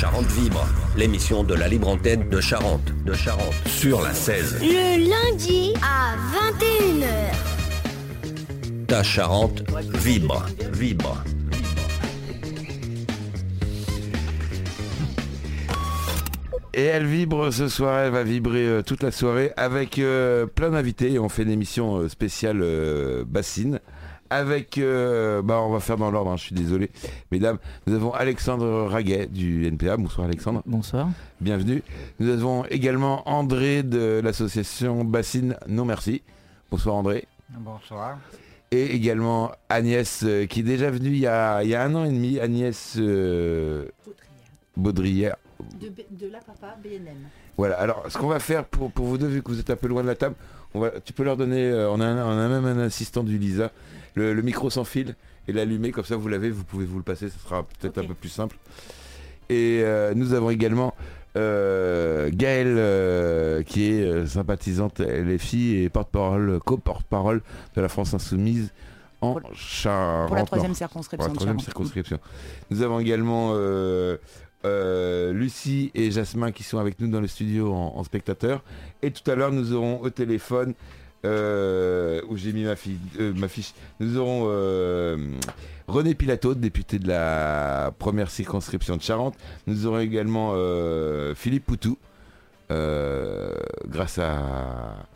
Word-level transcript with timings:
Charente 0.00 0.26
Vibre, 0.26 0.64
l'émission 0.96 1.42
de 1.42 1.54
la 1.54 1.66
libre 1.66 1.88
antenne 1.88 2.28
de 2.28 2.40
Charente, 2.40 2.92
de 3.04 3.12
Charente, 3.14 3.56
sur 3.66 4.00
la 4.00 4.14
16. 4.14 4.60
Le 4.60 5.10
lundi 5.10 5.74
à 5.82 6.14
21h. 6.54 7.34
Ta 8.86 9.02
Charente 9.02 9.64
vibre, 9.94 10.46
vibre. 10.72 11.24
Et 16.74 16.84
elle 16.84 17.06
vibre 17.06 17.52
ce 17.52 17.66
soir, 17.66 17.98
elle 17.98 18.12
va 18.12 18.22
vibrer 18.22 18.68
euh, 18.68 18.82
toute 18.82 19.02
la 19.02 19.10
soirée 19.10 19.52
avec 19.56 19.98
euh, 19.98 20.46
plein 20.46 20.70
d'invités. 20.70 21.18
On 21.18 21.28
fait 21.28 21.42
une 21.42 21.50
émission 21.50 21.96
euh, 21.96 22.08
spéciale 22.08 22.60
euh, 22.62 23.24
bassine. 23.26 23.80
Avec, 24.30 24.76
euh, 24.76 25.40
bah 25.40 25.60
on 25.62 25.70
va 25.70 25.80
faire 25.80 25.96
dans 25.96 26.10
l'ordre, 26.10 26.30
hein, 26.32 26.36
je 26.36 26.44
suis 26.44 26.54
désolé. 26.54 26.90
Mesdames, 27.32 27.56
nous 27.86 27.94
avons 27.94 28.12
Alexandre 28.12 28.86
Raguet 28.88 29.26
du 29.26 29.66
NPA. 29.66 29.96
Bonsoir 29.96 30.26
Alexandre, 30.26 30.62
Bonsoir. 30.66 31.08
bienvenue. 31.40 31.82
Nous 32.20 32.28
avons 32.30 32.64
également 32.66 33.26
André 33.28 33.82
de 33.82 34.20
l'association 34.22 35.02
Bassine 35.04 35.56
Non 35.66 35.86
Merci. 35.86 36.22
Bonsoir 36.70 36.96
André. 36.96 37.26
Bonsoir. 37.50 38.18
Et 38.70 38.94
également 38.94 39.50
Agnès, 39.70 40.22
euh, 40.24 40.44
qui 40.44 40.60
est 40.60 40.64
déjà 40.64 40.90
venue 40.90 41.08
il 41.08 41.18
y 41.20 41.26
a, 41.26 41.62
il 41.64 41.70
y 41.70 41.74
a 41.74 41.82
un 41.82 41.94
an 41.94 42.04
et 42.04 42.10
demi. 42.10 42.38
Agnès 42.38 42.96
euh, 42.98 43.86
Baudrière. 44.76 45.36
De, 45.80 46.26
la 46.30 46.38
papa 46.40 46.76
BNM. 46.84 47.16
Voilà, 47.56 47.76
alors 47.80 48.04
ce 48.08 48.18
qu'on 48.18 48.28
va 48.28 48.38
faire 48.40 48.64
pour, 48.66 48.92
pour 48.92 49.06
vous 49.06 49.16
deux, 49.18 49.26
vu 49.26 49.42
que 49.42 49.50
vous 49.50 49.58
êtes 49.58 49.70
un 49.70 49.76
peu 49.76 49.88
loin 49.88 50.02
de 50.02 50.06
la 50.06 50.14
table, 50.14 50.34
on 50.74 50.80
va, 50.80 50.90
tu 51.04 51.12
peux 51.14 51.24
leur 51.24 51.36
donner, 51.36 51.64
euh, 51.64 51.90
on, 51.90 51.98
a 52.00 52.04
un- 52.06 52.24
on 52.26 52.38
a 52.38 52.48
même 52.60 52.64
un 52.66 52.78
assistant 52.84 53.24
du 53.24 53.38
Lisa, 53.38 53.72
le, 54.14 54.34
le 54.34 54.42
micro 54.42 54.70
sans 54.70 54.84
fil 54.84 55.14
et 55.46 55.52
l'allumer, 55.52 55.90
comme 55.92 56.04
ça 56.04 56.16
vous 56.16 56.28
l'avez, 56.28 56.50
vous 56.50 56.64
pouvez 56.64 56.84
vous 56.86 56.98
le 56.98 57.02
passer, 57.04 57.28
ce 57.30 57.38
sera 57.38 57.62
peut-être 57.62 57.98
un 57.98 58.04
peu 58.04 58.14
plus 58.14 58.28
simple. 58.28 58.56
Et 59.48 59.80
euh, 59.82 60.12
nous 60.14 60.34
avons 60.34 60.50
également 60.50 60.94
euh, 61.36 62.28
Gaëlle, 62.32 62.74
euh, 62.78 63.62
qui 63.62 63.84
est 63.90 64.26
sympathisante 64.26 65.00
LFI 65.00 65.76
et 65.84 65.88
porte-parole, 65.88 66.58
co-porte-parole 66.64 67.40
de 67.76 67.80
la 67.80 67.88
France 67.88 68.12
Insoumise 68.14 68.72
en 69.20 69.34
Pour- 69.34 69.54
Charente. 69.54 70.26
Pour 70.28 70.36
la 70.36 70.44
troisième 70.44 70.70
Pour 70.72 70.78
circonscription 70.78 71.26
la 71.28 71.32
de 71.32 71.36
troisième 71.36 71.54
Charente. 71.58 71.64
circonscription. 71.64 72.18
Nous 72.70 72.82
avons 72.82 73.00
également 73.00 73.52
euh, 73.54 75.32
Lucie 75.32 75.90
et 75.94 76.10
Jasmin 76.10 76.52
qui 76.52 76.62
sont 76.62 76.78
avec 76.78 77.00
nous 77.00 77.08
dans 77.08 77.20
le 77.20 77.26
studio 77.26 77.72
en, 77.72 77.94
en 77.96 78.04
spectateur. 78.04 78.62
Et 79.02 79.10
tout 79.10 79.28
à 79.30 79.34
l'heure, 79.34 79.52
nous 79.52 79.72
aurons 79.72 80.00
au 80.02 80.10
téléphone, 80.10 80.74
euh, 81.24 82.20
où 82.28 82.36
j'ai 82.36 82.52
mis 82.52 82.64
ma, 82.64 82.74
euh, 83.18 83.32
ma 83.34 83.48
fiche, 83.48 83.74
nous 83.98 84.18
aurons 84.18 84.44
euh, 84.46 85.16
René 85.88 86.14
Pilato, 86.14 86.54
député 86.54 87.00
de 87.00 87.08
la 87.08 87.92
première 87.98 88.30
circonscription 88.30 88.96
de 88.96 89.02
Charente. 89.02 89.34
Nous 89.66 89.86
aurons 89.86 89.98
également 89.98 90.54
Philippe 91.34 91.66
Poutou, 91.66 91.98
grâce 92.68 94.18
à... 94.18 95.06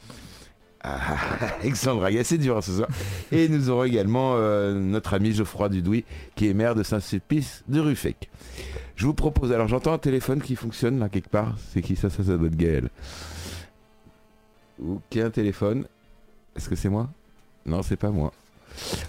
Alexandre 1.63 2.05
Agas, 2.05 2.25
c'est 2.25 2.39
dur 2.39 2.57
hein, 2.57 2.61
ce 2.61 2.73
soir. 2.73 2.89
Et 3.31 3.49
nous 3.49 3.71
aurons 3.71 3.85
également 3.85 4.37
notre 4.73 5.15
ami 5.15 5.33
Geoffroy 5.33 5.69
Dudouis, 5.69 6.05
qui 6.35 6.49
est 6.49 6.55
maire 6.55 6.75
de 6.75 6.83
Saint-Sulpice 6.83 7.63
de 7.69 7.79
Ruffec. 7.79 8.29
Je 8.97 9.07
vous 9.07 9.15
propose, 9.15 9.53
alors 9.53 9.69
j'entends 9.69 9.93
un 9.93 9.99
téléphone 9.99 10.43
qui 10.43 10.57
fonctionne 10.57 10.99
là 10.99 11.09
quelque 11.09 11.31
part. 11.31 11.57
C'est 11.73 11.83
qui 11.83 11.95
ça? 11.95 12.11
Ça, 12.11 12.25
ça 12.25 12.37
doit 12.37 12.49
être 12.49 12.57
Gaël. 12.57 12.89
Qui 15.11 15.21
a 15.21 15.27
un 15.27 15.31
téléphone 15.31 15.87
Est-ce 16.57 16.69
que 16.69 16.77
c'est 16.77 16.89
moi? 16.89 17.09
Non, 17.67 17.83
c'est 17.83 17.97
pas 17.97 18.11
moi. 18.11 18.33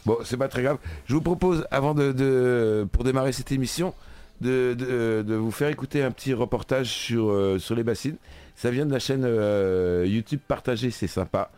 Bon, 0.06 0.18
c'est 0.24 0.38
pas 0.38 0.48
très 0.48 0.64
grave. 0.64 0.78
Je 1.06 1.14
vous 1.14 1.22
propose, 1.22 1.66
avant 1.72 1.94
de, 1.94 2.88
pour 2.92 3.04
démarrer 3.04 3.32
cette 3.32 3.52
émission, 3.52 3.94
de 4.42 5.36
vous 5.36 5.52
faire 5.52 5.70
écouter 5.70 6.04
un 6.04 6.12
petit 6.12 6.34
reportage 6.34 6.88
sur, 6.88 7.30
euh, 7.30 7.60
sur 7.60 7.76
les 7.76 7.84
bassines. 7.84 8.18
Ça 8.56 8.72
vient 8.72 8.86
de 8.86 8.92
la 8.92 9.00
chaîne 9.00 9.24
euh, 9.26 10.06
YouTube 10.08 10.40
Partagée, 10.48 10.92
c'est 10.92 11.08
sympa. 11.08 11.50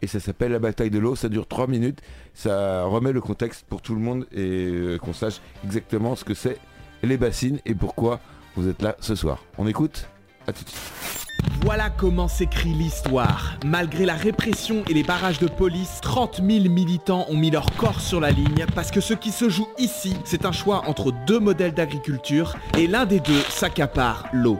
Et 0.00 0.06
ça 0.06 0.20
s'appelle 0.20 0.52
La 0.52 0.58
bataille 0.58 0.90
de 0.90 0.98
l'eau, 0.98 1.16
ça 1.16 1.28
dure 1.28 1.46
3 1.46 1.66
minutes. 1.66 2.00
Ça 2.34 2.84
remet 2.84 3.12
le 3.12 3.20
contexte 3.20 3.66
pour 3.68 3.82
tout 3.82 3.94
le 3.94 4.00
monde 4.00 4.26
et 4.32 4.66
euh, 4.66 4.98
qu'on 4.98 5.12
sache 5.12 5.40
exactement 5.64 6.16
ce 6.16 6.24
que 6.24 6.34
c'est 6.34 6.58
les 7.02 7.16
bassines 7.16 7.60
et 7.66 7.74
pourquoi 7.74 8.20
vous 8.56 8.68
êtes 8.68 8.82
là 8.82 8.96
ce 9.00 9.14
soir. 9.14 9.44
On 9.58 9.66
écoute? 9.66 10.08
À 10.48 10.52
tout 10.52 10.64
de 10.64 10.68
suite. 10.70 11.28
Voilà 11.62 11.90
comment 11.90 12.26
s'écrit 12.26 12.72
l'histoire. 12.72 13.58
Malgré 13.66 14.06
la 14.06 14.14
répression 14.14 14.82
et 14.88 14.94
les 14.94 15.02
barrages 15.02 15.38
de 15.38 15.46
police, 15.46 15.98
30 16.00 16.36
000 16.36 16.68
militants 16.70 17.26
ont 17.28 17.36
mis 17.36 17.50
leur 17.50 17.70
corps 17.76 18.00
sur 18.00 18.18
la 18.18 18.30
ligne 18.30 18.64
parce 18.74 18.90
que 18.90 19.02
ce 19.02 19.12
qui 19.12 19.30
se 19.30 19.50
joue 19.50 19.68
ici, 19.76 20.16
c'est 20.24 20.46
un 20.46 20.52
choix 20.52 20.88
entre 20.88 21.12
deux 21.26 21.38
modèles 21.38 21.74
d'agriculture 21.74 22.56
et 22.78 22.86
l'un 22.86 23.04
des 23.04 23.20
deux 23.20 23.42
s'accapare 23.50 24.24
l'eau. 24.32 24.58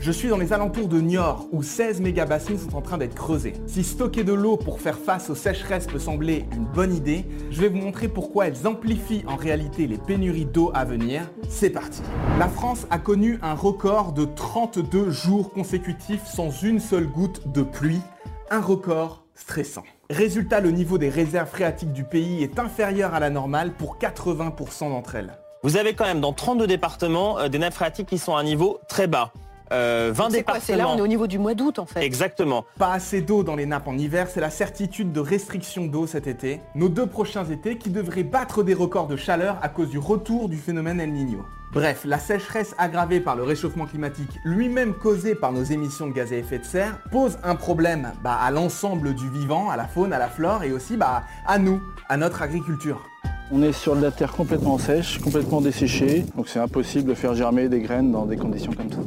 Je 0.00 0.12
suis 0.12 0.28
dans 0.28 0.36
les 0.36 0.52
alentours 0.52 0.88
de 0.88 1.00
Niort 1.00 1.46
où 1.50 1.62
16 1.62 2.00
méga-bassines 2.00 2.58
sont 2.58 2.76
en 2.76 2.82
train 2.82 2.98
d'être 2.98 3.14
creusées. 3.14 3.54
Si 3.66 3.82
stocker 3.82 4.22
de 4.22 4.32
l'eau 4.32 4.56
pour 4.56 4.80
faire 4.80 4.98
face 4.98 5.30
aux 5.30 5.34
sécheresses 5.34 5.86
peut 5.86 5.98
sembler 5.98 6.44
une 6.52 6.64
bonne 6.64 6.94
idée, 6.94 7.24
je 7.50 7.60
vais 7.60 7.68
vous 7.68 7.78
montrer 7.78 8.08
pourquoi 8.08 8.46
elles 8.46 8.66
amplifient 8.66 9.24
en 9.26 9.36
réalité 9.36 9.86
les 9.86 9.96
pénuries 9.96 10.44
d'eau 10.44 10.70
à 10.74 10.84
venir. 10.84 11.22
C'est 11.48 11.70
parti. 11.70 12.02
La 12.38 12.48
France 12.48 12.86
a 12.90 12.98
connu 12.98 13.38
un 13.42 13.54
record 13.54 14.12
de 14.12 14.26
32 14.26 15.10
jours 15.10 15.50
consécutifs 15.52 16.26
sans 16.26 16.50
une 16.62 16.80
seule 16.80 17.06
goutte 17.06 17.50
de 17.52 17.62
pluie. 17.62 18.02
Un 18.50 18.60
record 18.60 19.24
stressant. 19.34 19.84
Résultat, 20.10 20.60
le 20.60 20.70
niveau 20.70 20.98
des 20.98 21.08
réserves 21.08 21.48
phréatiques 21.48 21.92
du 21.92 22.04
pays 22.04 22.42
est 22.42 22.58
inférieur 22.58 23.14
à 23.14 23.20
la 23.20 23.30
normale 23.30 23.72
pour 23.72 23.96
80% 23.98 24.90
d'entre 24.90 25.14
elles. 25.14 25.32
Vous 25.62 25.78
avez 25.78 25.94
quand 25.94 26.04
même 26.04 26.20
dans 26.20 26.34
32 26.34 26.66
départements 26.66 27.38
euh, 27.38 27.48
des 27.48 27.58
nappes 27.58 27.72
phréatiques 27.72 28.08
qui 28.08 28.18
sont 28.18 28.36
à 28.36 28.40
un 28.40 28.44
niveau 28.44 28.80
très 28.86 29.06
bas. 29.06 29.32
Euh, 29.74 30.12
20 30.14 30.30
C'est 30.30 30.42
quoi 30.42 30.54
C'est 30.60 30.72
là, 30.72 30.78
départements. 30.78 30.94
on 30.94 30.98
est 30.98 31.02
au 31.02 31.06
niveau 31.06 31.26
du 31.26 31.38
mois 31.38 31.54
d'août 31.54 31.78
en 31.78 31.86
fait. 31.86 32.00
Exactement. 32.02 32.64
Pas 32.78 32.92
assez 32.92 33.20
d'eau 33.20 33.42
dans 33.42 33.56
les 33.56 33.66
nappes 33.66 33.88
en 33.88 33.98
hiver, 33.98 34.28
c'est 34.32 34.40
la 34.40 34.50
certitude 34.50 35.12
de 35.12 35.20
restriction 35.20 35.86
d'eau 35.86 36.06
cet 36.06 36.26
été. 36.26 36.60
Nos 36.74 36.88
deux 36.88 37.06
prochains 37.06 37.44
étés 37.44 37.76
qui 37.76 37.90
devraient 37.90 38.22
battre 38.22 38.62
des 38.62 38.74
records 38.74 39.08
de 39.08 39.16
chaleur 39.16 39.58
à 39.62 39.68
cause 39.68 39.88
du 39.90 39.98
retour 39.98 40.48
du 40.48 40.56
phénomène 40.56 41.00
El 41.00 41.12
Niño. 41.12 41.44
Bref, 41.72 42.02
la 42.04 42.20
sécheresse 42.20 42.72
aggravée 42.78 43.18
par 43.18 43.34
le 43.34 43.42
réchauffement 43.42 43.86
climatique, 43.86 44.30
lui-même 44.44 44.94
causé 44.94 45.34
par 45.34 45.50
nos 45.50 45.64
émissions 45.64 46.06
de 46.06 46.12
gaz 46.12 46.32
à 46.32 46.36
effet 46.36 46.60
de 46.60 46.64
serre, 46.64 46.98
pose 47.10 47.36
un 47.42 47.56
problème 47.56 48.12
bah, 48.22 48.38
à 48.40 48.52
l'ensemble 48.52 49.12
du 49.12 49.28
vivant, 49.28 49.70
à 49.70 49.76
la 49.76 49.88
faune, 49.88 50.12
à 50.12 50.20
la 50.20 50.28
flore 50.28 50.62
et 50.62 50.70
aussi 50.70 50.96
bah, 50.96 51.24
à 51.48 51.58
nous, 51.58 51.82
à 52.08 52.16
notre 52.16 52.42
agriculture. 52.42 53.02
On 53.50 53.60
est 53.62 53.72
sur 53.72 53.96
de 53.96 54.02
la 54.02 54.12
terre 54.12 54.30
complètement 54.32 54.78
sèche, 54.78 55.18
complètement 55.20 55.60
desséchée, 55.60 56.24
donc 56.36 56.48
c'est 56.48 56.60
impossible 56.60 57.08
de 57.10 57.14
faire 57.14 57.34
germer 57.34 57.68
des 57.68 57.80
graines 57.80 58.12
dans 58.12 58.24
des 58.24 58.36
conditions 58.36 58.72
comme 58.72 58.90
ça. 58.92 58.98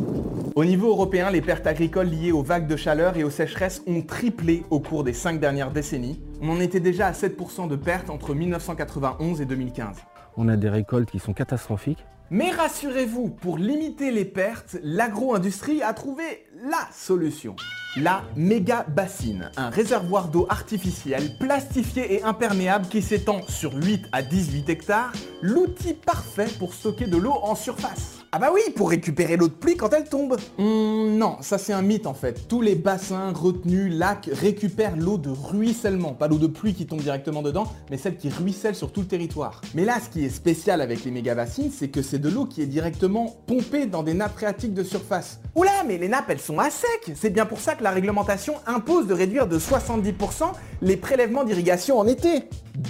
Au 0.58 0.66
niveau 0.66 0.90
européen, 0.90 1.30
les 1.30 1.42
pertes 1.42 1.68
agricoles 1.68 2.08
liées 2.08 2.32
aux 2.32 2.42
vagues 2.42 2.66
de 2.66 2.76
chaleur 2.76 3.16
et 3.16 3.24
aux 3.24 3.30
sécheresses 3.30 3.84
ont 3.86 4.02
triplé 4.02 4.64
au 4.72 4.80
cours 4.80 5.04
des 5.04 5.14
cinq 5.14 5.40
dernières 5.40 5.70
décennies. 5.70 6.20
On 6.42 6.50
en 6.50 6.60
était 6.60 6.80
déjà 6.80 7.06
à 7.06 7.12
7% 7.12 7.68
de 7.68 7.76
pertes 7.76 8.10
entre 8.10 8.34
1991 8.34 9.40
et 9.40 9.46
2015. 9.46 9.98
On 10.36 10.48
a 10.48 10.58
des 10.58 10.70
récoltes 10.70 11.12
qui 11.12 11.20
sont 11.20 11.34
catastrophiques. 11.34 12.04
Mais 12.32 12.50
rassurez-vous, 12.50 13.30
pour 13.30 13.60
limiter 13.60 14.10
les 14.10 14.26
pertes, 14.26 14.78
l'agro-industrie 14.82 15.84
a 15.84 15.94
trouvé 15.94 16.24
la 16.64 16.88
solution. 16.92 17.56
La 17.96 18.24
méga 18.36 18.84
bassine, 18.90 19.52
un 19.58 19.70
réservoir 19.70 20.30
d'eau 20.30 20.48
artificiel, 20.50 21.38
plastifié 21.38 22.16
et 22.16 22.24
imperméable 22.24 22.88
qui 22.88 23.04
s'étend 23.04 23.44
sur 23.48 23.76
8 23.76 24.06
à 24.12 24.24
18 24.24 24.70
hectares, 24.70 25.14
l'outil 25.44 25.94
parfait 25.94 26.50
pour 26.58 26.74
stocker 26.74 27.06
de 27.06 27.18
l'eau 27.18 27.36
en 27.44 27.54
surface. 27.54 28.17
Ah 28.34 28.40
bah 28.40 28.50
oui, 28.54 28.62
pour 28.76 28.90
récupérer 28.90 29.38
l'eau 29.38 29.48
de 29.48 29.54
pluie 29.54 29.78
quand 29.78 29.94
elle 29.94 30.04
tombe. 30.04 30.36
Hum, 30.58 31.18
non, 31.18 31.38
ça 31.40 31.58
c'est 31.58 31.72
un 31.72 31.82
mythe 31.82 32.08
en 32.08 32.14
fait. 32.14 32.48
Tous 32.50 32.62
les 32.62 32.76
bassins, 32.76 33.32
retenues, 33.32 33.88
lacs 33.88 34.30
récupèrent 34.34 34.98
l'eau 34.98 35.18
de 35.18 35.30
ruissellement. 35.30 36.14
Pas 36.14 36.28
l'eau 36.28 36.38
de 36.38 36.48
pluie 36.48 36.74
qui 36.74 36.86
tombe 36.86 37.00
directement 37.00 37.42
dedans, 37.42 37.72
mais 37.90 37.98
celle 37.98 38.18
qui 38.18 38.28
ruisselle 38.30 38.76
sur 38.76 38.92
tout 38.92 39.00
le 39.00 39.08
territoire. 39.08 39.62
Mais 39.76 39.86
là, 39.86 40.00
ce 40.04 40.10
qui 40.10 40.26
est 40.26 40.30
spécial 40.30 40.82
avec 40.82 41.06
les 41.06 41.12
méga 41.12 41.36
bassines, 41.36 41.72
c'est 41.72 41.88
que 41.88 42.02
c'est 42.02 42.20
de 42.20 42.28
l'eau 42.28 42.46
qui 42.46 42.62
est 42.62 42.66
directement 42.66 43.38
pompée 43.48 43.86
dans 43.86 44.04
des 44.04 44.14
nappes 44.14 44.36
phréatiques 44.36 44.74
de 44.74 44.84
surface. 44.84 45.40
Oula, 45.56 45.86
mais 45.88 45.98
les 45.98 46.10
nappes 46.10 46.30
elles 46.30 46.42
sont 46.42 46.60
à 46.60 46.70
sec 46.70 47.14
C'est 47.16 47.30
bien 47.30 47.46
pour 47.46 47.62
ça 47.62 47.76
que 47.76 47.84
la 47.84 47.92
réglementation 47.92 48.56
impose 48.66 49.08
de 49.08 49.14
réduire 49.14 49.48
de 49.48 49.58
70% 49.58 50.52
les 50.82 50.98
prélèvements 50.98 51.46
d'irrigation 51.46 51.98
en 51.98 52.06
été. 52.06 52.44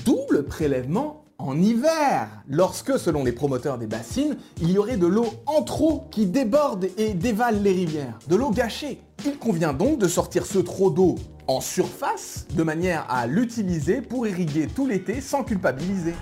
Double 0.03 0.45
prélèvement 0.45 1.26
en 1.39 1.61
hiver, 1.61 2.29
lorsque, 2.47 2.97
selon 2.97 3.23
les 3.23 3.31
promoteurs 3.31 3.77
des 3.77 3.85
bassines, 3.85 4.37
il 4.61 4.71
y 4.71 4.77
aurait 4.77 4.97
de 4.97 5.07
l'eau 5.07 5.27
en 5.45 5.61
trop 5.61 6.07
qui 6.09 6.25
déborde 6.25 6.87
et 6.97 7.13
dévale 7.13 7.61
les 7.61 7.71
rivières, 7.71 8.17
de 8.27 8.35
l'eau 8.35 8.49
gâchée. 8.49 9.01
Il 9.25 9.37
convient 9.37 9.73
donc 9.73 9.99
de 9.99 10.07
sortir 10.07 10.45
ce 10.45 10.59
trop 10.59 10.89
d'eau 10.89 11.15
en 11.47 11.61
surface 11.61 12.45
de 12.53 12.63
manière 12.63 13.05
à 13.09 13.27
l'utiliser 13.27 14.01
pour 14.01 14.27
irriguer 14.27 14.67
tout 14.67 14.85
l'été 14.85 15.21
sans 15.21 15.43
culpabiliser. 15.43 16.13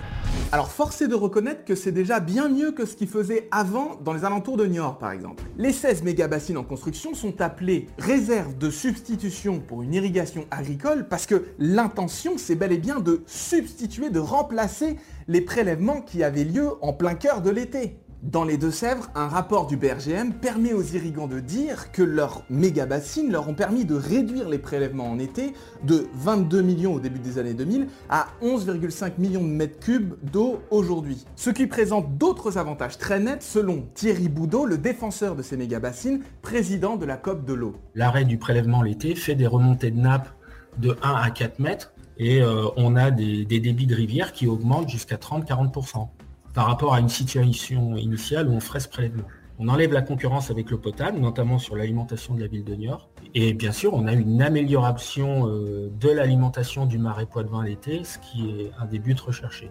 Alors 0.52 0.70
force 0.70 1.02
est 1.02 1.08
de 1.08 1.14
reconnaître 1.14 1.64
que 1.64 1.74
c'est 1.74 1.92
déjà 1.92 2.20
bien 2.20 2.48
mieux 2.48 2.70
que 2.72 2.86
ce 2.86 2.94
qu'ils 2.94 3.08
faisaient 3.08 3.48
avant 3.50 3.96
dans 4.04 4.12
les 4.12 4.24
alentours 4.24 4.56
de 4.56 4.66
Niort 4.66 4.98
par 4.98 5.10
exemple. 5.12 5.42
Les 5.58 5.72
16 5.72 6.02
mégabassines 6.04 6.56
en 6.56 6.64
construction 6.64 7.14
sont 7.14 7.40
appelées 7.40 7.88
réserves 7.98 8.56
de 8.56 8.70
substitution 8.70 9.60
pour 9.60 9.82
une 9.82 9.94
irrigation 9.94 10.46
agricole 10.50 11.08
parce 11.08 11.26
que 11.26 11.46
l'intention 11.58 12.38
c'est 12.38 12.54
bel 12.54 12.72
et 12.72 12.78
bien 12.78 13.00
de 13.00 13.22
substituer, 13.26 14.10
de 14.10 14.20
remplacer 14.20 14.96
les 15.26 15.40
prélèvements 15.40 16.00
qui 16.00 16.22
avaient 16.22 16.44
lieu 16.44 16.70
en 16.80 16.92
plein 16.92 17.14
cœur 17.14 17.42
de 17.42 17.50
l'été. 17.50 17.98
Dans 18.26 18.42
les 18.42 18.56
Deux-Sèvres, 18.56 19.08
un 19.14 19.28
rapport 19.28 19.68
du 19.68 19.76
BRGM 19.76 20.32
permet 20.32 20.72
aux 20.72 20.82
irrigants 20.82 21.28
de 21.28 21.38
dire 21.38 21.92
que 21.92 22.02
leurs 22.02 22.42
méga-bassines 22.50 23.30
leur 23.30 23.48
ont 23.48 23.54
permis 23.54 23.84
de 23.84 23.94
réduire 23.94 24.48
les 24.48 24.58
prélèvements 24.58 25.08
en 25.08 25.20
été 25.20 25.52
de 25.84 26.08
22 26.14 26.60
millions 26.60 26.94
au 26.94 26.98
début 26.98 27.20
des 27.20 27.38
années 27.38 27.54
2000 27.54 27.86
à 28.08 28.26
11,5 28.42 29.12
millions 29.18 29.44
de 29.44 29.48
mètres 29.48 29.78
cubes 29.78 30.14
d'eau 30.32 30.58
aujourd'hui. 30.72 31.24
Ce 31.36 31.50
qui 31.50 31.68
présente 31.68 32.18
d'autres 32.18 32.58
avantages 32.58 32.98
très 32.98 33.20
nets 33.20 33.44
selon 33.44 33.86
Thierry 33.94 34.28
Boudot, 34.28 34.66
le 34.66 34.76
défenseur 34.76 35.36
de 35.36 35.42
ces 35.42 35.56
méga-bassines, 35.56 36.22
président 36.42 36.96
de 36.96 37.06
la 37.06 37.16
COP 37.16 37.44
de 37.44 37.54
l'eau. 37.54 37.76
L'arrêt 37.94 38.24
du 38.24 38.38
prélèvement 38.38 38.82
l'été 38.82 39.14
fait 39.14 39.36
des 39.36 39.46
remontées 39.46 39.92
de 39.92 40.00
nappe 40.00 40.34
de 40.78 40.96
1 41.00 41.14
à 41.14 41.30
4 41.30 41.60
mètres 41.60 41.92
et 42.18 42.42
euh, 42.42 42.64
on 42.76 42.96
a 42.96 43.12
des, 43.12 43.44
des 43.44 43.60
débits 43.60 43.86
de 43.86 43.94
rivière 43.94 44.32
qui 44.32 44.48
augmentent 44.48 44.88
jusqu'à 44.88 45.16
30-40% 45.16 46.08
par 46.56 46.64
rapport 46.64 46.94
à 46.94 47.00
une 47.00 47.10
situation 47.10 47.98
initiale 47.98 48.48
où 48.48 48.52
on 48.52 48.60
ferait 48.60 48.80
ce 48.80 48.88
prélèvement. 48.88 49.24
On 49.58 49.68
enlève 49.68 49.92
la 49.92 50.00
concurrence 50.00 50.50
avec 50.50 50.70
l'eau 50.70 50.78
potable, 50.78 51.18
notamment 51.18 51.58
sur 51.58 51.76
l'alimentation 51.76 52.34
de 52.34 52.40
la 52.40 52.46
ville 52.46 52.64
de 52.64 52.74
Niort. 52.74 53.10
Et 53.34 53.52
bien 53.52 53.72
sûr, 53.72 53.92
on 53.92 54.06
a 54.06 54.14
une 54.14 54.40
amélioration 54.40 55.48
euh, 55.48 55.90
de 56.00 56.08
l'alimentation 56.08 56.86
du 56.86 56.96
marais 56.96 57.26
Poitevin 57.26 57.62
l'été, 57.62 58.04
ce 58.04 58.18
qui 58.18 58.48
est 58.48 58.70
un 58.80 58.86
des 58.86 58.98
buts 58.98 59.14
recherchés. 59.22 59.70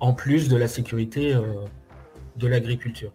En 0.00 0.14
plus 0.14 0.48
de 0.48 0.56
la 0.56 0.66
sécurité 0.66 1.34
euh, 1.34 1.42
de 2.36 2.46
l'agriculture. 2.46 3.12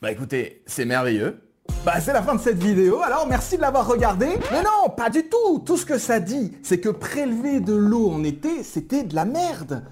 Bah 0.00 0.10
écoutez, 0.10 0.62
c'est 0.64 0.86
merveilleux. 0.86 1.38
Bah 1.84 2.00
c'est 2.00 2.14
la 2.14 2.22
fin 2.22 2.34
de 2.34 2.40
cette 2.40 2.62
vidéo, 2.62 3.02
alors 3.02 3.26
merci 3.28 3.58
de 3.58 3.60
l'avoir 3.60 3.86
regardé. 3.86 4.26
Mais 4.50 4.62
non, 4.62 4.88
pas 4.88 5.10
du 5.10 5.24
tout 5.28 5.62
Tout 5.66 5.76
ce 5.76 5.84
que 5.84 5.98
ça 5.98 6.18
dit, 6.18 6.52
c'est 6.62 6.80
que 6.80 6.88
prélever 6.88 7.60
de 7.60 7.74
l'eau 7.74 8.10
en 8.10 8.24
été, 8.24 8.62
c'était 8.62 9.02
de 9.02 9.14
la 9.14 9.26
merde 9.26 9.84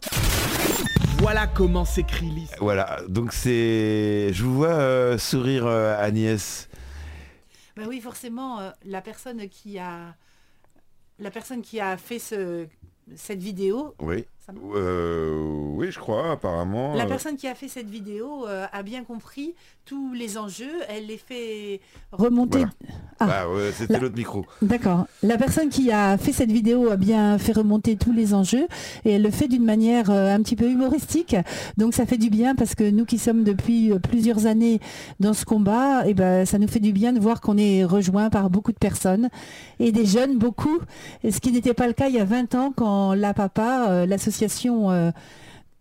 voilà 1.19 1.47
comment 1.49 1.85
s'écrit 1.85 2.31
l'histoire. 2.31 2.63
Voilà, 2.63 3.01
donc 3.09 3.33
c'est... 3.33 4.33
Je 4.33 4.45
vous 4.45 4.55
vois 4.55 4.69
euh, 4.69 5.19
sourire 5.19 5.67
euh, 5.67 6.01
Agnès. 6.01 6.69
Bah 7.77 7.83
oui, 7.89 8.01
forcément, 8.01 8.61
euh, 8.61 8.71
la 8.85 9.03
personne 9.03 9.49
qui 9.49 9.79
a... 9.79 10.15
La 11.19 11.31
personne 11.31 11.63
qui 11.63 11.81
a 11.81 11.97
fait 11.97 12.19
ce... 12.19 12.67
cette 13.17 13.41
vidéo... 13.41 13.95
Oui. 14.01 14.25
oui, 14.49 15.91
je 15.91 15.99
crois, 15.99 16.33
apparemment. 16.33 16.95
La 16.95 17.07
personne 17.07 17.37
qui 17.37 17.49
a 17.49 17.55
fait 17.55 17.69
cette 17.69 17.91
vidéo 17.91 18.47
a 18.47 18.83
bien 18.83 19.05
compris 19.05 19.55
tous 19.89 20.13
les 20.13 20.37
enjeux, 20.37 20.83
elle 20.91 21.07
les 21.07 21.17
fait 21.17 21.81
remonter. 22.13 22.67
Ah. 23.21 23.27
Bah, 23.27 23.45
c'était 23.73 23.99
l'autre 23.99 24.17
micro. 24.17 24.45
D'accord. 24.61 25.07
La 25.23 25.39
personne 25.39 25.71
qui 25.71 25.91
a 25.91 26.19
fait 26.19 26.33
cette 26.33 26.53
vidéo 26.53 26.91
a 26.91 26.97
bien 26.97 27.39
fait 27.39 27.53
remonter 27.53 27.97
tous 27.97 28.13
les 28.13 28.35
enjeux 28.35 28.67
et 29.07 29.13
elle 29.13 29.23
le 29.23 29.31
fait 29.31 29.49
d'une 29.49 29.65
manière 29.65 30.11
euh, 30.11 30.35
un 30.35 30.43
petit 30.43 30.57
peu 30.57 30.71
humoristique. 30.71 31.37
Donc 31.79 31.95
ça 31.95 32.05
fait 32.05 32.19
du 32.19 32.29
bien 32.29 32.55
parce 32.55 32.75
que 32.75 32.89
nous 32.89 33.07
qui 33.07 33.17
sommes 33.17 33.45
depuis 33.45 33.91
euh, 33.91 33.99
plusieurs 33.99 34.45
années 34.45 34.79
dans 35.21 35.33
ce 35.33 35.47
combat, 35.47 36.07
et 36.07 36.11
eh 36.11 36.15
ben, 36.15 36.45
ça 36.45 36.59
nous 36.59 36.69
fait 36.69 36.81
du 36.81 36.93
bien 36.93 37.15
de 37.15 37.19
voir 37.19 37.41
qu'on 37.41 37.57
est 37.57 37.83
rejoint 37.83 38.29
par 38.29 38.51
beaucoup 38.51 38.73
de 38.73 38.79
personnes 38.79 39.31
et 39.81 39.91
des 39.91 40.05
jeunes 40.05 40.37
beaucoup. 40.37 40.81
ce 41.25 41.41
qui 41.41 41.51
n'était 41.51 41.75
pas 41.75 41.87
le 41.87 41.95
cas 41.95 42.09
il 42.09 42.15
y 42.15 42.21
a 42.21 42.27
20 42.27 42.55
ans 42.55 42.73
quand 42.77 43.15
la 43.15 43.33
papa, 43.33 43.87
euh, 43.89 44.07
l'association 44.07 45.13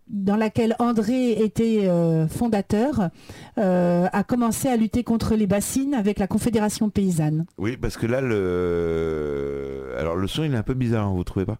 dans 0.08 0.36
laquelle 0.36 0.74
André 0.78 1.32
était 1.32 1.86
euh, 1.86 2.26
fondateur, 2.28 3.10
euh, 3.58 4.06
a 4.12 4.24
commencé 4.24 4.68
à 4.68 4.76
lutter 4.76 5.04
contre 5.04 5.34
les 5.34 5.46
bassines 5.46 5.94
avec 5.94 6.18
la 6.18 6.26
Confédération 6.26 6.90
paysanne. 6.90 7.46
Oui, 7.58 7.76
parce 7.76 7.96
que 7.96 8.06
là, 8.06 8.20
le, 8.20 9.94
alors 9.98 10.16
le 10.16 10.26
son 10.26 10.44
il 10.44 10.54
est 10.54 10.56
un 10.56 10.62
peu 10.62 10.74
bizarre, 10.74 11.06
hein, 11.06 11.12
vous 11.14 11.24
trouvez 11.24 11.46
pas? 11.46 11.58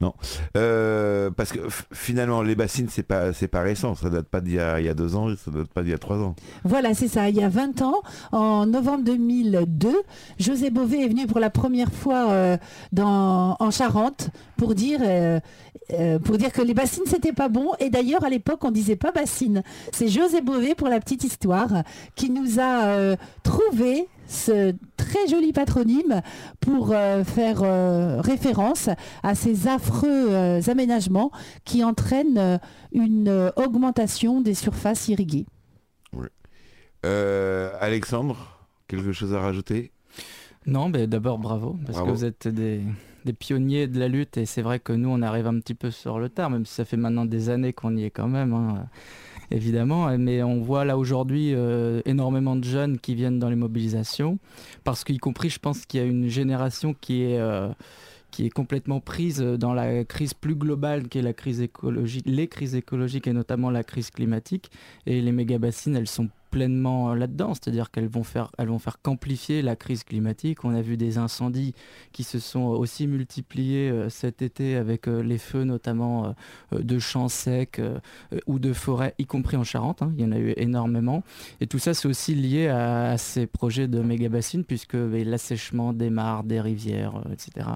Non. 0.00 0.14
Euh, 0.56 1.30
parce 1.30 1.50
que 1.52 1.58
finalement, 1.92 2.42
les 2.42 2.54
bassines, 2.54 2.86
c'est 2.88 3.02
pas, 3.02 3.32
c'est 3.32 3.48
pas 3.48 3.62
récent. 3.62 3.96
Ça 3.96 4.08
date 4.10 4.28
pas 4.28 4.40
d'il 4.40 4.54
y, 4.54 4.60
a, 4.60 4.94
deux 4.94 5.16
ans, 5.16 5.28
ça 5.36 5.50
date 5.50 5.68
pas 5.68 5.82
d'il 5.82 5.90
y 5.90 5.94
a 5.94 5.98
trois 5.98 6.18
ans. 6.18 6.36
Voilà, 6.64 6.94
c'est 6.94 7.08
ça. 7.08 7.28
Il 7.28 7.36
y 7.36 7.42
a 7.42 7.48
20 7.48 7.82
ans, 7.82 8.00
en 8.30 8.66
novembre 8.66 9.04
2002, 9.04 9.90
José 10.38 10.70
Bové 10.70 11.04
est 11.04 11.08
venu 11.08 11.26
pour 11.26 11.40
la 11.40 11.50
première 11.50 11.92
fois 11.92 12.30
euh, 12.30 12.56
en 12.96 13.70
Charente 13.72 14.30
pour 14.56 14.76
dire, 14.76 15.00
euh, 15.02 15.40
pour 16.20 16.38
dire 16.38 16.52
que 16.52 16.62
les 16.62 16.74
bassines, 16.74 17.06
c'était 17.06 17.32
pas 17.32 17.48
bon. 17.48 17.72
Et 17.80 17.90
d'ailleurs, 17.90 18.24
à 18.24 18.28
l'époque, 18.28 18.64
on 18.64 18.70
disait 18.70 18.96
pas 18.96 19.10
bassine. 19.10 19.64
C'est 19.92 20.08
José 20.08 20.42
Bové, 20.42 20.76
pour 20.76 20.88
la 20.88 21.00
petite 21.00 21.24
histoire, 21.24 21.82
qui 22.14 22.30
nous 22.30 22.60
a 22.60 23.16
trouvé 23.42 24.06
ce 24.28 24.74
très 24.96 25.26
joli 25.26 25.52
patronyme 25.52 26.22
pour 26.60 26.92
euh, 26.92 27.24
faire 27.24 27.62
euh, 27.62 28.20
référence 28.20 28.90
à 29.22 29.34
ces 29.34 29.66
affreux 29.66 30.30
euh, 30.30 30.60
aménagements 30.68 31.32
qui 31.64 31.82
entraînent 31.82 32.60
une 32.92 33.52
augmentation 33.56 34.40
des 34.40 34.54
surfaces 34.54 35.08
irriguées. 35.08 35.46
Alexandre, 37.80 38.58
quelque 38.86 39.12
chose 39.12 39.32
à 39.32 39.40
rajouter? 39.40 39.92
Non, 40.66 40.90
mais 40.90 41.06
d'abord 41.06 41.38
bravo, 41.38 41.76
parce 41.86 42.02
que 42.02 42.10
vous 42.10 42.24
êtes 42.24 42.48
des, 42.48 42.82
pionniers 43.38 43.86
de 43.86 43.98
la 43.98 44.08
lutte 44.08 44.36
et 44.36 44.46
c'est 44.46 44.62
vrai 44.62 44.78
que 44.78 44.92
nous 44.92 45.08
on 45.08 45.22
arrive 45.22 45.46
un 45.46 45.58
petit 45.60 45.74
peu 45.74 45.90
sur 45.90 46.18
le 46.18 46.28
tard, 46.28 46.50
même 46.50 46.66
si 46.66 46.74
ça 46.74 46.84
fait 46.84 46.96
maintenant 46.98 47.24
des 47.24 47.48
années 47.48 47.72
qu'on 47.72 47.96
y 47.96 48.04
est 48.04 48.10
quand 48.10 48.28
même. 48.28 48.52
Hein 48.52 48.88
évidemment. 49.50 50.16
Mais 50.18 50.42
on 50.42 50.60
voit 50.60 50.84
là 50.84 50.98
aujourd'hui 50.98 51.52
euh, 51.54 52.00
énormément 52.04 52.56
de 52.56 52.64
jeunes 52.64 52.98
qui 52.98 53.14
viennent 53.14 53.38
dans 53.38 53.50
les 53.50 53.56
mobilisations, 53.56 54.38
parce 54.84 55.04
qu'y 55.04 55.18
compris, 55.18 55.50
je 55.50 55.58
pense 55.58 55.86
qu'il 55.86 56.00
y 56.00 56.02
a 56.02 56.06
une 56.06 56.28
génération 56.28 56.94
qui 56.94 57.22
est... 57.22 57.38
Euh, 57.38 57.68
qui 58.30 58.44
est 58.44 58.50
complètement 58.50 59.00
prise 59.00 59.40
dans 59.40 59.72
la 59.72 60.04
crise 60.04 60.34
plus 60.34 60.54
globale 60.54 61.08
qui 61.08 61.18
est 61.18 61.22
la 61.22 61.32
crise 61.32 61.62
écologique, 61.62 62.24
les 62.26 62.46
crises 62.46 62.74
écologiques 62.74 63.26
et 63.26 63.32
notamment 63.32 63.70
la 63.70 63.82
crise 63.82 64.10
climatique. 64.10 64.70
Et 65.06 65.22
les 65.22 65.32
méga-bassines, 65.32 65.96
elles 65.96 66.08
sont 66.08 66.28
pleinement 66.50 67.14
là-dedans, 67.14 67.54
c'est-à-dire 67.54 67.90
qu'elles 67.90 68.08
vont 68.08 68.24
faire, 68.24 68.50
elles 68.58 68.68
vont 68.68 68.78
faire 68.78 69.00
qu'amplifier 69.00 69.62
la 69.62 69.76
crise 69.76 70.04
climatique. 70.04 70.64
On 70.64 70.74
a 70.74 70.82
vu 70.82 70.96
des 70.96 71.18
incendies 71.18 71.74
qui 72.12 72.24
se 72.24 72.38
sont 72.38 72.60
aussi 72.60 73.06
multipliés 73.06 73.90
euh, 73.90 74.08
cet 74.08 74.42
été 74.42 74.76
avec 74.76 75.08
euh, 75.08 75.22
les 75.22 75.38
feux 75.38 75.64
notamment 75.64 76.34
euh, 76.72 76.80
de 76.80 76.98
champs 76.98 77.28
secs 77.28 77.80
ou 78.46 78.58
de 78.58 78.72
forêts, 78.72 79.14
y 79.18 79.26
compris 79.26 79.56
en 79.56 79.64
Charente. 79.64 80.02
Hein. 80.02 80.12
il 80.16 80.22
y 80.22 80.24
en 80.24 80.32
a 80.32 80.38
eu 80.38 80.54
énormément. 80.56 81.22
Et 81.60 81.66
tout 81.66 81.78
ça, 81.78 81.94
c'est 81.94 82.08
aussi 82.08 82.34
lié 82.34 82.68
à, 82.68 83.16
ces 83.18 83.46
projets 83.46 83.88
de 83.88 84.00
méga 84.00 84.28
bassines 84.28 84.64
puisque 84.64 84.94
l'assèchement 84.94 85.92
des 85.92 86.10
mares, 86.10 86.44
des 86.44 86.60
rivières, 86.60 87.22
etc., 87.32 87.66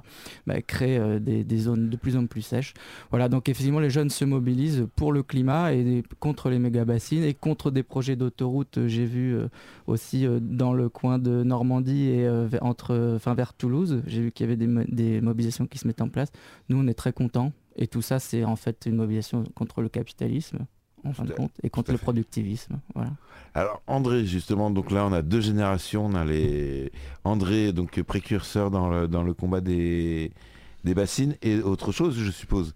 bah, 0.46 0.60
crée 0.62 1.20
des, 1.20 1.44
des, 1.44 1.58
zones 1.58 1.90
de 1.90 1.96
plus 1.96 2.16
en 2.16 2.26
plus 2.26 2.42
sèches. 2.42 2.74
Voilà, 3.10 3.28
donc 3.28 3.48
effectivement, 3.48 3.80
les 3.80 3.90
jeunes 3.90 4.10
se 4.10 4.24
mobilisent 4.24 4.86
pour 4.96 5.12
le 5.12 5.22
climat 5.22 5.72
et 5.72 6.02
contre 6.18 6.50
les 6.50 6.58
méga 6.58 6.84
bassines 6.84 7.24
et 7.24 7.34
contre 7.34 7.70
des 7.70 7.82
projets 7.82 8.16
d'autoroute 8.16 8.61
euh, 8.76 8.88
j'ai 8.88 9.04
vu 9.04 9.34
euh, 9.34 9.48
aussi 9.86 10.26
euh, 10.26 10.38
dans 10.40 10.72
le 10.72 10.88
coin 10.88 11.18
de 11.18 11.42
Normandie 11.42 12.08
et 12.08 12.28
entre, 12.60 13.14
enfin, 13.16 13.34
vers 13.34 13.54
Toulouse, 13.54 14.02
j'ai 14.06 14.20
vu 14.20 14.32
qu'il 14.32 14.48
y 14.48 14.52
avait 14.52 14.56
des, 14.56 15.20
mobilisations 15.20 15.66
qui 15.66 15.78
se 15.78 15.86
mettent 15.86 16.02
en 16.02 16.08
place. 16.08 16.30
Nous, 16.68 16.78
on 16.78 16.86
est 16.86 16.94
très 16.94 17.12
contents. 17.12 17.52
Et 17.76 17.86
tout 17.86 18.02
ça, 18.02 18.18
c'est 18.18 18.44
en 18.44 18.56
fait 18.56 18.84
une 18.86 18.96
mobilisation 18.96 19.44
contre 19.54 19.80
le 19.80 19.88
capitalisme, 19.88 20.58
en 21.04 21.14
fin 21.14 21.24
de 21.24 21.32
compte, 21.32 21.52
et 21.62 21.70
contre 21.70 21.90
le 21.92 21.98
productivisme. 21.98 22.80
Voilà. 22.94 23.10
Alors 23.54 23.82
André, 23.86 24.26
justement, 24.26 24.70
donc 24.70 24.90
là 24.90 25.06
on 25.06 25.12
a 25.12 25.22
deux 25.22 25.40
générations. 25.40 26.04
On 26.04 26.14
a 26.14 26.24
les 26.24 26.92
André, 27.24 27.72
donc 27.72 28.02
précurseur 28.02 28.70
dans 28.70 28.90
le, 28.90 29.08
dans 29.08 29.22
le 29.22 29.32
combat 29.32 29.62
des, 29.62 30.32
des 30.84 30.94
bassines, 30.94 31.36
et 31.40 31.60
autre 31.60 31.92
chose, 31.92 32.14
je 32.18 32.30
suppose. 32.30 32.74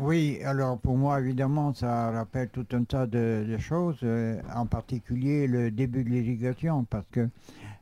Oui, 0.00 0.38
alors 0.44 0.78
pour 0.78 0.96
moi, 0.96 1.20
évidemment, 1.20 1.72
ça 1.72 2.10
rappelle 2.10 2.48
tout 2.48 2.66
un 2.72 2.84
tas 2.84 3.06
de, 3.06 3.56
choses, 3.58 3.98
euh, 4.02 4.40
en 4.54 4.66
particulier 4.66 5.46
le 5.46 5.70
début 5.70 6.04
de 6.04 6.10
l'irrigation, 6.10 6.84
parce 6.84 7.06
que 7.10 7.28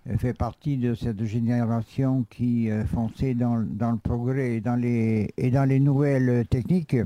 elle 0.06 0.18
fait 0.18 0.35
partie 0.35 0.76
de 0.76 0.94
cette 0.94 1.25
génération 1.25 2.26
qui 2.28 2.71
euh, 2.71 2.85
fonçait 2.85 3.35
dans, 3.35 3.56
le 3.56 3.99
progrès 3.99 4.56
et 4.56 4.61
dans 4.61 4.76
les, 4.76 5.33
et 5.37 5.50
dans 5.50 5.64
les 5.64 5.80
nouvelles 5.80 6.47
techniques. 6.49 6.97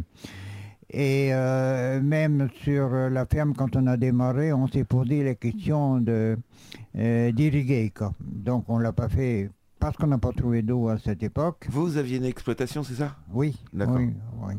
Et 0.90 1.28
euh, 1.32 2.00
même 2.00 2.48
sur 2.62 2.88
la 2.88 3.26
ferme, 3.26 3.54
quand 3.54 3.76
on 3.76 3.86
a 3.86 3.96
démarré, 3.96 4.52
on 4.52 4.66
s'est 4.66 4.84
posé 4.84 5.22
la 5.22 5.34
question 5.34 6.02
d'irriguer. 6.94 7.92
Donc 8.20 8.64
on 8.68 8.78
ne 8.78 8.82
l'a 8.82 8.92
pas 8.92 9.08
fait 9.08 9.50
parce 9.78 9.96
qu'on 9.96 10.08
n'a 10.08 10.18
pas 10.18 10.32
trouvé 10.32 10.62
d'eau 10.62 10.88
à 10.88 10.98
cette 10.98 11.22
époque. 11.22 11.66
Vous 11.70 11.96
aviez 11.96 12.16
une 12.16 12.24
exploitation, 12.24 12.82
c'est 12.82 12.94
ça? 12.94 13.16
Oui. 13.32 13.56
D'accord. 13.72 13.98
Oui, 13.98 14.14
oui. 14.42 14.54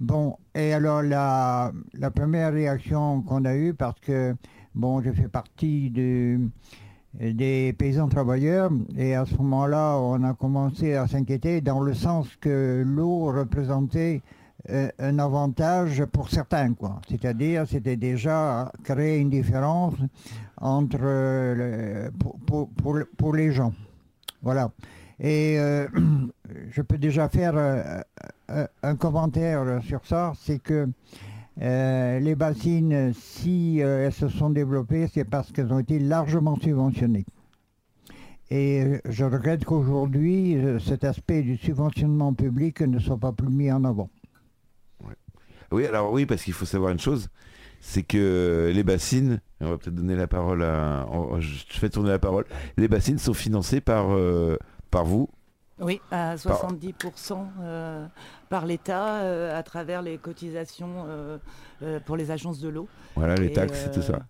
Bon, 0.00 0.36
et 0.54 0.72
alors 0.72 1.02
la, 1.02 1.72
première 2.14 2.52
réaction 2.52 3.22
qu'on 3.22 3.44
a 3.44 3.54
eue, 3.54 3.74
parce 3.74 3.98
que, 4.00 4.34
bon, 4.74 5.00
je 5.02 5.12
fais 5.12 5.28
partie 5.28 5.90
de, 5.90 6.40
des 7.20 7.74
paysans 7.78 8.08
travailleurs. 8.08 8.70
Et 8.96 9.14
à 9.14 9.24
ce 9.24 9.36
moment-là, 9.36 9.96
on 9.98 10.22
a 10.24 10.34
commencé 10.34 10.94
à 10.94 11.06
s'inquiéter 11.06 11.60
dans 11.60 11.80
le 11.80 11.94
sens 11.94 12.28
que 12.40 12.82
l'eau 12.84 13.26
représentait 13.32 14.22
euh, 14.70 14.88
un 14.98 15.18
avantage 15.18 16.04
pour 16.06 16.30
certains. 16.30 16.72
quoi. 16.74 17.00
C'est-à-dire, 17.08 17.66
c'était 17.68 17.96
déjà 17.96 18.72
créer 18.82 19.18
une 19.18 19.30
différence 19.30 19.94
entre 20.58 20.98
euh, 21.02 22.10
pour, 22.18 22.38
pour, 22.70 22.98
pour, 23.16 23.34
les 23.34 23.52
gens. 23.52 23.74
Voilà. 24.42 24.70
Et 25.20 25.58
euh, 25.58 25.86
je 26.70 26.82
peux 26.82 26.98
déjà 26.98 27.28
faire 27.28 27.54
un 28.82 28.96
commentaire 28.96 29.80
sur 29.82 30.04
ça, 30.06 30.32
c'est 30.40 30.58
que 30.58 30.88
les 31.56 32.34
bassines, 32.34 33.12
si 33.14 33.78
elles 33.78 34.12
se 34.12 34.28
sont 34.28 34.50
développées, 34.50 35.08
c'est 35.12 35.24
parce 35.24 35.52
qu'elles 35.52 35.72
ont 35.72 35.78
été 35.78 35.98
largement 35.98 36.56
subventionnées. 36.56 37.26
Et 38.50 39.00
je 39.08 39.24
regrette 39.24 39.64
qu'aujourd'hui, 39.64 40.56
cet 40.84 41.04
aspect 41.04 41.42
du 41.42 41.56
subventionnement 41.56 42.34
public 42.34 42.82
ne 42.82 42.98
soit 42.98 43.18
pas 43.18 43.32
plus 43.32 43.48
mis 43.48 43.72
en 43.72 43.84
avant. 43.84 44.10
Oui, 45.72 45.86
alors 45.86 46.12
oui, 46.12 46.26
parce 46.26 46.42
qu'il 46.44 46.52
faut 46.52 46.66
savoir 46.66 46.92
une 46.92 47.00
chose, 47.00 47.28
c'est 47.80 48.02
que 48.02 48.70
les 48.72 48.84
bassines, 48.84 49.40
on 49.60 49.70
va 49.70 49.78
peut-être 49.78 49.94
donner 49.94 50.16
la 50.16 50.26
parole 50.26 50.62
à... 50.62 51.06
Je 51.40 51.64
fais 51.68 51.90
tourner 51.90 52.10
la 52.10 52.18
parole. 52.18 52.44
Les 52.76 52.88
bassines 52.88 53.18
sont 53.18 53.34
financées 53.34 53.80
par, 53.80 54.12
euh, 54.12 54.56
par 54.94 55.04
vous 55.04 55.28
oui, 55.80 56.00
à 56.12 56.36
70% 56.36 57.36
euh, 57.60 58.06
par 58.48 58.64
l'État 58.64 59.22
euh, 59.22 59.58
à 59.58 59.64
travers 59.64 60.02
les 60.02 60.18
cotisations 60.18 61.04
pour 62.06 62.16
les 62.16 62.30
agences 62.30 62.60
de 62.60 62.68
l'eau. 62.68 62.88
Voilà, 63.16 63.34
les 63.34 63.52
taxes 63.52 63.86
et 63.86 63.90
tout 63.90 64.02
ça. 64.02 64.20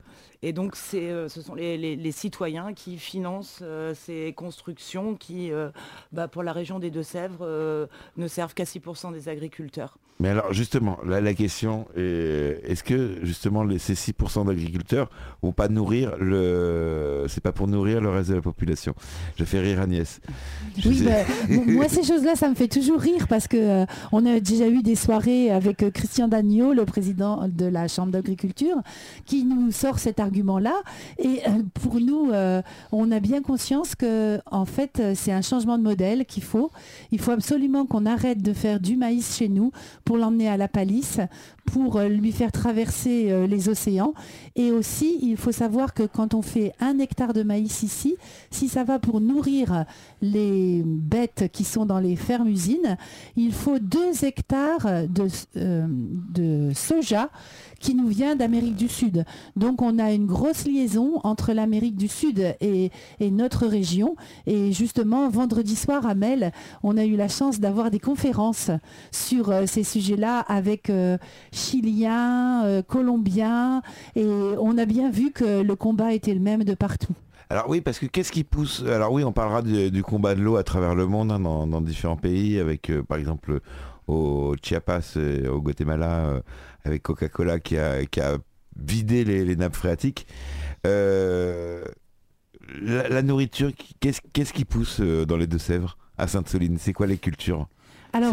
Et 0.47 0.53
donc, 0.53 0.77
ce 0.77 1.27
sont 1.29 1.55
les, 1.55 2.13
citoyens 2.13 2.75
qui 2.75 2.99
financent 2.99 3.63
ces 3.95 4.33
constructions 4.37 5.15
qui, 5.15 5.51
bah, 6.13 6.29
pour 6.29 6.43
la 6.43 6.53
région 6.53 6.79
des 6.79 6.91
Deux-Sèvres, 6.91 7.89
ne 8.17 8.29
servent 8.29 8.55
qu'à 8.55 8.65
6% 8.65 9.13
des 9.13 9.29
agriculteurs. 9.31 9.97
Mais 10.21 10.29
alors 10.29 10.53
justement, 10.53 10.99
là 11.05 11.21
la 11.21 11.35
question 11.35 11.87
est 11.97 12.61
est-ce 12.65 12.85
que 12.85 13.19
justement 13.25 13.65
les, 13.65 13.81
ces 13.81 13.95
6% 13.95 14.47
d'agriculteurs 14.47 15.11
vont 15.43 15.51
pas 15.51 15.69
nourrir 15.69 16.17
le 16.21 17.25
c'est 17.29 17.43
pas 17.43 17.51
pour 17.51 17.67
nourrir 17.67 18.01
le 18.01 18.11
reste 18.11 18.31
de 18.31 18.37
la 18.37 18.41
population? 18.41 18.95
Je 19.37 19.45
fais 19.45 19.59
rire 19.59 19.81
Agnès. 19.81 20.21
Oui, 20.87 21.03
bah, 21.03 21.57
moi 21.67 21.89
ces 21.89 22.05
choses-là 22.05 22.37
ça 22.37 22.49
me 22.49 22.55
fait 22.55 22.69
toujours 22.69 23.01
rire 23.01 23.27
parce 23.27 23.49
que 23.49 23.57
euh, 23.57 23.87
on 24.13 24.25
a 24.25 24.39
déjà 24.39 24.69
eu 24.69 24.83
des 24.83 24.95
soirées 24.95 25.51
avec 25.51 25.83
euh, 25.83 25.91
Christian 25.91 26.29
Dagneau, 26.29 26.75
le 26.75 26.85
président 26.85 27.49
de 27.49 27.67
la 27.67 27.89
Chambre 27.89 28.13
d'agriculture, 28.13 28.77
qui 29.27 29.45
nous 29.45 29.73
sort 29.73 29.99
cet 29.99 30.21
argument-là. 30.35 30.83
Et 31.19 31.41
euh, 31.47 31.63
pour 31.75 32.01
nous, 32.01 32.31
on 32.93 33.13
a 33.13 33.21
bien 33.21 33.43
conscience 33.43 33.95
que 33.95 34.41
en 34.51 34.65
fait 34.65 35.01
c'est 35.15 35.33
un 35.33 35.43
changement 35.43 35.79
de 35.79 35.83
modèle 35.83 36.27
qu'il 36.27 36.43
faut. 36.43 36.71
Il 37.13 37.21
faut 37.21 37.31
absolument 37.31 37.87
qu'on 37.87 38.07
arrête 38.07 38.43
de 38.43 38.53
faire 38.53 38.81
du 38.81 38.97
maïs 38.97 39.37
chez 39.37 39.49
nous 39.49 39.71
pour 40.05 40.17
l'emmener 40.17 40.49
à 40.49 40.57
la 40.57 40.69
palisse, 40.69 41.21
pour 41.67 41.97
euh, 41.97 42.09
lui 42.09 42.33
faire 42.33 42.53
traverser 42.53 43.31
euh, 43.31 43.47
les 43.47 43.69
océans. 43.69 44.15
Et 44.57 44.71
aussi, 44.71 45.19
il 45.23 45.37
faut 45.37 45.53
savoir 45.53 45.95
que 45.95 46.03
quand 46.03 46.35
on 46.35 46.43
fait 46.43 46.73
un 46.81 46.99
hectare 46.99 47.33
de 47.33 47.43
maïs 47.43 47.83
ici, 47.83 48.17
si 48.51 48.69
ça 48.69 48.85
va 48.85 48.99
pour 48.99 49.21
nourrir 49.21 49.85
les 50.21 50.83
bêtes 50.85 51.51
qui 51.53 51.65
sont 51.65 51.87
dans 51.87 52.01
les 52.01 52.17
fermes-usines, 52.17 52.97
il 53.37 53.53
faut 53.53 53.79
deux 53.79 54.25
hectares 54.25 54.87
euh, 54.87 55.87
de 55.87 56.73
soja 56.75 57.31
qui 57.85 57.95
nous 57.95 58.09
vient 58.09 58.35
d'Amérique 58.35 58.77
du 58.77 58.89
Sud. 58.89 59.27
Donc 59.57 59.83
on 59.83 59.99
a 59.99 60.11
une 60.11 60.25
grosse 60.25 60.65
liaison 60.65 61.21
entre 61.23 61.53
l'Amérique 61.53 61.97
du 61.97 62.09
Sud 62.09 62.57
et, 62.63 62.91
notre 63.21 63.67
région. 63.67 64.17
Et 64.47 64.73
justement, 64.73 65.29
vendredi 65.29 65.77
soir 65.77 66.07
à 66.07 66.15
Mel, 66.15 66.51
on 66.83 66.97
a 66.97 67.05
eu 67.05 67.15
la 67.15 67.29
chance 67.29 67.61
d'avoir 67.61 67.91
des 67.91 67.99
conférences 68.01 68.71
sur 69.13 69.51
euh, 69.51 69.67
ces 69.67 69.85
sujets-là 69.85 70.41
avec 70.41 70.89
euh, 70.89 71.19
Chiliens, 71.53 72.65
euh, 72.65 72.81
Colombiens. 72.81 73.83
Et 74.17 74.25
on 74.25 74.79
a 74.79 74.87
bien 74.87 75.11
vu 75.11 75.31
que 75.31 75.61
le 75.61 75.77
combat 75.77 76.15
était 76.15 76.33
le 76.33 76.41
même 76.41 76.65
de 76.65 76.73
partout. 76.73 77.13
Alors 77.51 77.69
oui, 77.69 77.83
parce 77.83 77.99
que 77.99 78.07
qu'est-ce 78.07 78.33
qui 78.33 78.45
pousse 78.45 78.83
Alors 78.89 79.13
oui, 79.13 79.25
on 79.25 79.33
parlera 79.33 79.61
du, 79.61 80.03
combat 80.03 80.35
de 80.35 80.41
l'eau 80.41 80.57
à 80.57 80.63
travers 80.63 80.95
le 80.95 81.07
monde, 81.07 81.31
hein, 81.31 81.39
dans, 81.39 81.81
différents 81.83 82.17
pays, 82.17 82.59
avec 82.59 82.91
par 83.07 83.19
exemple 83.19 83.61
au 84.07 84.55
Chiapas, 84.63 85.17
au 85.51 85.61
Guatemala, 85.61 86.43
avec 86.85 87.03
Coca-Cola 87.03 87.61
qui 87.61 87.77
a, 87.77 87.99
vidé 88.77 89.25
les, 89.25 89.57
nappes 89.57 89.77
phréatiques. 89.77 90.27
Euh, 90.87 91.85
la, 92.81 93.23
nourriture, 93.23 93.71
qu'est-ce 94.01 94.53
qui 94.53 94.65
pousse 94.65 95.01
euh, 95.01 95.25
dans 95.25 95.37
les 95.37 95.47
Deux-Sèvres 95.47 95.97
à 96.19 96.27
Sainte-Soline? 96.27 96.79
C'est 96.79 96.93
quoi 96.93 97.07
les 97.07 97.19
cultures? 97.19 97.69
Alors, 98.15 98.33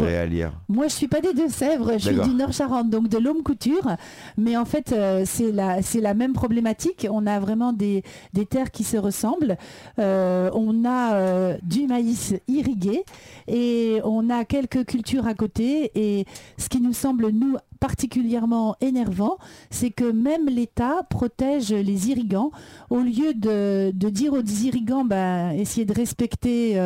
moi, 0.70 0.88
je 0.88 0.94
suis 0.94 1.08
pas 1.08 1.22
des 1.22 1.34
Deux-Sèvres, 1.34 1.94
je 1.94 2.12
suis 2.12 2.20
du 2.20 2.36
Nord-Charente, 2.36 2.92
donc 2.92 3.08
de 3.08 3.18
l'homme 3.18 3.42
couture. 3.42 3.96
Mais 4.38 4.56
en 4.56 4.64
fait, 4.64 4.92
euh, 4.92 5.24
c'est 5.26 5.52
la, 5.52 5.80
la 6.00 6.14
même 6.14 6.34
problématique. 6.34 7.08
On 7.10 7.26
a 7.26 7.40
vraiment 7.40 7.74
des, 7.74 8.04
terres 8.48 8.70
qui 8.70 8.84
se 8.84 8.98
ressemblent. 8.98 9.58
on 9.98 10.86
a 10.86 11.58
du 11.64 11.88
maïs 11.88 12.36
irrigué 12.48 13.04
et 13.48 14.02
on 14.04 14.30
a 14.30 14.46
quelques 14.46 14.86
cultures 14.86 15.26
à 15.26 15.34
côté. 15.34 15.92
Et 15.96 16.26
ce 16.58 16.70
qui 16.70 16.80
nous 16.80 16.94
semble, 16.94 17.30
nous, 17.30 17.58
particulièrement 17.80 18.76
énervant, 18.82 19.38
c'est 19.72 19.90
que 19.90 20.12
même 20.12 20.48
l'État 20.48 21.02
protège 21.10 21.72
les 21.72 22.10
irrigants. 22.10 22.52
Au 22.92 23.00
lieu 23.00 23.34
de, 23.34 23.92
dire 23.92 24.34
aux 24.34 24.44
irrigants, 24.44 25.06
ben, 25.06 25.52
essayez 25.52 25.86
de 25.86 25.94
respecter 25.94 26.80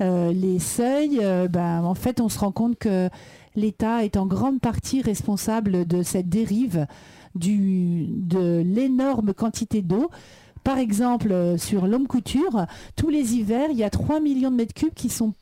euh, 0.00 0.14
euh, 0.14 0.32
les 0.32 0.58
seuils, 0.58 1.18
euh, 1.22 1.48
ben, 1.48 1.82
en 1.82 1.94
fait, 1.94 2.20
on 2.20 2.28
se 2.28 2.38
rend 2.38 2.52
compte 2.52 2.78
que 2.78 3.08
l'État 3.56 4.04
est 4.04 4.16
en 4.16 4.26
grande 4.26 4.60
partie 4.60 5.02
responsable 5.02 5.86
de 5.86 6.02
cette 6.02 6.28
dérive 6.28 6.86
de 7.34 8.62
l'énorme 8.64 9.34
quantité 9.34 9.82
d'eau. 9.82 10.10
Par 10.62 10.78
exemple, 10.78 11.56
sur 11.58 11.86
l'homme 11.86 12.06
couture, 12.06 12.66
tous 12.96 13.10
les 13.10 13.34
hivers, 13.34 13.70
il 13.70 13.76
y 13.76 13.84
a 13.84 13.90
3 13.90 14.20
millions 14.20 14.50
de 14.50 14.56
mètres 14.56 14.74
cubes 14.74 14.94
qui 14.94 15.08
sont 15.08 15.34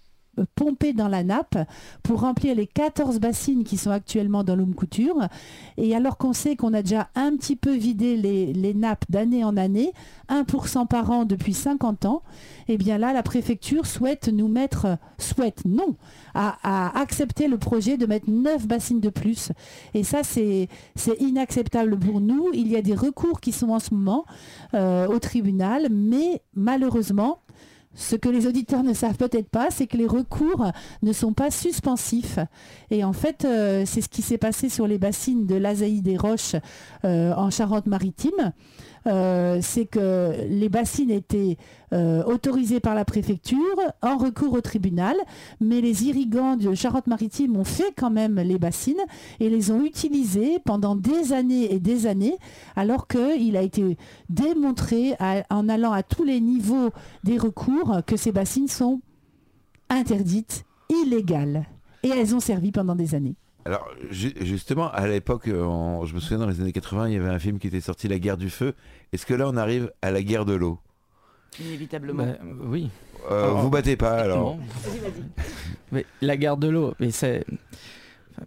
pomper 0.55 0.93
dans 0.93 1.09
la 1.09 1.23
nappe 1.23 1.59
pour 2.03 2.21
remplir 2.21 2.55
les 2.55 2.67
14 2.67 3.21
bassines 3.21 3.65
qui 3.65 3.77
sont 3.77 3.91
actuellement 3.91 4.45
dans 4.45 4.57
l'Oum 4.57 4.75
Couture. 4.75 5.29
Et 5.77 5.95
alors 5.95 6.17
qu'on 6.17 6.33
sait 6.33 6.57
qu'on 6.57 6.73
a 6.73 6.83
déjà 6.83 7.09
un 7.15 7.37
petit 7.37 7.57
peu 7.57 7.75
vidé 7.75 8.17
les, 8.17 8.75
nappes 8.75 9.05
d'année 9.09 9.45
en 9.45 9.57
année, 9.57 9.93
1% 10.31 10.87
par 10.87 11.11
an 11.11 11.25
depuis 11.25 11.55
50 11.55 12.07
ans, 12.07 12.23
et 12.69 12.75
eh 12.75 12.79
bien 12.79 12.97
là, 12.97 13.13
la 13.13 13.23
préfecture 13.23 13.87
souhaite 13.87 14.29
nous 14.29 14.49
mettre, 14.49 14.99
souhaite 15.19 15.65
non, 15.67 15.97
à, 16.35 16.99
accepter 16.99 17.49
le 17.49 17.59
projet 17.59 17.97
de 17.97 18.07
mettre 18.07 18.31
9 18.31 18.67
bassines 18.67 19.01
de 19.01 19.11
plus. 19.11 19.53
Et 19.95 20.05
ça, 20.05 20.23
c'est 20.23 20.69
inacceptable 21.21 21.99
pour 21.99 22.21
nous. 22.21 22.51
Il 22.55 22.69
y 22.69 22.77
a 22.77 22.83
des 22.83 22.95
recours 22.95 23.41
qui 23.41 23.53
sont 23.53 23.71
en 23.71 23.79
ce 23.79 23.93
moment 23.93 24.25
euh, 24.75 25.07
au 25.09 25.19
tribunal, 25.19 25.89
mais 25.91 26.41
malheureusement, 26.55 27.41
ce 27.95 28.17
que 28.17 28.29
les 28.29 28.47
auditeurs 28.47 28.83
ne 28.83 28.95
savent 28.95 29.17
peut-être 29.17 29.49
pas, 29.49 29.69
c'est 29.71 29.87
que 29.87 29.97
les 29.97 30.07
recours 30.07 30.67
ne 31.03 31.13
sont 31.13 31.33
pas 31.33 31.51
suspensifs. 31.51 32.39
Et 32.91 33.05
en 33.05 33.13
fait, 33.13 33.45
euh, 33.45 33.85
c'est 33.87 34.01
ce 34.01 34.09
qui 34.09 34.23
s'est 34.23 34.39
passé 34.39 34.69
sur 34.69 34.87
les 34.87 34.99
bassines 34.99 35.47
de 35.47 35.57
l'Azaï 35.57 36.01
des 36.01 36.17
Roches 36.17 36.57
euh, 37.05 37.35
en 37.35 37.51
Charente-Maritime. 37.51 38.53
Euh, 39.07 39.59
c'est 39.61 39.87
que 39.87 40.47
les 40.49 40.69
bassines 40.69 41.11
étaient 41.11 41.57
euh, 41.93 42.23
autorisées 42.25 42.81
par 42.81 42.95
la 42.95 43.05
préfecture 43.05 43.59
en 44.01 44.17
recours 44.17 44.53
au 44.53 44.61
tribunal, 44.61 45.17
mais 45.61 45.81
les 45.81 46.05
irrigants 46.05 46.57
de 46.57 46.75
Charente-Maritime 46.75 47.57
ont 47.57 47.65
fait 47.65 47.93
quand 47.97 48.11
même 48.11 48.37
les 48.37 48.59
bassines 48.59 48.95
et 49.41 49.51
les 49.51 49.71
ont 49.71 49.85
utilisées 49.85 50.59
pendant 50.65 50.95
des 50.95 51.33
années 51.33 51.73
et 51.73 51.81
des 51.81 52.07
années, 52.07 52.37
alors 52.77 53.09
qu'il 53.09 53.57
a 53.57 53.63
été 53.63 53.97
démontré 54.29 55.15
en 55.51 55.69
allant 55.69 55.93
à 55.93 56.03
tous 56.03 56.25
les 56.25 56.41
niveaux 56.41 56.91
des 57.25 57.39
recours 57.39 58.01
que 58.07 58.17
ces 58.17 58.33
bassines 58.33 58.69
sont 58.69 59.01
interdites, 59.91 60.65
illégales. 60.89 61.67
Et 62.03 62.09
elles 62.09 62.35
ont 62.35 62.41
servi 62.41 62.73
pendant 62.73 62.97
des 62.97 63.15
années. 63.15 63.37
Alors 63.65 63.89
justement, 64.11 64.91
à 64.91 65.07
l'époque, 65.07 65.45
je 65.47 66.15
me 66.15 66.21
souviens 66.21 66.39
dans 66.39 66.49
les 66.49 66.61
années 66.61 66.73
80, 66.73 67.09
il 67.09 67.15
y 67.15 67.17
avait 67.17 67.29
un 67.29 67.39
film 67.39 67.59
qui 67.59 67.69
était 67.69 67.81
sorti, 67.81 68.09
La 68.09 68.19
guerre 68.19 68.37
du 68.37 68.51
feu. 68.51 68.75
Est-ce 69.13 69.27
que 69.27 69.35
là, 69.35 69.49
on 69.49 69.57
arrive 69.57 69.93
à 70.03 70.11
la 70.11 70.23
guerre 70.23 70.45
de 70.45 70.55
l'eau? 70.55 70.79
Inévitablement. 71.61 72.25
Bah, 72.25 72.33
oui. 72.65 72.91
Euh, 73.31 73.51
vous 73.51 73.71
battez 73.71 73.97
pas 73.97 74.19
alors 74.19 74.59
Mais 75.93 76.05
la 76.21 76.37
guerre 76.37 76.57
de 76.57 76.69
l'eau, 76.69 76.95
mais 76.99 77.13
c'est 77.13 77.45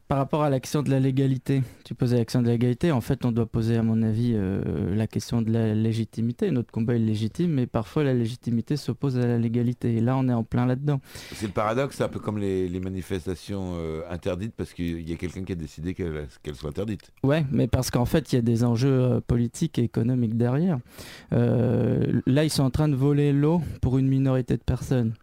Par 0.07 0.17
rapport 0.17 0.43
à 0.43 0.49
l'action 0.49 0.81
de 0.81 0.89
la 0.89 0.99
légalité, 0.99 1.63
tu 1.83 1.95
posais 1.95 2.17
l'action 2.17 2.41
de 2.41 2.47
la 2.47 2.53
légalité, 2.53 2.91
en 2.91 3.01
fait 3.01 3.25
on 3.25 3.31
doit 3.31 3.45
poser 3.45 3.77
à 3.77 3.83
mon 3.83 4.01
avis 4.01 4.33
euh, 4.35 4.95
la 4.95 5.07
question 5.07 5.41
de 5.41 5.51
la 5.51 5.73
légitimité. 5.73 6.51
Notre 6.51 6.71
combat 6.71 6.95
est 6.95 6.99
légitime, 6.99 7.51
mais 7.51 7.67
parfois 7.67 8.03
la 8.03 8.13
légitimité 8.13 8.77
s'oppose 8.77 9.17
à 9.17 9.25
la 9.25 9.37
légalité. 9.37 9.95
Et 9.95 10.01
là 10.01 10.17
on 10.17 10.27
est 10.29 10.33
en 10.33 10.43
plein 10.43 10.65
là-dedans. 10.65 11.01
C'est 11.33 11.47
le 11.47 11.53
paradoxe, 11.53 11.97
c'est 11.97 12.03
un 12.03 12.09
peu 12.09 12.19
comme 12.19 12.37
les, 12.37 12.79
manifestations 12.79 13.75
euh, 13.77 14.01
interdites 14.11 14.53
parce 14.55 14.73
qu'il 14.73 15.09
y 15.09 15.13
a 15.13 15.15
quelqu'un 15.15 15.43
qui 15.43 15.53
a 15.53 15.55
décidé 15.55 15.93
qu'elles 15.93 16.55
soient 16.55 16.69
interdites. 16.69 17.11
Ouais, 17.23 17.45
mais 17.51 17.67
parce 17.67 17.89
qu'en 17.89 18.05
fait 18.05 18.31
il 18.31 18.35
y 18.35 18.39
a 18.39 18.41
des 18.41 18.63
enjeux 18.63 19.01
euh, 19.01 19.21
politiques 19.25 19.79
et 19.79 19.83
économiques 19.83 20.37
derrière. 20.37 20.77
là 21.31 22.43
ils 22.43 22.49
sont 22.49 22.63
en 22.63 22.69
train 22.69 22.89
de 22.89 22.95
voler 22.95 23.33
l'eau 23.33 23.61
pour 23.81 23.97
une 23.97 24.07
minorité 24.07 24.57
de 24.57 24.63
personnes. 24.63 25.13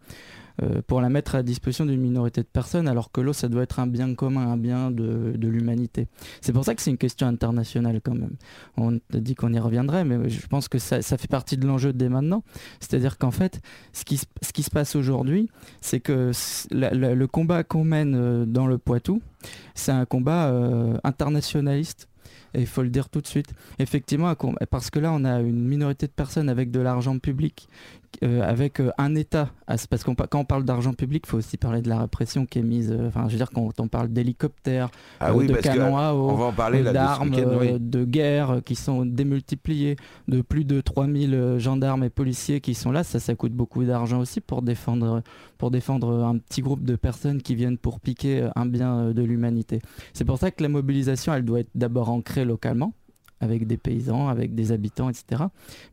Euh, 0.61 0.81
pour 0.85 1.01
la 1.01 1.09
mettre 1.09 1.33
à 1.33 1.41
disposition 1.41 1.85
d'une 1.85 1.99
minorité 1.99 2.41
de 2.41 2.47
personnes, 2.47 2.87
alors 2.87 3.11
que 3.11 3.21
l'eau, 3.21 3.33
ça 3.33 3.49
doit 3.49 3.63
être 3.63 3.79
un 3.79 3.87
bien 3.87 4.13
commun, 4.13 4.51
un 4.51 4.57
bien 4.57 4.91
de, 4.91 5.33
l'humanité. 5.41 6.07
C'est 6.41 6.53
pour 6.53 6.63
ça 6.63 6.75
que 6.75 6.81
c'est 6.81 6.91
une 6.91 6.97
question 6.97 7.27
internationale 7.27 8.01
quand 8.03 8.13
même. 8.13 8.35
On 8.77 8.97
a 8.97 9.19
dit 9.19 9.33
qu'on 9.33 9.51
y 9.51 9.59
reviendrait, 9.59 10.05
mais 10.05 10.29
je 10.29 10.45
pense 10.47 10.67
que 10.67 10.77
ça, 10.77 11.01
fait 11.01 11.27
partie 11.27 11.57
de 11.57 11.65
l'enjeu 11.65 11.91
dès 11.91 12.07
maintenant. 12.07 12.43
C'est-à-dire 12.79 13.17
qu'en 13.17 13.31
fait, 13.31 13.61
ce 13.93 14.03
qui, 14.03 14.17
se 14.17 14.69
passe 14.69 14.95
aujourd'hui, 14.95 15.49
c'est 15.81 15.99
que 15.99 16.31
le 16.71 17.25
combat 17.25 17.63
qu'on 17.63 17.83
mène 17.83 18.15
euh, 18.15 18.45
dans 18.45 18.67
le 18.67 18.77
Poitou, 18.77 19.21
c'est 19.73 19.91
un 19.91 20.05
combat 20.05 20.49
euh, 20.49 20.97
internationaliste 21.03 22.07
et 22.53 22.61
il 22.61 22.67
faut 22.67 22.83
le 22.83 22.89
dire 22.89 23.09
tout 23.09 23.21
de 23.21 23.27
suite. 23.27 23.53
Effectivement, 23.79 24.33
parce 24.69 24.89
que 24.89 24.99
là, 24.99 25.11
on 25.11 25.25
a 25.25 25.39
une 25.39 25.67
minorité 25.67 26.05
de 26.05 26.11
personnes 26.11 26.49
avec 26.49 26.71
de 26.71 26.79
l'argent 26.79 27.17
public 27.17 27.67
euh, 28.21 28.41
avec 28.41 28.79
euh, 28.79 28.91
un 28.97 29.15
État, 29.15 29.49
parce 29.65 30.03
qu'on 30.03 30.15
quand 30.15 30.39
on 30.39 30.45
parle 30.45 30.63
d'argent 30.63 30.93
public, 30.93 31.23
il 31.25 31.29
faut 31.29 31.37
aussi 31.37 31.57
parler 31.57 31.81
de 31.81 31.89
la 31.89 31.99
répression 31.99 32.45
qui 32.45 32.59
est 32.59 32.63
mise. 32.63 32.91
Euh, 32.91 33.07
enfin, 33.07 33.25
je 33.27 33.31
veux 33.31 33.37
dire 33.37 33.49
quand 33.49 33.79
on 33.79 33.87
parle 33.87 34.09
d'hélicoptères, 34.09 34.89
ah 35.19 35.33
de 35.33 35.53
canons 35.55 35.97
à 35.97 36.13
eau, 36.13 36.51
d'armes, 36.91 37.31
de, 37.79 38.05
guerre 38.05 38.61
qui 38.63 38.75
sont 38.75 39.05
démultipliées, 39.05 39.95
de 40.27 40.41
plus 40.41 40.65
de 40.65 40.81
3000 40.81 41.55
gendarmes 41.57 42.03
et 42.03 42.09
policiers 42.09 42.61
qui 42.61 42.75
sont 42.75 42.91
là, 42.91 43.03
ça, 43.03 43.19
ça 43.19 43.35
coûte 43.35 43.53
beaucoup 43.53 43.83
d'argent 43.83 44.19
aussi 44.19 44.41
pour 44.41 44.61
défendre, 44.61 45.21
pour 45.57 45.71
défendre 45.71 46.23
un 46.23 46.37
petit 46.37 46.61
groupe 46.61 46.83
de 46.83 46.95
personnes 46.95 47.41
qui 47.41 47.55
viennent 47.55 47.77
pour 47.77 47.99
piquer 47.99 48.49
un 48.55 48.65
bien 48.65 49.11
de 49.11 49.21
l'humanité. 49.21 49.79
C'est 50.13 50.25
pour 50.25 50.37
ça 50.37 50.51
que 50.51 50.61
la 50.61 50.69
mobilisation, 50.69 51.33
elle 51.33 51.45
doit 51.45 51.61
être 51.61 51.71
d'abord 51.75 52.09
ancrée 52.09 52.45
localement 52.45 52.93
avec 53.43 53.67
des 53.67 53.77
paysans, 53.77 54.27
avec 54.27 54.55
des 54.55 54.71
habitants, 54.71 55.09
etc. 55.09 55.43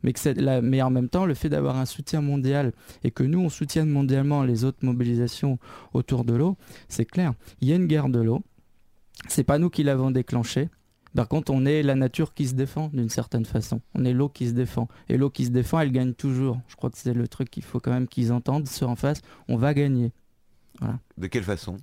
Mais, 0.02 0.12
que 0.12 0.60
mais 0.60 0.80
en 0.82 0.90
même 0.90 1.08
temps, 1.08 1.26
le 1.26 1.34
fait 1.34 1.48
d'avoir 1.48 1.76
un 1.76 1.86
soutien 1.86 2.20
mondial 2.20 2.72
et 3.04 3.10
que 3.10 3.22
nous, 3.22 3.40
on 3.40 3.48
soutienne 3.48 3.90
mondialement 3.90 4.42
les 4.42 4.64
autres 4.64 4.84
mobilisations 4.84 5.58
autour 5.92 6.24
de 6.24 6.34
l'eau, 6.34 6.56
c'est 6.88 7.04
clair. 7.04 7.34
Il 7.60 7.68
y 7.68 7.72
a 7.72 7.76
une 7.76 7.86
guerre 7.86 8.08
de 8.08 8.20
l'eau. 8.20 8.42
C'est 9.28 9.44
pas 9.44 9.58
nous 9.58 9.68
qui 9.68 9.82
l'avons 9.82 10.10
déclenchée. 10.10 10.70
Par 11.14 11.28
contre, 11.28 11.52
on 11.52 11.66
est 11.66 11.82
la 11.82 11.96
nature 11.96 12.34
qui 12.34 12.46
se 12.46 12.54
défend 12.54 12.88
d'une 12.92 13.08
certaine 13.08 13.44
façon. 13.44 13.80
On 13.94 14.04
est 14.04 14.12
l'eau 14.12 14.28
qui 14.28 14.48
se 14.48 14.52
défend. 14.52 14.88
Et 15.08 15.16
l'eau 15.16 15.28
qui 15.28 15.44
se 15.44 15.50
défend, 15.50 15.80
elle 15.80 15.92
gagne 15.92 16.14
toujours. 16.14 16.60
Je 16.68 16.76
crois 16.76 16.90
que 16.90 16.98
c'est 16.98 17.14
le 17.14 17.26
truc 17.26 17.50
qu'il 17.50 17.64
faut 17.64 17.80
quand 17.80 17.90
même 17.90 18.06
qu'ils 18.06 18.32
entendent, 18.32 18.68
ceux 18.68 18.86
en 18.86 18.96
face. 18.96 19.20
On 19.48 19.56
va 19.56 19.74
gagner. 19.74 20.12
De 21.18 21.26
quelle 21.26 21.42
façon? 21.42 21.76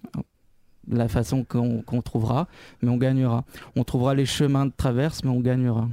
La 0.89 1.07
façon 1.07 1.43
qu'on 1.43 2.01
trouvera, 2.01 2.47
mais 2.81 2.89
on 2.89 2.97
gagnera. 2.97 3.43
On 3.75 3.83
trouvera 3.83 4.15
les 4.15 4.25
chemins 4.25 4.65
de 4.65 4.73
traverse, 4.75 5.23
mais 5.23 5.29
on 5.29 5.39
gagnera. 5.39 5.87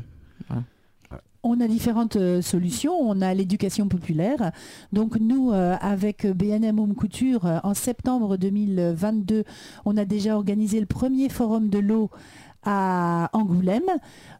On 1.46 1.60
a 1.60 1.68
différentes 1.68 2.16
euh, 2.16 2.40
solutions. 2.40 2.94
On 2.98 3.20
a 3.20 3.34
l'éducation 3.34 3.86
populaire. 3.86 4.50
Donc 4.94 5.20
nous, 5.20 5.52
euh, 5.52 5.76
avec 5.78 6.26
BNM 6.26 6.78
Home 6.78 6.94
Couture, 6.94 7.44
euh, 7.44 7.58
en 7.64 7.74
septembre 7.74 8.38
2022, 8.38 9.44
on 9.84 9.98
a 9.98 10.06
déjà 10.06 10.36
organisé 10.36 10.80
le 10.80 10.86
premier 10.86 11.28
forum 11.28 11.68
de 11.68 11.78
l'eau 11.78 12.08
à 12.64 13.30
Angoulême. 13.32 13.82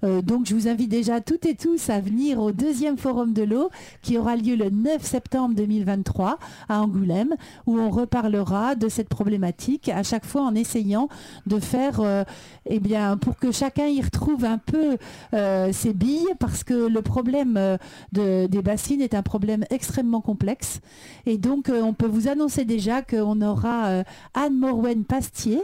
Euh, 0.03 0.23
donc 0.23 0.47
je 0.47 0.55
vous 0.55 0.69
invite 0.69 0.91
déjà 0.91 1.21
toutes 1.21 1.47
et 1.47 1.55
tous 1.55 1.91
à 1.91 2.01
venir 2.01 2.41
au 2.41 2.53
deuxième 2.53 2.97
forum 2.97 3.33
de 3.33 3.43
l'eau 3.43 3.71
qui 4.03 4.19
aura 4.19 4.37
lieu 4.37 4.55
le 4.57 4.71
9 4.71 5.03
septembre 5.03 5.55
2023 5.55 6.39
à 6.69 6.81
Angoulême 6.81 7.35
où 7.67 7.79
on 7.79 7.91
reparlera 7.91 8.75
de 8.75 8.89
cette 8.89 9.09
problématique 9.09 9.89
à 9.89 10.03
chaque 10.03 10.27
fois 10.27 10.43
en 10.43 10.55
essayant 10.55 11.09
de 11.47 11.59
faire 11.59 12.01
euh, 12.01 12.25
eh 12.67 12.81
bien 12.81 13.17
pour 13.17 13.37
que 13.37 13.53
chacun 13.53 13.87
y 13.87 14.01
retrouve 14.01 14.45
un 14.45 14.59
peu 14.59 14.97
euh, 15.33 15.73
ses 15.73 15.93
billes 15.93 16.27
parce 16.39 16.65
que 16.65 16.75
le 16.75 17.03
problème 17.03 17.79
de, 18.13 18.47
des 18.47 18.63
bassines 18.63 19.01
est 19.01 19.15
un 19.15 19.23
problème 19.23 19.65
extrêmement 19.71 20.21
complexe 20.21 20.81
et 21.27 21.39
donc 21.39 21.71
on 21.73 21.93
peut 21.93 22.07
vous 22.07 22.29
annoncer 22.29 22.65
déjà 22.65 23.03
qu'on 23.03 23.41
aura 23.41 24.03
Anne 24.35 24.59
Morwen 24.59 25.05
Pastier 25.05 25.63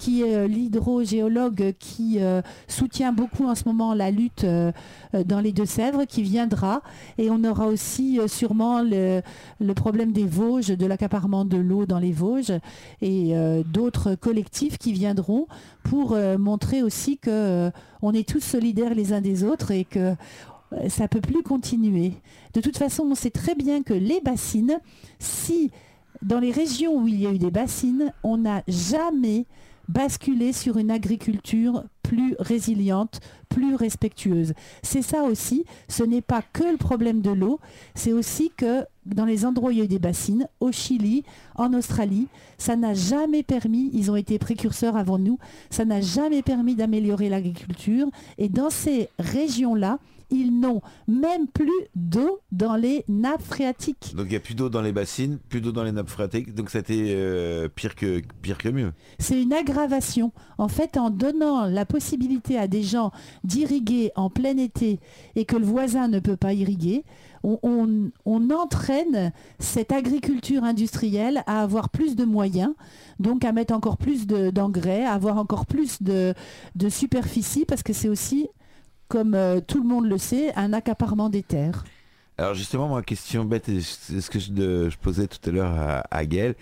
qui 0.00 0.22
est 0.22 0.34
euh, 0.34 0.48
l'hydrogéologue 0.48 1.74
qui 1.78 2.16
euh, 2.20 2.40
soutient 2.66 3.12
beaucoup 3.12 3.46
en 3.46 3.54
ce 3.54 3.64
moment 3.66 3.92
la 3.92 4.10
lutte 4.10 4.44
euh, 4.44 4.72
dans 5.26 5.40
les 5.40 5.52
Deux-Sèvres, 5.52 6.06
qui 6.06 6.22
viendra. 6.22 6.80
Et 7.18 7.30
on 7.30 7.44
aura 7.44 7.66
aussi 7.66 8.18
sûrement 8.26 8.82
le, 8.82 9.22
problème 9.74 10.12
des 10.12 10.24
Vosges, 10.24 10.68
de 10.68 10.86
l'accaparement 10.86 11.44
de 11.44 11.58
l'eau 11.58 11.84
dans 11.84 11.98
les 11.98 12.12
Vosges, 12.12 12.52
et 13.02 13.34
d'autres 13.66 14.14
collectifs 14.14 14.78
qui 14.78 14.92
viendront 14.92 15.46
pour 15.82 16.16
montrer 16.38 16.82
aussi 16.82 17.18
que 17.18 17.70
on 18.02 18.12
est 18.12 18.28
tous 18.28 18.40
solidaires 18.40 18.94
les 18.94 19.12
uns 19.12 19.20
des 19.20 19.44
autres 19.44 19.70
et 19.72 19.84
que 19.84 20.14
ça 20.88 21.04
ne 21.04 21.08
peut 21.08 21.20
plus 21.20 21.42
continuer. 21.42 22.12
De 22.54 22.60
toute 22.60 22.78
façon, 22.78 23.04
on 23.10 23.14
sait 23.14 23.30
très 23.30 23.54
bien 23.54 23.82
que 23.82 23.94
les 23.94 24.20
bassines, 24.20 24.78
si 25.18 25.70
dans 26.22 26.38
les 26.38 26.52
régions 26.52 26.96
où 26.96 27.08
il 27.08 27.20
y 27.20 27.26
a 27.26 27.32
eu 27.32 27.38
des 27.38 27.50
bassines, 27.50 28.12
on 28.22 28.38
n'a 28.38 28.62
jamais 28.68 29.46
basculer 29.90 30.52
sur 30.52 30.78
une 30.78 30.90
agriculture 30.90 31.84
plus 32.02 32.34
résiliente, 32.38 33.20
plus 33.48 33.74
respectueuse. 33.74 34.52
C'est 34.82 35.02
ça 35.02 35.22
aussi, 35.24 35.64
ce 35.88 36.02
n'est 36.04 36.20
pas 36.22 36.42
que 36.42 36.64
le 36.64 36.76
problème 36.76 37.20
de 37.20 37.30
l'eau, 37.30 37.60
c'est 37.94 38.12
aussi 38.12 38.52
que 38.56 38.84
dans 39.06 39.24
les 39.24 39.44
endroits 39.44 39.70
où 39.70 39.72
il 39.72 39.78
y 39.78 39.82
a 39.82 39.86
des 39.86 39.98
bassines, 39.98 40.48
au 40.60 40.70
Chili, 40.70 41.24
en 41.56 41.74
Australie, 41.74 42.28
ça 42.58 42.76
n'a 42.76 42.94
jamais 42.94 43.42
permis, 43.42 43.90
ils 43.92 44.10
ont 44.10 44.16
été 44.16 44.38
précurseurs 44.38 44.96
avant 44.96 45.18
nous, 45.18 45.38
ça 45.70 45.84
n'a 45.84 46.00
jamais 46.00 46.42
permis 46.42 46.74
d'améliorer 46.76 47.28
l'agriculture. 47.28 48.08
Et 48.38 48.48
dans 48.48 48.70
ces 48.70 49.08
régions-là, 49.18 49.98
ils 50.30 50.58
n'ont 50.58 50.80
même 51.08 51.46
plus 51.46 51.70
d'eau 51.94 52.40
dans 52.52 52.76
les 52.76 53.04
nappes 53.08 53.42
phréatiques. 53.42 54.14
Donc 54.14 54.26
il 54.26 54.30
n'y 54.30 54.36
a 54.36 54.40
plus 54.40 54.54
d'eau 54.54 54.68
dans 54.68 54.82
les 54.82 54.92
bassines, 54.92 55.38
plus 55.48 55.60
d'eau 55.60 55.72
dans 55.72 55.82
les 55.82 55.92
nappes 55.92 56.08
phréatiques, 56.08 56.54
donc 56.54 56.70
c'était 56.70 57.06
euh, 57.10 57.68
pire, 57.68 57.94
que, 57.94 58.22
pire 58.42 58.58
que 58.58 58.68
mieux. 58.68 58.92
C'est 59.18 59.40
une 59.40 59.52
aggravation. 59.52 60.32
En 60.58 60.68
fait, 60.68 60.96
en 60.96 61.10
donnant 61.10 61.66
la 61.66 61.84
possibilité 61.84 62.58
à 62.58 62.68
des 62.68 62.82
gens 62.82 63.12
d'irriguer 63.44 64.12
en 64.16 64.30
plein 64.30 64.56
été 64.56 65.00
et 65.36 65.44
que 65.44 65.56
le 65.56 65.64
voisin 65.64 66.08
ne 66.08 66.20
peut 66.20 66.36
pas 66.36 66.52
irriguer, 66.52 67.04
on, 67.42 68.10
entraîne 68.50 69.32
cette 69.58 69.92
agriculture 69.92 70.64
industrielle 70.64 71.42
à 71.46 71.62
avoir 71.62 71.88
plus 71.88 72.16
de 72.16 72.24
moyens, 72.24 72.74
donc 73.18 73.44
à 73.44 73.52
mettre 73.52 73.72
encore 73.74 73.96
plus 73.96 74.26
d'engrais, 74.26 75.04
à 75.04 75.12
avoir 75.12 75.38
encore 75.38 75.66
plus 75.66 76.02
de, 76.02 76.34
de 76.74 76.88
superficie, 76.88 77.64
parce 77.64 77.82
que 77.82 77.92
c'est 77.92 78.08
aussi 78.08 78.48
comme 79.10 79.34
euh, 79.34 79.60
tout 79.60 79.82
le 79.82 79.88
monde 79.88 80.06
le 80.06 80.16
sait, 80.16 80.54
un 80.54 80.72
accaparement 80.72 81.28
des 81.28 81.42
terres. 81.42 81.84
Alors 82.38 82.54
justement, 82.54 82.88
ma 82.94 83.02
question 83.02 83.44
bête, 83.44 83.66
c'est 83.66 84.20
ce 84.22 84.30
que 84.30 84.38
je, 84.38 84.96
posais 84.96 85.26
tout 85.26 85.50
à 85.50 85.52
l'heure 85.52 85.72
à, 85.78 86.04
à 86.10 86.24
Gaël. 86.24 86.54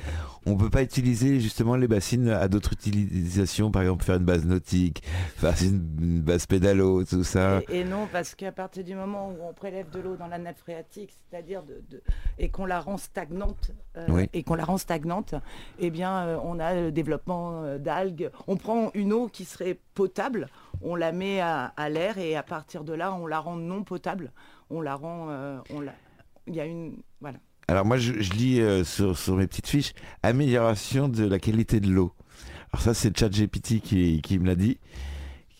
On 0.49 0.57
peut 0.57 0.71
pas 0.71 0.83
utiliser 0.83 1.41
justement 1.41 1.77
les 1.77 1.89
bassines 1.89 2.31
à 2.31 2.49
d'autres 2.49 2.73
utilisations, 2.73 3.71
par 3.71 3.83
exemple 3.83 4.05
faire 4.05 4.17
une 4.17 4.25
base 4.25 4.47
nautique, 4.47 5.03
faire 5.37 5.55
une, 5.63 6.23
base 6.23 6.47
pédalo, 6.47 7.05
tout 7.05 7.23
ça. 7.23 7.61
Et, 7.69 7.85
non, 7.85 8.09
parce 8.11 8.35
qu'à 8.35 8.51
partir 8.51 8.83
du 8.83 8.95
moment 8.95 9.29
où 9.29 9.37
on 9.47 9.53
prélève 9.53 9.91
de 9.91 10.01
l'eau 10.01 10.17
dans 10.17 10.27
la 10.27 10.39
nappe 10.39 10.59
phréatique, 10.59 11.15
c'est-à-dire 11.31 11.63
de, 11.63 12.03
et 12.39 12.49
qu'on 12.49 12.65
la 12.65 12.81
rend 12.81 12.97
stagnante, 12.97 13.73
euh, 13.97 14.27
et 14.33 14.43
qu'on 14.43 14.55
la 14.55 14.65
rend 14.65 14.79
stagnante, 14.79 15.35
eh 15.79 15.91
bien, 15.91 16.27
euh, 16.27 16.39
on 16.43 16.59
a 16.59 16.75
le 16.75 16.93
développement 16.93 17.77
d'algues. 17.77 18.31
On 18.47 18.57
prend 18.57 18.91
une 18.95 19.13
eau 19.13 19.29
qui 19.29 19.45
serait 19.45 19.79
potable, 19.95 20.49
on 20.81 20.95
la 20.95 21.13
met 21.13 21.41
à, 21.41 21.73
l'air 21.91 22.19
et 22.19 22.37
à 22.37 22.43
partir 22.43 22.85
de 22.85 22.93
là, 22.93 23.13
on 23.13 23.27
la 23.27 23.41
rend 23.41 23.57
non 23.57 23.85
potable. 23.85 24.33
On 24.71 24.81
la 24.81 24.95
rend, 24.95 25.29
euh, 25.31 25.59
on 25.71 25.81
la... 25.81 25.93
il 26.47 26.55
y 26.55 26.61
a 26.61 26.65
une, 26.65 27.03
voilà. 27.21 27.39
Alors 27.69 27.85
moi, 27.85 27.99
je, 27.99 28.13
lis 28.13 28.61
euh, 28.61 28.83
sur, 28.83 29.37
mes 29.37 29.47
petites 29.47 29.69
fiches 29.69 29.93
amélioration 30.23 31.09
de 31.09 31.25
la 31.25 31.39
qualité 31.39 31.81
de 31.81 31.89
l'eau. 31.91 32.13
Alors 32.73 32.83
ça, 32.83 32.95
c'est 32.95 33.17
ChatGPT 33.17 33.81
qui, 33.81 34.23
qui 34.23 34.39
me 34.39 34.47
l'a 34.47 34.55
dit. 34.55 34.79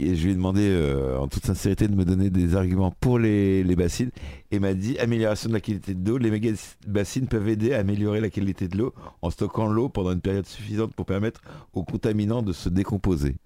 Je 0.01 0.25
lui 0.25 0.31
ai 0.31 0.35
demandé 0.35 0.63
euh, 0.63 1.19
en 1.19 1.27
toute 1.27 1.45
sincérité 1.45 1.89
de 1.89 1.95
me 1.95 2.05
donner 2.05 2.31
des 2.31 2.55
arguments 2.55 2.93
pour 2.93 3.19
les, 3.19 3.65
bassines 3.77 4.13
et 4.53 4.61
m'a 4.61 4.73
dit 4.73 4.97
amélioration 4.99 5.49
de 5.49 5.55
la 5.55 5.61
qualité 5.61 5.93
de 5.93 6.09
l'eau. 6.09 6.19
Les 6.19 6.55
bassines 6.87 7.27
peuvent 7.27 7.49
aider 7.49 7.75
à 7.75 7.81
améliorer 7.81 8.21
la 8.21 8.31
qualité 8.31 8.69
de 8.69 8.79
l'eau 8.79 8.95
en 9.23 9.31
stockant 9.31 9.67
l'eau 9.67 9.89
pendant 9.89 10.13
une 10.13 10.21
période 10.21 10.47
suffisante 10.47 10.95
pour 10.95 11.05
permettre 11.05 11.41
aux 11.75 11.83
contaminants 11.83 12.43
de 12.43 12.53
se 12.53 12.69
décomposer. 12.69 13.37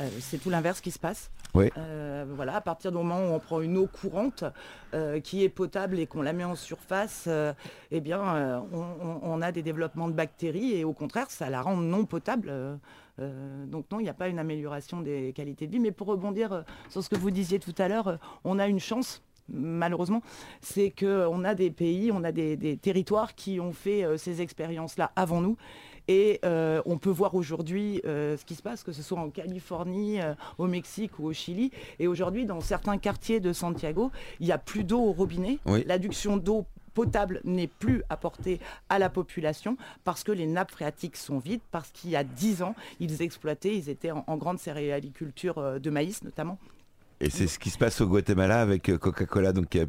Euh, 0.00 0.08
c'est 0.20 0.38
tout 0.38 0.50
l'inverse 0.50 0.80
qui 0.80 0.90
se 0.90 0.98
passe. 0.98 1.30
Euh, 1.56 2.24
voilà, 2.34 2.56
à 2.56 2.60
partir 2.60 2.92
du 2.92 2.98
moment 2.98 3.20
où 3.20 3.34
on 3.34 3.38
prend 3.38 3.60
une 3.60 3.76
eau 3.76 3.86
courante 3.86 4.44
euh, 4.94 5.20
qui 5.20 5.42
est 5.42 5.48
potable 5.48 5.98
et 5.98 6.06
qu'on 6.06 6.22
la 6.22 6.32
met 6.32 6.44
en 6.44 6.54
surface, 6.54 7.28
eh 7.90 8.00
bien, 8.00 8.64
on, 8.72 9.42
a 9.42 9.52
des 9.52 9.62
développements 9.62 10.08
de 10.08 10.12
bactéries 10.12 10.74
et 10.74 10.84
au 10.84 10.92
contraire, 10.92 11.30
ça 11.30 11.50
la 11.50 11.62
rend 11.62 11.76
non 11.76 12.04
potable. 12.04 12.52
donc 13.18 13.86
non, 13.90 14.00
il 14.00 14.04
n'y 14.04 14.08
a 14.08 14.14
pas 14.14 14.28
une 14.28 14.38
amélioration 14.38 15.00
des 15.00 15.32
qualités 15.34 15.66
de 15.66 15.72
vie. 15.72 15.80
Mais 15.80 15.92
pour 15.92 16.06
rebondir 16.06 16.64
sur 16.88 17.02
ce 17.02 17.08
que 17.08 17.16
vous 17.16 17.30
disiez 17.30 17.58
tout 17.58 17.74
à 17.78 17.88
l'heure, 17.88 18.18
on 18.44 18.58
a 18.58 18.66
une 18.66 18.80
chance 18.80 19.22
malheureusement, 19.50 20.20
c'est 20.60 20.90
qu'on 20.90 21.42
a 21.42 21.54
des 21.54 21.70
pays, 21.70 22.12
on 22.12 22.22
a 22.22 22.32
des, 22.32 22.76
territoires 22.76 23.34
qui 23.34 23.60
ont 23.60 23.72
fait 23.72 24.04
ces 24.18 24.42
expériences-là 24.42 25.10
avant 25.16 25.40
nous 25.40 25.56
et 26.08 26.40
euh, 26.44 26.80
on 26.86 26.96
peut 26.96 27.10
voir 27.10 27.34
aujourd'hui 27.34 28.00
euh, 28.06 28.36
ce 28.38 28.44
qui 28.44 28.54
se 28.54 28.62
passe, 28.62 28.82
que 28.82 28.92
ce 28.92 29.02
soit 29.02 29.20
en 29.20 29.28
Californie, 29.28 30.20
euh, 30.20 30.34
au 30.56 30.66
Mexique 30.66 31.18
ou 31.18 31.26
au 31.26 31.32
Chili. 31.34 31.70
Et 31.98 32.08
aujourd'hui, 32.08 32.46
dans 32.46 32.60
certains 32.62 32.96
quartiers 32.96 33.40
de 33.40 33.52
Santiago, 33.52 34.10
il 34.40 34.46
n'y 34.46 34.52
a 34.52 34.58
plus 34.58 34.84
d'eau 34.84 35.00
au 35.00 35.12
robinet. 35.12 35.58
L'adduction 35.86 36.38
d'eau 36.38 36.64
potable 36.94 37.40
n'est 37.44 37.68
plus 37.68 38.02
apportée 38.08 38.58
à 38.88 38.98
la 38.98 39.10
population 39.10 39.76
parce 40.02 40.24
que 40.24 40.32
les 40.32 40.46
nappes 40.46 40.72
phréatiques 40.72 41.16
sont 41.16 41.38
vides, 41.38 41.60
parce 41.70 41.90
qu'il 41.90 42.10
y 42.10 42.16
a 42.16 42.24
10 42.24 42.62
ans, 42.62 42.74
ils 42.98 43.22
exploitaient, 43.22 43.76
ils 43.76 43.88
étaient 43.88 44.10
en, 44.10 44.36
grande 44.36 44.58
céréaliculture 44.58 45.78
de 45.78 45.90
maïs 45.90 46.24
notamment. 46.24 46.58
Et 47.20 47.30
c'est 47.30 47.46
ce 47.46 47.58
qui 47.58 47.70
se 47.70 47.78
passe 47.78 48.00
au 48.00 48.06
Guatemala 48.06 48.60
avec 48.60 48.90
Coca-Cola, 48.98 49.52
donc 49.52 49.68
qui 49.68 49.80
a 49.80 49.86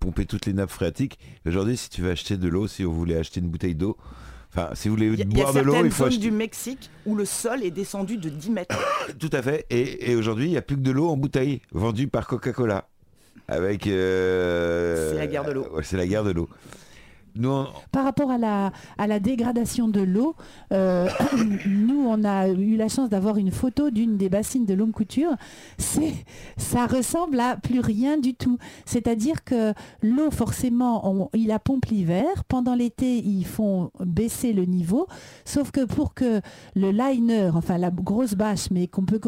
pompé 0.00 0.26
toutes 0.26 0.46
les 0.46 0.52
nappes 0.52 0.70
phréatiques. 0.70 1.18
Aujourd'hui, 1.46 1.76
si 1.76 1.90
tu 1.90 2.02
veux 2.02 2.10
acheter 2.10 2.36
de 2.36 2.48
l'eau, 2.48 2.66
si 2.66 2.82
vous 2.82 2.94
voulez 2.94 3.16
acheter 3.16 3.40
une 3.40 3.48
bouteille 3.48 3.74
d'eau, 3.74 3.96
Enfin, 4.52 4.70
si 4.74 4.88
vous 4.88 4.96
voulez 4.96 5.24
boire 5.24 5.52
de 5.52 5.60
l'eau, 5.60 5.84
il 5.84 5.90
faut 5.90 6.10
zones 6.10 6.18
du 6.18 6.30
Mexique 6.30 6.90
où 7.06 7.14
le 7.14 7.24
sol 7.24 7.62
est 7.62 7.70
descendu 7.70 8.16
de 8.16 8.28
10 8.28 8.50
mètres. 8.50 8.76
Tout 9.18 9.30
à 9.32 9.42
fait. 9.42 9.66
Et, 9.70 10.14
aujourd'hui, 10.16 10.46
il 10.46 10.50
n'y 10.50 10.56
a 10.56 10.62
plus 10.62 10.76
que 10.76 10.82
de 10.82 10.90
l'eau 10.90 11.08
en 11.08 11.16
bouteille 11.16 11.62
vendue 11.72 12.08
par 12.08 12.26
Coca-Cola. 12.26 12.88
Avec. 13.46 13.86
Euh, 13.86 15.10
c'est 15.12 15.18
la 15.18 15.26
guerre 15.26 15.44
de 15.44 15.52
l'eau. 15.52 15.66
c'est 15.82 15.96
la 15.96 16.06
guerre 16.06 16.24
de 16.24 16.30
l'eau. 16.32 16.48
Par 17.92 18.04
rapport 18.04 18.30
à 18.30 18.38
la, 18.38 18.72
à 18.98 19.06
la 19.06 19.20
dégradation 19.20 19.88
de 19.88 20.00
l'eau, 20.00 20.34
euh, 20.72 21.08
nous, 21.66 22.04
on 22.06 22.24
a 22.24 22.48
eu 22.48 22.76
la 22.76 22.88
chance 22.88 23.08
d'avoir 23.08 23.36
une 23.36 23.50
photo 23.50 23.90
d'une 23.90 24.16
des 24.16 24.28
bassines 24.28 24.66
de 24.66 24.74
l'homme 24.74 24.92
couture. 24.92 25.34
Ça 26.56 26.86
ressemble 26.86 27.40
à 27.40 27.56
plus 27.56 27.80
rien 27.80 28.18
du 28.18 28.34
tout. 28.34 28.58
C'est-à-dire 28.84 29.44
que 29.44 29.72
l'eau, 30.02 30.30
forcément, 30.30 31.30
il 31.34 31.48
la 31.48 31.58
pompe 31.58 31.86
l'hiver. 31.86 32.44
Pendant 32.48 32.74
l'été, 32.74 33.18
ils 33.18 33.44
font 33.44 33.90
baisser 33.98 34.52
le 34.52 34.64
niveau. 34.64 35.06
Sauf 35.44 35.70
que 35.70 35.84
pour 35.84 36.14
que 36.14 36.40
le 36.76 36.90
liner, 36.90 37.50
enfin 37.54 37.76
la 37.76 37.90
grosse 37.90 38.34
bâche, 38.34 38.70
mais 38.70 38.86
qu'on 38.86 39.04
peut 39.04 39.20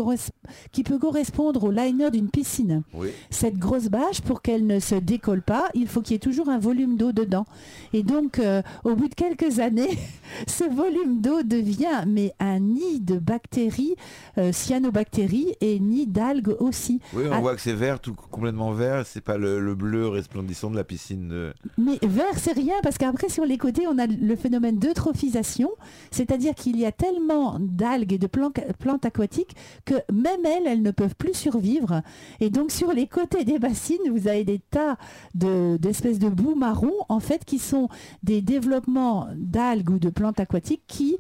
qui 0.71 0.83
peut 0.85 0.99
correspondre 0.99 1.65
au 1.65 1.71
liner 1.71 2.11
d'une 2.11 2.31
piscine, 2.31 2.83
cette 3.31 3.59
grosse 3.59 3.89
bâche, 3.89 4.21
pour 4.21 4.43
qu'elle 4.43 4.67
ne 4.67 4.79
se 4.79 4.95
décolle 4.95 5.43
pas, 5.43 5.69
il 5.75 5.89
faut 5.89 6.01
qu'il 6.01 6.13
y 6.13 6.17
ait 6.17 6.21
toujours 6.21 6.49
un 6.49 6.59
volume 6.59 6.97
d'eau 6.97 7.13
dedans. 7.13 7.45
Et 7.93 8.03
donc, 8.03 8.39
euh, 8.39 8.63
au 8.85 8.95
bout 8.95 9.09
de 9.09 9.15
quelques 9.15 9.59
années, 9.59 9.99
ce 10.47 10.65
volume 10.65 11.21
d'eau 11.21 11.43
devient 11.43 12.05
mais 12.07 12.33
un 12.41 12.61
nid 12.61 13.01
de 13.01 13.19
bactéries, 13.19 13.97
euh, 14.39 14.53
cyanobactéries 14.53 15.55
et 15.61 15.79
nid 15.79 16.07
d'algues 16.07 16.57
aussi. 16.61 17.01
Oui, 17.13 17.25
on 17.29 17.33
ah. 17.33 17.41
voit 17.41 17.55
que 17.55 17.61
c'est 17.61 17.75
vert, 17.75 18.01
tout 18.01 18.15
complètement 18.15 18.73
vert. 18.73 19.05
C'est 19.07 19.21
pas 19.21 19.37
le, 19.37 19.75
bleu 19.75 20.09
resplendissant 20.09 20.71
de 20.71 20.77
la 20.77 20.85
piscine. 20.85 21.53
Mais 21.79 21.99
vert, 22.03 22.37
c'est 22.37 22.53
rien 22.53 22.75
parce 22.83 22.99
qu'après 22.99 23.29
sur 23.29 23.45
les 23.45 23.57
côtés, 23.59 23.87
on 23.87 23.99
a 23.99 24.07
le 24.07 24.37
phénomène 24.37 24.79
d'eutrophisation, 24.79 25.71
c'est-à-dire 26.11 26.55
qu'il 26.55 26.79
y 26.79 26.85
a 26.85 26.93
tellement 26.93 27.57
d'algues 27.59 28.13
et 28.13 28.19
de 28.19 28.27
plantes, 28.27 29.05
aquatiques 29.05 29.57
que 29.85 29.95
même 30.13 30.45
elles, 30.45 30.67
elles 30.67 30.83
ne 30.83 30.91
peuvent 30.91 31.17
plus 31.17 31.35
survivre. 31.35 32.03
Et 32.41 32.51
donc 32.51 32.71
sur 32.71 32.93
les 32.93 33.07
côtés 33.07 33.45
des 33.45 33.59
bassines, 33.59 33.99
vous 34.11 34.29
avez 34.29 34.45
des 34.45 34.59
tas 34.59 34.97
d'espèces 35.35 36.19
de 36.19 36.29
boue 36.29 36.55
marron 36.55 36.93
en 37.09 37.21
fait 37.21 37.45
qui 37.45 37.59
sont 37.59 37.82
des 38.23 38.43
développements 38.43 39.29
d'algues 39.37 39.91
ou 39.91 39.99
de 39.99 40.11
plantes 40.11 40.41
aquatiques 40.41 40.83
qui 40.87 41.17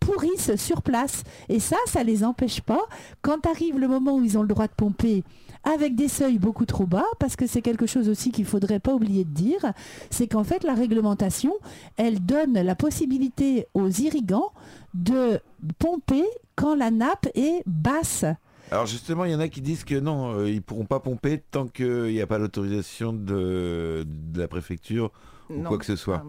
pourrissent 0.00 0.56
sur 0.56 0.82
place. 0.82 1.22
Et 1.48 1.60
ça, 1.60 1.76
ça 1.86 2.00
ne 2.00 2.06
les 2.06 2.24
empêche 2.24 2.60
pas. 2.60 2.82
Quand 3.22 3.46
arrive 3.46 3.78
le 3.78 3.88
moment 3.88 4.16
où 4.16 4.24
ils 4.24 4.38
ont 4.38 4.42
le 4.42 4.48
droit 4.48 4.66
de 4.66 4.72
pomper, 4.72 5.24
avec 5.64 5.94
des 5.94 6.08
seuils 6.08 6.38
beaucoup 6.38 6.66
trop 6.66 6.86
bas, 6.86 7.06
parce 7.18 7.36
que 7.36 7.46
c'est 7.46 7.62
quelque 7.62 7.86
chose 7.86 8.08
aussi 8.08 8.30
qu'il 8.30 8.44
ne 8.44 8.48
faudrait 8.48 8.80
pas 8.80 8.94
oublier 8.94 9.24
de 9.24 9.30
dire, 9.30 9.72
c'est 10.10 10.28
qu'en 10.28 10.44
fait 10.44 10.62
la 10.62 10.74
réglementation, 10.74 11.54
elle 11.96 12.24
donne 12.24 12.52
la 12.52 12.74
possibilité 12.74 13.66
aux 13.74 13.88
irrigants 13.88 14.52
de 14.92 15.40
pomper 15.78 16.24
quand 16.54 16.74
la 16.74 16.90
nappe 16.90 17.28
est 17.34 17.62
basse. 17.66 18.24
Alors 18.70 18.86
justement, 18.86 19.24
il 19.24 19.32
y 19.32 19.34
en 19.34 19.40
a 19.40 19.48
qui 19.48 19.60
disent 19.60 19.84
que 19.84 19.98
non, 19.98 20.32
euh, 20.32 20.48
ils 20.48 20.56
ne 20.56 20.60
pourront 20.60 20.86
pas 20.86 21.00
pomper 21.00 21.42
tant 21.50 21.66
qu'il 21.66 22.04
n'y 22.04 22.20
a 22.20 22.26
pas 22.26 22.38
l'autorisation 22.38 23.12
de, 23.12 24.06
la 24.34 24.48
préfecture 24.48 25.12
ou 25.50 25.62
quoi 25.62 25.78
que 25.78 25.84
ce 25.84 25.96
soit. 25.96 26.24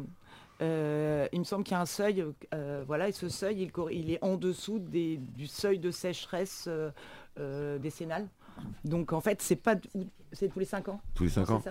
Euh, 0.62 1.28
il 1.34 1.40
me 1.40 1.44
semble 1.44 1.64
qu'il 1.64 1.74
y 1.74 1.78
a 1.78 1.82
un 1.82 1.86
seuil, 1.86 2.24
euh, 2.54 2.84
voilà, 2.88 3.10
et 3.10 3.12
ce 3.12 3.28
seuil, 3.28 3.70
il, 3.92 4.12
est 4.12 4.24
en 4.24 4.38
dessous 4.38 4.80
du 4.80 5.48
seuil 5.48 5.80
de 5.80 5.92
sécheresse 5.92 6.70
décennale. 7.80 8.28
Donc 8.86 9.12
en 9.12 9.20
fait, 9.20 9.42
c'est 9.42 9.58
pas 9.58 9.76
c'est 10.32 10.48
tous 10.48 10.60
les 10.60 10.66
5 10.66 10.90
ans. 10.90 11.02
Tous 11.14 11.24
les 11.24 11.30
5 11.30 11.50
ans. 11.50 11.62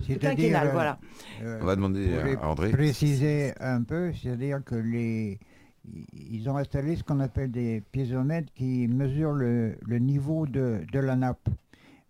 C'est 0.00 0.18
quinquennal, 0.18 0.70
voilà. 0.72 0.98
On 1.40 1.64
va 1.64 1.76
demander 1.76 2.36
à 2.40 2.48
André. 2.48 2.70
Préciser 2.70 3.52
un 3.60 3.82
peu, 3.82 4.12
c'est-à-dire 4.12 4.64
que 4.64 4.74
les 4.74 5.38
ils 6.12 6.48
ont 6.48 6.56
installé 6.56 6.96
ce 6.96 7.02
qu'on 7.02 7.20
appelle 7.20 7.50
des 7.50 7.82
piézomètres 7.92 8.52
qui 8.54 8.86
mesurent 8.86 9.32
le, 9.32 9.76
niveau 9.98 10.46
de, 10.46 10.84
la 10.92 11.16
nappe. 11.16 11.48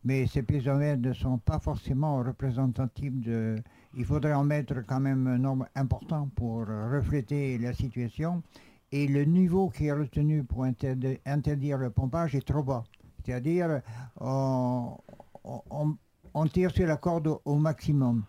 Mais 0.05 0.27
ces 0.27 0.43
piézomètres 0.43 1.01
ne 1.01 1.13
sont 1.13 1.39
pas 1.39 1.59
forcément 1.59 2.19
représentatifs 2.23 3.15
de... 3.15 3.57
Il 3.95 4.05
faudrait 4.07 4.33
en 4.33 4.45
mettre 4.45 4.85
quand 4.87 5.01
même 5.01 5.27
un 5.27 5.39
nombre 5.39 5.67
important 5.75 6.29
pour 6.35 6.67
refléter 6.67 7.59
la 7.59 7.75
situation. 7.75 8.43
Et 8.91 9.07
le 9.07 9.25
niveau 9.25 9.71
qui 9.71 9.87
est 9.87 9.93
retenu 9.93 10.45
pour 10.45 10.65
interdire 10.65 11.79
le 11.79 11.91
pompage 11.91 12.35
est 12.35 12.47
trop 12.47 12.63
bas. 12.63 12.85
C'est-à-dire, 13.25 13.81
on, 14.21 14.97
tire 16.53 16.71
sur 16.71 16.87
la 16.87 16.97
corde 16.97 17.39
au 17.45 17.57
maximum. 17.57 18.25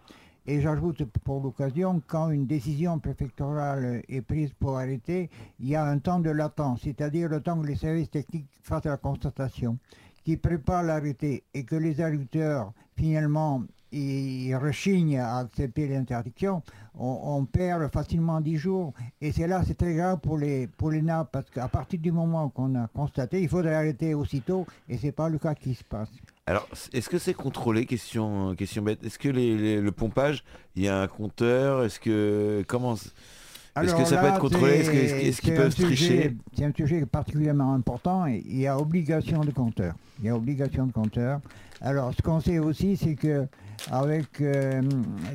Et 0.46 0.60
j'ajoute 0.60 1.06
pour 1.24 1.42
l'occasion, 1.42 2.02
quand 2.06 2.30
une 2.30 2.46
décision 2.46 3.00
préfectorale 3.00 4.04
est 4.10 4.22
prise 4.22 4.52
pour 4.54 4.78
arrêter, 4.78 5.30
il 5.60 5.70
y 5.70 5.76
a 5.76 5.86
un 5.86 6.00
temps 6.00 6.20
de 6.20 6.30
latence, 6.30 6.82
c'est-à-dire 6.84 7.30
le 7.30 7.40
temps 7.40 7.62
que 7.62 7.68
les 7.68 7.78
services 7.78 8.10
techniques 8.10 8.50
fassent 8.62 8.84
la 8.84 8.98
constatation, 8.98 9.78
qui 10.26 10.36
prépare 10.36 10.84
l'arrêté 10.84 11.46
et 11.54 11.64
que 11.64 11.78
les 11.78 12.02
agriculteurs, 12.02 12.74
finalement, 12.98 13.64
ils 13.94 14.56
rechignent 14.56 15.20
à 15.20 15.38
accepter 15.38 15.88
l'interdiction, 15.88 16.62
on, 16.96 17.46
perd 17.46 17.92
facilement 17.92 18.42
10 18.42 18.58
jours. 18.58 18.94
Et 19.22 19.32
c'est 19.32 19.48
là, 19.48 19.64
c'est 19.66 19.78
très 19.78 19.94
grave 19.94 20.20
pour 20.20 20.38
les, 20.38 20.68
pour 20.68 20.92
les 20.92 21.02
nappes, 21.02 21.30
parce 21.32 21.50
qu'à 21.50 21.68
partir 21.68 22.00
du 22.00 22.12
moment 22.12 22.50
qu'on 22.50 22.76
a 22.76 22.88
constaté, 22.88 23.42
il 23.42 23.50
faudrait 23.50 23.76
arrêter 23.76 24.14
aussitôt, 24.14 24.66
et 24.90 24.98
ce 24.98 25.08
n'est 25.08 25.12
pas 25.12 25.30
le 25.30 25.38
cas 25.38 25.56
qui 25.56 25.74
se 25.74 25.84
passe. 25.84 26.10
Alors, 26.46 26.68
est-ce 26.92 27.10
que 27.10 27.20
c'est 27.20 27.34
contrôlé 27.34 27.86
Question, 27.86 28.54
question 28.56 28.84
bête? 28.84 29.04
Est-ce 29.04 29.18
que 29.18 29.30
le 29.30 29.92
pompage, 29.92 30.44
il 30.76 30.84
y 30.84 30.88
a 30.90 31.02
un 31.02 31.08
compteur? 31.08 31.86
Est-ce 31.86 32.00
que 32.00 32.66
comment 32.68 32.96
Est-ce 32.96 33.96
que 33.96 34.04
ça 34.04 34.18
peut 34.18 34.28
être 34.28 34.40
contrôlé? 34.40 34.74
Est-ce 34.74 35.42
qu'ils 35.42 35.56
peuvent 35.56 35.74
tricher? 35.74 36.36
C'est 36.54 36.66
un 36.66 36.74
sujet 36.76 37.06
particulièrement 37.06 37.74
important. 37.74 38.28
Et 38.28 38.44
il 38.46 38.60
y 38.60 38.68
a 38.68 38.78
obligation 38.78 39.40
de 39.42 39.52
compteur. 39.52 39.96
Il 40.20 40.26
y 40.26 40.30
a 40.30 40.36
obligation 40.36 40.86
de 40.86 40.92
compteur. 40.92 41.40
Alors, 41.80 42.14
ce 42.14 42.22
qu'on 42.22 42.42
sait 42.42 42.60
aussi, 42.60 42.98
c'est 42.98 43.16
que 43.16 43.48
avec 43.92 44.42
euh, 44.42 44.82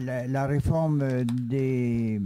la, 0.00 0.46
réforme 0.46 1.24
des, 1.24 2.20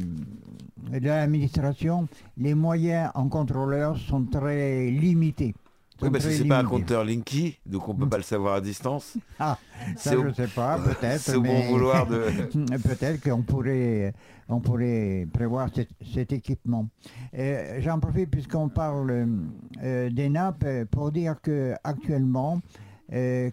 de 0.90 1.06
l'administration, 1.06 2.08
les 2.37 2.54
moyens 2.54 3.11
en 3.14 3.28
contrôleur 3.28 3.96
sont 3.96 4.24
très 4.24 4.90
limités. 4.90 5.54
Oui, 6.00 6.11
parce 6.11 6.24
que 6.24 6.32
c'est 6.32 6.44
pas 6.44 6.58
un 6.58 6.64
compteur 6.64 7.04
Linky, 7.04 7.58
donc 7.64 7.88
on 7.88 7.94
peut 7.94 8.08
pas 8.08 8.16
le 8.16 8.24
savoir 8.24 8.54
à 8.54 8.61
distance. 8.61 9.16
Ah, 9.38 9.56
ça 9.96 10.12
je 10.12 10.18
ne 10.18 10.32
sais 10.32 10.48
pas, 10.48 10.76
peut-être. 10.85 11.20
c'est 11.20 11.37
au 11.37 11.42
bon 11.42 11.61
vouloir 11.68 12.08
de. 12.08 12.24
peut-être 12.82 13.22
qu'on 13.22 13.42
pourrait, 13.42 14.12
on 14.48 14.58
pourrait 14.58 15.28
prévoir 15.32 15.68
cet, 16.12 16.32
équipement. 16.32 16.88
J'en 17.78 18.00
profite 18.00 18.30
puisqu'on 18.30 18.68
parle 18.68 19.28
euh, 19.80 20.11
des 20.11 20.28
nappes 20.28 20.66
pour 20.90 21.12
dire 21.12 21.37
que 21.40 21.74
actuellement, 21.85 22.56
euh, 22.56 22.91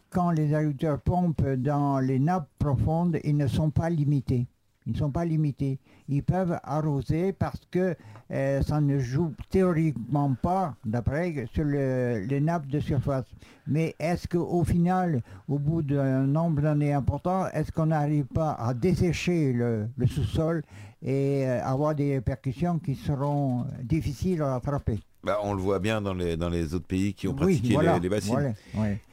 quand 0.09 0.31
les 0.31 0.53
agriculteurs 0.53 1.01
pompent 1.01 1.45
dans 1.45 1.99
les 1.99 2.19
nappes 2.19 2.49
profondes, 2.59 3.19
ils 3.23 3.35
ne 3.35 3.47
sont 3.47 3.71
pas 3.71 3.89
limités. 3.89 4.47
Ils 4.89 4.93
ne 4.93 4.97
sont 4.97 5.11
pas 5.11 5.25
limités. 5.25 5.77
Ils 6.07 6.23
peuvent 6.23 6.59
arroser 6.63 7.31
parce 7.31 7.61
que 7.69 7.95
euh, 8.31 8.61
ça 8.63 8.81
ne 8.81 8.97
joue 8.97 9.33
théoriquement 9.51 10.33
pas, 10.41 10.73
d'après, 10.83 11.45
sur 11.53 11.63
les 11.63 12.41
nappes 12.41 12.65
de 12.65 12.79
surface. 12.79 13.25
Mais 13.67 13.95
est-ce 13.99 14.27
qu'au 14.27 14.63
final, 14.63 15.21
au 15.47 15.59
bout 15.59 15.83
d'un 15.83 16.25
nombre 16.25 16.63
d'années 16.63 16.93
important, 16.93 17.47
est-ce 17.49 17.71
qu'on 17.71 17.87
n'arrive 17.87 18.25
pas 18.25 18.53
à 18.53 18.73
dessécher 18.73 19.53
le, 19.53 19.89
sous-sol 20.07 20.63
et 21.03 21.45
euh, 21.45 21.63
avoir 21.63 21.93
des 21.93 22.15
répercussions 22.15 22.79
qui 22.79 22.95
seront 22.95 23.65
difficiles 23.83 24.41
à 24.41 24.55
attraper 24.55 24.99
bah, 25.23 25.39
on 25.43 25.53
le 25.53 25.61
voit 25.61 25.79
bien 25.79 26.01
dans 26.01 26.13
les, 26.13 26.37
dans 26.37 26.49
les 26.49 26.73
autres 26.73 26.85
pays 26.85 27.13
qui 27.13 27.27
ont 27.27 27.33
pratiqué 27.33 27.77
les, 28.01 28.09
bassines. 28.09 28.55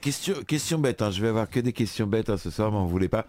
question, 0.00 0.34
question 0.46 0.78
bête, 0.78 1.02
hein. 1.02 1.10
je 1.10 1.20
vais 1.20 1.28
avoir 1.28 1.50
que 1.50 1.58
des 1.58 1.72
questions 1.72 2.06
bêtes 2.06 2.30
hein, 2.30 2.36
ce 2.36 2.50
soir, 2.50 2.70
mais 2.70 2.78
on 2.78 2.84
ne 2.84 2.90
voulait 2.90 3.08
pas. 3.08 3.26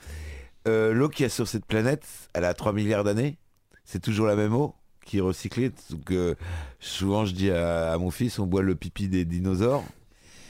Euh, 0.68 0.94
l'eau 0.94 1.10
qu'il 1.10 1.24
y 1.24 1.26
a 1.26 1.30
sur 1.30 1.48
cette 1.48 1.66
planète, 1.66 2.06
elle 2.34 2.46
a 2.46 2.54
3 2.54 2.74
milliards 2.74 3.04
d'années 3.04 3.38
C'est 3.84 4.02
toujours 4.02 4.28
la 4.28 4.36
même 4.36 4.54
eau 4.54 4.76
qui 5.06 5.18
est 5.18 5.22
recyclé. 5.22 5.72
Donc, 5.90 6.14
souvent, 6.80 7.26
je 7.26 7.34
dis 7.34 7.50
à, 7.50 7.98
mon 7.98 8.12
fils, 8.12 8.38
on 8.40 8.46
boit 8.46 8.62
le 8.62 8.76
pipi 8.76 9.08
des 9.08 9.26
dinosaures. 9.26 9.84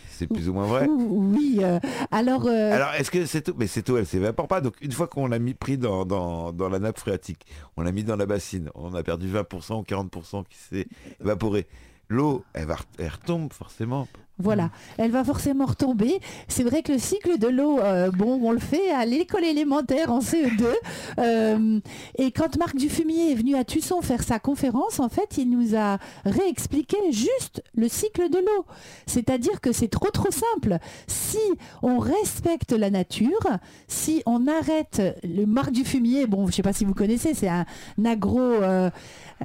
C'est 0.10 0.26
plus 0.26 0.50
ou 0.50 0.54
moins 0.54 0.66
vrai. 0.66 0.88
Oui. 0.98 1.62
alors. 2.10 2.48
Alors, 2.48 2.94
est-ce 2.96 3.12
que 3.12 3.28
cette 3.28 3.50
eau, 3.50 3.56
mais 3.56 3.68
cette 3.68 3.90
eau, 3.92 3.98
elle 3.98 4.08
s'évapore 4.08 4.48
pas. 4.48 4.62
Donc, 4.62 4.74
une 4.82 4.92
fois 4.92 5.08
qu'on 5.08 5.28
l'a 5.28 5.38
mis 5.38 5.54
pris 5.54 5.78
dans, 5.78 6.06
dans, 6.06 6.52
dans, 6.52 6.70
la 6.70 6.80
nappe 6.80 6.98
phréatique, 6.98 7.46
on 7.78 7.84
l'a 7.84 7.92
mis 7.92 8.04
dans 8.04 8.16
la 8.16 8.26
bassine, 8.26 8.72
on 8.74 8.96
a 8.96 9.04
perdu 9.04 9.32
20% 9.32 9.80
ou 9.80 9.84
40% 9.84 10.44
qui 10.50 10.58
s'est 10.58 10.88
évaporé 11.22 11.68
l'eau, 12.10 12.44
elle, 12.54 12.66
va, 12.66 12.78
elle 12.98 13.10
retombe 13.10 13.54
forcément. 13.54 14.08
Voilà, 14.40 14.66
mm. 14.66 14.72
elle 15.00 15.12
va 15.12 15.24
forcément 15.24 15.66
retomber. 15.66 16.20
C'est 16.48 16.64
vrai 16.64 16.84
que 16.84 16.92
le 16.92 17.00
cycle 17.00 17.40
de 17.40 17.48
l'eau, 17.48 17.80
euh, 17.80 18.12
bon, 18.12 18.40
on 18.44 18.52
le 18.52 18.60
fait 18.60 18.92
à 18.92 19.06
l'école 19.06 19.44
élémentaire 19.44 20.12
en 20.12 20.20
CE2. 20.20 20.66
Euh, 21.20 21.80
et 22.18 22.32
quand 22.32 22.58
Marc 22.58 22.76
Dufumier 22.76 23.32
est 23.32 23.36
venu 23.36 23.56
à 23.56 23.64
Tusson 23.64 24.02
faire 24.02 24.22
sa 24.22 24.40
conférence, 24.40 25.00
en 25.00 25.10
fait, 25.10 25.38
il 25.38 25.50
nous 25.50 25.76
a 25.76 25.98
réexpliqué 26.26 26.98
juste 27.12 27.64
le 27.76 27.88
cycle 27.88 28.30
de 28.30 28.38
l'eau. 28.38 28.66
C'est-à-dire 29.08 29.60
que 29.60 29.72
c'est 29.72 29.88
trop 29.88 30.10
trop 30.12 30.30
simple. 30.32 30.78
Si 31.08 31.40
on 31.82 31.98
respecte 31.98 32.72
la 32.72 32.90
nature, 32.90 33.48
si 33.88 34.22
on 34.26 34.48
arrête 34.48 35.02
le 35.24 35.46
Marc 35.46 35.72
Dufumier, 35.72 36.28
bon, 36.28 36.44
je 36.44 36.52
ne 36.52 36.52
sais 36.52 36.62
pas 36.62 36.74
si 36.74 36.86
vous 36.86 36.94
connaissez, 36.94 37.34
c'est 37.34 37.50
un 37.50 37.66
agro... 38.06 38.40
Euh, 38.40 38.90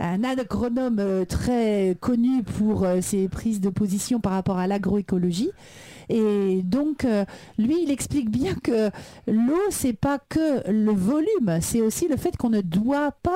un 0.00 0.24
agronome 0.24 0.98
euh, 0.98 1.24
très 1.24 1.96
connu 2.00 2.42
pour 2.42 2.84
euh, 2.84 3.00
ses 3.00 3.28
prises 3.28 3.60
de 3.60 3.68
position 3.68 4.20
par 4.20 4.32
rapport 4.32 4.58
à 4.58 4.66
l'agroécologie. 4.66 5.50
Et 6.08 6.62
donc, 6.62 7.04
euh, 7.04 7.24
lui, 7.58 7.82
il 7.82 7.90
explique 7.90 8.30
bien 8.30 8.54
que 8.54 8.90
l'eau, 9.26 9.60
c'est 9.70 9.92
pas 9.92 10.18
que 10.18 10.68
le 10.70 10.92
volume, 10.92 11.58
c'est 11.60 11.80
aussi 11.80 12.08
le 12.08 12.16
fait 12.16 12.36
qu'on 12.36 12.50
ne 12.50 12.60
doit 12.60 13.12
pas 13.22 13.32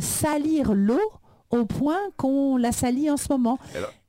salir 0.00 0.72
l'eau 0.74 1.00
au 1.50 1.66
point 1.66 1.98
qu'on 2.16 2.56
la 2.56 2.72
salit 2.72 3.10
en 3.10 3.18
ce 3.18 3.30
moment. 3.30 3.58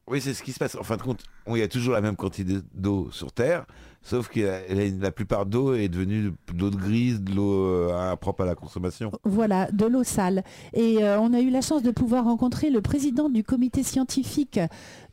oui, 0.08 0.21
c'est 0.21 0.34
ce 0.34 0.41
qui 0.41 0.53
se 0.53 0.60
passe. 0.60 0.75
En 0.75 0.84
fin 0.84 0.95
de 0.95 1.01
compte, 1.01 1.21
il 1.47 1.58
y 1.58 1.62
a 1.62 1.67
toujours 1.67 1.93
la 1.93 2.01
même 2.01 2.15
quantité 2.15 2.60
d'eau 2.73 3.10
sur 3.12 3.32
Terre. 3.32 3.65
Sauf 4.04 4.28
que 4.28 5.02
la, 5.02 5.12
plupart 5.12 5.46
d'eau 5.46 5.74
est 5.74 5.88
devenue 5.88 6.34
de 6.54 6.70
grise, 6.70 7.22
de 7.22 7.34
l'eau 7.34 7.68
euh, 7.68 8.16
propre 8.18 8.44
à 8.44 8.46
la 8.46 8.56
consommation. 8.56 9.12
Voilà, 9.24 9.72
de 9.72 9.86
l'eau 9.86 10.04
sale. 10.04 10.44
Et 10.74 11.04
euh, 11.04 11.18
on 11.20 11.34
a 11.34 11.39
eu 11.39 11.50
la 11.50 11.62
chance 11.62 11.84
de 11.84 11.92
pouvoir 11.92 12.26
rencontrer 12.26 12.70
le 12.70 12.82
président 12.82 13.30
du 13.30 13.44
comité 13.44 13.82
scientifique 13.82 14.60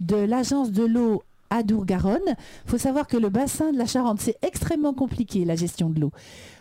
de 0.00 0.16
l'agence 0.16 0.72
de 0.72 0.85
l'eau 0.85 1.22
Adour-Garonne. 1.50 2.18
Il 2.26 2.70
faut 2.70 2.79
savoir 2.79 3.07
que 3.07 3.16
le 3.16 3.29
bassin 3.29 3.72
de 3.72 3.79
la 3.79 3.87
Charente, 3.87 4.20
c'est 4.20 4.37
extrêmement 4.42 4.94
compliqué, 4.94 5.44
la 5.44 5.55
gestion 5.55 5.90
de 5.90 6.00
l'eau. 6.00 6.11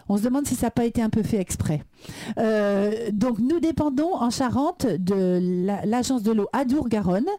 On 0.10 0.17
se 0.17 0.24
demande 0.24 0.48
si 0.48 0.56
ça 0.56 0.67
n'a 0.67 0.72
pas 0.72 0.86
été 0.86 1.04
un 1.04 1.12
peu 1.12 1.22
fait 1.22 1.38
exprès. 1.38 1.84
Euh, 2.39 3.12
donc 3.13 3.38
nous 3.38 3.60
dépendons 3.60 4.15
en 4.15 4.32
Charente 4.32 4.88
de 4.88 5.62
l'agence 5.86 6.24
de 6.24 6.32
l'eau 6.32 6.48
Adour-Garonne. 6.52 7.30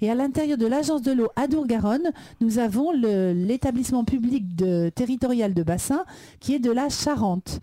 Et 0.00 0.10
à 0.10 0.14
l'intérieur 0.14 0.56
de 0.56 0.66
l'agence 0.66 1.02
de 1.02 1.12
l'eau 1.12 1.28
Adour-Garonne, 1.36 2.10
nous 2.40 2.58
avons 2.58 2.92
l'établissement 2.92 4.04
public 4.04 4.44
territorial 4.94 5.52
de 5.52 5.62
bassin 5.62 6.04
qui 6.40 6.54
est 6.54 6.58
de 6.58 6.72
la 6.72 6.88
Charente. 6.88 7.60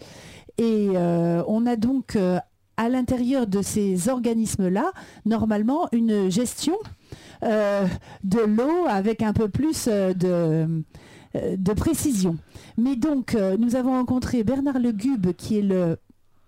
Et 0.60 0.90
euh, 0.94 1.44
on 1.48 1.66
a 1.66 1.76
donc 1.76 2.16
euh, 2.16 2.38
à 2.78 2.88
l'intérieur 2.88 3.48
de 3.48 3.64
ces 3.64 4.10
organismes-là, 4.10 4.92
normalement, 5.26 5.88
une 5.92 6.30
gestion 6.30 6.78
de 7.44 8.40
l'eau 8.46 8.86
avec 8.88 9.24
un 9.24 9.34
peu 9.34 9.50
plus 9.50 9.88
de 9.88 10.84
de 11.36 11.74
précision. 11.74 12.38
Mais 12.78 12.96
donc, 12.96 13.36
euh, 13.36 13.58
nous 13.58 13.76
avons 13.76 13.92
rencontré 13.92 14.44
Bernard 14.44 14.80
Legube, 14.80 15.34
qui 15.34 15.58
est 15.58 15.64
le 15.64 15.98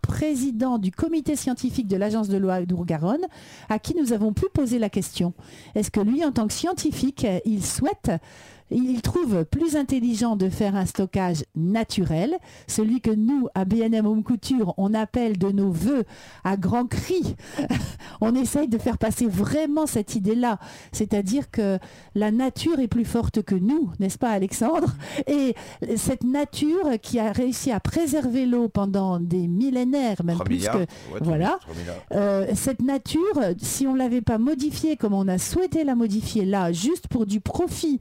président 0.02 0.78
du 0.78 0.92
comité 0.92 1.36
scientifique 1.36 1.88
de 1.88 1.96
l'agence 1.96 2.28
de 2.28 2.38
loi 2.38 2.66
d'Our-Garonne, 2.66 3.26
à 3.70 3.80
qui 3.80 3.96
nous 3.96 4.12
avons 4.12 4.34
pu 4.34 4.46
poser 4.54 4.78
la 4.78 4.90
question. 4.90 5.34
Est-ce 5.76 5.92
que 5.92 6.02
lui, 6.02 6.26
en 6.26 6.32
tant 6.32 6.48
que 6.48 6.54
scientifique, 6.54 7.26
il 7.46 7.64
souhaite 7.64 8.12
il 8.72 9.02
trouve 9.02 9.46
plus 9.46 9.76
intelligent 9.76 10.36
de 10.36 10.50
faire 10.50 10.76
un 10.76 10.86
stockage 10.86 11.44
naturel, 11.56 12.38
celui 12.68 13.02
que 13.02 13.12
nous, 13.12 13.48
à 13.56 13.66
BNM 13.66 14.06
Home 14.06 14.24
Couture, 14.24 14.74
on 14.78 14.94
appelle 14.94 15.38
de 15.38 15.52
nos 15.52 15.72
voeux 15.72 16.04
à 16.44 16.58
grands 16.58 16.86
cris. 16.86 17.36
on 18.22 18.36
essaye 18.36 18.68
de 18.68 18.78
faire 18.78 18.98
passer 18.98 19.28
vraiment 19.28 19.86
cette 19.86 20.16
idée-là, 20.16 20.60
c'est-à-dire 20.92 21.52
que 21.52 21.80
la 22.16 22.32
nature 22.32 22.80
est 22.80 22.88
plus 22.88 23.06
forte 23.06 23.42
que 23.42 23.56
nous, 23.56 23.92
n'est-ce 24.00 24.18
pas 24.18 24.32
Alexandre? 24.32 24.96
Et 25.28 25.56
cette 25.96 26.24
nature 26.24 27.00
qui 27.02 27.20
a 27.20 27.32
réussi 27.32 27.72
à 27.72 27.80
préserver 27.80 28.46
l'eau 28.46 28.70
pendant 28.70 29.20
des 29.20 29.48
millénaires, 29.48 30.24
même 30.24 30.40
plus 30.40 30.68
que... 30.68 30.86
voilà. 31.22 31.60
Euh, 32.14 32.48
cette 32.56 32.82
nature, 32.82 33.40
si 33.58 33.88
on 33.88 33.94
ne 33.94 34.00
l'avait 34.00 34.22
pas 34.22 34.38
modifiée 34.38 34.98
comme 34.98 35.14
on 35.14 35.28
a 35.28 35.38
souhaité 35.38 35.84
la 35.84 35.96
modifier 35.96 36.46
là, 36.46 36.72
juste 36.72 37.08
pour 37.08 37.26
du 37.26 37.40
profit 37.40 38.00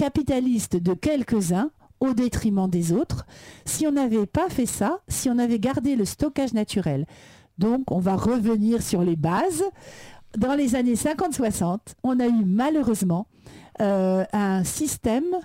capitaliste 0.00 0.76
de 0.76 0.94
quelques-uns 0.94 1.70
au 2.00 2.14
détriment 2.14 2.70
des 2.70 2.90
autres, 2.90 3.26
si 3.66 3.86
on 3.86 3.92
n'avait 3.92 4.24
pas 4.24 4.48
fait 4.48 4.64
ça, 4.64 5.00
si 5.08 5.28
on 5.28 5.36
avait 5.36 5.58
gardé 5.58 5.94
le 5.94 6.06
stockage 6.06 6.54
naturel. 6.54 7.04
Donc 7.58 7.90
on 7.90 7.98
va 7.98 8.16
revenir 8.16 8.80
sur 8.80 9.02
les 9.02 9.16
bases. 9.16 9.62
Dans 10.38 10.54
les 10.54 10.74
années 10.74 10.94
50-60, 10.94 11.80
on 12.02 12.18
a 12.18 12.28
eu 12.28 12.44
malheureusement 12.46 13.26
euh, 13.82 14.24
un 14.32 14.64
système 14.64 15.36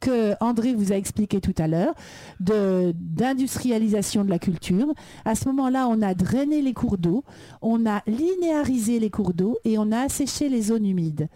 que 0.00 0.32
André 0.40 0.74
vous 0.74 0.90
a 0.90 0.96
expliqué 0.96 1.42
tout 1.42 1.54
à 1.58 1.68
l'heure, 1.68 1.94
d'industrialisation 2.40 4.24
de, 4.24 4.30
la 4.30 4.38
culture. 4.38 4.86
À 5.26 5.34
ce 5.34 5.48
moment-là, 5.48 5.86
on 5.86 6.00
a 6.00 6.14
drainé 6.14 6.62
les 6.62 6.72
cours 6.72 6.96
d'eau, 6.96 7.24
on 7.60 7.84
a 7.84 8.02
linéarisé 8.06 8.98
les 8.98 9.10
cours 9.10 9.34
d'eau 9.34 9.58
et 9.66 9.76
on 9.76 9.92
a 9.92 10.00
asséché 10.00 10.48
les 10.48 10.62
zones 10.62 10.86
humides. 10.86 11.28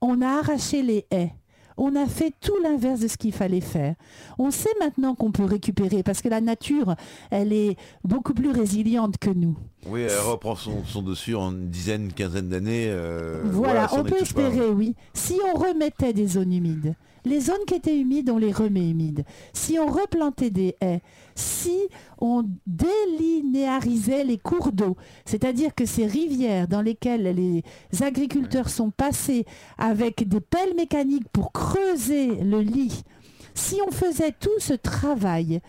On 0.00 0.22
a 0.22 0.38
arraché 0.38 0.82
les 0.82 1.04
haies 1.10 1.32
on 1.78 1.96
a 1.96 2.06
fait 2.06 2.34
tout 2.40 2.56
l'inverse 2.62 3.00
de 3.00 3.08
ce 3.08 3.16
qu'il 3.16 3.32
fallait 3.32 3.60
faire. 3.60 3.94
On 4.38 4.50
sait 4.50 4.68
maintenant 4.80 5.14
qu'on 5.14 5.30
peut 5.30 5.44
récupérer 5.44 6.02
parce 6.02 6.20
que 6.20 6.28
la 6.28 6.40
nature, 6.40 6.94
elle 7.30 7.52
est 7.52 7.76
beaucoup 8.04 8.34
plus 8.34 8.50
résiliente 8.50 9.16
que 9.18 9.30
nous. 9.30 9.56
Oui, 9.86 10.02
elle 10.02 10.18
reprend 10.18 10.56
son, 10.56 11.02
dessus 11.02 11.34
en 11.34 11.52
une 11.52 11.70
dizaine, 11.70 12.06
une 12.06 12.12
quinzaine 12.12 12.48
d'années. 12.48 12.86
Euh, 12.88 13.42
voilà, 13.44 13.88
on 13.92 14.02
peut 14.02 14.20
espérer, 14.20 14.68
oui. 14.68 14.96
Si 15.14 15.38
on 15.54 15.56
remettait 15.56 16.12
des 16.12 16.26
zones 16.26 16.52
humides, 16.52 16.94
les 17.24 17.40
zones 17.40 17.64
qui 17.66 17.74
étaient 17.74 17.96
humides, 17.96 18.30
on 18.30 18.38
les 18.38 18.52
remet 18.52 18.90
humides. 18.90 19.24
Si 19.52 19.78
on 19.78 19.86
replantait 19.86 20.50
des 20.50 20.76
haies, 20.80 21.00
si 21.38 21.78
on 22.18 22.44
délinéarisait 22.66 24.24
les 24.24 24.38
cours 24.38 24.72
d'eau, 24.72 24.96
c'est-à-dire 25.24 25.74
que 25.74 25.86
ces 25.86 26.06
rivières 26.06 26.68
dans 26.68 26.82
lesquelles 26.82 27.34
les 27.34 27.62
agriculteurs 28.02 28.68
sont 28.68 28.90
passés 28.90 29.46
avec 29.78 30.28
des 30.28 30.40
pelles 30.40 30.74
mécaniques 30.74 31.28
pour 31.32 31.52
creuser 31.52 32.36
le 32.42 32.60
lit, 32.60 33.02
si 33.54 33.80
on 33.86 33.90
faisait 33.90 34.32
tout 34.32 34.58
ce 34.58 34.74
travail 34.74 35.60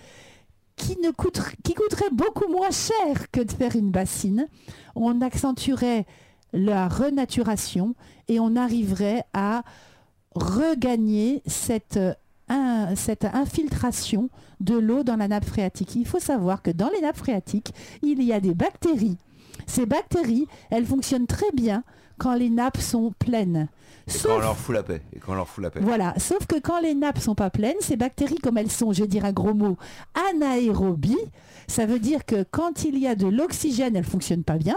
qui, 0.76 0.98
coûterait 1.16 2.10
beaucoup 2.12 2.50
moins 2.50 2.72
cher 2.72 3.30
que 3.32 3.42
de 3.42 3.52
faire 3.52 3.76
une 3.76 3.92
bassine, 3.92 4.48
on 4.96 5.22
accentuerait 5.22 6.06
la 6.54 6.88
renaturation 6.88 7.96
et 8.28 8.40
on 8.40 8.56
arriverait 8.56 9.24
à 9.34 9.64
regagner 10.36 11.42
cette, 11.46 12.00
cette 12.96 13.26
infiltration 13.26 14.30
de 14.60 14.76
l'eau 14.78 15.04
dans 15.04 15.16
la 15.16 15.28
nappe 15.28 15.46
phréatique. 15.46 15.96
Il 15.96 16.08
faut 16.08 16.20
savoir 16.20 16.62
que 16.62 16.72
dans 16.72 16.90
les 16.90 17.02
nappes 17.02 17.18
phréatiques, 17.18 17.74
il 18.02 18.22
y 18.24 18.34
a 18.34 18.40
des 18.40 18.54
bactéries. 18.54 19.18
Ces 19.68 19.86
bactéries, 19.86 20.48
elles 20.70 20.86
fonctionnent 20.86 21.28
très 21.28 21.52
bien 21.54 21.84
quand 22.18 22.34
les 22.34 22.50
nappes 22.50 22.78
sont 22.78 23.14
pleines. 23.18 23.70
Et 24.08 24.18
quand 24.18 24.36
on 24.36 24.40
leur 24.40 24.58
fout 24.58 24.76
la 24.76 24.84
paix. 24.84 25.02
Et 25.14 25.20
quand 25.20 25.34
on 25.34 25.36
leur 25.36 25.48
fout 25.48 25.64
la 25.64 25.70
paix. 25.70 25.80
Voilà. 25.82 26.14
Sauf 26.18 26.46
que 26.48 26.60
quand 26.60 26.80
les 26.80 26.96
nappes 26.96 27.20
sont 27.20 27.36
pas 27.36 27.50
pleines, 27.50 27.78
ces 27.80 27.96
bactéries, 27.96 28.40
comme 28.40 28.58
elles 28.58 28.72
sont, 28.72 28.92
je 28.92 29.02
vais 29.02 29.08
dire 29.08 29.26
un 29.26 29.32
gros 29.32 29.54
mot, 29.54 29.78
anaérobies, 30.32 31.18
ça 31.68 31.86
veut 31.86 32.00
dire 32.00 32.26
que 32.26 32.44
quand 32.50 32.84
il 32.84 32.98
y 32.98 33.08
a 33.08 33.16
de 33.16 33.28
l'oxygène, 33.28 33.96
elles 33.96 34.04
fonctionnent 34.04 34.44
pas 34.44 34.58
bien. 34.58 34.76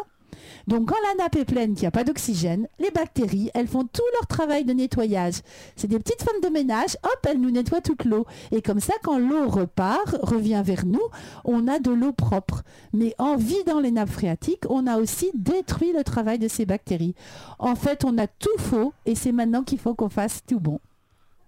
Donc 0.67 0.89
quand 0.89 0.97
la 1.09 1.25
nappe 1.25 1.37
est 1.37 1.45
pleine, 1.45 1.75
qu'il 1.75 1.83
n'y 1.83 1.89
a 1.89 1.93
pas 1.93 2.05
d'oxygène, 2.05 2.69
les 2.79 2.91
bactéries, 2.91 3.51
elles 3.55 3.67
font 3.67 3.85
tout 3.85 4.03
leur 4.15 4.27
travail 4.27 4.65
de 4.65 4.73
nettoyage. 4.73 5.41
C'est 5.77 5.89
des 5.89 5.99
petites 5.99 6.23
femmes 6.23 6.41
de 6.43 6.49
ménage, 6.49 6.97
hop, 7.03 7.27
elles 7.29 7.41
nous 7.41 7.51
nettoient 7.51 7.81
toute 7.81 8.05
l'eau. 8.05 8.27
Et 8.51 8.63
comme 8.63 8.81
ça, 8.81 8.95
quand 9.03 9.19
l'eau 9.19 9.49
repart, 9.49 10.17
revient 10.23 10.63
vers 10.65 10.87
nous, 10.87 11.03
on 11.45 11.69
a 11.69 11.79
de 11.79 11.91
l'eau 11.91 12.13
propre. 12.13 12.63
Mais 12.93 13.15
en 13.19 13.37
vidant 13.37 13.81
les 13.81 13.91
nappes 13.91 14.11
phréatiques, 14.11 14.65
on 14.69 14.87
a 14.87 14.99
aussi 14.99 15.31
détruit 15.35 15.93
le 15.93 16.05
travail 16.05 16.39
de 16.39 16.49
ces 16.49 16.67
bactéries. 16.67 17.15
En 17.59 17.75
fait, 17.75 18.05
on 18.05 18.19
a 18.19 18.27
tout 18.27 18.59
faux 18.59 18.93
et 19.07 19.15
c'est 19.15 19.33
maintenant 19.33 19.63
qu'il 19.63 19.79
faut 19.79 19.95
qu'on 19.95 20.09
fasse 20.09 20.43
tout 20.47 20.61
bon. 20.61 20.81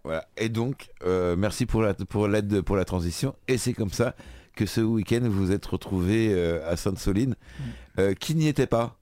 Voilà. 0.04 0.26
Et 0.36 0.50
donc, 0.50 0.90
euh, 1.04 1.34
merci 1.36 1.64
pour 1.64 1.82
l'aide 1.82 2.04
pour, 2.04 2.28
pour 2.64 2.76
la 2.76 2.84
transition. 2.84 3.34
Et 3.48 3.56
c'est 3.56 3.72
comme 3.72 3.90
ça 3.90 4.14
que 4.54 4.66
ce 4.66 4.80
week-end, 4.80 5.20
vous 5.22 5.46
vous 5.46 5.52
êtes 5.52 5.64
retrouvé 5.66 6.28
euh, 6.32 6.60
à 6.70 6.76
Sainte-Soline. 6.76 7.30
Mm. 7.30 7.62
Euh, 7.98 8.14
qui 8.14 8.34
n'y 8.34 8.48
était 8.48 8.66
pas? 8.66 8.96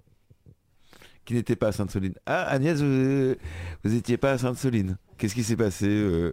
Qui 1.24 1.34
n'était 1.34 1.56
pas 1.56 1.68
à 1.68 1.72
Sainte-Soline 1.72 2.14
Ah, 2.26 2.42
Agnès, 2.44 2.80
vous 2.80 3.36
n'étiez 3.84 4.16
pas 4.16 4.32
à 4.32 4.38
Sainte-Soline. 4.38 4.96
Qu'est-ce 5.18 5.34
qui 5.34 5.44
s'est 5.44 5.56
passé 5.56 5.86
euh 5.88 6.32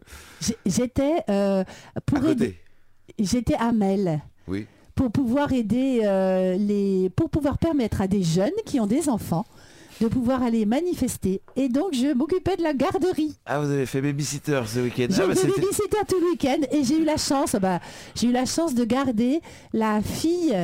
J'étais 0.65 1.23
pour 2.05 2.17
à 2.17 2.33
J'étais 3.19 3.55
à 3.55 3.71
Mel. 3.71 4.21
Oui 4.47 4.67
pour 4.95 5.11
pouvoir 5.11 5.53
aider 5.53 6.01
les, 6.59 7.09
pour 7.11 7.29
pouvoir 7.29 7.57
permettre 7.57 8.01
à 8.01 8.07
des 8.07 8.21
jeunes 8.21 8.51
qui 8.65 8.81
ont 8.81 8.85
des 8.85 9.07
enfants 9.07 9.45
de 10.01 10.07
pouvoir 10.07 10.43
aller 10.43 10.65
manifester. 10.65 11.41
Et 11.55 11.69
donc, 11.69 11.93
je 11.93 12.13
m'occupais 12.13 12.55
de 12.57 12.63
la 12.63 12.73
garderie. 12.73 13.37
Ah, 13.45 13.59
vous 13.59 13.69
avez 13.69 13.85
fait 13.85 14.01
babysitter 14.01 14.61
ce 14.65 14.79
week-end 14.79 15.07
J'ai 15.09 15.21
ah, 15.23 15.27
bah, 15.27 15.35
fait 15.35 15.47
babysitter 15.47 15.97
tout 16.07 16.19
le 16.19 16.31
week-end 16.31 16.59
et 16.71 16.83
j'ai 16.83 16.99
eu 16.99 17.03
la 17.03 17.17
chance, 17.17 17.55
bah, 17.55 17.79
j'ai 18.15 18.27
eu 18.27 18.31
la 18.31 18.45
chance 18.45 18.73
de 18.75 18.83
garder 18.83 19.41
la 19.73 20.01
fille 20.01 20.55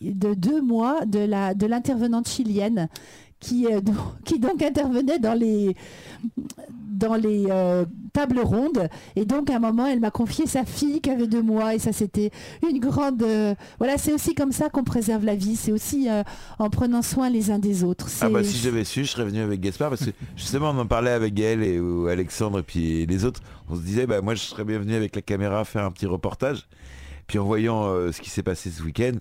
de 0.00 0.34
deux 0.34 0.62
mois 0.62 1.04
de 1.04 1.18
la 1.18 1.52
de 1.52 1.66
l'intervenante 1.66 2.26
chilienne 2.26 2.88
qui, 3.44 3.66
euh, 3.66 3.80
qui 4.24 4.38
donc 4.38 4.62
intervenait 4.62 5.18
dans 5.18 5.34
les, 5.34 5.76
dans 6.36 7.14
les 7.14 7.46
euh, 7.50 7.84
tables 8.12 8.40
rondes. 8.40 8.88
Et 9.16 9.24
donc, 9.24 9.50
à 9.50 9.56
un 9.56 9.58
moment, 9.58 9.86
elle 9.86 10.00
m'a 10.00 10.10
confié 10.10 10.46
sa 10.46 10.64
fille 10.64 11.00
qui 11.00 11.10
avait 11.10 11.26
deux 11.26 11.42
mois. 11.42 11.74
Et 11.74 11.78
ça, 11.78 11.92
c'était 11.92 12.30
une 12.68 12.80
grande... 12.80 13.22
Euh, 13.22 13.54
voilà, 13.78 13.98
c'est 13.98 14.12
aussi 14.12 14.34
comme 14.34 14.52
ça 14.52 14.70
qu'on 14.70 14.84
préserve 14.84 15.24
la 15.24 15.34
vie. 15.34 15.56
C'est 15.56 15.72
aussi 15.72 16.08
en 16.58 16.70
prenant 16.70 17.02
soin 17.02 17.28
les 17.28 17.50
uns 17.50 17.58
des 17.58 17.84
autres. 17.84 18.08
Ah 18.20 18.28
bah, 18.28 18.42
si 18.42 18.58
j'avais 18.58 18.84
su, 18.84 19.04
je 19.04 19.10
serais 19.10 19.24
venu 19.24 19.40
avec 19.40 19.60
Gaspard. 19.60 19.90
Parce 19.90 20.06
que 20.06 20.10
justement, 20.36 20.70
on 20.70 20.78
en 20.78 20.86
parlait 20.86 21.10
avec 21.10 21.34
Gaël 21.34 21.62
et 21.62 21.80
Alexandre 22.10 22.60
et 22.60 22.62
puis 22.62 23.06
les 23.06 23.24
autres. 23.24 23.40
On 23.68 23.76
se 23.76 23.80
disait, 23.82 24.06
bah, 24.06 24.20
moi, 24.20 24.34
je 24.34 24.40
serais 24.40 24.64
bien 24.64 24.78
venu 24.78 24.94
avec 24.94 25.14
la 25.14 25.22
caméra 25.22 25.64
faire 25.64 25.84
un 25.84 25.90
petit 25.90 26.06
reportage. 26.06 26.66
Puis 27.26 27.38
en 27.38 27.44
voyant 27.44 27.84
ce 28.12 28.20
qui 28.20 28.28
s'est 28.28 28.42
passé 28.42 28.70
ce 28.70 28.82
week-end, 28.82 29.14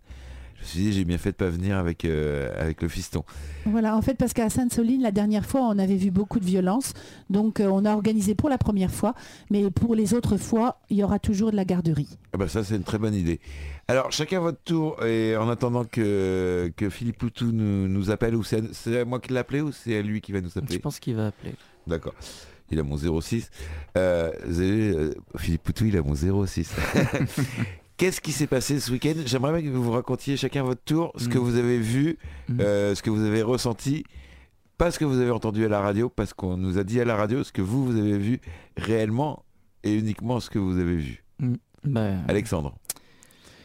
me 0.61 0.65
suis 0.65 0.79
dit, 0.79 0.93
j'ai 0.93 1.05
bien 1.05 1.17
fait 1.17 1.31
de 1.31 1.35
pas 1.35 1.49
venir 1.49 1.77
avec, 1.77 2.05
euh, 2.05 2.49
avec 2.59 2.81
le 2.81 2.87
fiston. 2.87 3.23
Voilà, 3.65 3.95
en 3.95 4.01
fait, 4.01 4.15
parce 4.15 4.33
qu'à 4.33 4.49
Sainte-Soline, 4.49 5.01
la 5.01 5.11
dernière 5.11 5.45
fois, 5.45 5.61
on 5.61 5.77
avait 5.77 5.95
vu 5.95 6.11
beaucoup 6.11 6.39
de 6.39 6.45
violence. 6.45 6.93
Donc, 7.29 7.59
euh, 7.59 7.67
on 7.67 7.85
a 7.85 7.93
organisé 7.93 8.35
pour 8.35 8.49
la 8.49 8.57
première 8.57 8.91
fois. 8.91 9.13
Mais 9.49 9.69
pour 9.71 9.95
les 9.95 10.13
autres 10.13 10.37
fois, 10.37 10.81
il 10.89 10.97
y 10.97 11.03
aura 11.03 11.19
toujours 11.19 11.51
de 11.51 11.55
la 11.55 11.65
garderie. 11.65 12.17
Ah 12.33 12.37
bah 12.37 12.47
ça, 12.47 12.63
c'est 12.63 12.75
une 12.75 12.83
très 12.83 12.97
bonne 12.97 13.15
idée. 13.15 13.39
Alors, 13.87 14.11
chacun 14.11 14.39
votre 14.39 14.61
tour. 14.63 15.03
Et 15.05 15.35
en 15.37 15.49
attendant 15.49 15.85
que, 15.85 16.71
que 16.75 16.89
Philippe 16.89 17.17
Poutou 17.17 17.51
nous, 17.51 17.87
nous 17.87 18.11
appelle, 18.11 18.35
ou 18.35 18.43
c'est 18.43 18.99
à 18.99 19.05
moi 19.05 19.19
qui 19.19 19.33
l'appelais 19.33 19.61
ou 19.61 19.71
c'est 19.71 19.97
à 19.97 20.01
lui 20.01 20.21
qui 20.21 20.31
va 20.31 20.41
nous 20.41 20.57
appeler? 20.57 20.75
Je 20.75 20.79
pense 20.79 20.99
qu'il 20.99 21.15
va 21.15 21.27
appeler. 21.27 21.55
D'accord. 21.87 22.13
Il 22.71 22.79
a 22.79 22.83
mon 22.83 22.97
06. 22.97 23.51
Euh, 23.97 25.13
Philippe 25.37 25.63
Poutou, 25.63 25.85
il 25.85 25.97
a 25.97 26.01
mon 26.01 26.15
06. 26.15 26.73
Qu'est-ce 27.97 28.21
qui 28.21 28.31
s'est 28.31 28.47
passé 28.47 28.79
ce 28.79 28.91
week-end? 28.91 29.13
J'aimerais 29.25 29.61
bien 29.61 29.69
que 29.69 29.75
vous 29.75 29.83
vous 29.83 29.91
racontiez 29.91 30.35
chacun 30.35 30.63
votre 30.63 30.83
tour 30.83 31.13
ce 31.17 31.27
que 31.27 31.37
mm. 31.37 31.41
vous 31.41 31.55
avez 31.57 31.79
vu, 31.79 32.17
mm. 32.49 32.59
euh, 32.59 32.95
ce 32.95 33.03
que 33.03 33.09
vous 33.09 33.23
avez 33.23 33.41
ressenti, 33.41 34.03
pas 34.77 34.89
ce 34.89 34.97
que 34.97 35.05
vous 35.05 35.19
avez 35.19 35.31
entendu 35.31 35.65
à 35.65 35.69
la 35.69 35.79
radio, 35.79 36.09
parce 36.09 36.33
qu'on 36.33 36.57
nous 36.57 36.77
a 36.77 36.83
dit 36.83 36.99
à 36.99 37.05
la 37.05 37.15
radio 37.15 37.43
ce 37.43 37.51
que 37.51 37.61
vous, 37.61 37.85
vous 37.85 37.97
avez 37.97 38.17
vu 38.17 38.41
réellement 38.77 39.45
et 39.83 39.93
uniquement 39.93 40.39
ce 40.39 40.49
que 40.49 40.59
vous 40.59 40.79
avez 40.79 40.95
vu. 40.95 41.23
Mm. 41.39 41.53
Bah, 41.85 42.11
Alexandre. 42.27 42.75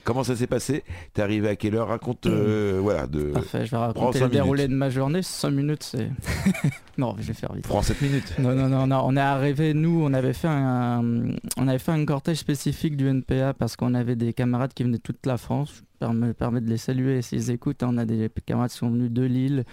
Comment 0.09 0.25
ça 0.25 0.35
s'est 0.35 0.47
passé? 0.47 0.85
T'es 1.13 1.21
arrivé 1.21 1.49
à 1.49 1.57
quelle 1.57 1.75
heure? 1.75 1.89
Raconte, 1.89 2.25
euh, 2.25 2.79
voilà, 2.81 3.07
de... 3.07 3.25
Parfait, 3.25 3.67
je 3.67 3.71
vais 3.73 3.77
raconter 3.77 4.21
le 4.21 4.31
déroulé 4.31 4.67
de 4.67 4.73
ma 4.73 4.89
journée. 4.89 5.21
5 5.21 5.51
minutes, 5.51 5.83
c'est... 5.83 6.11
non, 6.97 7.15
je 7.19 7.27
vais 7.27 7.35
faire 7.35 7.53
vite. 7.53 7.69
Prends 7.69 7.83
7 7.83 8.01
minutes. 8.01 8.35
Non, 8.39 8.55
non, 8.55 8.71
non, 8.71 8.87
non, 8.87 9.03
on 9.05 9.19
est 9.19 9.21
arrivé, 9.21 9.75
nous, 9.75 10.01
on 10.03 10.15
avait 10.15 10.33
fait 10.33 10.49
un, 10.49 11.03
on 11.59 11.69
avait 11.69 11.79
fait 11.79 11.93
un 11.93 12.07
cortège 12.07 12.39
spécifique 12.39 12.97
du 12.97 13.07
NPA 13.07 13.53
parce 13.53 13.77
qu'on 13.77 13.93
avait 13.93 14.17
des 14.17 14.33
camarades 14.33 14.73
qui 14.73 14.83
venaient 14.83 14.97
de 14.97 15.03
toute 15.03 15.27
la 15.27 15.37
France. 15.37 15.83
Je 16.01 16.07
me 16.07 16.33
permets 16.33 16.63
de 16.63 16.71
les 16.71 16.79
saluer 16.79 17.21
s'ils 17.21 17.51
écoutent. 17.51 17.83
On 17.83 17.99
a 17.99 18.07
des 18.07 18.31
camarades 18.47 18.71
qui 18.71 18.79
sont 18.79 18.89
venus 18.89 19.11
de 19.11 19.25
Lille, 19.25 19.67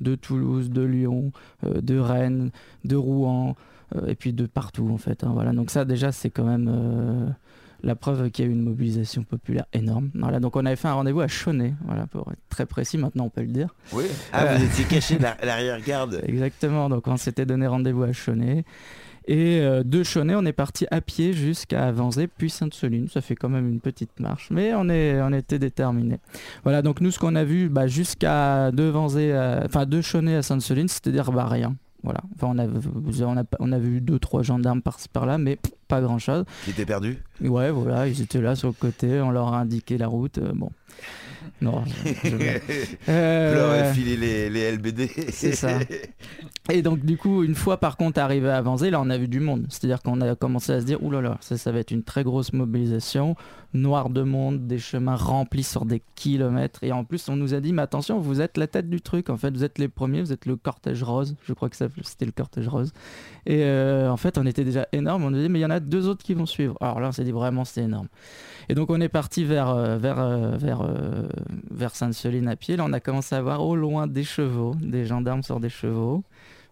de 0.00 0.14
Toulouse, 0.14 0.70
de 0.70 0.80
Lyon, 0.80 1.32
euh, 1.66 1.82
de 1.82 1.98
Rennes, 1.98 2.50
de 2.86 2.96
Rouen, 2.96 3.56
euh, 3.94 4.06
et 4.06 4.14
puis 4.14 4.32
de 4.32 4.46
partout, 4.46 4.88
en 4.90 4.96
fait. 4.96 5.22
Hein, 5.22 5.32
voilà, 5.34 5.52
donc 5.52 5.70
ça, 5.70 5.84
déjà, 5.84 6.12
c'est 6.12 6.30
quand 6.30 6.44
même 6.44 7.34
la 7.82 7.94
preuve 7.94 8.30
qu'il 8.30 8.44
y 8.44 8.48
a 8.48 8.50
eu 8.50 8.54
une 8.54 8.62
mobilisation 8.62 9.24
populaire 9.24 9.66
énorme. 9.72 10.10
Voilà, 10.14 10.40
donc 10.40 10.56
on 10.56 10.64
avait 10.64 10.76
fait 10.76 10.88
un 10.88 10.94
rendez-vous 10.94 11.20
à 11.20 11.28
Chaunet, 11.28 11.74
voilà, 11.84 12.06
pour 12.06 12.30
être 12.30 12.40
très 12.48 12.66
précis, 12.66 12.98
maintenant 12.98 13.24
on 13.24 13.30
peut 13.30 13.42
le 13.42 13.48
dire. 13.48 13.74
Oui, 13.92 14.04
ah, 14.32 14.46
vous 14.46 14.62
euh, 14.62 14.66
étiez 14.66 14.84
caché 14.84 15.18
l'arrière-garde. 15.18 16.22
Exactement, 16.26 16.88
donc 16.88 17.06
on 17.08 17.16
s'était 17.16 17.46
donné 17.46 17.66
rendez-vous 17.66 18.04
à 18.04 18.12
Chaunet. 18.12 18.64
Et 19.28 19.60
euh, 19.60 19.84
de 19.84 20.02
Chaunet, 20.02 20.34
on 20.34 20.44
est 20.44 20.52
parti 20.52 20.84
à 20.90 21.00
pied 21.00 21.32
jusqu'à 21.32 21.92
Vanzé, 21.92 22.26
puis 22.26 22.50
Sainte-Soline. 22.50 23.08
Ça 23.08 23.20
fait 23.20 23.36
quand 23.36 23.48
même 23.48 23.68
une 23.68 23.78
petite 23.78 24.18
marche, 24.18 24.48
mais 24.50 24.74
on, 24.74 24.88
est, 24.88 25.20
on 25.22 25.32
était 25.32 25.60
déterminés. 25.60 26.18
Voilà, 26.64 26.82
donc 26.82 27.00
nous, 27.00 27.12
ce 27.12 27.20
qu'on 27.20 27.36
a 27.36 27.44
vu 27.44 27.68
bah, 27.68 27.86
jusqu'à 27.86 28.72
de 28.72 28.82
Vanzé, 28.82 29.32
enfin 29.64 29.86
de 29.86 30.00
Chaunet 30.00 30.36
à 30.36 30.42
Sainte-Soline, 30.42 30.88
c'est-à-dire 30.88 31.30
bah, 31.30 31.46
rien. 31.46 31.76
Voilà. 32.02 32.20
Enfin, 32.34 32.48
on 32.50 32.58
a, 32.58 32.66
on 32.66 33.36
a, 33.36 33.44
on 33.60 33.72
a 33.72 33.78
vu 33.78 34.00
deux, 34.00 34.18
trois 34.18 34.42
gendarmes 34.42 34.82
par-ci 34.82 35.08
par-là, 35.08 35.38
mais 35.38 35.58
pas 35.88 36.00
grand-chose. 36.00 36.44
Qui 36.64 36.70
étaient 36.70 36.86
perdus? 36.86 37.18
Ouais, 37.40 37.70
voilà, 37.70 38.08
ils 38.08 38.20
étaient 38.20 38.40
là 38.40 38.56
sur 38.56 38.68
le 38.68 38.74
côté, 38.74 39.20
on 39.20 39.30
leur 39.30 39.54
a 39.54 39.60
indiqué 39.60 39.98
la 39.98 40.08
route. 40.08 40.38
Euh, 40.38 40.52
bon. 40.54 40.70
Non. 41.60 41.84
Je... 42.04 42.30
euh... 43.08 43.84
leur 43.84 43.94
filé 43.94 44.16
les, 44.16 44.50
les 44.50 44.72
LBD. 44.72 45.10
C'est 45.30 45.54
ça. 45.54 45.78
Et 46.70 46.82
donc 46.82 47.04
du 47.04 47.16
coup, 47.16 47.42
une 47.42 47.56
fois 47.56 47.78
par 47.78 47.96
contre 47.96 48.20
arrivé 48.20 48.48
à 48.48 48.62
Vanzé, 48.62 48.90
là 48.90 49.00
on 49.00 49.10
a 49.10 49.18
vu 49.18 49.26
du 49.26 49.40
monde. 49.40 49.66
C'est-à-dire 49.68 50.00
qu'on 50.00 50.20
a 50.20 50.34
commencé 50.36 50.72
à 50.72 50.80
se 50.80 50.86
dire, 50.86 51.02
oulala, 51.02 51.38
ça, 51.40 51.56
ça 51.58 51.72
va 51.72 51.80
être 51.80 51.90
une 51.90 52.04
très 52.04 52.22
grosse 52.22 52.52
mobilisation, 52.52 53.34
noir 53.74 54.10
de 54.10 54.22
monde, 54.22 54.66
des 54.66 54.78
chemins 54.78 55.16
remplis 55.16 55.64
sur 55.64 55.84
des 55.84 56.02
kilomètres. 56.14 56.84
Et 56.84 56.92
en 56.92 57.04
plus, 57.04 57.28
on 57.28 57.36
nous 57.36 57.54
a 57.54 57.60
dit, 57.60 57.72
mais 57.72 57.82
attention, 57.82 58.18
vous 58.18 58.40
êtes 58.40 58.56
la 58.56 58.66
tête 58.66 58.88
du 58.88 59.00
truc. 59.00 59.28
En 59.30 59.36
fait, 59.36 59.50
vous 59.50 59.64
êtes 59.64 59.78
les 59.78 59.88
premiers, 59.88 60.20
vous 60.20 60.32
êtes 60.32 60.46
le 60.46 60.56
cortège 60.56 61.02
rose. 61.02 61.34
Je 61.44 61.52
crois 61.52 61.68
que 61.68 61.76
c'était 61.76 62.26
le 62.26 62.32
cortège 62.32 62.68
rose. 62.68 62.92
Et 63.46 63.64
euh, 63.64 64.10
en 64.10 64.16
fait, 64.16 64.38
on 64.38 64.46
était 64.46 64.64
déjà 64.64 64.86
énorme. 64.92 65.24
On 65.24 65.30
nous 65.30 65.38
a 65.38 65.42
dit, 65.42 65.48
mais 65.48 65.58
il 65.58 65.62
y 65.62 65.66
en 65.66 65.70
a 65.70 65.80
deux 65.80 66.06
autres 66.06 66.24
qui 66.24 66.34
vont 66.34 66.46
suivre. 66.46 66.76
Alors 66.80 67.00
là, 67.00 67.08
on 67.08 67.12
s'est 67.12 67.24
dit 67.24 67.32
vraiment, 67.32 67.64
c'est 67.64 67.82
énorme. 67.82 68.08
Et 68.72 68.74
donc 68.74 68.88
on 68.88 69.02
est 69.02 69.10
parti 69.10 69.44
vers, 69.44 69.68
euh, 69.68 69.98
vers, 69.98 70.18
euh, 70.18 70.56
vers, 70.56 70.88
vers 71.70 71.94
Sainte-Soline 71.94 72.48
à 72.48 72.56
pied. 72.56 72.78
Là, 72.78 72.84
on 72.86 72.92
a 72.94 73.00
commencé 73.00 73.34
à 73.34 73.42
voir 73.42 73.62
au 73.62 73.76
loin 73.76 74.06
des 74.06 74.24
chevaux, 74.24 74.74
des 74.80 75.04
gendarmes 75.04 75.42
sur 75.42 75.60
des 75.60 75.68
chevaux. 75.68 76.24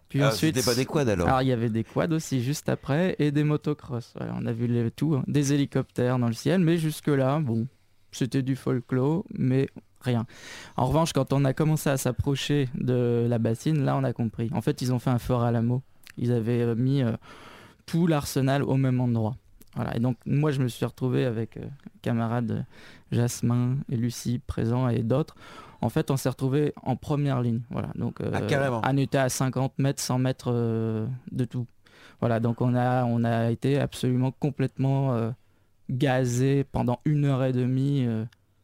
Puis 0.09 0.23
ah, 0.23 0.29
ensuite, 0.29 0.65
pas 0.65 0.73
des 0.73 0.87
quads 0.87 1.07
alors 1.07 1.27
Alors 1.27 1.43
il 1.43 1.49
y 1.49 1.51
avait 1.51 1.69
des 1.69 1.83
quads 1.83 2.11
aussi 2.11 2.41
juste 2.41 2.69
après 2.69 3.15
et 3.19 3.29
des 3.29 3.43
motocross. 3.43 4.15
on 4.19 4.47
a 4.47 4.51
vu 4.51 4.65
les, 4.65 4.89
tout, 4.89 5.13
hein. 5.13 5.23
des 5.27 5.53
hélicoptères 5.53 6.17
dans 6.17 6.25
le 6.25 6.33
ciel, 6.33 6.61
mais 6.61 6.77
jusque 6.77 7.07
là, 7.07 7.39
bon, 7.39 7.67
c'était 8.11 8.41
du 8.41 8.55
folklore, 8.55 9.23
mais 9.37 9.69
rien. 10.01 10.25
En 10.77 10.87
revanche, 10.87 11.13
quand 11.13 11.33
on 11.33 11.45
a 11.45 11.53
commencé 11.53 11.87
à 11.87 11.97
s'approcher 11.97 12.67
de 12.73 13.27
la 13.29 13.37
bassine, 13.37 13.85
là 13.85 13.95
on 13.95 14.03
a 14.03 14.11
compris. 14.11 14.49
En 14.55 14.61
fait, 14.61 14.81
ils 14.81 14.91
ont 14.91 14.97
fait 14.97 15.11
un 15.11 15.19
fort 15.19 15.43
à 15.43 15.51
la 15.51 15.61
mot. 15.61 15.83
Ils 16.17 16.31
avaient 16.31 16.61
euh, 16.61 16.73
mis 16.73 17.03
euh, 17.03 17.11
tout 17.85 18.07
l'arsenal 18.07 18.63
au 18.63 18.75
même 18.75 18.99
endroit. 18.99 19.35
Voilà. 19.75 19.95
Et 19.95 19.99
donc 19.99 20.17
moi 20.25 20.51
je 20.51 20.61
me 20.61 20.67
suis 20.67 20.85
retrouvé 20.85 21.25
avec 21.25 21.57
euh, 21.57 21.65
camarades 22.01 22.65
Jasmin 23.11 23.77
et 23.89 23.97
Lucie 23.97 24.39
présents 24.39 24.89
et 24.89 25.03
d'autres 25.03 25.35
en 25.81 25.89
fait, 25.89 26.11
on 26.11 26.17
s'est 26.17 26.29
retrouvé 26.29 26.73
en 26.83 26.95
première 26.95 27.41
ligne. 27.41 27.61
Voilà. 27.71 27.89
Donc, 27.95 28.21
euh, 28.21 28.31
ah, 28.33 28.81
On 28.87 28.97
était 28.97 29.17
à 29.17 29.29
50 29.29 29.79
mètres, 29.79 30.01
100 30.01 30.19
mètres 30.19 30.51
euh, 30.53 31.07
de 31.31 31.43
tout. 31.43 31.65
Voilà. 32.19 32.39
Donc, 32.39 32.61
on 32.61 32.75
a, 32.75 33.03
on 33.05 33.23
a 33.23 33.49
été 33.49 33.79
absolument 33.79 34.31
complètement 34.31 35.15
euh, 35.15 35.31
gazé 35.89 36.63
pendant 36.63 36.99
une 37.05 37.25
heure 37.25 37.43
et 37.43 37.51
demie 37.51 38.07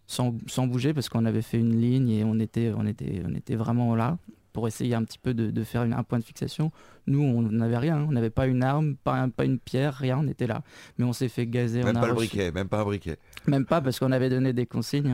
sans, 0.05 0.31
bouger 0.67 0.93
parce 0.93 1.09
qu'on 1.09 1.25
avait 1.25 1.41
fait 1.41 1.57
une 1.57 1.81
ligne 1.81 2.09
et 2.09 2.23
on 2.23 2.39
était, 2.39 2.71
on 2.77 2.85
était, 2.85 3.23
on 3.27 3.33
était 3.33 3.55
vraiment 3.55 3.95
là 3.95 4.17
pour 4.57 4.67
essayer 4.67 4.95
un 4.95 5.03
petit 5.03 5.19
peu 5.19 5.35
de, 5.35 5.63
faire 5.63 5.83
un 5.83 6.01
point 6.01 6.17
de 6.17 6.23
fixation. 6.23 6.71
Nous, 7.05 7.21
on 7.21 7.43
n'avait 7.43 7.77
rien, 7.77 7.99
on 8.09 8.11
n'avait 8.11 8.31
pas 8.31 8.47
une 8.47 8.63
arme, 8.63 8.95
pas, 8.95 9.27
pas 9.27 9.45
une 9.45 9.59
pierre, 9.59 9.93
rien, 9.93 10.17
on 10.17 10.27
était 10.27 10.47
là. 10.47 10.63
Mais 10.97 11.05
on 11.05 11.13
s'est 11.13 11.27
fait 11.27 11.45
gazer. 11.45 11.83
Même 11.83 11.93
pas 11.93 12.07
le 12.07 12.15
briquet, 12.15 12.51
même 12.51 12.67
pas 12.67 12.79
un 12.79 12.83
briquet. 12.83 13.17
Même 13.45 13.65
pas 13.65 13.81
parce 13.81 13.99
qu'on 13.99 14.11
avait 14.11 14.31
donné 14.31 14.53
des 14.53 14.65
consignes, 14.65 15.11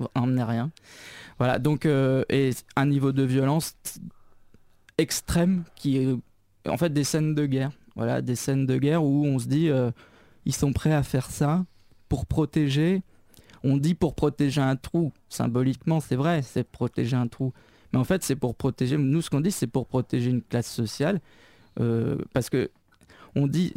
hein. 0.00 0.08
emmenez 0.14 0.44
rien. 0.44 0.70
Voilà, 1.38 1.58
donc, 1.58 1.86
euh, 1.86 2.22
et 2.28 2.50
un 2.76 2.86
niveau 2.86 3.10
de 3.10 3.24
violence 3.24 3.74
extrême 4.96 5.64
qui 5.74 5.96
est 5.96 6.14
en 6.68 6.76
fait 6.76 6.92
des 6.92 7.02
scènes 7.02 7.34
de 7.34 7.46
guerre. 7.46 7.72
Voilà, 7.96 8.22
des 8.22 8.36
scènes 8.36 8.64
de 8.64 8.76
guerre 8.76 9.02
où 9.02 9.26
on 9.26 9.40
se 9.40 9.48
dit, 9.48 9.70
euh, 9.70 9.90
ils 10.44 10.54
sont 10.54 10.72
prêts 10.72 10.94
à 10.94 11.02
faire 11.02 11.30
ça 11.30 11.64
pour 12.08 12.26
protéger. 12.26 13.02
On 13.64 13.76
dit 13.76 13.96
pour 13.96 14.14
protéger 14.14 14.60
un 14.60 14.76
trou. 14.76 15.12
Symboliquement, 15.28 15.98
c'est 15.98 16.14
vrai, 16.14 16.42
c'est 16.42 16.62
protéger 16.62 17.16
un 17.16 17.26
trou. 17.26 17.52
Mais 17.94 18.00
en 18.00 18.04
fait, 18.04 18.24
c'est 18.24 18.34
pour 18.34 18.56
protéger. 18.56 18.96
Nous, 18.96 19.22
ce 19.22 19.30
qu'on 19.30 19.40
dit, 19.40 19.52
c'est 19.52 19.68
pour 19.68 19.86
protéger 19.86 20.28
une 20.28 20.42
classe 20.42 20.66
sociale. 20.66 21.20
Euh, 21.78 22.16
parce 22.32 22.50
que 22.50 22.68
on 23.36 23.46
dit, 23.46 23.72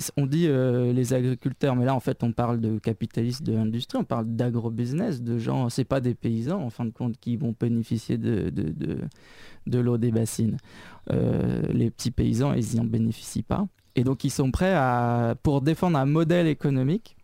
euh, 0.47 0.91
les 0.91 1.13
agriculteurs, 1.13 1.75
mais 1.75 1.85
là 1.85 1.95
en 1.95 1.99
fait 1.99 2.23
on 2.23 2.31
parle 2.31 2.59
de 2.59 2.77
capitalistes 2.77 3.41
de 3.41 3.53
l'industrie, 3.53 3.97
on 3.97 4.03
parle 4.03 4.27
d'agro-business, 4.27 5.23
de 5.23 5.39
gens, 5.39 5.69
c'est 5.69 5.83
pas 5.83 5.99
des 5.99 6.13
paysans 6.13 6.61
en 6.61 6.69
fin 6.69 6.85
de 6.85 6.91
compte 6.91 7.17
qui 7.19 7.37
vont 7.37 7.55
bénéficier 7.59 8.19
de, 8.19 8.51
de, 8.51 9.79
l'eau 9.79 9.97
des 9.97 10.11
bassines. 10.11 10.57
Euh, 11.11 11.63
les 11.73 11.89
petits 11.89 12.11
paysans, 12.11 12.53
ils 12.53 12.75
n'y 12.75 12.79
en 12.79 12.85
bénéficient 12.85 13.41
pas. 13.41 13.67
Et 13.95 14.03
donc 14.03 14.23
ils 14.23 14.29
sont 14.29 14.51
prêts 14.51 14.75
à, 14.75 15.35
pour 15.41 15.61
défendre 15.61 15.97
un 15.97 16.05
modèle 16.05 16.45
économique, 16.45 17.17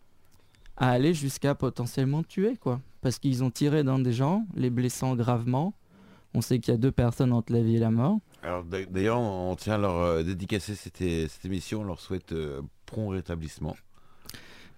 à 0.76 0.90
aller 0.90 1.14
jusqu'à 1.14 1.54
potentiellement 1.54 2.24
tuer, 2.24 2.56
quoi. 2.56 2.80
Parce 3.00 3.20
qu'ils 3.20 3.44
ont 3.44 3.50
tiré 3.50 3.84
dans 3.84 4.00
des 4.00 4.12
gens, 4.12 4.44
les 4.56 4.70
blessant 4.70 5.14
gravement. 5.14 5.72
On 6.34 6.40
sait 6.40 6.58
qu'il 6.58 6.74
y 6.74 6.74
a 6.74 6.78
deux 6.78 6.92
personnes 6.92 7.32
entre 7.32 7.52
la 7.52 7.62
vie 7.62 7.76
et 7.76 7.80
la 7.80 7.90
mort. 7.90 8.18
Alors 8.42 8.64
d'ailleurs, 8.64 9.20
on 9.20 9.54
tient 9.56 9.74
à 9.74 9.78
leur 9.78 9.96
euh, 9.96 10.22
dédicacer 10.22 10.74
cette, 10.74 10.98
cette, 10.98 11.44
émission, 11.44 11.80
on 11.80 11.84
leur 11.84 12.00
souhaite 12.00 12.32
euh, 12.32 12.60
prompt 12.86 13.08
rétablissement. 13.10 13.76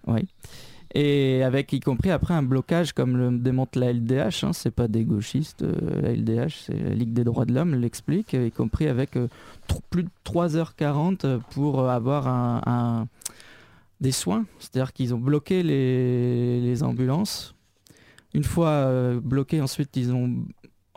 Oui. 0.05 0.27
Et 0.93 1.43
avec 1.43 1.73
y 1.73 1.81
compris 1.81 2.11
après 2.11 2.33
un 2.33 2.43
blocage 2.43 2.93
comme 2.93 3.17
le 3.17 3.37
démontre 3.37 3.77
la 3.77 3.91
LDH, 3.91 4.43
hein, 4.43 4.53
c'est 4.53 4.71
pas 4.71 4.87
des 4.87 5.03
gauchistes, 5.03 5.63
euh, 5.63 6.01
la 6.01 6.13
LDH 6.13 6.65
c'est 6.65 6.79
la 6.79 6.93
Ligue 6.93 7.11
des 7.11 7.25
droits 7.25 7.43
de 7.43 7.53
l'homme 7.53 7.75
l'explique, 7.75 8.33
y 8.33 8.51
compris 8.51 8.87
avec 8.87 9.17
euh, 9.17 9.27
plus 9.89 10.03
de 10.03 10.09
3h40 10.25 11.41
pour 11.51 11.89
avoir 11.89 12.27
un, 12.27 13.07
des 13.99 14.13
soins, 14.13 14.45
c'est-à-dire 14.59 14.93
qu'ils 14.93 15.13
ont 15.13 15.19
bloqué 15.19 15.61
les, 15.61 16.83
ambulances. 16.83 17.53
Une 18.33 18.43
fois 18.43 19.13
bloqué, 19.21 19.61
ensuite 19.61 19.95
ils 19.97 20.13
ont 20.13 20.45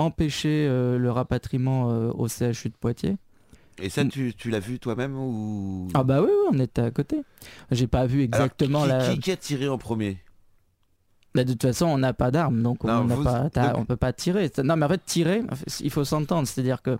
empêché 0.01 0.67
le 0.69 1.11
rapatriement 1.11 1.89
au 2.11 2.29
CHU 2.29 2.69
de 2.69 2.75
Poitiers. 2.79 3.17
Et 3.83 3.89
ça, 3.89 4.05
tu, 4.05 4.35
l'as 4.51 4.61
vu 4.61 4.79
toi-même 4.79 5.17
ou? 5.17 5.89
Ah 5.95 6.05
bah 6.05 6.21
oui, 6.23 6.31
on 6.53 6.59
était 6.59 6.83
à 6.83 6.91
côté. 6.91 7.23
J'ai 7.71 7.87
pas 7.87 8.07
vu 8.07 8.23
exactement 8.23 8.85
la. 8.85 9.17
Qui, 9.17 9.31
a 9.31 9.37
tiré 9.37 9.69
en 9.69 9.79
premier? 9.79 10.19
Bah, 11.35 11.45
de 11.45 11.53
toute 11.53 11.63
façon, 11.63 11.87
on 11.87 11.99
n'a 11.99 12.13
pas 12.13 12.31
d'armes, 12.31 12.63
donc 12.63 12.85
on 12.85 13.05
ne 13.05 13.85
peut 13.85 13.97
pas 13.97 14.13
tirer. 14.13 14.51
Non, 14.63 14.77
mais 14.77 14.87
en 14.87 14.89
fait, 14.89 15.05
tirer, 15.05 15.43
il 15.81 15.91
faut 15.91 16.05
s'entendre. 16.05 16.47
C'est-à-dire 16.47 16.83
que 16.83 16.99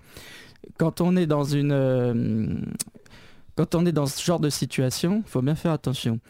quand 0.79 1.01
on 1.01 1.17
est 1.17 1.27
dans 1.27 1.45
une, 1.45 1.73
euh, 1.73 2.61
quand 3.57 3.75
on 3.75 3.85
est 3.87 3.93
dans 3.93 4.07
ce 4.07 4.23
genre 4.23 4.41
de 4.41 4.51
situation, 4.51 5.23
il 5.27 5.31
faut 5.31 5.43
bien 5.43 5.55
faire 5.55 5.73
attention. 5.73 6.21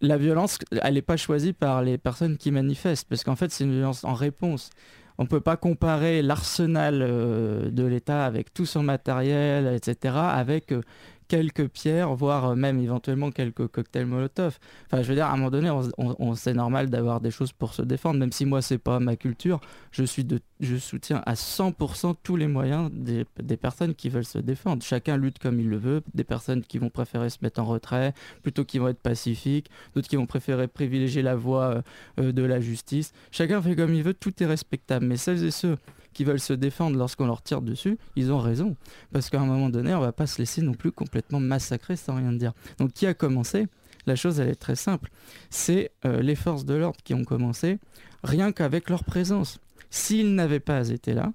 La 0.00 0.16
violence, 0.18 0.58
elle 0.70 0.94
n'est 0.94 1.02
pas 1.02 1.16
choisie 1.16 1.52
par 1.52 1.82
les 1.82 1.98
personnes 1.98 2.36
qui 2.36 2.50
manifestent, 2.50 3.08
parce 3.08 3.24
qu'en 3.24 3.36
fait, 3.36 3.50
c'est 3.50 3.64
une 3.64 3.72
violence 3.72 4.04
en 4.04 4.14
réponse 4.14 4.70
on 5.18 5.24
ne 5.24 5.28
peut 5.28 5.40
pas 5.40 5.56
comparer 5.56 6.22
l'arsenal 6.22 7.00
euh, 7.02 7.70
de 7.70 7.84
l'État 7.84 8.24
avec 8.24 8.52
tout 8.52 8.66
son 8.66 8.82
matériel, 8.82 9.66
etc., 9.74 10.16
avec 10.16 10.72
euh, 10.72 10.82
quelques 11.28 11.68
pierres, 11.68 12.14
voire 12.14 12.56
même 12.56 12.78
éventuellement 12.78 13.30
quelques 13.30 13.66
cocktails 13.68 14.06
Molotov. 14.06 14.58
Enfin, 14.86 15.02
je 15.02 15.08
veux 15.08 15.14
dire, 15.14 15.26
à 15.26 15.32
un 15.32 15.36
moment 15.36 15.50
donné, 15.50 15.70
on, 15.98 16.34
c'est 16.34 16.54
normal 16.54 16.90
d'avoir 16.90 17.20
des 17.20 17.30
choses 17.30 17.52
pour 17.52 17.74
se 17.74 17.82
défendre, 17.82 18.18
même 18.18 18.32
si 18.32 18.44
moi, 18.44 18.62
c'est 18.62 18.78
pas 18.78 19.00
ma 19.00 19.16
culture. 19.16 19.60
Je, 19.90 20.04
suis 20.04 20.24
de, 20.24 20.40
je 20.60 20.76
soutiens 20.76 21.22
à 21.26 21.34
100% 21.34 22.14
tous 22.22 22.36
les 22.36 22.46
moyens 22.46 22.90
des, 22.92 23.24
personnes 23.56 23.94
qui 23.94 24.08
veulent 24.08 24.24
se 24.24 24.38
défendre. 24.38 24.82
Chacun 24.82 25.16
lutte 25.16 25.38
comme 25.38 25.60
il 25.60 25.68
le 25.68 25.78
veut. 25.78 26.02
Des 26.14 26.24
personnes 26.24 26.62
qui 26.62 26.78
vont 26.78 26.90
préférer 26.90 27.30
se 27.30 27.38
mettre 27.42 27.60
en 27.60 27.64
retrait, 27.64 28.14
plutôt 28.42 28.64
qui 28.64 28.78
vont 28.78 28.88
être 28.88 29.00
pacifiques, 29.00 29.70
d'autres 29.94 30.08
qui 30.08 30.16
vont 30.16 30.26
préférer 30.26 30.68
privilégier 30.68 31.22
la 31.22 31.34
voie 31.34 31.82
euh, 32.20 32.32
de 32.32 32.42
la 32.42 32.60
justice. 32.60 33.12
Chacun 33.30 33.60
fait 33.62 33.76
comme 33.76 33.94
il 33.94 34.02
veut, 34.02 34.14
tout 34.14 34.42
est 34.42 34.46
respectable. 34.46 35.06
Mais 35.06 35.16
celles 35.16 35.44
et 35.44 35.50
ceux 35.50 35.76
qui 36.16 36.24
veulent 36.24 36.40
se 36.40 36.54
défendre 36.54 36.96
lorsqu'on 36.96 37.26
leur 37.26 37.42
tire 37.42 37.60
dessus, 37.60 37.98
ils 38.16 38.32
ont 38.32 38.38
raison. 38.38 38.74
Parce 39.12 39.28
qu'à 39.28 39.38
un 39.38 39.44
moment 39.44 39.68
donné, 39.68 39.94
on 39.94 40.00
va 40.00 40.12
pas 40.12 40.26
se 40.26 40.38
laisser 40.38 40.62
non 40.62 40.72
plus 40.72 40.90
complètement 40.90 41.40
massacrer 41.40 41.94
sans 41.94 42.14
rien 42.14 42.32
dire. 42.32 42.54
Donc 42.78 42.94
qui 42.94 43.06
a 43.06 43.12
commencé? 43.12 43.66
La 44.06 44.16
chose, 44.16 44.40
elle 44.40 44.48
est 44.48 44.54
très 44.54 44.76
simple. 44.76 45.10
C'est 45.50 45.90
euh, 46.06 46.22
les 46.22 46.34
forces 46.34 46.64
de 46.64 46.72
l'ordre 46.72 46.98
qui 47.04 47.12
ont 47.12 47.24
commencé, 47.24 47.80
rien 48.24 48.50
qu'avec 48.50 48.88
leur 48.88 49.04
présence. 49.04 49.58
S'ils 49.90 50.34
n'avaient 50.34 50.58
pas 50.58 50.88
été 50.88 51.12
là, 51.12 51.34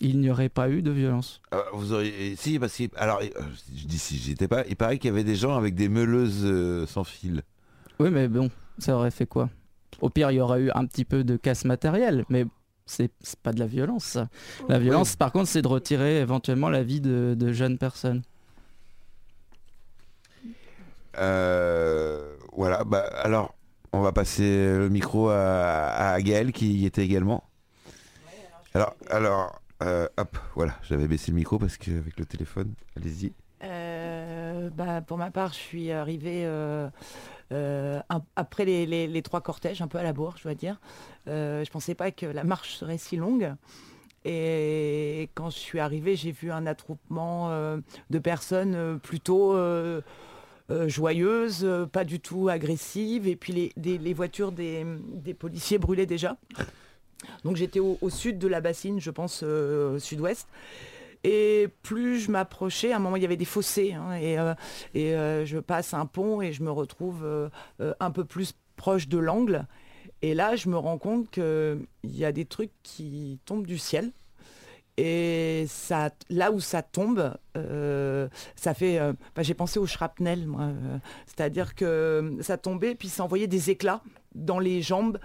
il 0.00 0.20
n'y 0.20 0.30
aurait 0.30 0.50
pas 0.50 0.68
eu 0.68 0.82
de 0.82 0.90
violence. 0.90 1.40
Euh, 1.54 1.62
vous 1.72 1.94
auriez, 1.94 2.36
si, 2.36 2.58
parce 2.58 2.76
que, 2.76 2.84
alors, 2.96 3.20
euh, 3.22 3.42
je 3.74 3.86
dis 3.86 3.98
si 3.98 4.18
j'étais 4.18 4.48
pas, 4.48 4.66
il 4.68 4.76
paraît 4.76 4.98
qu'il 4.98 5.08
y 5.08 5.12
avait 5.14 5.24
des 5.24 5.36
gens 5.36 5.56
avec 5.56 5.74
des 5.74 5.88
meuleuses 5.88 6.86
sans 6.90 7.04
fil. 7.04 7.40
Oui, 8.00 8.10
mais 8.10 8.28
bon, 8.28 8.50
ça 8.76 8.96
aurait 8.96 9.10
fait 9.10 9.26
quoi? 9.26 9.48
Au 10.02 10.10
pire, 10.10 10.30
il 10.30 10.36
y 10.36 10.40
aurait 10.40 10.60
eu 10.60 10.70
un 10.74 10.84
petit 10.84 11.06
peu 11.06 11.24
de 11.24 11.36
casse 11.36 11.64
matérielle, 11.64 12.26
mais 12.28 12.44
c'est 12.90 13.40
pas 13.42 13.52
de 13.52 13.58
la 13.58 13.66
violence. 13.66 14.18
La 14.68 14.78
violence, 14.78 15.16
par 15.16 15.32
contre, 15.32 15.48
c'est 15.48 15.62
de 15.62 15.68
retirer 15.68 16.18
éventuellement 16.20 16.68
la 16.68 16.82
vie 16.82 17.00
de, 17.00 17.52
jeunes 17.52 17.78
personnes. 17.78 18.22
Euh, 21.18 22.36
voilà, 22.52 22.84
bah, 22.84 23.00
alors 23.22 23.54
on 23.92 24.00
va 24.00 24.12
passer 24.12 24.44
le 24.76 24.88
micro 24.88 25.28
à, 25.28 26.12
à 26.12 26.20
Gaël 26.20 26.52
qui 26.52 26.72
y 26.72 26.86
était 26.86 27.04
également. 27.04 27.42
alors, 28.74 28.94
alors 29.10 29.60
euh, 29.82 30.06
hop, 30.18 30.36
voilà, 30.54 30.76
j'avais 30.82 31.08
baissé 31.08 31.30
le 31.30 31.36
micro 31.36 31.58
parce 31.58 31.78
qu'avec 31.78 32.18
le 32.18 32.26
téléphone, 32.26 32.74
allez-y. 32.96 33.32
Euh, 34.60 34.70
bah, 34.70 35.00
pour 35.00 35.18
ma 35.18 35.30
part, 35.30 35.52
je 35.52 35.58
suis 35.58 35.90
arrivé 35.90 36.44
euh, 37.52 38.00
après 38.36 38.64
les, 38.64 39.22
trois 39.22 39.40
cortèges, 39.40 39.82
un 39.82 39.88
peu 39.88 39.98
à 39.98 40.02
la 40.02 40.12
bourre, 40.12 40.34
je 40.36 40.44
dois 40.44 40.54
dire. 40.54 40.80
Euh, 41.28 41.64
je 41.64 41.70
ne 41.70 41.72
pensais 41.72 41.94
pas 41.94 42.10
que 42.10 42.26
la 42.26 42.44
marche 42.44 42.76
serait 42.76 42.98
si 42.98 43.16
longue. 43.16 43.54
Et 44.24 45.30
quand 45.34 45.50
je 45.50 45.58
suis 45.58 45.80
arrivée, 45.80 46.14
j'ai 46.14 46.30
vu 46.30 46.52
un 46.52 46.66
attroupement 46.66 47.50
euh, 47.50 47.78
de 48.10 48.18
personnes 48.18 48.98
plutôt 49.02 49.56
joyeuses, 50.86 51.68
pas 51.90 52.04
du 52.04 52.20
tout 52.20 52.48
agressives. 52.48 53.26
Et 53.26 53.36
puis 53.36 53.72
les, 53.76 54.14
voitures 54.14 54.52
des, 54.52 54.84
policiers 55.38 55.78
brûlaient 55.78 56.06
déjà. 56.06 56.36
Donc 57.44 57.56
j'étais 57.56 57.80
au, 57.80 57.98
sud 58.10 58.38
de 58.38 58.46
la 58.46 58.60
bassine, 58.60 59.00
je 59.00 59.10
pense 59.10 59.44
sud-ouest. 59.98 60.46
Et 61.22 61.68
plus 61.82 62.20
je 62.20 62.30
m'approchais, 62.30 62.92
à 62.92 62.96
un 62.96 62.98
moment 62.98 63.16
il 63.16 63.22
y 63.22 63.26
avait 63.26 63.36
des 63.36 63.44
fossés, 63.44 63.92
hein, 63.92 64.14
et, 64.14 64.38
euh, 64.38 64.54
euh, 64.96 65.44
je 65.44 65.58
passe 65.58 65.92
un 65.92 66.06
pont 66.06 66.40
et 66.40 66.52
je 66.52 66.62
me 66.62 66.70
retrouve 66.70 67.24
euh, 67.24 67.50
un 68.00 68.10
peu 68.10 68.24
plus 68.24 68.54
proche 68.76 69.08
de 69.08 69.18
l'angle. 69.18 69.66
Et 70.22 70.34
là, 70.34 70.56
je 70.56 70.68
me 70.68 70.76
rends 70.76 70.98
compte 70.98 71.30
qu'il 71.30 71.86
y 72.04 72.24
a 72.24 72.32
des 72.32 72.44
trucs 72.44 72.72
qui 72.82 73.38
tombent 73.44 73.66
du 73.66 73.78
ciel. 73.78 74.12
Et 75.02 75.64
ça, 75.66 76.10
là 76.28 76.52
où 76.52 76.60
ça 76.60 76.82
tombe, 76.82 77.34
ça 78.56 78.74
fait. 78.74 79.00
Bah, 79.34 79.42
j'ai 79.42 79.54
pensé 79.54 79.78
au 79.78 79.86
shrapnel, 79.86 80.46
moi. 80.46 80.68
C'est-à-dire 81.26 81.74
que 81.74 82.36
ça 82.40 82.58
tombait, 82.58 82.94
puis 82.94 83.08
ça 83.08 83.24
envoyait 83.24 83.46
des 83.46 83.70
éclats 83.70 84.02
dans 84.34 84.58
les 84.58 84.80
jambes, 84.82 85.18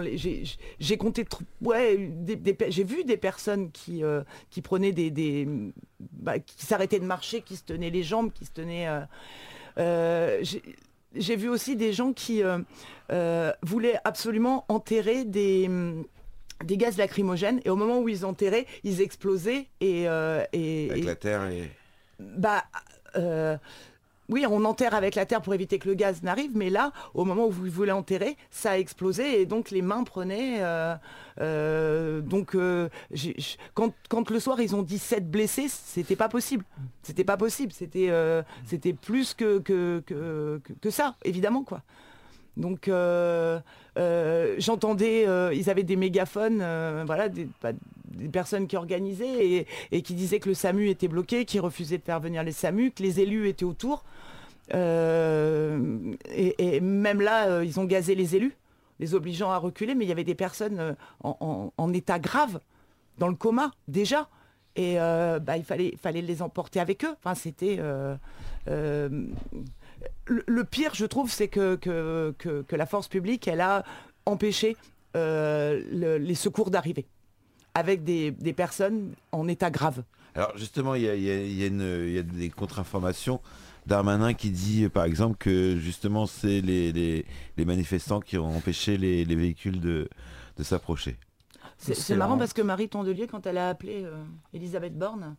les, 0.00 0.44
j'ai 0.80 0.96
compté, 0.96 1.24
ouais, 1.60 2.10
j'ai 2.68 2.84
vu 2.84 3.04
des 3.04 3.16
personnes 3.16 3.70
qui, 3.70 4.02
euh, 4.02 4.22
qui 4.50 4.62
prenaient 4.62 4.92
des, 4.92 5.10
des 5.10 5.48
bah, 6.00 6.38
qui 6.38 6.66
s'arrêtaient 6.66 6.98
de 6.98 7.04
marcher, 7.04 7.42
qui 7.42 7.56
se 7.56 7.64
tenaient 7.64 7.90
les 7.90 8.02
jambes, 8.02 8.32
qui 8.32 8.44
se 8.44 8.50
tenaient. 8.50 8.88
Euh, 8.88 9.00
euh, 9.78 10.44
j'ai 11.14 11.36
vu 11.36 11.48
aussi 11.48 11.76
des 11.76 11.92
gens 11.92 12.12
qui 12.12 12.42
voulaient 13.62 13.98
absolument 14.04 14.64
enterrer 14.68 15.24
des 15.24 15.68
des 16.64 16.76
gaz 16.76 16.96
lacrymogènes 16.96 17.60
et 17.64 17.70
au 17.70 17.76
moment 17.76 18.00
où 18.00 18.08
ils 18.08 18.24
enterraient, 18.24 18.66
ils 18.84 19.00
explosaient 19.00 19.66
et, 19.80 20.02
et 20.02 20.90
avec 20.90 21.04
la 21.04 21.16
terre 21.16 21.48
et 21.48 21.70
bah 22.20 22.64
oui, 24.32 24.46
on 24.48 24.64
enterre 24.64 24.94
avec 24.94 25.14
la 25.14 25.26
terre 25.26 25.42
pour 25.42 25.52
éviter 25.52 25.78
que 25.78 25.88
le 25.88 25.94
gaz 25.94 26.22
n'arrive, 26.22 26.52
mais 26.54 26.70
là, 26.70 26.92
au 27.12 27.24
moment 27.24 27.46
où 27.46 27.50
vous 27.50 27.66
voulez 27.66 27.92
enterrer, 27.92 28.36
ça 28.50 28.72
a 28.72 28.78
explosé 28.78 29.40
et 29.40 29.46
donc 29.46 29.70
les 29.70 29.82
mains 29.82 30.04
prenaient. 30.04 30.62
Euh, 30.62 30.94
euh, 31.40 32.20
donc, 32.20 32.54
euh, 32.54 32.88
quand, 33.74 34.30
le 34.30 34.40
soir 34.40 34.60
ils 34.60 34.74
ont 34.74 34.82
dit 34.82 34.98
7 34.98 35.30
blessés, 35.30 35.66
c'était 35.68 36.16
pas 36.16 36.28
possible. 36.28 36.64
C'était 37.02 37.24
pas 37.24 37.36
possible. 37.36 37.72
C'était 37.72 38.10
c'était 38.64 38.94
plus 38.94 39.34
que 39.34 39.58
que, 39.58 40.02
que, 40.80 40.90
ça, 40.90 41.16
évidemment 41.24 41.62
quoi. 41.62 41.82
Donc 42.56 42.90
j'entendais, 44.58 45.26
ils 45.54 45.70
avaient 45.70 45.82
des 45.82 45.96
mégaphones, 45.96 46.64
voilà, 47.06 47.28
des, 47.28 47.48
personnes 48.32 48.66
qui 48.66 48.76
organisaient 48.76 49.66
et, 49.90 50.02
qui 50.02 50.14
disaient 50.14 50.38
que 50.38 50.48
le 50.48 50.54
SAMU 50.54 50.88
était 50.88 51.08
bloqué, 51.08 51.44
qui 51.44 51.58
refusaient 51.58 51.98
de 51.98 52.02
faire 52.02 52.20
venir 52.20 52.42
les 52.42 52.52
SAMU, 52.52 52.90
que 52.90 53.02
les 53.02 53.20
élus 53.20 53.48
étaient 53.48 53.64
autour. 53.64 54.04
Euh, 54.74 56.14
et, 56.34 56.80
même 56.80 57.20
là, 57.20 57.48
euh, 57.48 57.64
ils 57.64 57.80
ont 57.80 57.84
gazé 57.84 58.14
les 58.14 58.36
élus, 58.36 58.56
les 59.00 59.14
obligeant 59.14 59.50
à 59.50 59.58
reculer, 59.58 59.94
mais 59.94 60.04
il 60.04 60.08
y 60.08 60.12
avait 60.12 60.24
des 60.24 60.34
personnes 60.34 60.78
euh, 60.78 60.92
en, 61.22 61.92
état 61.92 62.18
grave, 62.18 62.60
dans 63.18 63.28
le 63.28 63.34
coma 63.34 63.72
déjà. 63.88 64.28
Et 64.74 64.96
bah, 64.96 65.58
il 65.58 65.64
fallait, 65.64 65.94
fallait 66.00 66.22
les 66.22 66.40
emporter 66.40 66.80
avec 66.80 67.04
eux. 67.04 67.14
Enfin, 67.18 67.34
c'était. 67.34 67.78
Le, 70.26 70.64
pire, 70.64 70.94
je 70.94 71.06
trouve, 71.06 71.30
c'est 71.30 71.48
que 71.48 71.76
que, 71.76 72.76
la 72.76 72.86
force 72.86 73.08
publique, 73.08 73.48
elle 73.48 73.60
a 73.60 73.84
empêché 74.26 74.76
les 75.14 76.34
secours 76.34 76.70
d'arriver 76.70 77.06
avec 77.74 78.04
des, 78.04 78.52
personnes 78.52 79.14
en 79.32 79.48
état 79.48 79.70
grave. 79.70 80.02
Alors 80.34 80.56
justement, 80.56 80.94
il 80.94 81.02
y 81.02 82.18
a, 82.18 82.22
des 82.22 82.50
contre-informations. 82.50 83.40
Darmanin 83.86 84.32
qui 84.32 84.50
dit 84.50 84.88
par 84.88 85.04
exemple 85.04 85.36
que 85.38 85.76
justement 85.76 86.26
c'est 86.26 86.60
les, 86.60 87.24
manifestants 87.58 88.20
qui 88.20 88.38
ont 88.38 88.56
empêché 88.56 88.96
les, 88.96 89.24
véhicules 89.24 89.80
de, 89.80 90.08
s'approcher. 90.60 91.16
C'est 91.78 92.14
marrant 92.14 92.38
parce 92.38 92.52
que 92.52 92.62
Marie 92.62 92.88
Tondelier, 92.88 93.26
quand 93.26 93.46
elle 93.46 93.58
a 93.58 93.70
appelé 93.70 94.04
euh, 94.04 94.22
Elisabeth 94.54 94.96
Borne, 94.96 95.34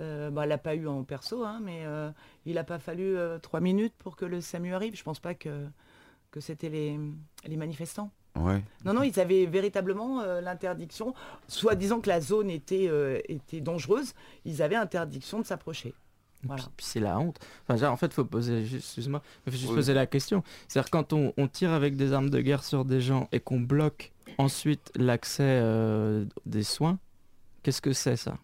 euh, 0.00 0.30
bah, 0.30 0.42
elle 0.44 0.48
n'a 0.50 0.58
pas 0.58 0.74
eu 0.74 0.88
en 0.88 1.04
perso, 1.04 1.44
hein, 1.44 1.60
mais 1.62 1.84
euh, 1.84 2.10
il 2.46 2.54
n'a 2.54 2.64
pas 2.64 2.78
fallu 2.78 3.16
trois 3.42 3.60
minutes 3.60 3.94
pour 3.98 4.16
que 4.16 4.24
le 4.24 4.40
SAMU 4.40 4.74
arrive. 4.74 4.94
Je 4.94 5.00
ne 5.00 5.04
pense 5.04 5.20
pas 5.20 5.34
que, 5.34 5.66
que 6.30 6.40
c'était 6.40 6.68
les 6.68 7.56
manifestants. 7.56 8.10
Non, 8.84 8.94
non, 8.94 9.02
ils 9.02 9.18
avaient 9.20 9.46
véritablement 9.46 10.20
euh, 10.20 10.40
l'interdiction, 10.40 11.14
soit 11.48 11.74
disant 11.74 12.00
que 12.00 12.08
la 12.08 12.20
zone 12.20 12.50
était, 12.50 12.86
euh, 12.88 13.20
était 13.28 13.60
dangereuse, 13.60 14.14
ils 14.44 14.62
avaient 14.62 14.76
interdiction 14.76 15.40
de 15.40 15.46
s'approcher. 15.46 15.94
Puis, 16.42 16.86
c'est 16.86 17.00
la 17.00 17.18
honte. 17.18 17.38
Enfin, 17.68 17.86
en 17.88 17.96
fait, 17.98 18.14
faut 18.14 18.24
poser, 18.24 18.62
excuse-moi, 18.62 19.20
faut 19.44 19.50
juste 19.50 19.74
poser 19.74 19.92
la 19.92 20.06
question. 20.06 20.42
C'est-à-dire 20.68 20.90
quand 20.90 21.12
on, 21.12 21.48
tire 21.48 21.72
avec 21.72 21.96
des 21.96 22.14
armes 22.14 22.30
de 22.30 22.40
guerre 22.40 22.64
sur 22.64 22.86
des 22.86 23.02
gens 23.02 23.28
et 23.30 23.40
qu'on 23.40 23.60
bloque 23.60 24.12
ensuite 24.38 24.90
l'accès 24.96 25.42
euh, 25.42 26.24
des 26.46 26.62
soins, 26.62 26.98
qu'est-ce 27.62 27.82
que 27.82 27.92
c'est 27.92 28.16
ça? 28.16 28.38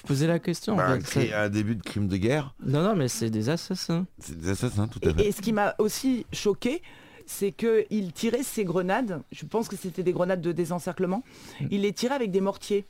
Faut 0.00 0.08
poser 0.08 0.26
la 0.26 0.38
question. 0.38 0.76
Bah, 0.76 0.98
c'est 1.04 1.32
un 1.32 1.48
début 1.48 1.76
de 1.76 1.82
crime 1.82 2.08
de 2.08 2.16
guerre. 2.16 2.54
Non, 2.64 2.82
non, 2.82 2.96
mais 2.96 3.08
c'est 3.08 3.28
des 3.28 3.50
assassins. 3.50 4.06
C'est 4.18 4.38
des 4.38 4.48
assassins, 4.50 4.88
tout 4.88 5.00
à 5.06 5.12
fait. 5.12 5.26
Et, 5.26 5.32
ce 5.32 5.42
qui 5.42 5.52
m'a 5.52 5.74
aussi 5.78 6.24
choqué, 6.32 6.80
c'est 7.26 7.52
qu'il 7.52 8.12
tirait 8.12 8.42
ses 8.42 8.64
grenades, 8.64 9.22
je 9.30 9.44
pense 9.44 9.68
que 9.68 9.76
c'était 9.76 10.02
des 10.02 10.12
grenades 10.12 10.40
de 10.40 10.52
désencerclement, 10.52 11.22
mm. 11.60 11.66
il 11.70 11.82
les 11.82 11.92
tirait 11.92 12.14
avec 12.14 12.30
des 12.30 12.40
mortiers. 12.40 12.86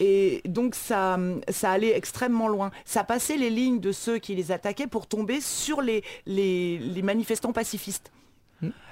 Et 0.00 0.42
donc 0.46 0.74
ça, 0.74 1.18
ça 1.48 1.70
allait 1.70 1.96
extrêmement 1.96 2.48
loin. 2.48 2.70
Ça 2.84 3.04
passait 3.04 3.36
les 3.36 3.50
lignes 3.50 3.78
de 3.78 3.92
ceux 3.92 4.18
qui 4.18 4.34
les 4.34 4.50
attaquaient 4.50 4.86
pour 4.86 5.06
tomber 5.06 5.40
sur 5.40 5.82
les, 5.82 6.02
les, 6.26 7.02
manifestants 7.02 7.52
pacifistes. 7.52 8.10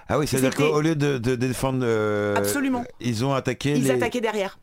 Ah 0.09 0.18
oui, 0.18 0.26
c'est-à-dire 0.26 0.55
qu'au 0.55 0.80
lieu 0.80 0.94
de, 0.94 1.18
défendre... 1.36 1.80
Euh, 1.82 2.36
Absolument. 2.36 2.84
Ils 3.01 3.24
ont 3.24 3.32
attaqué... 3.32 3.76
Ils 3.76 3.90
attaquaient 3.90 4.20
derrière. 4.20 4.59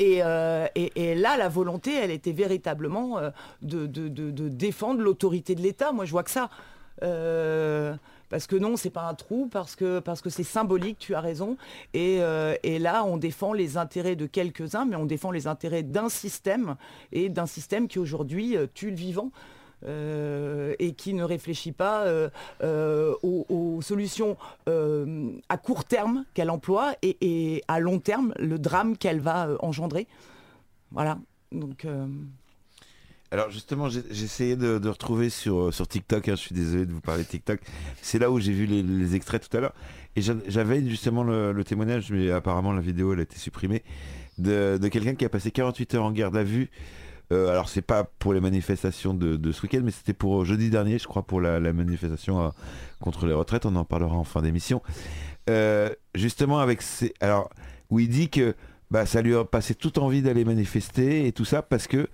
Euh, 0.00 0.66
et, 0.74 1.14
là, 1.14 1.36
la 1.36 1.48
volonté, 1.48 1.94
elle 1.94 2.10
était 2.10 2.32
véritablement 2.32 3.18
euh, 3.18 3.30
de, 3.62 3.86
défendre 4.48 5.00
l'autorité 5.00 5.54
de 5.54 5.62
l'État. 5.62 5.92
Moi, 5.92 6.04
je 6.04 6.10
vois 6.10 6.22
que 6.22 6.30
ça 6.30 6.50
parce 8.34 8.48
que 8.48 8.56
non, 8.56 8.76
c'est 8.76 8.90
pas 8.90 9.06
un 9.06 9.14
trou, 9.14 9.48
parce 9.48 9.76
que 9.76 10.02
c'est 10.28 10.42
symbolique, 10.42 10.98
tu 10.98 11.14
as 11.14 11.20
raison. 11.20 11.56
Euh, 11.94 12.56
et, 12.64 12.80
là, 12.80 13.04
on 13.04 13.16
défend 13.16 13.52
les 13.52 13.76
intérêts 13.76 14.16
de 14.16 14.26
quelques-uns, 14.26 14.86
mais 14.86 14.96
on 14.96 15.06
défend 15.06 15.30
les 15.30 15.46
intérêts 15.46 15.84
d'un 15.84 16.08
système 16.08 16.74
et 17.12 17.28
d'un 17.28 17.46
système 17.46 17.86
qui 17.86 18.00
aujourd'hui 18.00 18.56
euh, 18.56 18.66
tue 18.74 18.90
le 18.90 18.96
vivant. 18.96 19.30
Euh, 19.86 20.74
et 20.78 20.92
qui 20.92 21.12
ne 21.12 21.24
réfléchit 21.24 21.72
pas 21.72 22.06
aux, 22.62 23.80
solutions 23.82 24.36
à 24.66 25.56
court 25.58 25.84
terme 25.84 26.24
qu'elle 26.34 26.50
emploie 26.50 26.94
et, 27.02 27.62
à 27.68 27.80
long 27.80 27.98
terme 27.98 28.32
le 28.38 28.58
drame 28.58 28.96
qu'elle 28.96 29.20
va 29.20 29.50
engendrer. 29.60 30.06
Voilà. 30.90 31.18
Donc. 31.52 31.86
Alors 33.34 33.50
justement, 33.50 33.88
j'ai 33.88 34.00
essayé 34.12 34.54
de, 34.54 34.88
retrouver 34.88 35.28
sur, 35.28 35.58
euh, 35.58 35.72
sur 35.72 35.88
TikTok, 35.88 36.28
hein, 36.28 36.36
je 36.36 36.40
suis 36.40 36.54
désolé 36.54 36.86
de 36.86 36.92
vous 36.92 37.00
parler 37.00 37.24
de 37.24 37.28
TikTok, 37.28 37.58
c'est 38.00 38.20
là 38.20 38.30
où 38.30 38.38
j'ai 38.38 38.52
vu 38.52 38.64
les, 38.64 39.16
extraits 39.16 39.50
tout 39.50 39.56
à 39.56 39.60
l'heure, 39.60 39.74
et 40.14 40.22
j'avais 40.22 40.88
justement 40.88 41.24
le, 41.24 41.64
témoignage, 41.64 42.12
mais 42.12 42.30
apparemment 42.30 42.72
la 42.72 42.80
vidéo 42.80 43.12
elle 43.12 43.18
a 43.18 43.22
été 43.22 43.36
supprimée, 43.36 43.82
de, 44.38 44.78
quelqu'un 44.86 45.16
qui 45.16 45.24
a 45.24 45.28
passé 45.28 45.50
48 45.50 45.94
heures 45.94 46.04
en 46.04 46.12
garde 46.12 46.36
à 46.36 46.44
vue, 46.44 46.70
euh, 47.32 47.50
alors 47.50 47.68
c'est 47.68 47.82
pas 47.82 48.04
pour 48.04 48.34
les 48.34 48.40
manifestations 48.40 49.14
de, 49.14 49.52
ce 49.52 49.62
week-end, 49.62 49.80
mais 49.82 49.90
c'était 49.90 50.12
pour 50.12 50.42
euh, 50.42 50.44
jeudi 50.44 50.70
dernier, 50.70 50.98
je 50.98 51.06
crois, 51.06 51.22
pour 51.22 51.40
la, 51.40 51.60
manifestation 51.72 52.52
contre 53.00 53.26
les 53.26 53.34
retraites, 53.34 53.66
on 53.66 53.76
en 53.76 53.84
parlera 53.84 54.16
en 54.16 54.24
fin 54.24 54.42
d'émission, 54.42 54.82
justement 56.14 56.58
avec 56.58 56.82
ces... 56.82 57.14
Alors, 57.20 57.50
où 57.90 58.00
il 58.00 58.08
dit 58.08 58.30
que 58.30 58.54
bah, 58.90 59.06
ça 59.06 59.22
lui 59.22 59.34
a 59.34 59.44
passé 59.44 59.74
toute 59.74 59.98
envie 59.98 60.22
d'aller 60.22 60.44
manifester 60.44 61.26
et 61.26 61.32
tout 61.32 61.44
ça, 61.44 61.62
parce 61.62 61.86
que... 61.86 62.08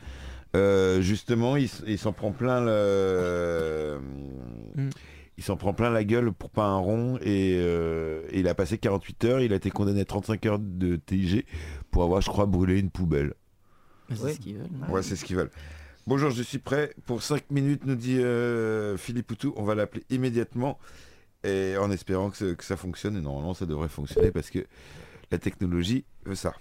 Euh, 0.56 1.00
justement, 1.00 1.56
il, 1.56 1.68
s'en 1.98 2.12
prend 2.12 2.32
plein 2.32 2.60
le... 2.60 4.00
Mm. 4.74 4.88
Il 5.38 5.44
s'en 5.44 5.56
prend 5.56 5.72
plein 5.72 5.90
la 5.90 6.04
gueule 6.04 6.32
pour 6.32 6.50
pas 6.50 6.66
un 6.66 6.76
rond 6.76 7.16
et, 7.22 7.54
euh, 7.56 8.20
il 8.32 8.46
a 8.46 8.54
passé 8.54 8.76
48 8.76 9.24
heures, 9.24 9.40
il 9.40 9.54
a 9.54 9.56
été 9.56 9.70
condamné 9.70 10.02
à 10.02 10.04
35 10.04 10.46
heures 10.46 10.58
de 10.58 10.96
TIG 10.96 11.46
pour 11.90 12.02
avoir, 12.02 12.20
je 12.20 12.28
crois, 12.28 12.44
brûlé 12.44 12.78
une 12.78 12.90
poubelle. 12.90 13.32
C'est 14.14 14.34
ce 14.34 14.40
qu'ils 14.40 14.56
veulent. 14.58 14.68
Ouais, 14.88 15.02
c'est 15.02 15.16
ce 15.16 15.24
qu'ils 15.24 15.36
veulent. 15.36 15.50
Bonjour, 16.06 16.30
je 16.30 16.42
suis 16.42 16.58
prêt 16.58 16.92
pour 17.06 17.22
5 17.22 17.50
minutes, 17.50 17.84
nous 17.84 17.94
dit 17.94 18.18
euh, 18.18 18.96
Philippe 18.96 19.28
Poutou. 19.28 19.52
On 19.56 19.62
va 19.62 19.74
l'appeler 19.74 20.04
immédiatement 20.10 20.78
et 21.44 21.76
en 21.76 21.90
espérant 21.90 22.30
que, 22.30 22.54
que 22.54 22.64
ça 22.64 22.76
fonctionne. 22.76 23.16
Et 23.16 23.20
normalement, 23.20 23.54
ça 23.54 23.66
devrait 23.66 23.88
fonctionner 23.88 24.30
parce 24.30 24.50
que 24.50 24.66
la 25.30 25.38
technologie 25.38 26.04
veut 26.24 26.34
ça. 26.34 26.54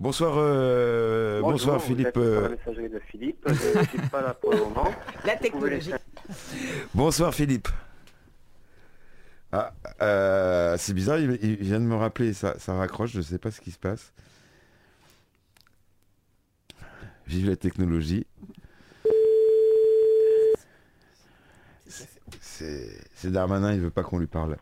Bonsoir, 0.00 0.34
euh, 0.36 1.40
bonsoir 1.40 1.80
Philippe. 1.80 2.16
Euh. 2.16 2.42
La 2.42 2.48
messagerie 2.50 2.88
de 2.88 2.98
Philippe, 2.98 3.46
je 3.46 3.78
ne 3.78 3.84
suis 3.84 4.08
pas 4.10 4.22
là 4.22 4.34
pour 4.34 4.50
le 4.50 4.58
moment. 4.58 4.90
La 5.24 5.36
technologie. 5.36 5.92
Bonsoir 6.92 7.32
Philippe. 7.32 7.68
Ah, 9.52 9.72
euh, 10.02 10.76
c'est 10.78 10.94
bizarre, 10.94 11.20
il, 11.20 11.36
vient 11.56 11.78
de 11.78 11.84
me 11.84 11.94
rappeler, 11.94 12.32
ça, 12.32 12.58
ça 12.58 12.74
raccroche, 12.74 13.12
je 13.12 13.18
ne 13.18 13.22
sais 13.22 13.38
pas 13.38 13.52
ce 13.52 13.60
qui 13.60 13.70
se 13.70 13.78
passe. 13.78 14.12
Vive 17.26 17.48
la 17.48 17.56
technologie. 17.56 18.26
C'est 22.44 23.30
Darmanin, 23.30 23.72
il 23.72 23.80
veut 23.80 23.90
pas 23.90 24.02
qu'on 24.02 24.18
lui 24.18 24.26
parle. 24.26 24.56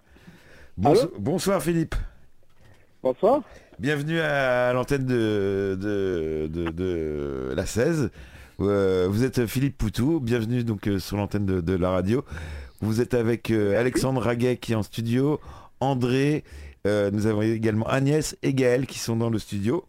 bonsoir 0.76 1.62
Philippe. 1.62 1.94
Bonsoir. 3.02 3.42
Bienvenue 3.78 4.20
à 4.20 4.72
l'antenne 4.72 5.04
de, 5.04 5.76
de, 5.80 7.52
la 7.54 7.66
16. 7.66 8.10
Euh, 8.60 9.08
vous 9.10 9.24
êtes 9.24 9.46
Philippe 9.46 9.76
Poutou, 9.76 10.20
bienvenue 10.20 10.62
donc 10.62 10.86
euh, 10.86 11.00
sur 11.00 11.16
l'antenne 11.16 11.44
de, 11.46 11.74
la 11.74 11.90
radio. 11.90 12.24
Vous 12.80 13.00
êtes 13.00 13.14
avec 13.14 13.50
euh, 13.50 13.78
Alexandre 13.78 14.20
Raguet 14.20 14.56
qui 14.56 14.72
est 14.72 14.76
en 14.76 14.84
studio, 14.84 15.40
André, 15.80 16.44
nous 16.84 17.26
avons 17.26 17.42
également 17.42 17.86
Agnès 17.86 18.36
et 18.42 18.54
Gaël 18.54 18.86
qui 18.86 18.98
sont 18.98 19.16
dans 19.16 19.30
le 19.30 19.38
studio. 19.38 19.84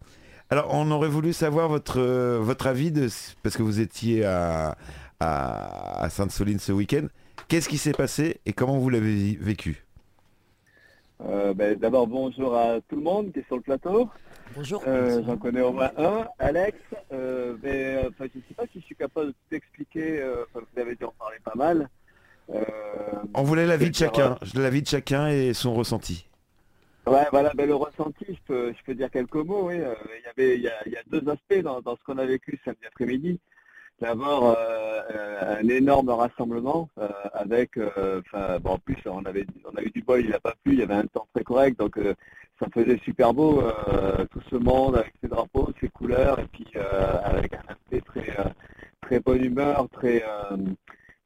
Alors 0.54 0.68
on 0.70 0.88
aurait 0.92 1.08
voulu 1.08 1.32
savoir 1.32 1.68
votre, 1.68 2.00
votre 2.00 2.68
avis, 2.68 2.92
de, 2.92 3.08
parce 3.42 3.56
que 3.56 3.64
vous 3.64 3.80
étiez 3.80 4.24
à, 4.24 4.76
à 5.18 6.08
Sainte-Soline 6.08 6.60
ce 6.60 6.70
week-end. 6.70 7.08
Qu'est-ce 7.48 7.68
qui 7.68 7.76
s'est 7.76 7.90
passé 7.90 8.40
et 8.46 8.52
comment 8.52 8.78
vous 8.78 8.88
l'avez 8.88 9.36
vécu? 9.40 9.84
Euh, 11.26 11.54
ben, 11.54 11.76
D'abord, 11.76 12.06
bonjour 12.06 12.56
à 12.56 12.80
tout 12.88 12.94
le 12.94 13.02
monde 13.02 13.32
qui 13.32 13.40
est 13.40 13.46
sur 13.48 13.56
le 13.56 13.62
plateau. 13.62 14.08
Bonjour. 14.54 14.80
Euh, 14.86 15.24
j'en 15.26 15.36
connais 15.38 15.60
au 15.60 15.72
moins 15.72 15.90
un, 15.98 16.28
Alex. 16.38 16.78
Euh, 17.12 17.56
mais, 17.60 18.04
je 18.20 18.22
ne 18.22 18.28
sais 18.46 18.54
pas 18.56 18.66
si 18.72 18.78
je 18.78 18.84
suis 18.84 18.94
capable 18.94 19.26
de 19.26 19.32
tout 19.32 19.56
expliquer. 19.56 20.22
vous 20.54 20.80
avez 20.80 20.94
dû 20.94 21.04
en 21.04 21.14
parler 21.18 21.38
pas 21.44 21.56
mal. 21.56 21.88
On 23.34 23.42
voulait 23.42 23.66
la 23.66 23.76
vie 23.76 23.90
de 23.90 23.96
chacun, 23.96 24.38
la 24.54 24.70
vie 24.70 24.82
de 24.82 24.86
chacun 24.86 25.26
et 25.26 25.52
son 25.52 25.74
ressenti. 25.74 26.28
Ouais, 27.06 27.26
voilà, 27.30 27.52
ben, 27.54 27.66
le 27.66 27.74
ressenti, 27.74 28.24
je 28.28 28.40
peux, 28.46 28.72
je 28.72 28.82
peux 28.84 28.94
dire 28.94 29.10
quelques 29.10 29.34
mots. 29.34 29.68
Oui. 29.68 29.74
Il, 29.74 29.80
y 29.80 30.26
avait, 30.26 30.56
il, 30.56 30.62
y 30.62 30.96
a, 30.96 31.02
deux 31.06 31.28
aspects 31.28 31.62
dans, 31.62 31.96
ce 31.96 32.02
qu'on 32.04 32.16
a 32.16 32.24
vécu 32.24 32.58
samedi 32.64 32.86
après-midi. 32.86 33.38
D'abord, 34.00 34.56
euh, 34.58 35.00
euh, 35.14 35.60
un 35.60 35.68
énorme 35.68 36.08
rassemblement 36.08 36.88
euh, 36.98 37.08
avec, 37.34 37.78
bon, 37.78 38.70
en 38.70 38.78
plus, 38.78 38.96
on 39.06 39.24
avait, 39.24 39.46
on 39.70 39.76
a 39.76 39.82
eu 39.82 39.90
du 39.90 40.02
bol, 40.02 40.20
il 40.20 40.30
n'a 40.30 40.40
pas 40.40 40.54
plu, 40.64 40.72
il 40.72 40.80
y 40.80 40.82
avait 40.82 40.94
un 40.94 41.06
temps 41.06 41.28
très 41.34 41.44
correct, 41.44 41.78
donc 41.78 41.98
ça 42.58 42.66
faisait 42.72 42.98
super 43.04 43.34
beau, 43.34 43.62
tout 44.30 44.40
ce 44.50 44.56
monde 44.56 44.96
avec 44.96 45.12
ses 45.20 45.28
drapeaux, 45.28 45.68
ses 45.80 45.88
couleurs, 45.90 46.40
et 46.40 46.46
puis 46.46 46.66
avec 47.22 47.54
un 47.54 47.72
aspect 47.72 48.00
très, 48.00 48.34
très 49.02 49.20
bonne 49.20 49.44
humeur, 49.44 49.86
très, 49.92 50.24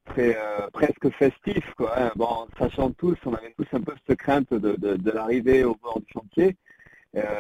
très 0.09 0.37
presque 0.73 1.09
festif, 1.11 1.65
quoi. 1.77 1.99
Hein. 1.99 2.13
Bon, 2.17 2.47
sachant 2.59 2.91
tous, 2.91 3.17
on 3.25 3.35
avait 3.35 3.55
tous 3.57 3.67
un 3.73 3.81
peu 3.81 3.93
cette 4.07 4.19
crainte 4.19 4.53
de, 4.53 4.75
de, 4.77 5.11
l'arrivée 5.11 5.65
au 5.65 5.75
bord 5.77 6.01
du 6.01 6.07
chantier. 6.13 6.57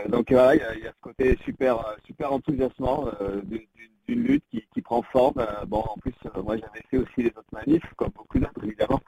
donc 0.08 0.30
voilà, 0.30 0.54
il 0.74 0.82
y, 0.82 0.86
a 0.86 0.90
ce 0.90 1.00
côté 1.00 1.36
super, 1.44 1.96
super 2.06 2.32
enthousiasmant 2.32 3.10
d'une 3.44 3.66
une 4.08 4.24
lutte 4.24 4.44
qui, 4.50 4.82
prend 4.82 5.02
forme. 5.02 5.38
Euh, 5.38 5.64
bon, 5.66 5.80
en 5.80 5.96
plus, 5.98 6.14
euh, 6.24 6.42
moi 6.42 6.56
j'avais 6.56 6.82
fait 6.90 6.96
aussi 6.98 7.22
les 7.22 7.28
autres 7.28 7.52
manifs, 7.52 7.84
comme 7.96 8.10
beaucoup 8.10 8.38
d'autres 8.38 8.64
évidemment. 8.64 9.00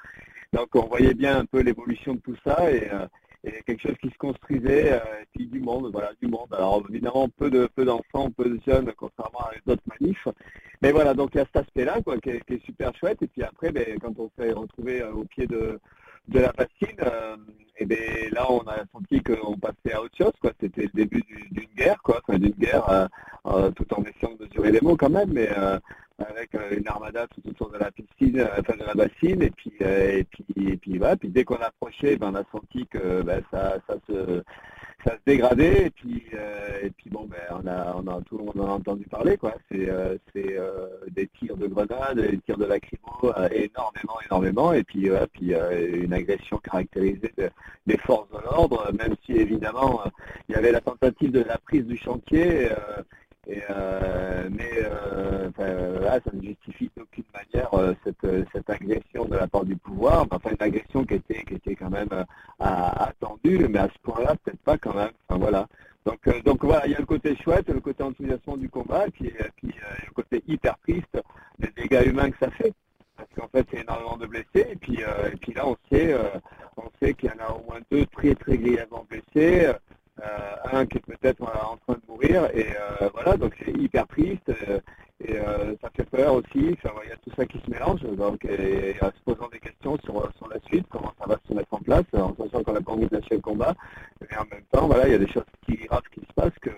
Donc 0.52 0.68
on 0.74 0.86
voyait 0.86 1.14
bien 1.14 1.38
un 1.38 1.44
peu 1.46 1.61
l'évolution 1.61 2.14
de 2.14 2.20
tout 2.20 2.36
ça 2.44 2.70
et, 2.70 2.88
euh, 2.92 3.06
quelque 3.66 3.80
chose 3.80 3.97
qui 4.01 4.11
se 4.11 4.18
construisait, 4.18 4.97
et 4.97 5.26
puis 5.34 5.47
du 5.47 5.61
monde, 5.61 5.91
voilà, 5.93 6.12
du 6.20 6.28
monde. 6.28 6.53
Alors 6.53 6.82
évidemment 6.88 7.28
peu 7.28 7.51
de 7.51 7.68
peu 7.74 7.84
d'enfants, 7.84 8.30
peu 8.30 8.45
de 8.45 8.61
jeunes, 8.66 8.93
contrairement 8.97 9.41
à 9.41 9.53
les 9.55 9.72
autres 9.72 9.82
manifs. 10.01 10.28
Mais 10.82 10.93
voilà, 10.93 11.14
donc 11.14 11.30
il 11.34 11.38
y 11.38 11.41
a 11.41 11.47
cet 11.47 11.57
aspect-là 11.64 12.01
quoi, 12.03 12.18
qui 12.18 12.30
est, 12.30 12.64
super 12.64 12.95
chouette. 12.97 13.22
Et 13.22 13.26
puis 13.26 13.43
après, 13.43 13.72
ben, 13.72 13.99
quand 14.01 14.18
on 14.18 14.30
s'est 14.38 14.53
retrouvé 14.53 15.03
au 15.03 15.24
pied 15.24 15.47
de, 15.47 15.80
de 16.28 16.38
la 16.38 16.53
bassine, 16.53 16.97
et 17.81 17.87
bien 17.87 17.99
là 18.33 18.47
on 18.51 18.61
a 18.68 18.76
senti 18.93 19.22
qu'on 19.22 19.57
passait 19.59 19.95
à 19.95 20.03
autre 20.03 20.16
chose, 20.16 20.33
quoi. 20.41 20.53
C'était 20.61 20.83
le 20.83 20.91
début 20.95 21.24
d'une 21.51 21.68
guerre, 21.76 22.01
quoi, 22.03 22.20
d'une 22.28 22.51
guerre, 22.51 23.09
tout 23.45 23.95
en 23.95 24.03
essayant 24.05 24.37
de 24.39 24.45
mesurer 24.45 24.72
les 24.72 24.81
mots 24.81 24.97
quand 24.97 25.11
même, 25.11 25.33
mais 25.33 25.49
euh, 25.57 25.78
avec 26.18 26.55
euh, 26.55 26.76
une 26.76 26.87
armada 26.87 27.26
tout 27.28 27.49
autour 27.49 27.70
de 27.70 27.78
la 27.78 27.91
piscine, 27.91 28.41
euh, 28.41 28.49
enfin 28.59 28.76
de 28.76 28.85
la 28.85 28.95
bassine, 28.95 29.43
et 29.43 29.51
puis 29.51 29.72
et 29.81 30.24
puis 30.24 30.45
et 30.57 30.76
puis 30.76 30.99
voilà, 30.99 31.16
puis 31.16 31.28
dès 31.28 31.45
qu'on 31.45 31.57
approchait, 31.57 32.16
ben, 32.16 32.31
on 32.33 32.35
a 32.35 32.45
senti 32.53 32.87
que 32.87 33.22
ben, 33.22 33.43
ça, 33.51 33.78
ça 33.89 33.95
se 34.09 34.43
ça 35.05 35.12
se 35.12 35.20
dégradait 35.24 35.87
et 35.87 35.91
puis 35.91 36.26
et 36.83 36.91
puis 36.91 37.09
bon 37.09 37.26
ben 37.26 37.39
on 37.53 37.66
a 37.66 37.97
on 37.97 38.07
a 38.07 38.20
tout 38.20 38.37
le 38.37 38.45
monde 38.45 38.61
en 38.61 38.66
a 38.66 38.72
entendu 38.72 39.05
parler 39.07 39.39
quoi. 39.39 39.55
C'est 39.70 39.89
c'est 40.35 40.59
des 41.09 41.26
tirs 41.28 41.57
de 41.57 41.68
grenades 41.68 42.20
des 42.20 42.37
tirs 42.41 42.59
de 42.59 42.66
lacrymo 42.66 43.33
énormément 43.51 44.20
énormément 44.26 44.72
et 44.74 44.85
puis 44.85 45.09
puis 45.33 45.55
une 45.55 46.12
agression 46.12 46.59
caractérisée 46.59 47.33
des 47.87 47.99
forces 47.99 48.31
de 48.31 48.39
l'ordre 48.45 48.91
même 48.99 49.14
si 49.25 49.33
évidemment 49.33 50.03
il 50.49 50.55
y 50.55 50.59
avait 50.59 50.73
la 50.73 50.81
tentative 50.81 51.33
de 51.33 51.43
la 51.43 51.59
prise 51.59 51.87
du 51.87 51.97
chantier 51.97 52.68
mais 53.47 54.71
ça 55.57 56.31
ne 56.33 56.43
justifie 56.43 56.91
d'aucune 56.97 57.25
manière 57.35 57.71
cette, 58.05 58.71
agression 58.71 59.25
de 59.25 59.37
la 59.37 59.47
part 59.47 59.64
du 59.64 59.77
pouvoir, 59.77 60.27
enfin 60.31 60.51
une 60.51 60.66
agression 60.66 61.05
qui 61.05 61.14
était, 61.14 61.43
qui 61.45 61.55
était 61.55 61.75
quand 61.75 61.91
même 61.91 62.25
attendue, 62.59 63.66
mais 63.68 63.79
à 63.79 63.89
ce 63.89 63.99
point-là, 64.03 64.35
peut-être 64.45 64.61
pas 64.61 64.79
quand 64.79 64.95
même. 64.95 65.11
Enfin, 65.29 65.39
voilà. 65.41 65.68
Donc, 66.07 66.45
donc 66.45 66.64
voilà, 66.64 66.87
il 66.87 66.93
y 66.93 66.95
a 66.95 66.99
le 66.99 67.07
côté 67.07 67.37
chouette, 67.37 67.68
le 67.68 67.81
côté 67.81 68.03
enthousiasmant 68.03 68.57
du 68.57 68.68
combat, 68.68 69.05
puis 69.12 69.33
le 69.62 70.12
côté 70.14 70.43
hyper 70.47 70.79
triste 70.79 71.23
des 71.59 71.71
dégâts 71.77 72.07
humains 72.07 72.31
que 72.31 72.39
ça 72.39 72.51
fait 72.53 72.73
parce 73.21 73.35
qu'en 73.37 73.49
fait, 73.49 73.66
il 73.73 73.77
y 73.77 73.79
a 73.79 73.83
énormément 73.83 74.16
de 74.16 74.27
blessés. 74.27 74.66
Et 74.71 74.77
puis, 74.77 75.03
euh, 75.03 75.31
et 75.33 75.37
puis 75.37 75.53
là, 75.53 75.66
on 75.66 75.77
sait, 75.91 76.12
euh, 76.12 76.29
on 76.77 76.91
sait 77.01 77.14
qu'il 77.14 77.31
y 77.31 77.33
en 77.33 77.45
a 77.45 77.53
au 77.53 77.62
moins 77.68 77.81
deux 77.91 78.07
très 78.07 78.35
très 78.35 78.57
grièvement 78.57 79.07
blessés, 79.09 79.73
euh, 80.23 80.57
un 80.73 80.87
qui 80.87 80.99
est 80.99 81.01
peut-être 81.01 81.43
en 81.43 81.77
train 81.77 81.95
de 81.95 82.03
mourir. 82.09 82.49
Et 82.55 82.66
voilà, 83.12 83.37
donc 83.37 83.55
c'est 83.64 83.73
hyper 83.73 84.07
triste. 84.07 84.51
Et 85.23 85.35
ça 85.81 85.91
fait 85.95 86.05
peur 86.05 86.35
aussi. 86.35 86.49
il 86.55 87.09
y 87.09 87.12
a 87.12 87.16
tout 87.16 87.31
ça 87.37 87.47
qui 87.47 87.59
se 87.59 87.71
mélange. 87.71 88.01
Donc, 88.03 88.45
et, 88.45 88.95
en 89.03 89.07
se 89.07 89.23
posant 89.25 89.49
des 89.49 89.61
questions 89.61 89.99
sur, 90.05 90.31
sur 90.37 90.49
la 90.49 90.61
suite, 90.66 90.87
comment 90.91 91.12
ça 91.18 91.27
va 91.27 91.37
se 91.47 91.55
mettre 91.55 91.75
en 91.75 91.79
place, 91.79 92.05
en 92.12 92.35
sachant 92.37 92.62
qu'on 92.62 92.73
n'a 92.73 92.81
pas 92.81 92.93
envie 92.93 93.09
le 93.11 93.39
combat. 93.39 93.75
Mais 94.21 94.37
en 94.37 94.45
même 94.51 94.64
temps, 94.73 94.87
voilà, 94.87 95.07
il 95.07 95.12
y 95.12 95.14
a 95.14 95.18
des 95.18 95.29
choses 95.29 95.45
qui 95.66 95.77
graves 95.77 96.03
qui 96.12 96.21
se 96.21 96.33
passent 96.35 96.59
que 96.61 96.71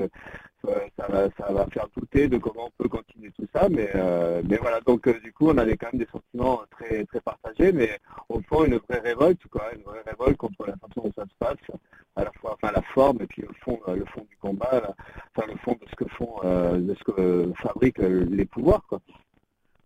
ça 0.96 1.06
va, 1.08 1.28
ça 1.38 1.52
va 1.52 1.66
faire 1.66 1.86
douter 1.96 2.28
de 2.28 2.38
comment 2.38 2.66
on 2.66 2.82
peut 2.82 2.88
continuer 2.88 3.30
tout 3.32 3.46
ça, 3.52 3.68
mais, 3.68 3.90
euh, 3.94 4.42
mais 4.48 4.56
voilà, 4.58 4.80
donc 4.80 5.06
euh, 5.08 5.18
du 5.20 5.32
coup 5.32 5.48
on 5.48 5.58
avait 5.58 5.76
quand 5.76 5.92
même 5.92 6.00
des 6.00 6.08
sentiments 6.10 6.62
très, 6.70 7.04
très 7.06 7.20
partagés, 7.20 7.72
mais 7.72 7.98
au 8.28 8.40
fond 8.42 8.64
une 8.64 8.76
vraie 8.76 9.00
révolte, 9.00 9.44
quoi, 9.50 9.72
une 9.74 9.82
vraie 9.82 10.02
révolte 10.06 10.36
contre 10.36 10.66
la 10.66 10.76
façon 10.76 11.08
dont 11.08 11.12
ça 11.16 11.24
se 11.24 11.34
passe, 11.38 11.78
à 12.16 12.24
la 12.24 12.32
fois 12.40 12.54
enfin 12.54 12.72
la 12.72 12.81
forme 12.94 13.18
et 13.20 13.26
puis 13.26 13.42
le 13.42 13.48
fond, 13.64 13.78
euh, 13.88 13.96
le 13.96 14.04
fond 14.06 14.26
du 14.28 14.36
combat, 14.40 14.94
enfin 15.34 15.46
le 15.50 15.58
fond 15.58 15.72
de 15.72 15.88
ce 15.90 15.96
que 15.96 16.08
font, 16.16 16.40
de 16.78 16.94
ce 16.94 17.04
que 17.04 17.52
fabriquent 17.62 17.98
les 17.98 18.44
pouvoirs, 18.44 18.84
quoi. 18.88 19.00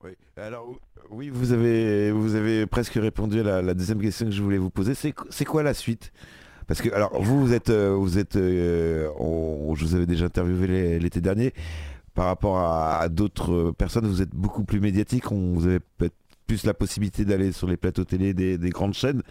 Oui. 0.05 0.11
Alors 0.37 0.75
oui, 1.11 1.31
vous 1.31 1.53
avez 1.53 2.11
vous 2.11 2.35
avez 2.35 2.67
presque 2.67 2.95
répondu 2.95 3.41
à 3.41 3.63
la, 3.63 3.75
deuxième 3.75 4.01
question 4.01 4.27
que 4.27 4.33
je 4.33 4.43
voulais 4.43 4.59
vous 4.59 4.71
poser. 4.71 4.95
C'est 4.95 5.45
quoi 5.45 5.63
la 5.63 5.75
suite? 5.75 6.13
Parce 6.67 6.83
que, 6.83 6.93
alors, 6.93 7.23
vous, 7.23 7.41
vous 7.41 7.53
êtes, 7.53 7.71
euh, 7.71 7.95
vous 7.95 8.19
êtes 8.19 8.37
euh, 8.37 9.09
je 9.75 9.85
vous 9.85 9.95
avais 9.95 10.07
déjà 10.07 10.27
interviewé 10.27 10.99
l'été 10.99 11.21
dernier. 11.21 11.53
Par 12.15 12.27
rapport 12.27 12.59
à, 12.59 13.09
d'autres 13.09 13.73
personnes, 13.73 14.07
vous 14.07 14.23
êtes 14.23 14.35
beaucoup 14.35 14.65
plus 14.65 14.81
médiatique. 14.81 15.31
On, 15.31 15.55
vous 15.55 15.67
avez 15.67 15.81
peut-être 15.81 16.15
plus 16.47 16.65
la 16.65 16.75
possibilité 16.75 17.25
d'aller 17.25 17.53
sur 17.53 17.67
les 17.67 17.77
plateaux 17.77 18.05
télé 18.05 18.33
des, 18.33 18.71
grandes 18.71 18.95
chaînes. 18.95 19.23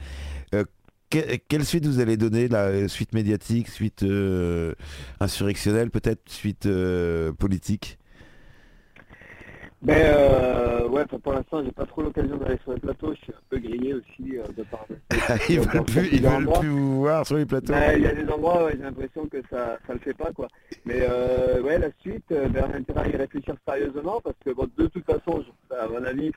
Euh, 0.54 0.64
quelle 1.10 1.66
suite 1.66 1.86
vous 1.86 2.00
allez 2.00 2.18
donner 2.18 2.48
La 2.48 2.88
suite 2.88 3.14
médiatique, 3.14 3.70
suite 3.70 4.06
insurrectionnelle, 5.20 5.92
peut-être 5.92 6.22
suite 6.30 6.68
politique? 7.38 7.98
Mais 9.86 9.94
ben, 9.94 10.16
euh, 10.18 10.88
ouais, 10.88 11.06
pour 11.06 11.34
l'instant, 11.34 11.64
j'ai 11.64 11.72
pas 11.72 11.86
trop 11.86 12.02
l'occasion 12.02 12.38
d'aller 12.38 12.58
sur 12.64 12.74
les 12.74 12.80
plateaux. 12.80 13.14
Je 13.14 13.20
suis 13.20 13.34
un 13.34 13.42
peu 13.50 13.60
grillé 13.60 13.94
aussi 13.94 14.36
euh, 14.36 14.44
de 14.58 14.64
par. 14.64 14.84
ils 15.50 15.60
veulent 15.60 15.84
plus, 15.84 16.10
ils 16.12 16.24
veulent 16.24 16.50
plus 16.60 16.70
vous 16.70 17.02
voir 17.02 17.24
sur 17.28 17.38
les 17.38 17.46
plateaux. 17.46 17.74
Ben, 17.74 17.94
il 17.96 18.04
y 18.04 18.08
a 18.08 18.16
des 18.16 18.28
endroits 18.28 18.66
où 18.66 18.70
j'ai 18.72 18.78
l'impression 18.78 19.28
que 19.28 19.38
ça, 19.52 19.78
ça 19.86 19.94
le 19.94 20.00
fait 20.00 20.16
pas 20.16 20.32
quoi. 20.32 20.48
Mais 20.86 21.06
euh, 21.08 21.62
ouais, 21.62 21.78
la 21.78 21.90
suite, 22.00 22.26
euh, 22.32 22.48
ben, 22.48 22.66
on 22.68 22.74
a 22.74 22.78
intérêt 22.78 23.02
à 23.02 23.08
y 23.10 23.16
réfléchir 23.16 23.56
sérieusement 23.68 24.22
parce 24.24 24.38
que 24.44 24.52
bon, 24.52 24.68
de 24.76 24.88
toute 24.88 25.06
façon, 25.06 25.44
à 25.70 25.88
mon 25.88 26.04
avis, 26.04 26.32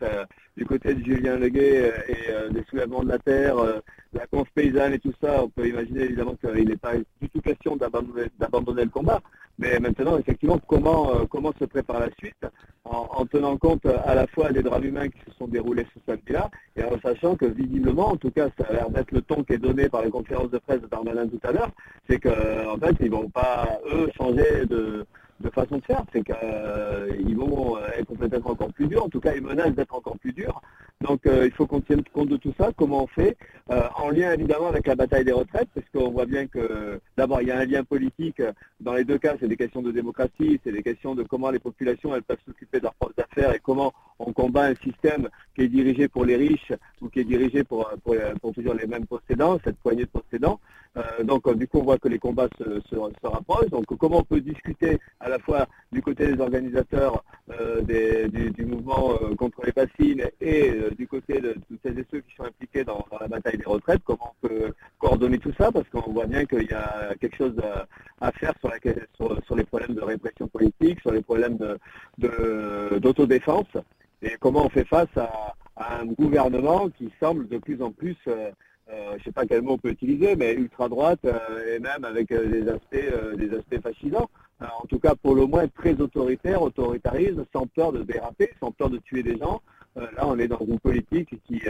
du 0.58 0.66
côté 0.66 0.94
de 0.94 1.04
Julien 1.04 1.36
Leguet 1.36 1.92
euh, 1.92 2.12
et 2.12 2.30
euh, 2.30 2.50
des 2.50 2.64
soulèvements 2.64 3.04
de 3.04 3.08
la 3.08 3.18
terre, 3.18 3.56
la 4.12 4.26
conf 4.26 4.48
paysanne 4.54 4.94
et 4.94 4.98
tout 4.98 5.12
ça, 5.20 5.42
on 5.44 5.48
peut 5.48 5.68
imaginer 5.68 6.04
évidemment 6.04 6.34
qu'il 6.34 6.68
n'est 6.68 6.76
pas 6.76 6.94
du 6.96 7.28
tout 7.28 7.40
question 7.40 7.76
d'abandonner 7.76 8.84
le 8.84 8.90
combat. 8.90 9.20
Mais 9.58 9.78
maintenant, 9.80 10.16
effectivement, 10.18 10.58
comment, 10.66 11.12
euh, 11.12 11.24
comment 11.28 11.52
se 11.58 11.64
prépare 11.64 11.98
la 11.98 12.10
suite 12.18 12.46
en, 12.84 13.26
tenant 13.26 13.56
compte 13.58 13.84
à 13.86 14.14
la 14.14 14.26
fois 14.28 14.50
des 14.52 14.62
drames 14.62 14.84
humains 14.84 15.08
qui 15.08 15.18
se 15.26 15.36
sont 15.36 15.48
déroulés 15.48 15.84
ce 15.92 16.00
samedi-là 16.06 16.48
et 16.76 16.84
en 16.84 16.98
sachant 17.00 17.36
que 17.36 17.44
visiblement, 17.44 18.12
en 18.12 18.16
tout 18.16 18.30
cas, 18.30 18.48
ça 18.56 18.66
a 18.68 18.72
l'air 18.72 18.90
d'être 18.90 19.10
le 19.10 19.20
ton 19.20 19.42
qui 19.42 19.54
est 19.54 19.58
donné 19.58 19.88
par 19.88 20.02
les 20.02 20.10
conférences 20.10 20.50
de 20.50 20.58
presse 20.58 20.80
de 20.80 20.86
Darmanin 20.86 21.26
tout 21.26 21.40
à 21.42 21.52
l'heure, 21.52 21.70
c'est 22.08 22.20
qu'en 22.20 22.78
fait, 22.78 22.96
ils 23.00 23.10
vont 23.10 23.28
pas, 23.28 23.80
eux, 23.92 24.08
changer 24.16 24.64
de, 24.66 25.04
de 25.40 25.50
façon 25.50 25.76
de 25.76 25.84
faire, 25.84 26.02
c'est 26.12 26.22
qu'ils 26.24 26.34
euh, 26.42 27.34
vont 27.36 27.76
euh, 27.76 27.86
être 27.96 28.14
peut-être 28.14 28.46
encore 28.46 28.72
plus 28.72 28.86
durs, 28.88 29.04
en 29.04 29.08
tout 29.08 29.20
cas 29.20 29.34
ils 29.34 29.42
menacent 29.42 29.74
d'être 29.74 29.94
encore 29.94 30.18
plus 30.18 30.32
durs. 30.32 30.60
Donc 31.00 31.26
euh, 31.26 31.46
il 31.46 31.52
faut 31.52 31.66
qu'on 31.66 31.80
tienne 31.80 32.02
compte 32.12 32.28
de 32.28 32.36
tout 32.36 32.52
ça, 32.58 32.70
comment 32.76 33.04
on 33.04 33.06
fait, 33.06 33.36
en 33.68 34.10
lien 34.10 34.32
évidemment 34.32 34.68
avec 34.68 34.86
la 34.86 34.96
bataille 34.96 35.24
des 35.24 35.32
retraites, 35.32 35.68
parce 35.74 35.86
qu'on 35.90 36.10
voit 36.10 36.26
bien 36.26 36.46
que 36.46 37.00
d'abord 37.16 37.40
il 37.40 37.48
y 37.48 37.50
a 37.52 37.58
un 37.58 37.64
lien 37.64 37.84
politique, 37.84 38.42
dans 38.80 38.94
les 38.94 39.04
deux 39.04 39.18
cas 39.18 39.34
c'est 39.38 39.46
des 39.46 39.56
questions 39.56 39.82
de 39.82 39.92
démocratie, 39.92 40.60
c'est 40.64 40.72
des 40.72 40.82
questions 40.82 41.14
de 41.14 41.22
comment 41.22 41.50
les 41.50 41.60
populations 41.60 42.14
elles 42.14 42.22
peuvent 42.22 42.38
s'occuper 42.44 42.78
de 42.78 42.84
leurs 42.84 42.94
propres 42.94 43.22
affaires 43.22 43.54
et 43.54 43.60
comment 43.60 43.92
on 44.18 44.32
combat 44.32 44.64
un 44.64 44.74
système 44.74 45.28
qui 45.54 45.62
est 45.62 45.68
dirigé 45.68 46.08
pour 46.08 46.24
les 46.24 46.36
riches 46.36 46.72
ou 47.00 47.08
qui 47.08 47.20
est 47.20 47.24
dirigé 47.24 47.62
pour, 47.62 47.88
pour, 48.02 48.16
pour 48.40 48.52
toujours 48.52 48.74
les 48.74 48.86
mêmes 48.86 49.06
possédants, 49.06 49.58
cette 49.64 49.76
poignée 49.76 50.04
de 50.04 50.10
possédants. 50.10 50.58
Euh, 50.96 51.22
donc 51.22 51.46
euh, 51.46 51.54
du 51.54 51.68
coup 51.68 51.78
on 51.78 51.84
voit 51.84 51.98
que 51.98 52.08
les 52.08 52.18
combats 52.18 52.48
se, 52.58 53.26
rapprochent. 53.26 53.70
Donc 53.70 53.84
comment 53.98 54.18
on 54.18 54.24
peut 54.24 54.40
discuter 54.40 54.98
à 55.20 55.28
la 55.28 55.38
fois 55.38 55.66
du 55.92 56.02
côté 56.02 56.26
des 56.26 56.40
organisateurs 56.40 57.24
euh, 57.50 57.82
du, 57.82 58.64
mouvement 58.64 59.16
contre 59.38 59.62
les 59.64 59.72
bassines 59.72 60.22
et 60.40 60.72
du 60.96 61.06
côté 61.06 61.40
de 61.40 61.54
tous 61.68 61.78
celles 61.82 61.98
et 61.98 62.06
ceux 62.10 62.20
qui 62.20 62.34
sont 62.36 62.44
impliqués 62.44 62.84
dans, 62.84 63.04
la 63.20 63.28
bataille 63.28 63.56
des 63.56 63.64
retraites, 63.64 64.02
comment 64.04 64.34
on 64.42 64.46
peut 64.48 64.72
coordonner 64.98 65.38
tout 65.38 65.52
ça? 65.58 65.72
Parce 65.72 65.88
qu'on 65.88 66.12
voit 66.12 66.26
bien 66.26 66.44
qu'il 66.44 66.68
y 66.68 66.74
a 66.74 67.14
quelque 67.20 67.36
chose 67.36 67.54
à, 68.20 68.32
faire 68.32 68.52
sur, 68.60 69.56
les 69.56 69.64
problèmes 69.64 69.94
de 69.94 70.02
répression 70.02 70.48
politique, 70.48 71.00
sur 71.00 71.12
les 71.12 71.22
problèmes 71.22 71.58
d'autodéfense 72.18 73.66
et 74.22 74.36
comment 74.40 74.66
on 74.66 74.70
fait 74.70 74.86
face 74.86 75.16
à, 75.16 75.54
un 75.80 76.06
gouvernement 76.06 76.88
qui 76.90 77.08
semble 77.20 77.46
de 77.48 77.58
plus 77.58 77.80
en 77.80 77.92
plus 77.92 78.16
euh, 78.90 79.10
je 79.12 79.14
ne 79.14 79.22
sais 79.24 79.32
pas 79.32 79.44
quel 79.44 79.62
mot 79.62 79.72
on 79.72 79.78
peut 79.78 79.90
utiliser, 79.90 80.34
mais 80.34 80.54
ultra 80.54 80.88
droite 80.88 81.20
euh, 81.26 81.76
et 81.76 81.78
même 81.78 82.04
avec 82.04 82.32
euh, 82.32 82.48
des 83.36 83.52
aspects, 83.52 83.82
fascisants. 83.82 84.30
en 84.60 84.86
tout 84.88 84.98
cas, 84.98 85.14
pour 85.14 85.34
le 85.34 85.44
moins 85.46 85.68
très 85.68 86.00
autoritaire, 86.00 86.62
autoritarisme, 86.62 87.44
sans 87.52 87.66
peur 87.66 87.92
de 87.92 88.02
déraper, 88.02 88.50
sans 88.60 88.72
peur 88.72 88.88
de 88.88 88.98
tuer 88.98 89.22
des 89.22 89.36
gens. 89.36 89.60
là, 89.96 90.26
on 90.26 90.38
est 90.38 90.48
dans 90.48 90.64
une 90.66 90.78
politique 90.78 91.30
qui 91.46 91.62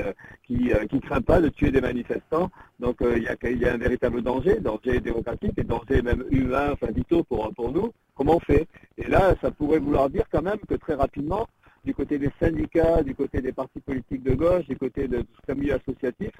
qui, 0.46 0.70
qui 0.90 1.00
craint 1.00 1.20
pas 1.20 1.40
de 1.40 1.48
tuer 1.48 1.70
des 1.70 1.80
manifestants. 1.80 2.50
Donc, 2.78 2.96
il 3.00 3.22
y, 3.22 3.28
a, 3.28 3.50
y 3.50 3.64
a 3.64 3.72
un 3.74 3.78
véritable 3.78 4.22
danger, 4.22 4.60
danger 4.60 5.00
démocratique 5.00 5.54
et 5.56 5.64
danger 5.64 6.02
même 6.02 6.24
humain, 6.30 6.70
enfin 6.72 6.92
vitaux 6.92 7.24
pour 7.24 7.52
pour 7.54 7.72
nous. 7.72 7.92
Comment 8.14 8.36
on 8.36 8.40
fait? 8.40 8.66
Et 8.96 9.08
là, 9.08 9.34
ça 9.42 9.50
pourrait 9.50 9.78
vouloir 9.78 10.08
dire 10.08 10.26
quand 10.30 10.42
même 10.42 10.60
que 10.68 10.74
très 10.74 10.94
rapidement, 10.94 11.46
du 11.84 11.94
côté 11.94 12.18
des 12.18 12.30
syndicats, 12.40 13.02
du 13.02 13.14
côté 13.14 13.40
des 13.40 13.52
partis 13.52 13.80
politiques 13.80 14.22
de 14.22 14.34
gauche, 14.34 14.66
du 14.66 14.76
côté 14.76 15.08
de 15.08 15.18
tout 15.20 15.40
ce 15.46 15.52
milieu 15.52 15.74
associatif, 15.74 16.32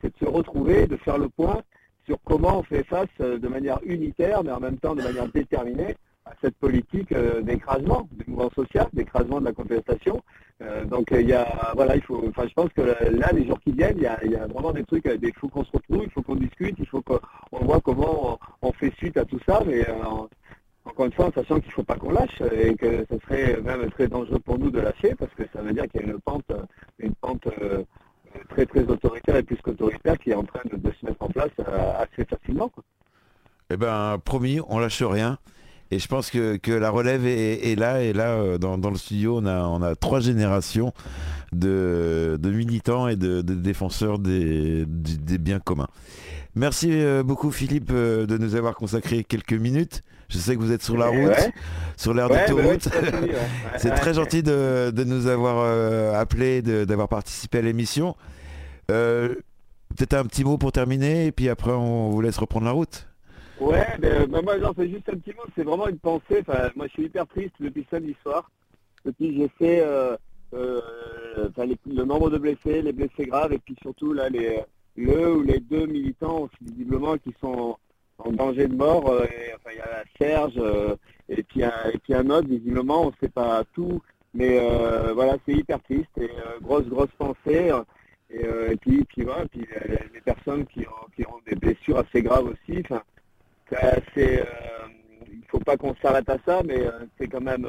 c'est 0.00 0.12
de 0.12 0.18
se 0.18 0.30
retrouver, 0.30 0.86
de 0.86 0.96
faire 0.96 1.18
le 1.18 1.28
point 1.28 1.62
sur 2.06 2.18
comment 2.24 2.58
on 2.58 2.62
fait 2.62 2.84
face 2.84 3.08
euh, 3.20 3.38
de 3.38 3.48
manière 3.48 3.78
unitaire, 3.84 4.44
mais 4.44 4.52
en 4.52 4.60
même 4.60 4.78
temps 4.78 4.94
de 4.94 5.02
manière 5.02 5.28
déterminée, 5.28 5.96
à 6.26 6.32
cette 6.40 6.56
politique 6.56 7.12
euh, 7.12 7.42
d'écrasement 7.42 8.08
du 8.12 8.24
mouvement 8.30 8.50
social, 8.50 8.88
d'écrasement 8.92 9.40
de 9.40 9.44
la 9.44 9.52
contestation. 9.52 10.22
Euh, 10.62 10.84
donc 10.84 11.08
il 11.10 11.28
y 11.28 11.34
a, 11.34 11.72
voilà, 11.74 11.96
il 11.96 12.02
faut, 12.02 12.24
enfin 12.28 12.46
je 12.48 12.54
pense 12.54 12.70
que 12.72 12.80
là, 12.80 13.30
les 13.32 13.46
jours 13.46 13.60
qui 13.60 13.72
viennent, 13.72 13.96
il 13.98 14.02
y 14.02 14.36
a, 14.36 14.46
vraiment 14.46 14.72
des 14.72 14.84
trucs, 14.84 15.04
il 15.04 15.32
faut 15.34 15.48
qu'on 15.48 15.64
se 15.64 15.72
retrouve, 15.72 16.04
il 16.04 16.10
faut 16.10 16.22
qu'on 16.22 16.36
discute, 16.36 16.76
il 16.78 16.86
faut 16.86 17.02
qu'on 17.02 17.20
voit 17.64 17.80
comment 17.80 18.38
on, 18.62 18.72
fait 18.72 18.92
suite 18.96 19.16
à 19.16 19.24
tout 19.24 19.40
ça, 19.46 19.62
mais 19.66 19.86
encore 20.84 21.06
une 21.06 21.12
fois, 21.12 21.26
en 21.26 21.32
sachant 21.32 21.58
qu'il 21.60 21.68
ne 21.68 21.72
faut 21.74 21.82
pas 21.82 21.96
qu'on 21.96 22.10
lâche 22.10 22.42
et 22.52 22.74
que 22.74 23.06
ce 23.10 23.18
serait 23.20 23.60
même 23.62 23.90
très 23.90 24.08
dangereux 24.08 24.38
pour 24.38 24.58
nous 24.58 24.70
de 24.70 24.80
lâcher 24.80 25.14
parce 25.18 25.32
que 25.34 25.44
ça 25.52 25.62
veut 25.62 25.72
dire 25.72 25.84
qu'il 25.88 26.02
y 26.02 26.04
a 26.04 26.06
une 26.08 26.20
pente, 26.20 26.52
une 26.98 27.14
pente 27.14 27.48
très 28.48 28.66
très 28.66 28.84
autoritaire 28.84 29.36
et 29.36 29.42
plus 29.42 29.56
qu'autoritaire 29.56 30.18
qui 30.18 30.30
est 30.30 30.34
en 30.34 30.44
train 30.44 30.60
de, 30.64 30.78
se 31.00 31.06
mettre 31.06 31.22
en 31.22 31.28
place 31.28 31.50
euh, 31.60 32.02
assez 32.02 32.24
facilement. 32.24 32.70
Eh 33.70 33.76
ben 33.76 34.18
promis, 34.24 34.60
on 34.68 34.78
lâche 34.78 35.02
rien. 35.02 35.38
Et 35.90 35.98
je 35.98 36.08
pense 36.08 36.30
que, 36.30 36.58
la 36.72 36.90
relève 36.90 37.26
est, 37.26 37.78
là. 37.78 38.02
Et 38.02 38.12
là, 38.12 38.32
euh, 38.32 38.58
dans, 38.58 38.90
le 38.90 38.96
studio, 38.96 39.38
on 39.38 39.46
a, 39.46 39.64
on 39.64 39.82
a 39.82 39.94
trois 39.94 40.20
générations 40.20 40.92
de, 41.52 42.38
militants 42.42 43.06
et 43.06 43.16
de, 43.16 43.42
défenseurs 43.42 44.18
des, 44.18 44.86
biens 44.86 45.60
communs. 45.60 45.88
Merci 46.56 46.88
euh, 46.92 47.22
beaucoup 47.22 47.50
Philippe 47.50 47.92
de 47.92 48.38
nous 48.38 48.54
avoir 48.54 48.74
consacré 48.74 49.24
quelques 49.24 49.52
minutes. 49.52 50.02
Je 50.28 50.38
sais 50.38 50.54
que 50.54 50.60
vous 50.60 50.72
êtes 50.72 50.82
sur 50.82 50.96
la 50.96 51.08
route, 51.08 51.50
sur 51.96 52.14
l'air 52.14 52.28
d'autoroute. 52.28 52.88
C'est 53.78 53.90
très 53.94 54.14
gentil 54.14 54.42
de, 54.42 55.04
nous 55.04 55.26
avoir 55.26 55.58
euh, 55.58 56.14
appelé, 56.14 56.62
d'avoir 56.62 57.08
participé 57.08 57.58
à 57.58 57.62
l'émission. 57.62 58.16
Euh, 58.90 59.34
peut-être 59.96 60.14
un 60.14 60.24
petit 60.24 60.44
mot 60.44 60.58
pour 60.58 60.72
terminer, 60.72 61.26
et 61.26 61.32
puis 61.32 61.48
après 61.48 61.72
on 61.72 62.10
vous 62.10 62.20
laisse 62.20 62.38
reprendre 62.38 62.66
la 62.66 62.72
route. 62.72 63.06
Ouais, 63.60 63.86
ben, 64.00 64.26
ben, 64.26 64.42
moi 64.42 64.58
j'en 64.60 64.74
fais 64.74 64.88
juste 64.88 65.08
un 65.08 65.16
petit 65.16 65.30
mot, 65.30 65.44
c'est 65.54 65.62
vraiment 65.62 65.88
une 65.88 65.98
pensée. 65.98 66.42
moi 66.76 66.86
je 66.88 66.92
suis 66.92 67.04
hyper 67.04 67.26
triste 67.26 67.54
depuis 67.60 67.86
samedi 67.90 68.16
soir. 68.22 68.50
Depuis 69.04 69.36
j'ai 69.36 69.48
fait 69.58 69.82
euh, 69.84 70.16
le 70.52 72.04
nombre 72.04 72.30
de 72.30 72.38
blessés, 72.38 72.82
les 72.82 72.92
blessés 72.92 73.26
graves, 73.26 73.52
et 73.52 73.58
puis 73.58 73.76
surtout 73.82 74.12
là 74.12 74.28
les 74.28 74.60
le 74.96 75.36
ou 75.36 75.42
les 75.42 75.58
deux 75.58 75.86
militants 75.86 76.48
visiblement 76.60 77.16
qui 77.18 77.34
sont 77.40 77.76
en 78.18 78.32
danger 78.32 78.68
de 78.68 78.74
mort. 78.74 79.08
Euh, 79.10 79.26
enfin, 79.56 79.70
il 79.72 79.78
y 79.78 79.80
a 79.80 80.04
Serge 80.18 80.54
euh, 80.58 80.96
Et 81.28 81.42
puis, 81.42 81.62
un, 81.62 81.72
et 81.92 81.98
puis 81.98 82.14
un 82.14 82.28
autre, 82.30 82.48
visiblement, 82.48 83.02
on 83.02 83.06
ne 83.08 83.16
sait 83.20 83.28
pas 83.28 83.64
tout. 83.74 84.00
Mais 84.34 84.58
voilà, 85.14 85.36
c'est 85.46 85.52
hyper 85.52 85.80
triste 85.82 86.10
et 86.20 86.28
grosse, 86.60 86.86
grosse 86.88 87.12
pensée. 87.16 87.70
Et, 88.30 88.76
puis, 88.80 89.04
puis, 89.04 89.22
voilà, 89.22 89.46
puis 89.46 89.64
les, 90.12 90.20
personnes 90.22 90.66
qui 90.66 90.80
ont, 90.80 91.06
qui 91.14 91.24
ont 91.24 91.38
des 91.46 91.54
blessures 91.54 91.98
assez 91.98 92.20
graves 92.20 92.46
aussi. 92.46 92.80
Enfin, 92.80 93.00
c'est, 94.12 94.44
il 95.28 95.38
ne 95.38 95.46
faut 95.48 95.60
pas 95.60 95.76
qu'on 95.76 95.94
s'arrête 96.02 96.28
à 96.28 96.38
ça, 96.44 96.62
mais 96.64 96.80
c'est 97.16 97.28
quand 97.28 97.42
même, 97.42 97.68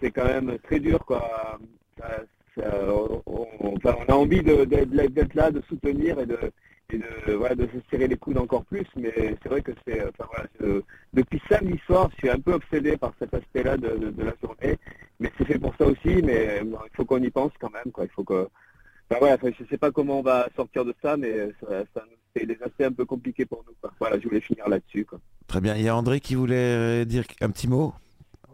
c'est 0.00 0.12
quand 0.12 0.26
même 0.26 0.56
très 0.60 0.78
dur, 0.78 1.04
quoi. 1.04 1.58
on, 2.56 3.74
a 3.84 4.12
envie 4.14 4.42
d'être 4.44 5.34
là, 5.34 5.50
de 5.50 5.60
soutenir 5.62 6.20
et 6.20 6.26
de, 6.26 6.38
de, 6.98 7.66
se 7.66 7.90
serrer 7.90 8.08
les 8.08 8.16
coudes 8.16 8.38
encore 8.38 8.64
plus, 8.64 8.86
mais 8.96 9.12
c'est 9.42 9.48
vrai 9.48 9.62
que 9.62 9.72
c'est, 9.86 10.02
depuis 11.12 11.40
samedi 11.48 11.78
soir, 11.86 12.08
je 12.12 12.16
suis 12.16 12.30
un 12.30 12.38
peu 12.38 12.54
obsédé 12.54 12.96
par 12.96 13.12
cet 13.18 13.34
aspect-là 13.34 13.76
de, 13.76 14.12
la 14.18 14.34
journée, 14.42 14.78
mais 15.18 15.30
c'est 15.36 15.44
fait 15.44 15.58
pour 15.58 15.74
ça 15.76 15.86
aussi, 15.86 16.22
mais 16.22 16.62
il 16.62 16.96
faut 16.96 17.04
qu'on 17.04 17.22
y 17.22 17.30
pense 17.30 17.52
quand 17.60 17.70
même, 17.70 17.92
quoi. 17.92 18.04
Il 18.04 18.10
faut 18.10 18.24
que, 18.24 18.48
voilà, 19.10 19.36
je 19.42 19.64
sais 19.68 19.78
pas 19.78 19.90
comment 19.90 20.20
on 20.20 20.22
va 20.22 20.48
sortir 20.56 20.84
de 20.84 20.94
ça, 21.02 21.16
mais 21.16 21.50
ça, 21.60 22.04
c'est 22.34 22.46
des 22.46 22.58
aspects 22.62 22.82
un 22.82 22.92
peu 22.92 23.04
compliqués 23.04 23.46
pour 23.46 23.64
nous, 23.66 23.74
Voilà, 23.98 24.18
je 24.18 24.24
voulais 24.28 24.40
finir 24.40 24.68
là-dessus, 24.68 25.06
Très 25.46 25.60
bien. 25.60 25.74
Il 25.76 25.82
y 25.82 25.88
a 25.88 25.96
André 25.96 26.20
qui 26.20 26.36
voulait 26.36 27.04
dire 27.04 27.24
un 27.40 27.50
petit 27.50 27.66
mot? 27.66 27.92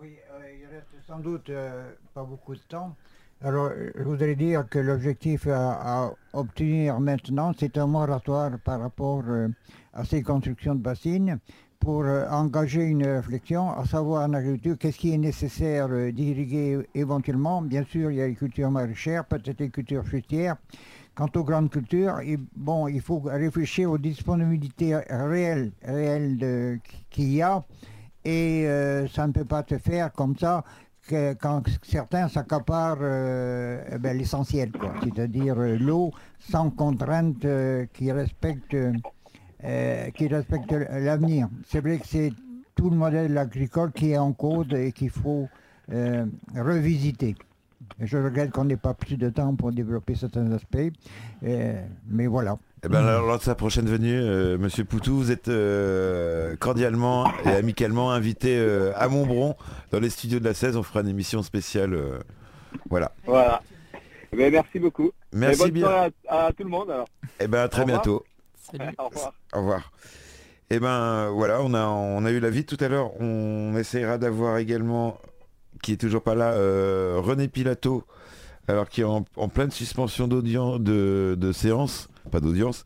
Oui, 0.00 0.16
euh, 0.32 0.52
il 0.58 0.66
reste 0.66 0.86
sans 1.06 1.18
doute 1.18 1.50
euh, 1.50 1.92
pas 2.14 2.24
beaucoup 2.24 2.54
de 2.54 2.60
temps. 2.68 2.96
Alors, 3.42 3.70
je 3.94 4.02
voudrais 4.02 4.34
dire 4.34 4.66
que 4.66 4.78
l'objectif 4.78 5.46
à, 5.46 6.10
obtenir 6.32 6.98
maintenant, 6.98 7.52
c'est 7.56 7.76
un 7.76 7.86
moratoire 7.86 8.52
par 8.64 8.80
rapport 8.80 9.22
euh, 9.28 9.48
à 9.92 10.06
ces 10.06 10.22
constructions 10.22 10.74
de 10.74 10.80
bassines 10.80 11.38
pour 11.78 12.04
euh, 12.04 12.26
engager 12.30 12.84
une 12.84 13.06
réflexion, 13.06 13.70
à 13.70 13.84
savoir 13.84 14.26
en 14.26 14.32
agriculture, 14.32 14.78
qu'est-ce 14.78 14.96
qui 14.96 15.12
est 15.12 15.18
nécessaire 15.18 15.88
euh, 15.90 16.12
d'irriguer 16.12 16.78
éventuellement. 16.94 17.60
Bien 17.60 17.84
sûr, 17.84 18.10
il 18.10 18.16
y 18.16 18.22
a 18.22 18.26
les 18.26 18.34
cultures 18.34 18.70
maraîchères, 18.70 19.26
peut-être 19.26 19.60
les 19.60 19.68
cultures 19.68 20.04
fruitières. 20.06 20.56
Quant 21.14 21.28
aux 21.36 21.44
grandes 21.44 21.70
cultures, 21.70 22.20
bon, 22.56 22.88
il 22.88 23.02
faut 23.02 23.20
réfléchir 23.20 23.90
aux 23.90 23.98
disponibilités 23.98 24.96
réelles, 25.08 25.72
réelles 25.82 26.80
qu'il 27.10 27.32
y 27.32 27.42
a. 27.42 27.64
Et 28.22 28.66
ça 29.14 29.26
ne 29.26 29.32
peut 29.32 29.46
pas 29.46 29.64
se 29.66 29.78
faire 29.78 30.12
comme 30.12 30.36
ça 30.36 30.62
quand 31.08 31.62
certains 31.82 32.28
s'accaparent 32.28 32.98
euh, 33.00 33.82
eh 33.92 33.98
ben, 33.98 34.16
l'essentiel, 34.16 34.70
c'est-à-dire 35.02 35.58
euh, 35.58 35.76
l'eau 35.78 36.12
sans 36.38 36.70
contrainte 36.70 37.44
euh, 37.44 37.86
qui 37.92 38.10
respecte, 38.12 38.76
respecte 39.62 40.72
l'avenir. 40.72 41.48
C'est 41.66 41.80
vrai 41.80 41.98
que 41.98 42.06
c'est 42.06 42.32
tout 42.74 42.90
le 42.90 42.96
modèle 42.96 43.36
agricole 43.38 43.92
qui 43.92 44.12
est 44.12 44.18
en 44.18 44.32
cause 44.32 44.72
et 44.74 44.92
qu'il 44.92 45.10
faut 45.10 45.48
revisiter. 45.88 47.36
Je 48.00 48.18
regrette 48.18 48.50
qu'on 48.50 48.64
n'ait 48.64 48.76
pas 48.76 48.94
plus 48.94 49.16
de 49.16 49.30
temps 49.30 49.54
pour 49.54 49.72
développer 49.72 50.14
certains 50.14 50.50
aspects, 50.52 50.92
mais 51.42 52.26
voilà. 52.26 52.58
Eh 52.84 52.88
ben, 52.88 53.00
lors 53.02 53.38
de 53.38 53.42
sa 53.42 53.54
prochaine 53.54 53.86
venue, 53.86 54.20
euh, 54.20 54.58
Monsieur 54.58 54.84
Poutou, 54.84 55.16
vous 55.16 55.30
êtes 55.30 55.48
euh, 55.48 56.56
cordialement 56.56 57.26
et 57.46 57.48
amicalement 57.48 58.12
invité 58.12 58.58
euh, 58.58 58.92
à 58.96 59.08
Montbron 59.08 59.56
dans 59.92 59.98
les 59.98 60.10
studios 60.10 60.38
de 60.40 60.44
la 60.44 60.52
16. 60.52 60.76
On 60.76 60.82
fera 60.82 61.00
une 61.00 61.08
émission 61.08 61.42
spéciale. 61.42 61.98
voilà. 62.90 63.12
Voilà. 63.24 63.62
Eh 64.30 64.36
ben, 64.36 64.52
merci 64.52 64.78
beaucoup. 64.78 65.10
Merci 65.32 65.58
bonne 65.58 65.70
bien. 65.70 66.10
À, 66.28 66.52
tout 66.52 66.64
le 66.64 66.68
monde. 66.68 66.90
Alors. 66.90 67.08
Eh 67.40 67.48
ben, 67.48 67.62
à 67.62 67.68
très 67.68 67.86
bientôt. 67.86 68.24
au 68.98 69.08
revoir. 69.08 69.32
Au 69.54 69.58
revoir. 69.58 69.92
Eh 70.68 70.80
ben 70.80 71.30
voilà, 71.30 71.62
on 71.62 71.72
a, 71.74 71.86
on 71.86 72.24
a 72.24 72.30
eu 72.30 72.40
la 72.40 72.50
vie 72.50 72.66
tout 72.66 72.76
à 72.80 72.88
l'heure. 72.88 73.18
On 73.20 73.74
essayera 73.76 74.18
d'avoir 74.18 74.58
également, 74.58 75.18
qui 75.82 75.92
est 75.92 75.96
toujours 75.96 76.22
pas 76.22 76.34
là, 76.34 76.52
René 77.20 77.48
Pilato, 77.48 78.04
alors 78.68 78.88
qui 78.88 79.00
est 79.00 79.04
en, 79.04 79.22
pleine 79.22 79.70
suspension 79.70 80.28
d'audience 80.28 80.80
de, 80.80 81.36
de 81.38 81.52
séance 81.52 82.10
pas 82.26 82.40
d'audience, 82.40 82.84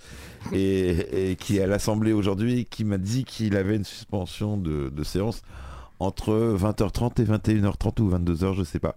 et, 0.52 1.36
qui 1.38 1.58
est 1.58 1.62
à 1.62 1.66
l'Assemblée 1.66 2.12
aujourd'hui, 2.12 2.66
qui 2.66 2.84
m'a 2.84 2.98
dit 2.98 3.24
qu'il 3.24 3.56
avait 3.56 3.76
une 3.76 3.84
suspension 3.84 4.56
de, 4.56 5.02
séance 5.04 5.42
entre 5.98 6.56
20h30 6.58 7.20
et 7.20 7.24
21h30 7.24 8.00
ou 8.00 8.10
22h, 8.10 8.54
je 8.54 8.62
sais 8.62 8.78
pas. 8.78 8.96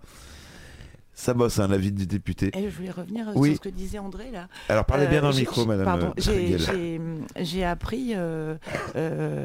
Ça 1.15 1.35
bosse, 1.35 1.59
un 1.59 1.65
hein, 1.65 1.67
l'avis 1.67 1.91
du 1.91 2.07
député. 2.07 2.49
Et 2.57 2.69
je 2.69 2.75
voulais 2.75 2.89
revenir 2.89 3.31
sur 3.31 3.45
ce 3.45 3.59
que 3.59 3.69
disait 3.69 3.99
André 3.99 4.31
là. 4.31 4.47
Alors 4.67 4.83
parlez 4.83 5.05
bien 5.05 5.21
dans 5.21 5.29
le 5.29 5.35
euh, 5.35 5.39
micro, 5.39 5.63
madame. 5.65 5.85
Pardon, 5.85 6.13
euh, 6.27 7.19
j'ai 7.39 7.63
appris 7.63 8.13
euh, 8.15 8.57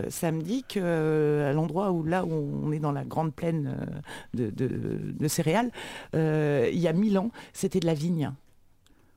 samedi 0.08 0.64
que 0.66 1.44
à 1.46 1.52
l'endroit 1.52 1.92
où 1.92 2.04
là 2.04 2.24
où 2.24 2.62
on 2.64 2.72
est 2.72 2.78
dans 2.78 2.92
la 2.92 3.04
grande 3.04 3.34
plaine 3.34 3.76
de, 4.32 4.50
de 4.50 5.28
céréales, 5.28 5.70
il 6.14 6.78
y 6.78 6.88
a 6.88 6.92
mille 6.94 7.18
ans, 7.18 7.30
c'était 7.52 7.80
de 7.80 7.86
la 7.86 7.94
vigne. 7.94 8.32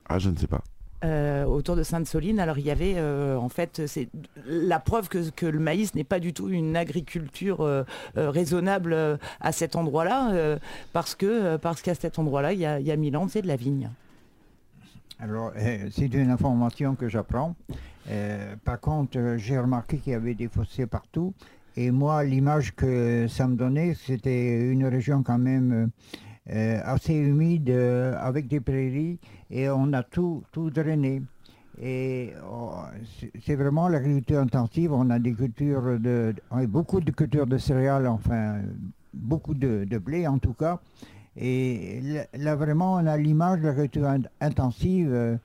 Ah, 0.08 0.18
je 0.18 0.28
ne 0.28 0.36
sais 0.36 0.46
pas. 0.46 0.62
Euh, 1.04 1.44
autour 1.44 1.74
de 1.74 1.82
Sainte-Soline. 1.82 2.38
Alors 2.38 2.58
il 2.58 2.64
y 2.64 2.70
avait 2.70 2.94
euh, 2.96 3.36
en 3.36 3.48
fait 3.48 3.82
c'est 3.88 4.08
la 4.46 4.78
preuve 4.78 5.08
que, 5.08 5.46
le 5.46 5.58
maïs 5.58 5.96
n'est 5.96 6.04
pas 6.04 6.20
du 6.20 6.32
tout 6.32 6.48
une 6.48 6.76
agriculture 6.76 7.60
euh, 7.60 7.82
raisonnable 8.14 9.18
à 9.40 9.50
cet 9.50 9.74
endroit-là 9.74 10.58
parce 10.92 11.16
que 11.16 11.56
parce 11.56 11.82
qu'à 11.82 11.96
cet 11.96 12.20
endroit-là 12.20 12.52
il 12.52 12.60
y 12.60 12.66
a, 12.66 12.78
il 12.78 12.86
y 12.86 12.92
a 12.92 12.96
mille 12.96 13.16
ans 13.16 13.26
c'est 13.26 13.42
de 13.42 13.48
la 13.48 13.56
vigne. 13.56 13.90
Alors 15.18 15.52
c'est 15.90 16.14
une 16.14 16.30
information 16.30 16.94
que 16.94 17.08
j'apprends. 17.08 17.56
par 18.64 18.78
contre 18.78 19.34
j'ai 19.38 19.58
remarqué 19.58 19.98
qu'il 19.98 20.12
y 20.12 20.16
avait 20.16 20.34
des 20.34 20.48
fossés 20.48 20.86
partout 20.86 21.34
et 21.76 21.90
moi 21.90 22.22
l'image 22.22 22.76
que 22.76 23.26
ça 23.28 23.48
me 23.48 23.56
donnait 23.56 23.94
c'était 23.94 24.70
une 24.70 24.86
région 24.86 25.24
quand 25.24 25.38
même 25.38 25.90
assez 26.48 27.14
humide 27.14 27.70
euh, 27.70 28.16
avec 28.18 28.48
des 28.48 28.60
prairies 28.60 29.18
et 29.50 29.68
on 29.68 29.92
a 29.92 30.02
tout, 30.02 30.42
tout 30.52 30.70
drainé. 30.70 31.22
Et 31.80 32.32
oh, 32.50 32.72
c'est 33.44 33.54
vraiment 33.54 33.88
l'agriculture 33.88 34.40
intensive. 34.40 34.92
On 34.92 35.08
a 35.10 35.18
des 35.18 35.32
cultures 35.32 35.98
de, 35.98 36.34
beaucoup 36.66 37.00
de 37.00 37.10
cultures 37.10 37.46
de 37.46 37.58
céréales, 37.58 38.06
enfin 38.06 38.60
beaucoup 39.14 39.54
de, 39.54 39.86
blé 39.98 40.26
en 40.26 40.38
tout 40.38 40.52
cas. 40.52 40.80
Et 41.34 42.02
là 42.34 42.56
vraiment 42.56 42.94
on 42.94 43.06
a 43.06 43.16
l'image 43.16 43.60
de 43.60 43.66
l'agriculture 43.66 44.10
intensive. 44.40 45.38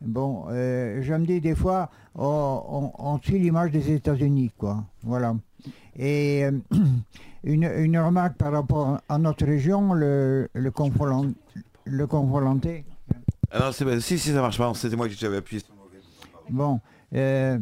Bon, 0.00 0.46
euh, 0.48 1.02
je 1.02 1.14
me 1.14 1.26
dis 1.26 1.40
des 1.40 1.54
fois, 1.54 1.90
oh, 2.16 2.92
on, 2.98 3.18
suit 3.20 3.38
l'image 3.38 3.72
des 3.72 3.92
États-Unis, 3.92 4.52
quoi. 4.56 4.84
Voilà. 5.02 5.34
Et 5.98 6.44
Une, 7.44 7.98
remarque 7.98 8.36
par 8.36 8.52
rapport 8.52 9.00
à 9.08 9.18
notre 9.18 9.46
région, 9.46 9.94
le, 9.94 10.48
le 10.52 10.72
le 11.84 12.06
convolanté. 12.06 12.84
Ah 13.50 13.60
non, 13.60 13.72
c'est, 13.72 14.00
si, 14.00 14.18
si, 14.18 14.32
ça 14.32 14.40
marche 14.40 14.58
pas, 14.58 14.70
c'était 14.74 14.96
moi 14.96 15.08
qui 15.08 15.14
j'avais 15.14 15.38
appuyé 15.38 15.62
Bon, 16.50 16.80
euh, 17.14 17.58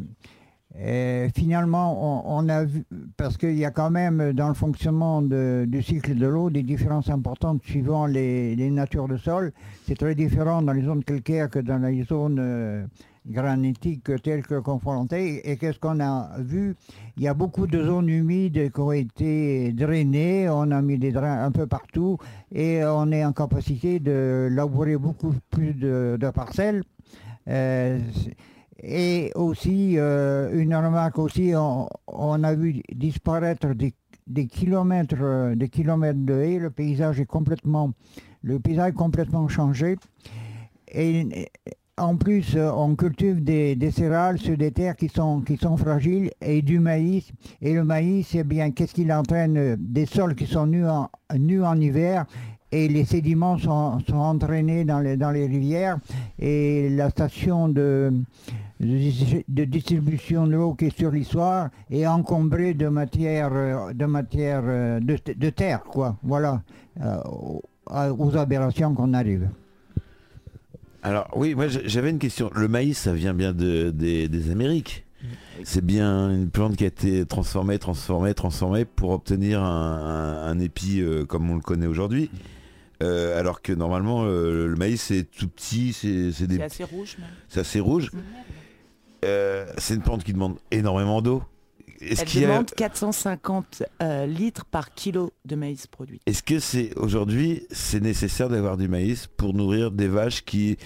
finalement, 1.34 2.26
on, 2.36 2.48
a 2.48 2.64
vu, 2.64 2.84
parce 3.16 3.36
qu'il 3.36 3.56
y 3.56 3.64
a 3.64 3.70
quand 3.70 3.90
même 3.90 4.32
dans 4.32 4.48
le 4.48 4.54
fonctionnement 4.54 5.22
du 5.22 5.82
cycle 5.82 6.14
de 6.14 6.26
l'eau 6.26 6.50
des 6.50 6.62
différences 6.62 7.08
importantes 7.08 7.62
suivant 7.64 8.06
les, 8.06 8.70
natures 8.70 9.08
de 9.08 9.16
sol. 9.16 9.52
C'est 9.86 9.96
très 9.96 10.14
différent 10.14 10.62
dans 10.62 10.72
les 10.72 10.82
zones 10.82 11.02
calcaires 11.04 11.48
que 11.48 11.60
dans 11.60 11.78
les 11.78 12.02
zones 12.04 12.38
euh, 12.38 12.84
granitique 13.26 14.10
telle 14.22 14.42
que 14.42 14.60
confrontée. 14.60 15.50
Et 15.50 15.56
qu'est-ce 15.56 15.78
qu'on 15.78 16.00
a 16.00 16.30
vu? 16.38 16.76
Il 17.16 17.22
y 17.22 17.28
a 17.28 17.34
beaucoup 17.34 17.66
de 17.66 17.82
zones 17.82 18.08
humides 18.08 18.70
qui 18.72 18.80
ont 18.80 18.92
été 18.92 19.72
drainées. 19.72 20.48
On 20.48 20.70
a 20.70 20.82
mis 20.82 20.98
des 20.98 21.12
drains 21.12 21.44
un 21.44 21.50
peu 21.50 21.66
partout 21.66 22.18
et 22.54 22.84
on 22.84 23.10
est 23.12 23.24
en 23.24 23.32
capacité 23.32 23.98
de 23.98 24.48
labourer 24.50 24.96
beaucoup 24.96 25.34
plus 25.50 25.74
de, 25.74 26.30
parcelles. 26.34 26.82
Euh, 27.48 27.98
et 28.82 29.32
aussi, 29.34 29.94
euh, 29.98 30.50
une 30.52 30.74
remarque 30.74 31.18
aussi, 31.18 31.52
on, 31.56 32.44
a 32.44 32.54
vu 32.54 32.82
disparaître 32.94 33.68
des, 33.74 34.46
kilomètres, 34.46 35.54
des 35.54 35.68
kilomètres 35.68 36.24
de 36.24 36.34
haies. 36.34 36.58
Le 36.58 36.70
paysage 36.70 37.20
est 37.20 37.26
complètement, 37.26 37.92
le 38.42 38.60
paysage 38.60 38.92
complètement 38.92 39.48
changé. 39.48 39.96
Et, 40.92 41.48
en 41.98 42.16
plus, 42.16 42.56
euh, 42.56 42.70
on 42.72 42.94
cultive 42.94 43.42
des, 43.42 43.90
céréales 43.90 44.38
sur 44.38 44.56
des 44.58 44.70
terres 44.70 44.96
qui 44.96 45.08
sont, 45.08 45.40
qui 45.40 45.56
sont 45.56 45.78
fragiles 45.78 46.30
et 46.42 46.60
du 46.60 46.78
maïs. 46.78 47.30
Et 47.62 47.72
le 47.72 47.84
maïs, 47.84 48.34
eh 48.34 48.44
bien, 48.44 48.70
qu'est-ce 48.70 48.92
qu'il 48.92 49.10
entraîne? 49.10 49.76
Des 49.76 50.04
sols 50.04 50.34
qui 50.34 50.46
sont 50.46 50.66
nus 50.66 50.86
en, 50.86 51.08
nus 51.38 51.64
en 51.64 51.80
hiver 51.80 52.26
et 52.72 52.88
les 52.88 53.04
sédiments 53.04 53.58
sont, 53.58 54.00
entraînés 54.12 54.84
dans 54.84 55.00
les, 55.00 55.16
dans 55.16 55.30
les 55.30 55.46
rivières 55.46 55.98
et 56.38 56.88
la 56.90 57.10
station 57.10 57.68
de, 57.68 58.12
de, 58.80 59.64
distribution 59.64 60.46
de 60.46 60.52
l'eau 60.52 60.74
qui 60.74 60.86
est 60.86 60.96
sur 60.96 61.10
l'histoire 61.10 61.70
est 61.90 62.06
encombrée 62.06 62.74
de 62.74 62.88
matière, 62.88 63.50
de, 63.94 64.04
matière 64.04 64.62
de, 65.00 65.50
terre, 65.50 65.82
quoi. 65.84 66.16
Voilà, 66.22 66.62
euh, 67.00 67.20
aux 67.86 68.36
aberrations 68.36 68.94
qu'on 68.94 69.14
arrive. 69.14 69.48
Alors 71.06 71.28
oui, 71.36 71.54
moi 71.54 71.68
j'avais 71.68 72.10
une 72.10 72.18
question. 72.18 72.50
Le 72.54 72.66
maïs, 72.66 72.98
ça 72.98 73.12
vient 73.12 73.32
bien 73.32 73.52
de, 73.52 73.90
des, 73.90 74.50
Amériques. 74.50 75.04
C'est 75.62 75.84
bien 75.84 76.30
une 76.30 76.50
plante 76.50 76.76
qui 76.76 76.82
a 76.82 76.88
été 76.88 77.24
transformée, 77.24 77.78
transformée, 77.78 78.34
transformée 78.34 78.84
pour 78.84 79.10
obtenir 79.10 79.62
un, 79.62 80.58
épi 80.58 81.00
euh, 81.00 81.24
comme 81.24 81.48
on 81.48 81.54
le 81.54 81.60
connaît 81.60 81.86
aujourd'hui. 81.86 82.28
Euh, 83.02 83.38
alors 83.38 83.60
que 83.60 83.72
normalement 83.72 84.24
le 84.24 84.74
maïs 84.76 85.02
c'est 85.02 85.24
tout 85.24 85.48
petit, 85.48 85.92
c'est 85.92 86.46
des... 86.46 86.60
assez 86.60 86.84
rouge. 86.84 87.16
C'est 87.48 87.60
assez 87.60 87.80
rouge. 87.80 88.10
c'est 89.22 89.94
une 89.94 90.02
plante 90.02 90.24
qui 90.24 90.32
demande 90.32 90.56
énormément 90.70 91.22
d'eau. 91.22 91.42
Elle 92.00 92.42
demande 92.42 92.70
450 92.70 93.82
litres 94.26 94.64
par 94.66 94.94
kilo 94.94 95.32
de 95.44 95.56
maïs 95.56 95.86
produit. 95.86 96.20
Est-ce 96.26 96.42
que 96.42 96.58
c'est 96.58 96.96
aujourd'hui 96.96 97.66
c'est 97.70 98.00
nécessaire 98.00 98.48
d'avoir 98.48 98.76
du 98.76 98.88
maïs 98.88 99.26
pour 99.26 99.54
nourrir 99.54 99.90
des 99.90 100.08
vaches 100.08 100.44
qui 100.44 100.76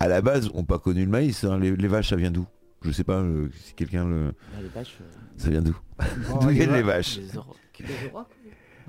à 0.00 0.08
la 0.08 0.20
base 0.20 0.52
n'ont 0.52 0.64
pas 0.64 0.78
connu 0.78 1.04
le 1.04 1.10
maïs 1.10 1.44
hein? 1.44 1.58
les, 1.58 1.74
les, 1.74 1.88
vaches 1.88 2.10
ça 2.10 2.16
vient 2.16 2.30
d'où? 2.30 2.46
Je 2.82 2.92
sais 2.92 3.04
pas 3.04 3.20
euh, 3.20 3.48
si 3.64 3.74
quelqu'un 3.74 4.06
le. 4.06 4.32
Ah, 4.56 4.62
les 4.62 4.68
vaches. 4.68 4.96
Euh, 5.00 5.04
Ça 5.36 5.50
vient 5.50 5.62
d'où? 5.62 5.76
D'où 6.40 6.48
viennent 6.48 6.72
les 6.72 6.82
vaches 6.82 7.18
les, 7.18 8.10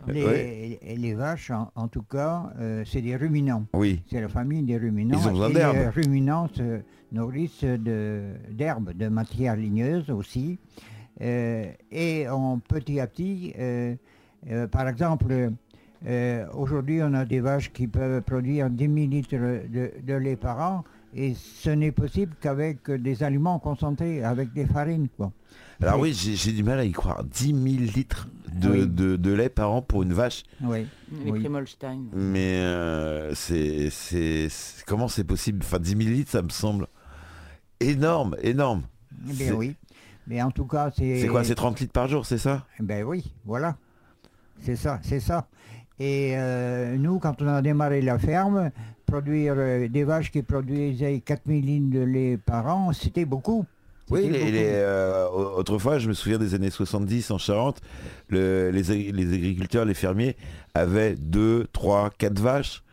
les, 0.07 1.13
vaches, 1.13 1.51
en, 1.75 1.87
tout 1.87 2.03
cas, 2.03 2.51
euh, 2.59 2.83
c'est 2.85 3.01
des 3.01 3.15
ruminants. 3.15 3.65
Oui. 3.73 4.01
C'est 4.09 4.21
la 4.21 4.29
famille 4.29 4.63
des 4.63 4.77
ruminants. 4.77 5.17
Ils 5.19 5.27
ont 5.27 5.49
d'herbe. 5.49 5.75
Les 5.75 5.87
ruminants 5.89 6.47
se 6.53 6.81
nourrissent 7.11 7.63
d'herbes, 7.63 8.93
de, 8.93 9.07
matières 9.07 9.55
ligneuses 9.55 10.09
aussi. 10.09 10.59
et 11.19 12.25
on, 12.31 12.59
petit 12.59 12.99
à 12.99 13.07
petit, 13.07 13.53
par 14.71 14.87
exemple, 14.87 15.51
aujourd'hui, 16.53 17.01
on 17.03 17.13
a 17.13 17.25
des 17.25 17.39
vaches 17.39 17.71
qui 17.71 17.87
peuvent 17.87 18.21
produire 18.21 18.69
10 18.69 18.83
000 18.83 18.95
litres 19.07 19.35
de, 19.35 19.91
de 20.01 20.13
lait 20.13 20.35
par 20.35 20.59
an. 20.59 20.83
Et 21.15 21.33
ce 21.33 21.71
n'est 21.71 21.91
possible 21.91 22.35
qu'avec 22.39 22.89
des 22.91 23.23
aliments 23.23 23.57
concentrés, 23.59 24.23
avec 24.23 24.53
des 24.53 24.65
farines. 24.65 25.07
Quoi. 25.17 25.31
Alors 25.81 25.99
oui, 25.99 26.13
j'ai 26.13 26.51
du 26.51 26.63
mal 26.63 26.79
à 26.79 26.83
y 26.83 26.91
croire. 26.91 27.23
10 27.23 27.45
000 27.47 27.57
litres 27.95 28.27
de, 28.53 28.85
de, 28.85 29.33
lait 29.33 29.49
par 29.49 29.71
an 29.71 29.81
pour 29.81 30.03
une 30.03 30.13
vache. 30.13 30.43
Oui. 30.61 30.85
Les 31.23 31.31
oui. 31.31 31.47
Mais 32.13 32.57
euh, 32.57 33.33
c'est 33.33 33.89
comment 34.85 35.07
c'est 35.07 35.23
possible? 35.23 35.59
Enfin, 35.63 35.79
10 35.79 35.89
000 35.89 35.99
litres, 36.01 36.31
ça 36.31 36.41
me 36.41 36.49
semble 36.49 36.87
énorme, 37.79 38.35
énorme. 38.41 38.83
Eh 39.29 39.33
bien 39.33 39.53
oui. 39.53 39.75
Mais 40.27 40.41
en 40.41 40.51
tout 40.51 40.65
cas, 40.65 40.91
c'est... 40.95 41.21
C'est 41.21 41.27
quoi 41.27 41.43
C'est 41.43 41.55
30 41.55 41.79
litres 41.79 41.93
par 41.93 42.07
jour, 42.07 42.25
c'est 42.25 42.37
ça? 42.37 42.65
Eh 42.79 42.83
Ben 42.83 43.03
oui, 43.03 43.33
voilà. 43.45 43.77
C'est 44.61 44.75
ça, 44.75 44.99
c'est 45.01 45.19
ça. 45.19 45.47
Et 45.99 46.33
euh, 46.35 46.97
nous, 46.97 47.19
quand 47.19 47.41
on 47.41 47.47
a 47.47 47.61
démarré 47.61 48.01
la 48.01 48.19
ferme, 48.19 48.71
produire 49.05 49.55
euh, 49.57 49.87
des 49.87 50.03
vaches 50.03 50.31
qui 50.31 50.43
produisaient 50.43 51.19
4000 51.19 51.65
lignes 51.65 51.89
de 51.89 51.99
lait 51.99 52.37
par 52.37 52.67
an, 52.67 52.93
c'était 52.93 53.25
beaucoup. 53.25 53.65
Oui, 54.09 54.29
euh, 54.33 55.27
autrefois, 55.29 55.99
je 55.99 56.07
me 56.07 56.13
souviens 56.13 56.37
des 56.37 56.55
années 56.55 56.69
70 56.69 57.31
en 57.31 57.37
Charente, 57.37 57.81
les, 58.29 58.91
agriculteurs, 58.91 59.85
les 59.85 59.93
fermiers 59.93 60.35
avaient 60.73 61.15
2, 61.15 61.67
3, 61.71 62.09
4 62.17 62.39
vaches, 62.39 62.83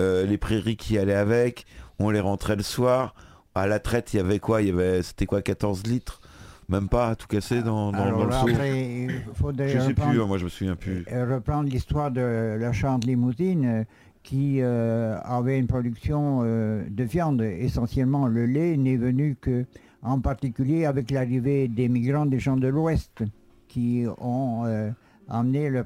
euh, 0.00 0.24
les 0.26 0.38
prairies 0.38 0.76
qui 0.76 0.98
allaient 0.98 1.14
avec, 1.14 1.66
on 1.98 2.10
les 2.10 2.20
rentrait 2.20 2.56
le 2.56 2.62
soir. 2.62 3.14
À 3.54 3.66
la 3.66 3.78
traite, 3.78 4.12
il 4.12 4.16
y 4.16 4.20
avait 4.20 4.40
quoi? 4.40 4.62
Il 4.62 4.68
y 4.68 4.70
avait, 4.70 5.02
c'était 5.02 5.26
quoi, 5.26 5.42
14 5.42 5.84
litres? 5.86 6.20
Même 6.68 6.88
pas 6.88 7.14
tout 7.14 7.26
casser 7.26 7.62
dans, 7.62 7.92
dans, 7.92 8.24
le 8.24 8.32
seau. 8.32 8.48
je 8.48 9.78
sais 9.80 9.94
plus, 9.94 10.18
moi 10.20 10.38
je 10.38 10.44
me 10.44 10.48
souviens 10.48 10.76
plus. 10.76 11.04
Reprendre 11.10 11.68
l'histoire 11.68 12.10
de 12.10 12.56
la 12.58 12.72
Charente 12.72 13.04
Limousine, 13.04 13.84
qui 14.24 14.62
euh, 14.62 15.18
avait 15.22 15.58
une 15.58 15.68
production 15.68 16.40
euh, 16.42 16.82
de 16.90 17.04
viande. 17.04 17.42
Essentiellement, 17.42 18.26
le 18.26 18.46
lait 18.46 18.76
n'est 18.76 18.96
venu 18.96 19.36
que, 19.40 19.66
en 20.04 20.20
particulier, 20.20 20.84
avec 20.84 21.10
l'arrivée 21.10 21.68
des 21.68 21.88
migrants 21.88 22.26
des 22.26 22.38
gens 22.38 22.56
de 22.56 22.68
l'Ouest 22.68 23.24
qui 23.68 24.04
ont 24.18 24.64
euh, 24.66 24.90
amené 25.28 25.68
le 25.70 25.84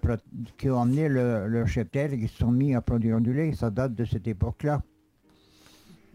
ont 0.70 0.84
le, 0.84 1.66
cheptel 1.66 2.14
et 2.14 2.18
qui 2.18 2.28
se 2.28 2.38
sont 2.38 2.50
mis 2.50 2.74
à 2.74 2.80
produire 2.80 3.20
du 3.20 3.32
lait. 3.32 3.52
Ça 3.52 3.70
date 3.70 3.94
de 3.94 4.04
cette 4.04 4.26
époque-là. 4.26 4.82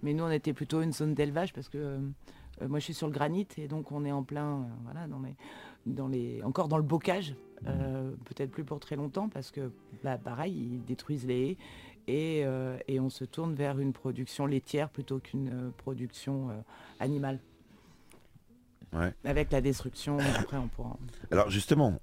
Mais 0.03 0.13
nous, 0.13 0.23
on 0.25 0.31
était 0.31 0.53
plutôt 0.53 0.81
une 0.81 0.91
zone 0.91 1.13
d'élevage 1.13 1.53
parce 1.53 1.69
que 1.69 1.97
moi, 2.67 2.79
je 2.79 2.83
suis 2.83 2.93
sur 2.93 3.07
le 3.07 3.13
granit 3.13 3.47
et 3.57 3.67
donc 3.67 3.91
on 3.91 4.05
est 4.05 4.11
en 4.11 4.23
plein, 4.23 4.67
voilà, 4.83 5.07
dans 5.07 5.21
les, 5.21 5.35
dans 5.85 6.07
les, 6.07 6.43
encore 6.43 6.67
dans 6.67 6.77
le 6.77 6.83
bocage. 6.83 7.35
peut-être 7.63 8.51
plus 8.51 8.65
pour 8.65 8.79
très 8.79 8.97
longtemps 8.97 9.29
parce 9.29 9.49
que 9.49 9.71
bah, 10.03 10.17
pareil, 10.17 10.53
ils 10.53 10.83
détruisent 10.85 11.25
les 11.25 11.51
haies 11.51 11.57
euh, 12.09 12.77
et, 12.87 12.99
on 12.99 13.09
se 13.09 13.23
tourne 13.23 13.53
vers 13.53 13.79
une 13.79 13.93
production 13.93 14.45
laitière 14.45 14.89
plutôt 14.89 15.19
qu'une 15.19 15.49
euh, 15.49 15.69
production 15.77 16.49
euh, 16.49 16.53
Avec 19.25 19.51
la 19.51 19.61
destruction, 19.61 20.17
après 20.39 20.57
on 20.57 20.67
pourra. 20.67 20.97
Alors 21.31 21.49
justement, 21.49 21.99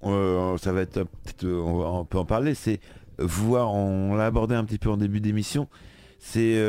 ça 0.59 0.73
va 0.73 0.81
être 0.83 1.07
on, 1.43 2.05
peut 2.05 2.19
en 2.19 2.25
parler. 2.25 2.55
C'est 2.55 2.81
voir, 3.19 3.73
on 3.73 4.15
l'a 4.15 4.27
abordé 4.27 4.55
un 4.55 4.65
petit 4.65 4.79
peu 4.79 4.91
en 4.91 4.97
début 4.97 5.21
d'émission, 5.21 5.69
c'est 6.19 6.61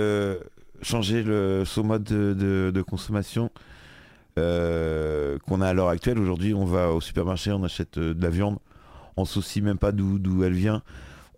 changer 0.82 1.24
le, 1.24 1.64
son 1.66 1.84
mode 1.84 2.04
de, 2.04 2.82
consommation 2.82 3.50
qu'on 4.36 5.62
a 5.62 5.68
à 5.68 5.74
l'heure 5.74 5.90
actuelle. 5.90 6.20
Aujourd'hui, 6.20 6.54
on 6.54 6.66
va 6.66 6.92
au 6.92 7.02
supermarché, 7.02 7.52
on 7.52 7.64
achète 7.64 7.98
de 8.00 8.22
la 8.22 8.30
viande, 8.30 8.58
on 9.18 9.26
soucie 9.26 9.62
même 9.62 9.78
pas 9.78 9.92
d'où 9.92 10.44
elle 10.44 10.54
vient 10.54 10.84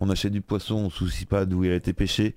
on 0.03 0.09
achète 0.09 0.33
du 0.33 0.41
poisson, 0.41 0.75
on 0.75 0.83
ne 0.85 0.89
soucie 0.89 1.25
pas 1.25 1.45
d'où 1.45 1.63
il 1.63 1.71
a 1.71 1.75
été 1.75 1.93
pêché. 1.93 2.35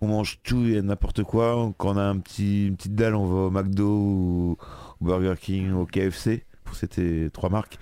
On 0.00 0.06
mange 0.06 0.38
tout 0.42 0.64
et 0.64 0.80
n'importe 0.80 1.24
quoi. 1.24 1.72
Quand 1.76 1.94
on 1.94 1.96
a 1.98 2.02
un 2.02 2.18
petit, 2.18 2.68
une 2.68 2.76
petite 2.76 2.94
dalle, 2.94 3.14
on 3.14 3.26
va 3.26 3.40
au 3.46 3.50
McDo 3.50 3.88
ou 3.88 4.56
au 5.00 5.04
Burger 5.04 5.34
King, 5.40 5.72
au 5.72 5.86
KFC, 5.86 6.44
pour 6.64 6.76
ces 6.76 7.30
trois 7.32 7.50
marques. 7.50 7.78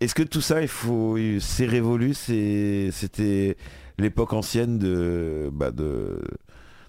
Est-ce 0.00 0.14
que 0.14 0.22
tout 0.22 0.40
ça, 0.40 0.62
il 0.62 0.68
faut, 0.68 1.16
c'est 1.40 1.66
révolu, 1.66 2.14
c'était 2.14 3.56
l'époque 3.98 4.32
ancienne 4.32 4.78
de, 4.78 5.48
bah 5.52 5.70
de, 5.70 6.20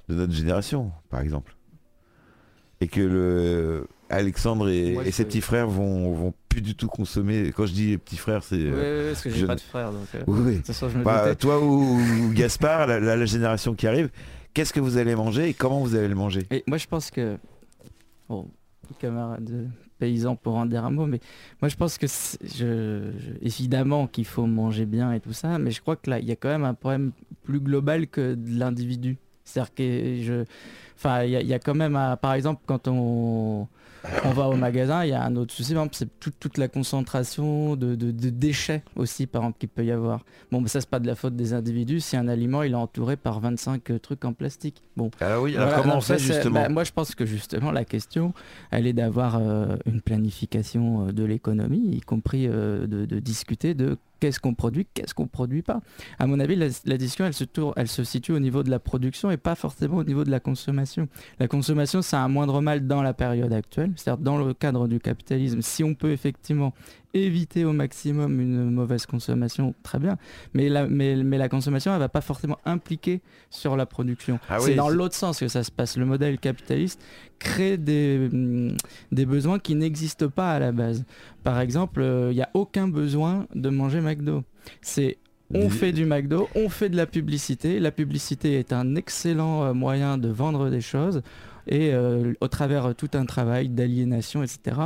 de 0.09 0.15
notre 0.15 0.33
génération, 0.33 0.91
par 1.09 1.21
exemple, 1.21 1.55
et 2.81 2.87
que 2.87 3.01
le 3.01 3.87
Alexandre 4.13 4.69
et, 4.69 5.11
ses 5.11 5.25
petits 5.25 5.41
frères 5.41 5.67
vont, 5.67 6.13
vont 6.13 6.33
plus 6.49 6.61
du 6.61 6.75
tout 6.75 6.87
consommer. 6.87 7.51
Quand 7.55 7.65
je 7.65 7.73
dis 7.73 7.97
petits 7.97 8.17
frères, 8.17 8.43
c'est. 8.43 8.55
Oui, 8.55 8.71
oui, 8.71 9.07
parce 9.09 9.21
que 9.21 9.29
j'ai 9.29 9.45
pas 9.45 9.55
de 9.55 9.61
frères. 9.61 9.91
Donc, 9.91 10.07
euh, 10.15 10.23
oui, 10.27 10.61
bah, 11.03 11.35
toi 11.35 11.59
ou, 11.63 11.99
Gaspard, 12.33 12.87
la, 12.87 13.25
génération 13.25 13.73
qui 13.73 13.87
arrive, 13.87 14.09
qu'est-ce 14.53 14.73
que 14.73 14.79
vous 14.79 14.97
allez 14.97 15.15
manger 15.15 15.49
et 15.49 15.53
comment 15.53 15.81
vous 15.81 15.95
allez 15.95 16.07
le 16.07 16.15
manger? 16.15 16.45
Et 16.51 16.63
Moi, 16.67 16.77
je 16.77 16.87
pense 16.87 17.11
que. 17.11 17.37
Bon, 18.29 18.47
camarades 18.99 19.69
paysans 19.99 20.35
pour 20.35 20.55
en 20.55 20.65
dire 20.65 20.85
un 20.85 20.91
mot, 20.91 21.05
mais 21.05 21.19
moi 21.61 21.69
je 21.69 21.75
pense 21.75 21.97
que 21.97 22.07
je, 22.07 23.11
évidemment 23.41 24.07
qu'il 24.07 24.25
faut 24.25 24.45
manger 24.45 24.85
bien 24.85 25.13
et 25.13 25.19
tout 25.19 25.33
ça, 25.33 25.57
mais 25.59 25.71
je 25.71 25.81
crois 25.81 25.95
que 25.95 26.09
là 26.09 26.19
il 26.19 26.25
y 26.25 26.31
a 26.31 26.35
quand 26.35 26.49
même 26.49 26.65
un 26.65 26.73
problème 26.73 27.11
plus 27.43 27.59
global 27.59 28.07
que 28.07 28.35
de 28.35 28.59
l'individu. 28.59 29.17
C'est-à-dire 29.45 29.73
que 29.73 30.21
je, 30.21 30.45
enfin 30.95 31.23
il 31.23 31.31
y, 31.31 31.53
a 31.53 31.59
quand 31.59 31.75
même, 31.75 31.99
par 32.21 32.33
exemple 32.33 32.61
quand 32.65 32.87
on 32.87 33.67
on 34.25 34.31
va 34.31 34.47
au 34.47 34.55
magasin, 34.55 35.03
il 35.05 35.09
y 35.09 35.13
a 35.13 35.23
un 35.23 35.35
autre 35.35 35.53
souci, 35.53 35.75
c'est 35.91 36.09
toute, 36.19 36.57
la 36.57 36.67
concentration 36.67 37.75
de, 37.75 37.95
déchets 38.11 38.83
aussi, 38.95 39.27
par 39.27 39.43
exemple, 39.43 39.57
qu'il 39.59 39.69
peut 39.69 39.85
y 39.85 39.91
avoir. 39.91 40.25
Bon, 40.51 40.61
mais 40.61 40.67
ça, 40.67 40.81
c'est 40.81 40.89
pas 40.89 40.99
de 40.99 41.07
la 41.07 41.15
faute 41.15 41.35
des 41.35 41.53
individus. 41.53 41.99
Si 41.99 42.17
un 42.17 42.27
aliment, 42.27 42.63
il 42.63 42.73
est 42.73 42.75
entouré 42.75 43.15
par 43.15 43.39
25 43.39 43.91
euh, 43.91 43.99
trucs 43.99 44.25
en 44.25 44.33
plastique. 44.33 44.81
Bon. 44.97 45.09
Ah 45.21 45.39
oui, 45.41 45.55
alors 45.55 45.81
comment 45.81 45.97
on 45.97 46.01
fait 46.01 46.19
justement 46.19 46.61
bah, 46.61 46.69
Moi, 46.69 46.83
je 46.83 46.91
pense 46.91 47.15
que 47.15 47.25
justement, 47.25 47.71
la 47.71 47.85
question, 47.85 48.33
elle 48.71 48.87
est 48.87 48.93
d'avoir 48.93 49.37
euh, 49.37 49.77
une 49.85 50.01
planification 50.01 51.07
euh, 51.07 51.11
de 51.11 51.23
l'économie, 51.23 51.95
y 51.95 52.01
compris 52.01 52.47
de, 52.47 53.05
discuter 53.19 53.73
de 53.73 53.97
qu'est-ce 54.23 54.39
qu'on 54.39 54.53
produit, 54.53 54.87
qu'est-ce 54.93 55.13
qu'on 55.13 55.27
produit 55.27 55.63
pas. 55.63 55.81
À 56.17 56.27
mon 56.27 56.39
avis, 56.39 56.55
la, 56.55 56.97
discussion, 56.97 57.25
elle 57.25 57.33
se, 57.33 57.43
tourne, 57.43 57.73
elle 57.75 57.89
se 57.89 58.05
situe 58.05 58.31
au 58.31 58.39
niveau 58.39 58.63
de 58.63 58.69
la 58.69 58.79
production 58.79 59.29
et 59.31 59.35
pas 59.35 59.53
forcément 59.53 59.97
au 59.97 60.05
niveau 60.05 60.23
de 60.23 60.31
la 60.31 60.39
consommation. 60.39 61.09
La 61.41 61.49
consommation, 61.49 62.01
c'est 62.01 62.15
un 62.15 62.29
moindre 62.29 62.61
mal 62.61 62.87
dans 62.87 63.01
la 63.01 63.13
période 63.13 63.51
actuelle, 63.51 63.91
c'est-à-dire 63.97 64.23
dans 64.23 64.37
le 64.37 64.53
cadre 64.53 64.87
du 64.87 65.01
capitalisme. 65.01 65.61
Si 65.61 65.83
on 65.83 65.93
peut 65.93 66.11
effectivement 66.11 66.73
éviter 67.13 67.63
au 67.65 67.73
maximum 67.73 68.39
une 68.39 68.69
mauvaise 68.71 69.05
consommation, 69.05 69.75
très 69.83 69.99
bien. 69.99 70.17
Mais 70.53 70.69
la, 70.69 70.87
mais, 70.87 71.15
mais 71.15 71.37
la 71.37 71.49
consommation, 71.49 71.93
elle 71.93 71.99
va 71.99 72.09
pas 72.09 72.21
forcément 72.21 72.57
impliquer 72.65 73.21
sur 73.49 73.77
la 73.77 73.85
production. 73.85 74.39
Ah 74.49 74.59
c'est 74.59 74.75
dans 74.75 74.89
l'autre 74.89 75.15
sens 75.15 75.39
que 75.39 75.47
ça 75.47 75.63
se 75.63 75.71
passe. 75.71 75.97
Le 75.97 76.05
modèle 76.05 76.39
capitaliste 76.39 77.01
crée 77.39 77.77
des, 77.77 78.29
mm, 78.31 78.77
des 79.11 79.25
besoins 79.25 79.59
qui 79.59 79.75
n'existent 79.75 80.29
pas 80.29 80.53
à 80.53 80.59
la 80.59 80.71
base. 80.71 81.05
Par 81.43 81.59
exemple, 81.59 82.01
euh, 82.01 82.31
il 82.31 82.35
n'y 82.35 82.41
a 82.41 82.49
aucun 82.53 82.87
besoin 82.87 83.47
de 83.53 83.69
manger 83.69 84.01
McDo. 84.01 84.43
C'est 84.81 85.17
on 85.55 85.69
fait 85.69 85.91
du 85.91 86.05
McDo, 86.05 86.49
on 86.55 86.67
fait 86.67 86.89
de 86.89 86.97
la 86.97 87.05
publicité. 87.05 87.79
La 87.79 87.91
publicité 87.91 88.57
est 88.57 88.73
un 88.73 88.95
excellent 88.95 89.63
euh, 89.63 89.73
moyen 89.73 90.17
de 90.17 90.29
vendre 90.29 90.71
des 90.71 90.81
choses 90.81 91.21
et 91.67 91.93
euh, 91.93 92.33
au 92.41 92.47
travers 92.47 92.95
tout 92.95 93.09
un 93.13 93.25
travail 93.25 93.69
d'aliénation, 93.69 94.43
etc., 94.43 94.77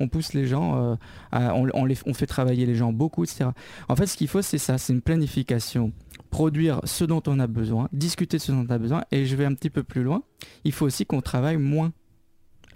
on 0.00 0.08
pousse 0.08 0.32
les 0.32 0.46
gens, 0.46 0.96
euh, 1.32 1.50
on, 1.52 1.84
les, 1.84 1.96
on 2.06 2.14
fait 2.14 2.26
travailler 2.26 2.66
les 2.66 2.74
gens 2.74 2.92
beaucoup, 2.92 3.24
etc. 3.24 3.46
En 3.88 3.96
fait, 3.96 4.06
ce 4.06 4.16
qu'il 4.16 4.28
faut, 4.28 4.42
c'est 4.42 4.58
ça, 4.58 4.78
c'est 4.78 4.92
une 4.92 5.02
planification 5.02 5.92
produire 6.30 6.80
ce 6.82 7.04
dont 7.04 7.22
on 7.28 7.38
a 7.38 7.46
besoin, 7.46 7.88
discuter 7.92 8.38
de 8.38 8.42
ce 8.42 8.50
dont 8.50 8.66
on 8.68 8.72
a 8.72 8.78
besoin, 8.78 9.04
et 9.12 9.24
je 9.24 9.36
vais 9.36 9.44
un 9.44 9.54
petit 9.54 9.70
peu 9.70 9.84
plus 9.84 10.02
loin, 10.02 10.22
il 10.64 10.72
faut 10.72 10.84
aussi 10.84 11.06
qu'on 11.06 11.20
travaille 11.20 11.58
moins 11.58 11.92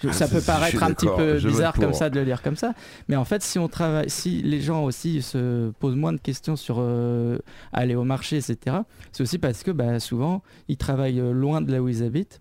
Ah, 0.04 0.12
ça 0.12 0.28
peut 0.28 0.40
paraître 0.40 0.80
un 0.84 0.92
petit 0.92 1.08
peu 1.16 1.38
bizarre 1.38 1.74
comme 1.74 1.92
ça 1.92 2.08
de 2.08 2.20
le 2.20 2.24
lire 2.24 2.40
comme 2.40 2.54
ça, 2.54 2.74
mais 3.08 3.16
en 3.16 3.24
fait, 3.24 3.42
si 3.42 3.58
on 3.58 3.66
travaille, 3.66 4.08
si 4.08 4.42
les 4.42 4.60
gens 4.60 4.84
aussi 4.84 5.22
se 5.22 5.70
posent 5.80 5.96
moins 5.96 6.12
de 6.12 6.20
questions 6.20 6.54
sur 6.54 6.76
euh, 6.78 7.38
aller 7.72 7.96
au 7.96 8.04
marché, 8.04 8.36
etc., 8.36 8.76
c'est 9.10 9.24
aussi 9.24 9.38
parce 9.38 9.64
que 9.64 9.72
bah, 9.72 9.98
souvent, 9.98 10.44
ils 10.68 10.76
travaillent 10.76 11.22
loin 11.32 11.60
de 11.60 11.72
là 11.72 11.82
où 11.82 11.88
ils 11.88 12.04
habitent, 12.04 12.40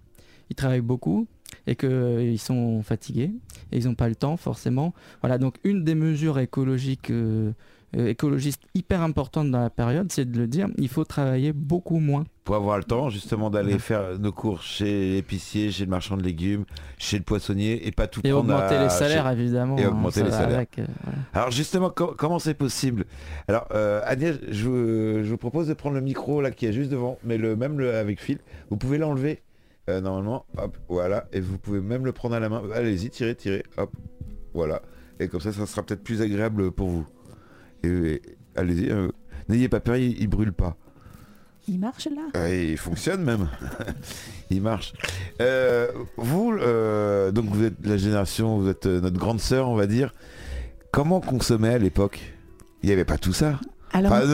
ils 0.50 0.56
travaillent 0.56 0.82
beaucoup 0.82 1.28
et 1.66 1.76
qu'ils 1.76 2.40
sont 2.40 2.82
fatigués 2.84 3.32
et 3.72 3.78
ils 3.78 3.86
n'ont 3.86 3.96
pas 3.96 4.10
le 4.10 4.16
temps 4.16 4.38
forcément. 4.38 4.94
Voilà, 5.22 5.38
donc 5.38 5.56
une 5.64 5.84
des 5.84 5.96
mesures 5.96 6.40
écologiques 6.40 7.10
euh, 7.10 7.52
euh, 7.96 8.08
écologiste 8.08 8.64
hyper 8.76 9.02
importante 9.02 9.50
dans 9.50 9.62
la 9.62 9.70
période, 9.70 10.12
c'est 10.12 10.30
de 10.30 10.38
le 10.38 10.46
dire, 10.46 10.68
il 10.78 10.90
faut 10.90 11.06
travailler 11.06 11.54
beaucoup 11.54 12.00
moins. 12.00 12.26
Pour 12.44 12.56
avoir 12.58 12.78
le 12.78 12.84
temps 12.84 13.10
justement 13.10 13.50
d'aller 13.50 13.80
faire 13.80 14.20
nos 14.20 14.34
courses 14.34 14.66
chez 14.66 15.14
l'épicier, 15.14 15.72
chez 15.72 15.86
le 15.86 15.90
marchand 15.90 16.18
de 16.18 16.24
légumes, 16.24 16.66
chez 16.98 17.18
le 17.18 17.24
poissonnier 17.24 17.88
et 17.88 17.92
pas 17.94 18.08
tout 18.08 18.20
et 18.26 18.34
augmenter 18.34 18.78
les 18.78 18.90
salaires 18.90 19.30
évidemment. 19.30 19.78
Et 19.78 19.86
hein, 19.86 19.90
augmenter 19.90 20.24
les 20.24 20.32
salaires. 20.32 20.66
Euh, 20.80 20.86
Alors 21.34 21.52
justement, 21.52 21.90
comment 21.90 22.40
c'est 22.40 22.56
possible? 22.56 23.06
Alors 23.48 23.68
euh, 23.74 24.02
Agnès, 24.04 24.36
je, 24.50 25.22
vous 25.22 25.38
propose 25.38 25.70
de 25.70 25.74
prendre 25.74 25.96
le 25.96 26.02
micro 26.02 26.42
là 26.42 26.52
qui 26.52 26.66
est 26.66 26.74
juste 26.74 26.92
devant, 26.92 27.18
mais 27.24 27.38
le 27.38 27.56
même 27.56 27.80
le, 27.80 27.96
avec 27.96 28.22
fil. 28.22 28.40
Vous 28.70 28.76
pouvez 28.76 28.98
l'enlever 28.98 29.44
normalement, 29.88 30.46
hop, 30.58 30.78
voilà, 30.90 31.28
et 31.32 31.40
vous 31.40 31.58
pouvez 31.58 31.80
même 31.80 32.06
le 32.06 32.12
prendre 32.12 32.36
à 32.36 32.40
la 32.40 32.50
main. 32.50 32.62
Allez-y, 32.74 33.10
tirez, 33.10 33.36
tirez, 33.36 33.64
hop, 33.78 33.92
voilà. 34.54 34.82
Et 35.20 35.28
comme 35.28 35.42
ça, 35.42 35.52
ça 35.52 35.66
sera 35.66 35.84
peut-être 35.84 36.04
plus 36.04 36.22
agréable 36.22 36.72
pour 36.72 36.90
vous 36.90 37.06
allez-y, 38.56 38.90
euh, 38.90 39.10
n'ayez 39.50 39.70
pas 39.70 39.80
peur, 39.80 39.96
il, 39.96 40.28
brûle 40.28 40.54
pas. 40.54 40.76
Il 41.68 41.80
marche 41.80 42.06
là? 42.06 42.22
Ah, 42.34 42.50
Il 42.50 42.78
fonctionne 42.78 43.24
même. 43.24 43.48
il 44.50 44.62
marche. 44.62 44.94
Euh, 45.42 45.92
vous, 46.18 46.54
euh, 46.54 47.32
donc 47.32 47.46
vous 47.46 47.64
êtes 47.64 47.86
la 47.86 47.98
génération, 47.98 48.58
vous 48.58 48.70
êtes 48.70 48.86
notre 48.86 49.18
grande 49.18 49.40
sœur, 49.40 49.70
on 49.70 49.76
va 49.76 49.88
dire. 49.88 50.14
Comment 50.92 51.20
consommer 51.20 51.70
à 51.70 51.78
l'époque? 51.78 52.34
Il 52.82 52.88
n'y 52.88 52.94
avait 52.94 53.06
pas 53.06 53.18
tout 53.18 53.34
ça 53.34 53.60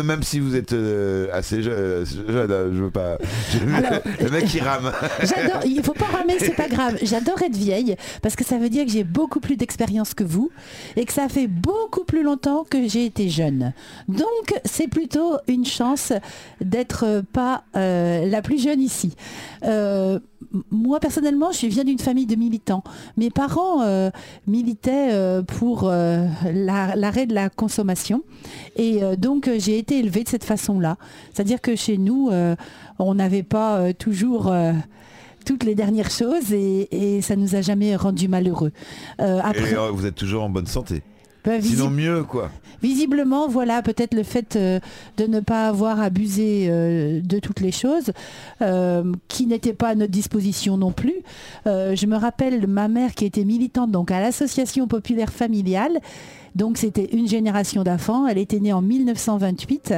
même 0.04 0.24
si 0.24 0.40
vous 0.40 0.56
êtes 0.56 0.74
euh, 0.74 1.28
assez 1.32 1.62
jeune, 1.62 1.74
euh, 1.78 2.06
hein, 2.06 2.72
je 2.74 2.84
veux 2.84 2.92
pas. 2.92 3.18
le 4.22 4.30
mec 4.30 4.46
qui 4.46 4.60
rame. 4.60 4.92
J'adore. 5.24 5.62
Il 5.66 5.84
faut 5.84 5.94
pas 5.94 6.06
ramer, 6.06 6.36
c'est 6.40 6.56
pas 6.56 6.68
grave. 6.68 6.98
J'adore 7.02 7.42
être 7.42 7.56
vieille 7.56 7.96
parce 8.22 8.36
que 8.36 8.44
ça 8.44 8.58
veut 8.58 8.70
dire 8.70 8.86
que 8.86 8.92
j'ai 8.92 9.04
beaucoup 9.04 9.40
plus 9.40 9.56
d'expérience 9.56 10.14
que 10.14 10.24
vous 10.24 10.52
et 10.96 11.06
que 11.06 11.14
ça 11.14 11.30
fait 11.30 11.48
beaucoup 11.48 12.04
plus 12.04 12.24
longtemps 12.24 12.66
que 12.70 12.88
j'ai 12.88 13.06
été 13.06 13.30
jeune. 13.30 13.74
Donc 14.08 14.60
c'est 14.66 14.88
plutôt 14.88 15.38
une 15.48 15.66
chance 15.66 16.14
d'être 16.62 17.24
pas 17.34 17.64
euh, 17.76 18.26
la 18.26 18.42
plus 18.42 18.62
jeune 18.62 18.82
ici 18.82 19.16
moi 20.72 21.00
personnellement, 21.00 21.52
je 21.52 21.66
viens 21.68 21.84
d'une 21.84 22.00
famille 22.00 22.26
de 22.26 22.36
militants. 22.36 22.84
Mes 23.18 23.30
parents 23.30 23.82
euh, 23.82 24.10
militaient 24.48 25.12
euh, 25.12 25.42
pour 25.42 25.84
euh, 25.86 26.26
l'arrêt 26.54 27.26
de 27.26 27.34
la 27.34 27.50
consommation. 27.50 28.24
Et 28.76 29.02
donc, 29.18 29.50
j'ai 29.58 29.78
été 29.78 30.00
élevée 30.00 30.24
de 30.24 30.30
cette 30.30 30.44
façon-là. 30.44 30.98
C'est-à-dire 31.34 31.62
que 31.62 31.76
chez 31.76 31.98
nous, 31.98 32.30
on 33.00 33.16
n'avait 33.16 33.44
pas 33.44 33.94
toujours 33.94 34.54
toutes 35.46 35.64
les 35.64 35.76
dernières 35.76 36.10
choses 36.10 36.54
et, 36.54 37.22
ça 37.22 37.34
ça 37.34 37.36
nous 37.36 37.56
a 37.56 37.62
jamais 37.62 37.96
rendu 37.96 38.28
malheureux. 38.28 38.72
et 39.20 39.76
vous 39.92 40.06
êtes 40.06 40.16
toujours 40.16 40.44
en 40.44 40.50
bonne 40.50 40.68
santé 40.68 41.02
bah, 41.44 41.62
Sinon 41.62 41.90
mieux 41.90 42.24
quoi. 42.24 42.50
Visiblement, 42.84 43.48
voilà, 43.48 43.82
peut-être 43.82 44.14
le 44.14 44.24
fait 44.24 44.58
euh, 44.58 44.82
de 45.16 45.26
ne 45.26 45.40
pas 45.40 45.70
avoir 45.70 46.02
abusé 46.02 46.68
euh, 46.68 47.22
de 47.22 47.40
toutes 47.40 47.62
les 47.62 47.72
choses, 47.72 48.12
euh, 48.62 49.10
qui 49.30 49.48
n'étaient 49.48 49.74
pas 49.74 49.90
à 49.90 49.96
notre 49.96 50.12
disposition 50.12 50.76
non 50.76 50.92
plus. 50.92 51.16
je 51.66 52.06
me 52.06 52.18
rappelle 52.18 52.68
ma 52.68 52.90
mère 52.90 53.16
qui 53.16 53.24
était 53.24 53.46
militante 53.46 53.90
donc 53.90 54.12
à 54.12 54.20
l'association 54.20 54.88
populaire 54.88 55.32
familiale 55.32 56.00
donc 56.56 56.78
c'était 56.78 57.10
une 57.14 57.28
génération 57.28 57.84
d'enfants. 57.84 58.28
Elle 58.28 58.38
était 58.38 58.60
née 58.60 58.74
en 58.74 58.82
1928. 58.82 59.96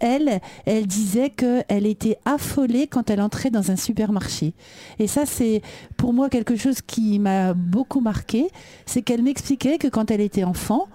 Elle, 0.00 0.40
elle 0.66 0.86
disait 0.86 1.30
qu'elle 1.30 1.86
était 1.86 2.18
affolée 2.24 2.86
quand 2.86 3.10
elle 3.10 3.20
entrait 3.20 3.50
dans 3.50 3.70
un 3.70 3.76
supermarché. 3.76 4.54
Et 4.98 5.06
ça, 5.06 5.26
c'est 5.26 5.62
pour 5.96 6.12
moi 6.12 6.28
quelque 6.28 6.56
chose 6.56 6.82
qui 6.82 7.18
m'a 7.18 7.54
beaucoup 7.54 8.00
marqué. 8.00 8.48
C'est 8.84 9.02
qu'elle 9.02 9.22
m'expliquait 9.22 9.78
que 9.78 9.88
quand 9.88 10.10
elle 10.10 10.20
était 10.20 10.44
enfant, 10.44 10.88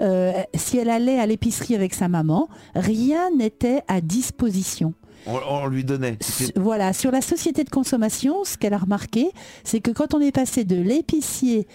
euh, 0.00 0.32
si 0.54 0.78
elle 0.78 0.90
allait 0.90 1.18
à 1.18 1.26
l'épicerie 1.26 1.74
avec 1.74 1.94
sa 1.94 2.08
maman, 2.08 2.48
rien 2.74 3.30
n'était 3.36 3.82
à 3.88 4.00
disposition. 4.00 4.94
On, 5.26 5.66
lui 5.66 5.84
donnait. 5.84 6.16
Voilà, 6.56 6.92
sur 6.92 7.10
la 7.10 7.20
société 7.20 7.64
de 7.64 7.68
consommation, 7.68 8.44
ce 8.44 8.56
qu'elle 8.56 8.72
a 8.72 8.78
remarqué, 8.78 9.30
c'est 9.62 9.80
que 9.80 9.90
quand 9.90 10.14
on 10.14 10.20
est 10.20 10.32
passé 10.32 10.64
de 10.64 10.76
l'épicier 10.76 11.66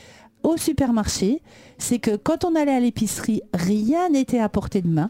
au 0.44 0.58
supermarché, 0.58 1.42
c'est 1.78 2.00
que 2.00 2.16
quand 2.16 2.46
on 2.46 2.56
allait 2.56 2.76
à 2.76 2.80
l'épicerie, 2.80 3.42
rien 3.54 4.10
n'était 4.10 4.40
à 4.40 4.50
portée 4.50 4.82
de 4.82 4.90
main. 4.90 5.10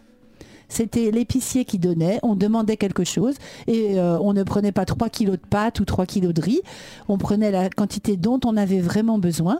C'était 0.70 1.12
l'épicier 1.12 1.66
qui 1.66 1.78
donnait, 1.78 2.20
on 2.24 2.36
demandait 2.36 2.78
quelque 2.78 3.04
chose 3.04 3.36
et 3.68 4.00
euh, 4.00 4.18
on 4.20 4.34
ne 4.34 4.42
prenait 4.42 4.72
pas 4.72 4.86
3 4.86 5.10
kilos 5.10 5.36
de 5.36 5.48
pâtes 5.48 5.80
ou 5.80 5.86
3 5.86 6.06
kilos 6.08 6.34
de 6.34 6.42
riz, 6.42 6.62
on 7.08 7.20
prenait 7.20 7.52
la 7.52 7.70
quantité 7.70 8.18
dont 8.18 8.40
on 8.44 8.58
avait 8.58 8.80
vraiment 8.80 9.20
besoin 9.20 9.60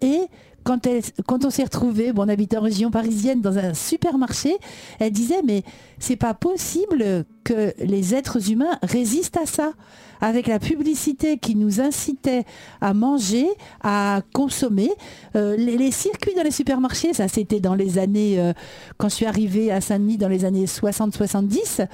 et 0.00 0.20
quand, 0.64 1.44
on 1.44 1.50
s'est 1.50 1.64
retrouvé, 1.64 2.12
bon, 2.12 2.26
on 2.28 2.58
en 2.58 2.62
région 2.62 2.90
parisienne 2.90 3.42
dans 3.42 3.58
un 3.58 3.74
supermarché, 3.74 4.56
elle 4.98 5.12
disait 5.12 5.42
mais 5.44 5.62
c'est 5.98 6.16
pas 6.16 6.32
possible 6.32 7.26
que 7.44 7.74
les 7.78 8.14
êtres 8.14 8.50
humains 8.50 8.78
résistent 8.82 9.36
à 9.36 9.46
ça. 9.46 9.72
Avec 10.20 10.46
la 10.46 10.58
publicité 10.58 11.38
qui 11.38 11.54
nous 11.54 11.80
incitait 11.80 12.44
à 12.80 12.94
manger, 12.94 13.46
à 13.82 14.22
consommer, 14.32 14.90
euh, 15.36 15.56
les, 15.56 15.90
circuits 15.90 16.34
dans 16.34 16.42
les 16.42 16.50
supermarchés, 16.50 17.12
ça 17.12 17.28
c'était 17.28 17.60
dans 17.60 17.74
les 17.74 17.98
années, 17.98 18.40
euh, 18.40 18.52
quand 18.96 19.08
je 19.08 19.14
suis 19.14 19.26
arrivée 19.26 19.70
à 19.70 19.80
Saint-Denis 19.80 20.18
dans 20.18 20.28
les 20.28 20.44
années 20.44 20.66
60-70, 20.66 21.86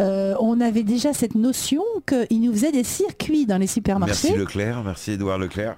euh, 0.00 0.34
on 0.40 0.60
avait 0.60 0.84
déjà 0.84 1.12
cette 1.12 1.34
notion 1.34 1.82
qu'ils 2.06 2.40
nous 2.40 2.52
faisaient 2.52 2.72
des 2.72 2.84
circuits 2.84 3.46
dans 3.46 3.58
les 3.58 3.66
supermarchés. 3.66 4.28
Merci 4.28 4.38
Leclerc, 4.38 4.82
merci 4.84 5.12
Edouard 5.12 5.38
Leclerc 5.38 5.76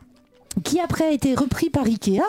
qui 0.63 0.79
après 0.81 1.05
a 1.05 1.11
été 1.11 1.35
repris 1.35 1.71
par 1.71 1.85
Ikea. 1.85 2.23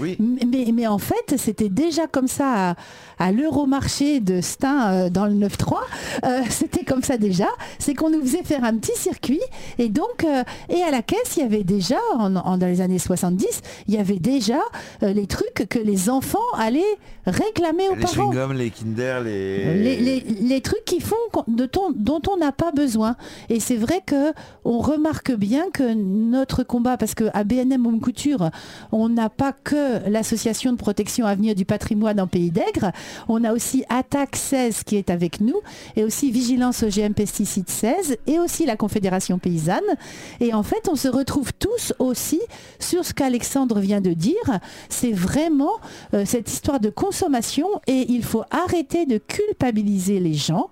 Oui. 0.00 0.16
Mais, 0.20 0.70
mais, 0.72 0.86
en 0.86 0.98
fait, 0.98 1.36
c'était 1.36 1.68
déjà 1.68 2.06
comme 2.06 2.28
ça 2.28 2.74
à 3.18 3.32
l'Euromarché 3.32 4.20
de 4.20 4.40
Stein 4.40 4.92
euh, 4.92 5.10
dans 5.10 5.26
le 5.26 5.34
9-3, 5.34 5.78
euh, 6.24 6.42
c'était 6.50 6.84
comme 6.84 7.02
ça 7.02 7.16
déjà, 7.16 7.48
c'est 7.78 7.94
qu'on 7.94 8.10
nous 8.10 8.20
faisait 8.20 8.42
faire 8.42 8.64
un 8.64 8.76
petit 8.76 8.96
circuit 8.96 9.40
et 9.78 9.88
donc, 9.88 10.24
euh, 10.24 10.42
et 10.68 10.82
à 10.82 10.90
la 10.90 11.02
caisse, 11.02 11.36
il 11.36 11.42
y 11.42 11.46
avait 11.46 11.64
déjà, 11.64 11.98
en, 12.14 12.30
dans 12.30 12.66
les 12.66 12.80
années 12.80 12.98
70, 12.98 13.62
il 13.88 13.94
y 13.94 13.98
avait 13.98 14.18
déjà 14.18 14.60
les 15.02 15.26
trucs 15.26 15.66
que 15.68 15.78
les 15.78 16.10
enfants 16.10 16.38
allaient 16.56 16.82
réclamer 17.26 17.88
aux 17.88 17.94
les 17.94 18.02
parents. 18.02 18.52
les 18.52 18.70
Kinder, 18.70 19.20
les... 19.24 19.98
Les, 19.98 20.20
les... 20.20 20.60
trucs 20.60 20.84
qui 20.84 21.00
font 21.00 21.16
de 21.46 21.66
ton, 21.66 21.92
dont 21.94 22.20
on 22.30 22.36
n'a 22.36 22.52
pas 22.52 22.72
besoin. 22.72 23.16
Et 23.48 23.60
c'est 23.60 23.76
vrai 23.76 24.02
que 24.04 24.32
on 24.64 24.78
remarque 24.78 25.32
bien 25.32 25.70
que 25.70 25.94
notre 25.94 26.62
combat, 26.62 26.96
parce 26.96 27.14
qu'à 27.14 27.44
BNM 27.44 27.86
Home 27.86 28.00
Couture, 28.00 28.50
on 28.92 29.08
n'a 29.08 29.28
pas 29.28 29.52
que 29.52 29.87
l'association 30.06 30.72
de 30.72 30.76
protection 30.76 31.26
avenir 31.26 31.54
du 31.54 31.64
patrimoine 31.64 32.20
en 32.20 32.26
Pays 32.26 32.50
d'Aigre, 32.50 32.92
on 33.28 33.44
a 33.44 33.52
aussi 33.52 33.84
Attaque 33.88 34.36
16 34.36 34.84
qui 34.84 34.96
est 34.96 35.10
avec 35.10 35.40
nous 35.40 35.60
et 35.96 36.04
aussi 36.04 36.30
Vigilance 36.30 36.82
OGM 36.82 37.12
Pesticides 37.14 37.68
16 37.68 38.16
et 38.26 38.38
aussi 38.38 38.66
la 38.66 38.76
Confédération 38.76 39.38
Paysanne. 39.38 39.80
Et 40.40 40.54
en 40.54 40.62
fait, 40.62 40.88
on 40.90 40.96
se 40.96 41.08
retrouve 41.08 41.52
tous 41.52 41.92
aussi 41.98 42.40
sur 42.78 43.04
ce 43.04 43.14
qu'Alexandre 43.14 43.78
vient 43.80 44.00
de 44.00 44.12
dire. 44.12 44.58
C'est 44.88 45.12
vraiment 45.12 45.72
euh, 46.14 46.24
cette 46.24 46.50
histoire 46.50 46.80
de 46.80 46.90
consommation 46.90 47.68
et 47.86 48.06
il 48.08 48.24
faut 48.24 48.44
arrêter 48.50 49.06
de 49.06 49.18
culpabiliser 49.18 50.20
les 50.20 50.34
gens 50.34 50.70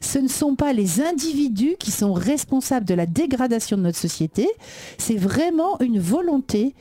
ce 0.00 0.18
ne 0.18 0.28
sont 0.28 0.54
pas 0.54 0.72
les 0.72 1.00
individus 1.00 1.76
qui 1.78 1.90
sont 1.90 2.12
responsables 2.12 2.86
de 2.86 2.94
la 2.94 3.06
dégradation 3.06 3.76
de 3.76 3.82
notre 3.82 3.98
société, 3.98 4.48
c'est 4.96 5.16
vraiment 5.16 5.80
une 5.80 5.98
volonté 5.98 6.74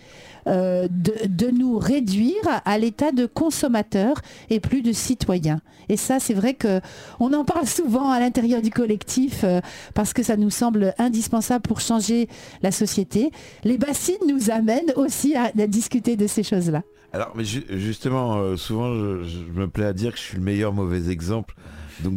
euh, 0.47 0.87
de, 0.89 1.51
nous 1.51 1.77
réduire 1.77 2.41
à 2.63 2.77
l'état 2.77 3.11
de 3.11 3.25
consommateurs 3.25 4.21
et 4.49 4.59
plus 4.59 4.81
de 4.81 4.93
citoyens. 4.93 5.59
Et 5.89 5.97
ça, 5.97 6.19
c'est 6.19 6.33
vrai 6.33 6.55
qu'on 6.55 7.33
en 7.33 7.43
parle 7.43 7.67
souvent 7.67 8.09
à 8.09 8.19
l'intérieur 8.19 8.61
du 8.61 8.69
collectif 8.69 9.41
euh, 9.43 9.59
parce 9.93 10.13
que 10.13 10.23
ça 10.23 10.37
nous 10.37 10.49
semble 10.49 10.93
indispensable 10.97 11.63
pour 11.63 11.81
changer 11.81 12.29
la 12.61 12.71
société. 12.71 13.31
Les 13.63 13.77
bassines 13.77 14.15
nous 14.27 14.49
amènent 14.49 14.93
aussi 14.95 15.35
à, 15.35 15.51
discuter 15.67 16.15
de 16.15 16.27
ces 16.27 16.43
choses-là. 16.43 16.83
Alors, 17.11 17.33
mais 17.35 17.43
justement, 17.43 18.37
euh, 18.37 18.55
souvent, 18.55 18.93
je, 18.93 19.39
me 19.53 19.67
plais 19.67 19.85
à 19.85 19.93
dire 19.93 20.11
que 20.11 20.17
je 20.17 20.23
suis 20.23 20.37
le 20.37 20.43
meilleur 20.43 20.71
mauvais 20.71 21.09
exemple 21.11 21.55
donc 22.03 22.13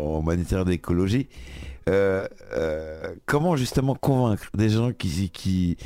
en 0.00 0.22
matière 0.22 0.64
d'écologie. 0.64 1.28
comment 3.26 3.56
justement 3.56 3.94
convaincre 3.94 4.48
des 4.54 4.68
gens 4.68 4.92
qui, 4.92 5.76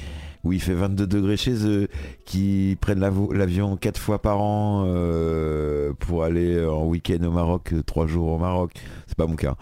où 0.47 0.53
il 0.53 0.62
fait 0.62 0.74
22 0.74 1.07
degrés 1.07 1.36
chez 1.36 1.66
eux, 1.66 1.88
qui 2.24 2.76
prennent 2.80 3.01
l'avion 3.01 3.76
quatre 3.76 4.01
fois 4.01 4.22
par 4.22 4.40
an 4.40 4.84
euh, 4.86 5.92
pour 5.99 6.22
aller 6.22 6.64
en 6.64 6.86
week-end 6.86 7.22
au 7.24 7.32
Maroc, 7.32 7.74
trois 7.84 8.07
jours 8.07 8.28
au 8.28 8.38
Maroc, 8.38 8.72
c'est 9.07 9.16
pas 9.16 9.26
mon 9.26 9.36
cas, 9.36 9.57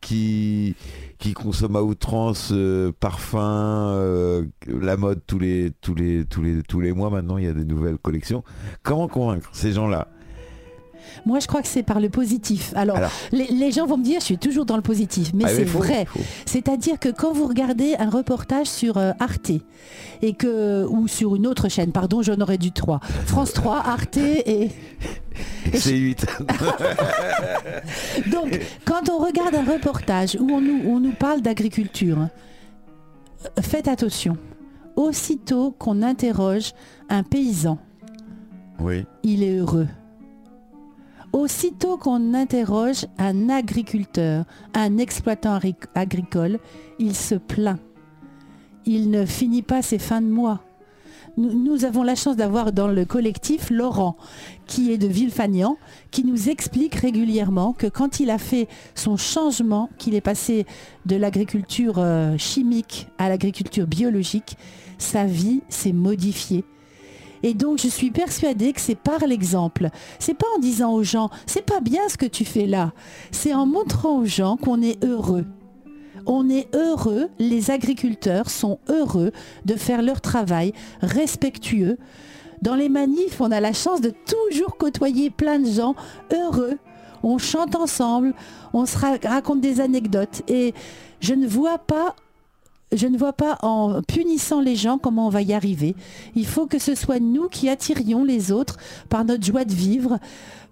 qui 0.00 0.76
qui 1.18 1.32
consomment 1.32 1.76
à 1.76 1.82
outrance 1.82 2.52
parfum, 3.00 4.46
la 4.66 4.96
mode 4.96 5.20
tous 5.26 5.38
les 5.38 6.92
mois. 6.92 7.10
Maintenant 7.10 7.38
il 7.38 7.44
y 7.44 7.48
a 7.48 7.52
des 7.52 7.64
nouvelles 7.64 7.98
collections. 7.98 8.44
Comment 8.82 9.08
convaincre 9.08 9.48
ces 9.52 9.72
gens-là? 9.72 10.08
Moi, 11.24 11.40
je 11.40 11.46
crois 11.46 11.62
que 11.62 11.68
c'est 11.68 11.82
par 11.82 12.00
le 12.00 12.08
positif. 12.08 12.72
Alors, 12.76 12.98
Les, 13.32 13.70
gens 13.72 13.86
vont 13.86 13.96
me 13.96 14.04
dire, 14.04 14.20
je 14.20 14.26
suis 14.26 14.38
toujours 14.38 14.64
dans 14.64 14.76
le 14.76 14.82
positif, 14.82 15.32
mais 15.34 15.44
ah 15.46 15.48
c'est 15.48 15.64
vrai. 15.64 16.06
C'est-à-dire 16.46 16.98
que 16.98 17.08
quand 17.08 17.32
vous 17.32 17.46
regardez 17.46 17.94
un 17.98 18.10
reportage 18.10 18.66
sur 18.66 18.96
euh, 18.96 19.12
Arte, 19.18 19.52
et 20.22 20.32
que, 20.32 20.84
ou 20.86 21.08
sur 21.08 21.36
une 21.36 21.46
autre 21.46 21.68
chaîne, 21.68 21.92
pardon, 21.92 22.22
j'en 22.22 22.40
aurais 22.40 22.58
dû 22.58 22.72
trois, 22.72 23.00
France 23.26 23.52
3, 23.52 23.82
Arte 23.86 24.16
et... 24.16 24.70
C'est 25.74 25.96
8. 25.96 26.26
Donc, 28.32 28.58
quand 28.86 29.10
on 29.10 29.18
regarde 29.18 29.54
un 29.54 29.64
reportage 29.64 30.36
où 30.40 30.50
on 30.50 30.60
nous, 30.60 30.80
on 30.86 31.00
nous 31.00 31.12
parle 31.12 31.42
d'agriculture, 31.42 32.28
faites 33.60 33.88
attention. 33.88 34.38
Aussitôt 34.94 35.72
qu'on 35.78 36.02
interroge 36.02 36.72
un 37.10 37.22
paysan, 37.22 37.78
oui. 38.80 39.04
il 39.22 39.42
est 39.42 39.58
heureux. 39.58 39.88
Aussitôt 41.32 41.96
qu'on 41.96 42.34
interroge 42.34 43.06
un 43.18 43.48
agriculteur, 43.48 44.44
un 44.74 44.98
exploitant 44.98 45.58
agricole, 45.94 46.58
il 46.98 47.14
se 47.14 47.34
plaint. 47.34 47.78
Il 48.84 49.10
ne 49.10 49.26
finit 49.26 49.62
pas 49.62 49.82
ses 49.82 49.98
fins 49.98 50.22
de 50.22 50.28
mois. 50.28 50.62
Nous, 51.36 51.84
avons 51.84 52.02
la 52.02 52.14
chance 52.14 52.36
d'avoir 52.36 52.72
dans 52.72 52.88
le 52.88 53.04
collectif 53.04 53.68
Laurent, 53.68 54.16
qui 54.66 54.90
est 54.90 54.96
de 54.96 55.06
Villefagnan, 55.06 55.76
qui 56.10 56.24
nous 56.24 56.48
explique 56.48 56.94
régulièrement 56.94 57.74
que 57.74 57.88
quand 57.88 58.20
il 58.20 58.30
a 58.30 58.38
fait 58.38 58.68
son 58.94 59.18
changement, 59.18 59.90
qu'il 59.98 60.14
est 60.14 60.22
passé 60.22 60.64
de 61.04 61.14
l'agriculture 61.14 61.96
euh, 61.98 62.38
chimique 62.38 63.08
à 63.18 63.28
l'agriculture 63.28 63.86
biologique, 63.86 64.56
sa 64.96 65.26
vie 65.26 65.60
s'est 65.68 65.92
modifiée 65.92 66.64
et 67.46 67.54
donc 67.54 67.78
je 67.78 67.86
suis 67.86 68.10
persuadée 68.10 68.72
que 68.72 68.80
c'est 68.80 68.96
par 68.96 69.24
l'exemple. 69.24 69.90
C'est 70.18 70.34
pas 70.34 70.48
en 70.56 70.58
disant 70.58 70.92
aux 70.92 71.04
gens, 71.04 71.30
c'est 71.46 71.64
pas 71.64 71.78
bien 71.78 72.08
ce 72.08 72.16
que 72.16 72.26
tu 72.26 72.44
fais 72.44 72.66
là. 72.66 72.92
C'est 73.30 73.54
en 73.54 73.66
montrant 73.66 74.18
aux 74.18 74.24
gens 74.24 74.56
qu'on 74.56 74.82
est 74.82 75.04
heureux. 75.04 75.44
On 76.26 76.50
est 76.50 76.74
heureux, 76.74 77.28
les 77.38 77.70
agriculteurs 77.70 78.50
sont 78.50 78.80
heureux 78.88 79.30
de 79.64 79.74
faire 79.74 80.02
leur 80.02 80.20
travail 80.20 80.72
respectueux. 81.02 81.98
Dans 82.62 82.74
les 82.74 82.88
manifs, 82.88 83.40
on 83.40 83.52
a 83.52 83.60
la 83.60 83.72
chance 83.72 84.00
de 84.00 84.10
toujours 84.10 84.76
côtoyer 84.76 85.30
plein 85.30 85.60
de 85.60 85.70
gens 85.70 85.94
heureux. 86.32 86.78
On 87.22 87.38
chante 87.38 87.76
ensemble, 87.76 88.34
on 88.72 88.86
se 88.86 88.98
raconte 88.98 89.60
des 89.60 89.80
anecdotes 89.80 90.42
et 90.48 90.74
je 91.20 91.34
ne 91.34 91.46
vois 91.46 91.78
pas 91.78 92.16
je 92.92 93.06
ne 93.06 93.18
vois 93.18 93.32
pas 93.32 93.58
en 93.62 94.00
punissant 94.02 94.60
les 94.60 94.76
gens 94.76 94.98
comment 94.98 95.26
on 95.26 95.30
va 95.30 95.42
y 95.42 95.52
arriver. 95.52 95.94
Il 96.34 96.46
faut 96.46 96.66
que 96.66 96.78
ce 96.78 96.94
soit 96.94 97.20
nous 97.20 97.48
qui 97.48 97.68
attirions 97.68 98.24
les 98.24 98.52
autres 98.52 98.76
par 99.08 99.24
notre 99.24 99.44
joie 99.44 99.64
de 99.64 99.72
vivre, 99.72 100.18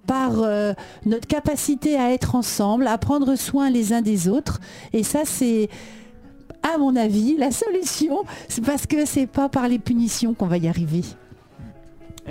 par 0.06 0.40
euh, 0.40 0.74
notre 1.06 1.26
capacité 1.26 1.96
à 1.96 2.12
être 2.12 2.34
ensemble, 2.34 2.86
à 2.86 2.98
prendre 2.98 3.34
soin 3.36 3.70
les 3.70 3.92
uns 3.92 4.02
des 4.02 4.28
autres. 4.28 4.60
Et 4.92 5.02
ça, 5.02 5.22
c'est, 5.24 5.68
à 6.62 6.78
mon 6.78 6.94
avis, 6.94 7.36
la 7.36 7.50
solution. 7.50 8.24
Parce 8.64 8.86
que 8.86 9.06
c'est 9.06 9.26
pas 9.26 9.48
par 9.48 9.66
les 9.68 9.78
punitions 9.78 10.34
qu'on 10.34 10.46
va 10.46 10.58
y 10.58 10.68
arriver. 10.68 11.02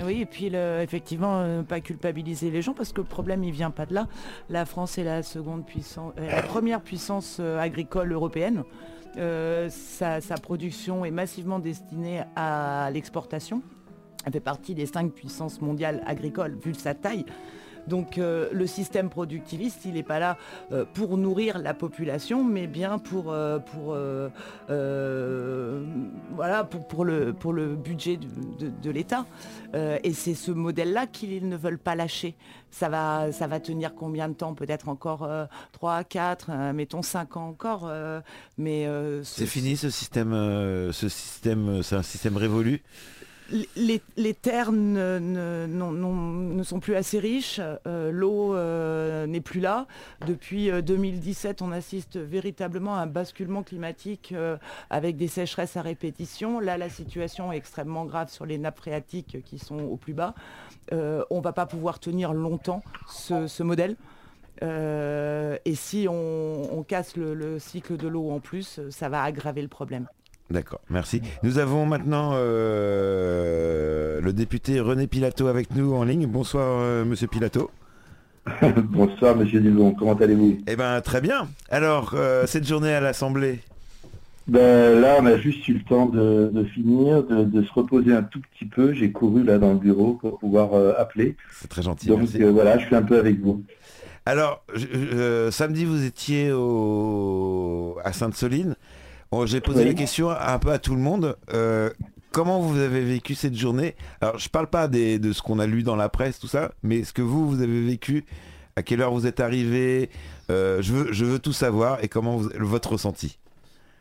Oui, 0.02 0.22
et 0.22 0.26
puis 0.26 0.46
effectivement, 0.82 1.40
ne 1.42 1.60
euh, 1.60 1.62
pas 1.62 1.80
culpabiliser 1.80 2.50
les 2.50 2.62
gens 2.62 2.72
parce 2.72 2.92
que 2.92 3.00
le 3.00 3.06
problème, 3.06 3.44
il 3.44 3.52
vient 3.52 3.70
pas 3.70 3.86
de 3.86 3.94
là. 3.94 4.08
La 4.48 4.64
France 4.64 4.98
est 4.98 5.04
la 5.04 5.22
seconde 5.22 5.64
puissance, 5.64 6.14
euh, 6.18 6.26
la 6.28 6.42
première 6.42 6.80
puissance 6.80 7.38
agricole 7.38 8.12
européenne. 8.12 8.64
Euh, 9.16 9.68
sa, 9.70 10.20
production 10.42 11.04
est 11.04 11.10
massivement 11.10 11.58
destinée 11.58 12.22
à 12.36 12.90
l'exportation. 12.92 13.62
Elle 14.24 14.32
fait 14.32 14.40
partie 14.40 14.74
des 14.74 14.86
cinq 14.86 15.12
puissances 15.12 15.60
mondiales 15.60 16.02
agricoles, 16.06 16.56
vu 16.62 16.74
sa 16.74 16.94
taille. 16.94 17.24
Donc 17.88 18.18
euh, 18.18 18.48
le 18.52 18.66
système 18.66 19.10
productiviste, 19.10 19.84
il 19.84 19.94
n'est 19.94 20.02
pas 20.02 20.18
là 20.18 20.36
euh, 20.72 20.84
pour 20.94 21.16
nourrir 21.16 21.58
la 21.58 21.74
population, 21.74 22.44
mais 22.44 22.66
bien 22.66 22.98
pour, 22.98 23.34
pour, 23.72 23.96
voilà, 26.34 26.64
pour, 26.64 27.04
le, 27.04 27.32
pour 27.32 27.52
le 27.52 27.74
budget 27.74 28.18
de, 28.18 28.90
l'État. 28.90 29.26
et 29.74 30.12
c'est 30.12 30.34
ce 30.34 30.50
modèle-là 30.50 31.06
qu'ils 31.06 31.48
ne 31.48 31.56
veulent 31.56 31.78
pas 31.78 31.94
lâcher. 31.94 32.34
Ça 32.70 32.88
va, 32.88 33.30
ça 33.32 33.46
va 33.46 33.60
tenir 33.60 33.94
combien 33.94 34.28
de 34.28 34.34
temps? 34.34 34.54
Peut-être 34.54 34.88
encore 34.88 35.28
3, 35.72 36.04
4, 36.04 36.72
mettons 36.72 37.02
5 37.02 37.36
ans 37.36 37.48
encore. 37.48 37.90
mais 38.58 38.88
c'est 39.22 39.46
fini 39.46 39.76
ce 39.76 39.90
système, 39.90 40.32
ce 40.92 41.08
système, 41.08 41.82
c'est 41.82 41.96
un 41.96 42.02
système 42.02 42.36
révolu? 42.36 42.82
Les, 43.50 44.34
terres 44.34 44.72
ne, 44.72 46.62
sont 46.62 46.80
plus 46.80 46.94
assez 46.94 47.18
riches, 47.18 47.60
euh, 47.86 48.10
l'eau 48.10 48.54
euh, 48.54 49.26
n'est 49.26 49.40
plus 49.40 49.60
là. 49.60 49.86
Depuis 50.26 50.70
2017, 50.70 51.60
euh, 51.60 51.64
on 51.64 51.72
assiste 51.72 52.16
véritablement 52.16 52.96
à 52.96 53.00
un 53.00 53.06
basculement 53.06 53.62
climatique 53.62 54.34
avec 54.90 55.16
des 55.16 55.28
sécheresses 55.28 55.76
à 55.76 55.82
répétition. 55.82 56.60
Là, 56.60 56.78
la 56.78 56.88
situation 56.88 57.52
est 57.52 57.56
extrêmement 57.56 58.04
grave 58.04 58.30
sur 58.30 58.46
les 58.46 58.58
nappes 58.58 58.78
phréatiques 58.78 59.38
qui 59.44 59.58
sont 59.58 59.80
au 59.80 59.96
plus 59.96 60.14
bas. 60.14 60.34
on 60.92 60.96
ne 61.30 61.42
va 61.42 61.52
pas 61.52 61.66
pouvoir 61.66 61.98
tenir 61.98 62.32
longtemps 62.32 62.82
ce, 63.08 63.62
modèle. 63.62 63.96
et 64.62 65.74
si 65.74 66.06
on, 66.08 66.84
casse 66.86 67.16
le 67.16 67.58
cycle 67.58 67.96
de 67.96 68.08
l'eau 68.08 68.30
en 68.30 68.40
plus, 68.40 68.80
ça 68.90 69.08
va 69.08 69.22
aggraver 69.22 69.62
le 69.62 69.68
problème. 69.68 70.06
D'accord, 70.50 70.80
merci. 70.90 71.22
Nous 71.42 71.58
avons 71.58 71.86
maintenant 71.86 72.32
euh, 72.34 74.20
le 74.20 74.32
député 74.32 74.78
René 74.78 75.06
Pilato 75.06 75.46
avec 75.46 75.74
nous 75.74 75.94
en 75.94 76.04
ligne. 76.04 76.26
Bonsoir, 76.26 76.80
euh, 76.80 77.04
monsieur 77.04 77.28
Pilato. 77.28 77.70
Bonsoir, 78.76 79.36
monsieur 79.36 79.60
Dulon. 79.60 79.92
Comment 79.92 80.12
allez-vous? 80.12 80.58
Eh 80.66 80.76
bien, 80.76 81.00
très 81.00 81.22
bien. 81.22 81.48
Alors, 81.70 82.12
euh, 82.14 82.46
cette 82.46 82.66
journée 82.66 82.92
à 82.92 83.00
l'Assemblée? 83.00 83.60
Ben, 84.46 85.00
Là, 85.00 85.16
on 85.18 85.24
a 85.24 85.38
juste 85.38 85.66
eu 85.66 85.74
le 85.74 85.82
temps 85.82 86.06
de, 86.06 86.64
finir, 86.74 87.24
de, 87.24 87.62
se 87.62 87.72
reposer 87.72 88.12
un 88.12 88.22
tout 88.22 88.42
petit 88.52 88.66
peu. 88.66 88.92
J'ai 88.92 89.12
couru 89.12 89.44
là 89.44 89.56
dans 89.56 89.72
le 89.72 89.78
bureau 89.78 90.18
pour 90.20 90.38
pouvoir 90.38 90.74
appeler. 90.98 91.36
C'est 91.58 91.68
très 91.68 91.80
gentil. 91.80 92.08
Donc 92.08 92.20
voilà, 92.52 92.78
je 92.78 92.84
suis 92.84 92.94
un 92.94 93.02
peu 93.02 93.18
avec 93.18 93.40
vous. 93.40 93.64
Alors, 94.26 94.62
samedi, 95.50 95.86
vous 95.86 96.04
étiez 96.04 96.52
au... 96.52 97.96
à 98.04 98.12
Sainte-Soline. 98.12 98.76
J'ai 99.46 99.60
posé 99.60 99.84
la 99.84 99.94
question 99.94 100.30
un 100.30 100.58
peu 100.58 100.70
à 100.70 100.78
tout 100.78 100.94
le 100.94 101.00
monde. 101.00 101.36
Euh, 101.52 101.90
comment 102.32 102.60
vous 102.60 102.78
avez 102.78 103.02
vécu 103.02 103.34
cette 103.34 103.54
journée? 103.54 103.94
Alors, 104.20 104.38
je 104.38 104.48
parle 104.48 104.68
pas 104.68 104.88
de 104.88 105.32
ce 105.32 105.42
qu'on 105.42 105.58
a 105.58 105.66
lu 105.66 105.82
dans 105.82 105.96
la 105.96 106.08
presse, 106.08 106.38
tout 106.38 106.46
ça, 106.46 106.72
mais 106.82 107.04
ce 107.04 107.12
que 107.12 107.22
vous, 107.22 107.48
vous 107.48 107.62
avez 107.62 107.84
vécu, 107.84 108.24
à 108.76 108.82
quelle 108.82 109.00
heure 109.00 109.12
vous 109.12 109.26
êtes 109.26 109.40
arrivé, 109.40 110.10
euh, 110.50 110.80
je, 110.82 110.92
veux, 110.92 111.12
je 111.12 111.24
veux 111.24 111.38
tout 111.38 111.52
savoir 111.52 112.02
et 112.02 112.08
comment 112.08 112.40
votre 112.58 112.92
ressenti? 112.92 113.38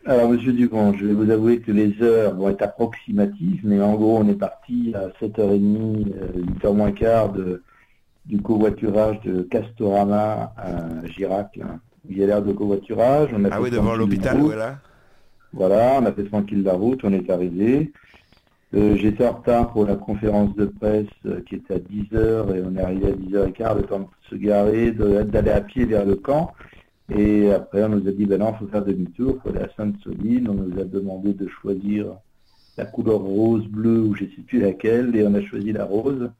Alors, 0.06 0.30
monsieur 0.30 0.54
Dupont, 0.54 0.94
je 0.98 1.06
vais 1.06 1.14
vous 1.14 1.30
avouer 1.30 1.60
que 1.60 1.72
les 1.72 1.96
heures 2.02 2.36
vont 2.36 2.50
être 2.50 2.62
approximatives, 2.62 3.62
mais 3.64 3.82
en 3.82 3.96
gros, 3.96 4.18
on 4.18 4.28
est 4.28 4.38
parti 4.38 4.94
à 4.96 5.08
7h30, 5.24 6.14
8h 6.62 6.74
moins 6.76 6.92
quart 6.92 7.34
du 8.26 8.42
covoiturage 8.42 9.20
de 9.22 9.44
Castorama 9.44 10.54
à 10.58 11.08
Girac. 11.08 11.60
Il 12.10 12.18
y 12.18 12.24
a 12.24 12.28
l'air 12.28 12.42
de 12.42 12.52
covoiturage. 12.52 13.30
On 13.34 13.46
a 13.46 13.50
ah 13.52 13.62
oui, 13.62 13.72
devant 13.72 13.96
l'hôpital, 13.96 14.38
voilà. 14.40 14.80
Voilà, 15.54 15.99
on 16.01 16.06
a 16.06 16.12
fait 16.12 16.24
tranquille 16.24 16.64
la 16.64 16.74
route, 16.74 17.01
on 17.04 17.14
est 17.14 17.30
arrivé. 17.30 17.91
Euh, 18.74 18.95
j'étais 18.95 19.26
en 19.26 19.34
retard 19.34 19.72
pour 19.72 19.86
la 19.86 19.95
conférence 19.95 20.56
de 20.56 20.66
presse 20.66 21.06
euh, 21.28 21.41
qui 21.47 21.56
était 21.56 21.76
à 21.76 21.78
10h 21.78 22.56
et 22.56 22.64
on 22.66 22.76
est 22.76 22.82
arrivé 22.82 23.08
à 23.08 23.12
10h15, 23.12 23.78
le 23.78 23.84
temps 23.84 23.99
de 23.99 24.06
se 24.30 24.36
garer, 24.36 24.91
d'aller 24.91 25.51
à 25.51 25.62
pied 25.62 25.86
vers 25.86 26.06
le 26.06 26.16
camp. 26.16 26.54
Et 27.16 27.51
après, 27.51 27.84
on 27.84 27.89
nous 27.89 28.08
a 28.08 28.12
dit, 28.12 28.26
ben 28.26 28.39
non, 28.39 28.54
il 28.54 28.66
faut 28.66 28.72
faire 28.72 28.84
demi-tour, 28.84 29.36
il 29.36 29.41
faut 29.41 29.49
aller 29.56 29.66
à 29.66 29.70
Sainte-Soline. 29.78 30.49
On 30.49 30.56
nous 30.56 30.80
a 30.80 30.86
demandé 30.86 31.34
de 31.34 31.47
choisir 31.47 32.08
la 32.78 32.86
couleur 32.86 33.20
rose, 33.20 33.68
bleue 33.68 34.01
ou 34.01 34.16
je 34.16 34.24
ne 34.24 34.43
plus 34.47 34.60
laquelle, 34.60 35.16
et 35.16 35.28
on 35.28 35.36
a 35.36 35.41
choisi 35.41 35.72
la 35.72 35.86
rose. 35.86 36.32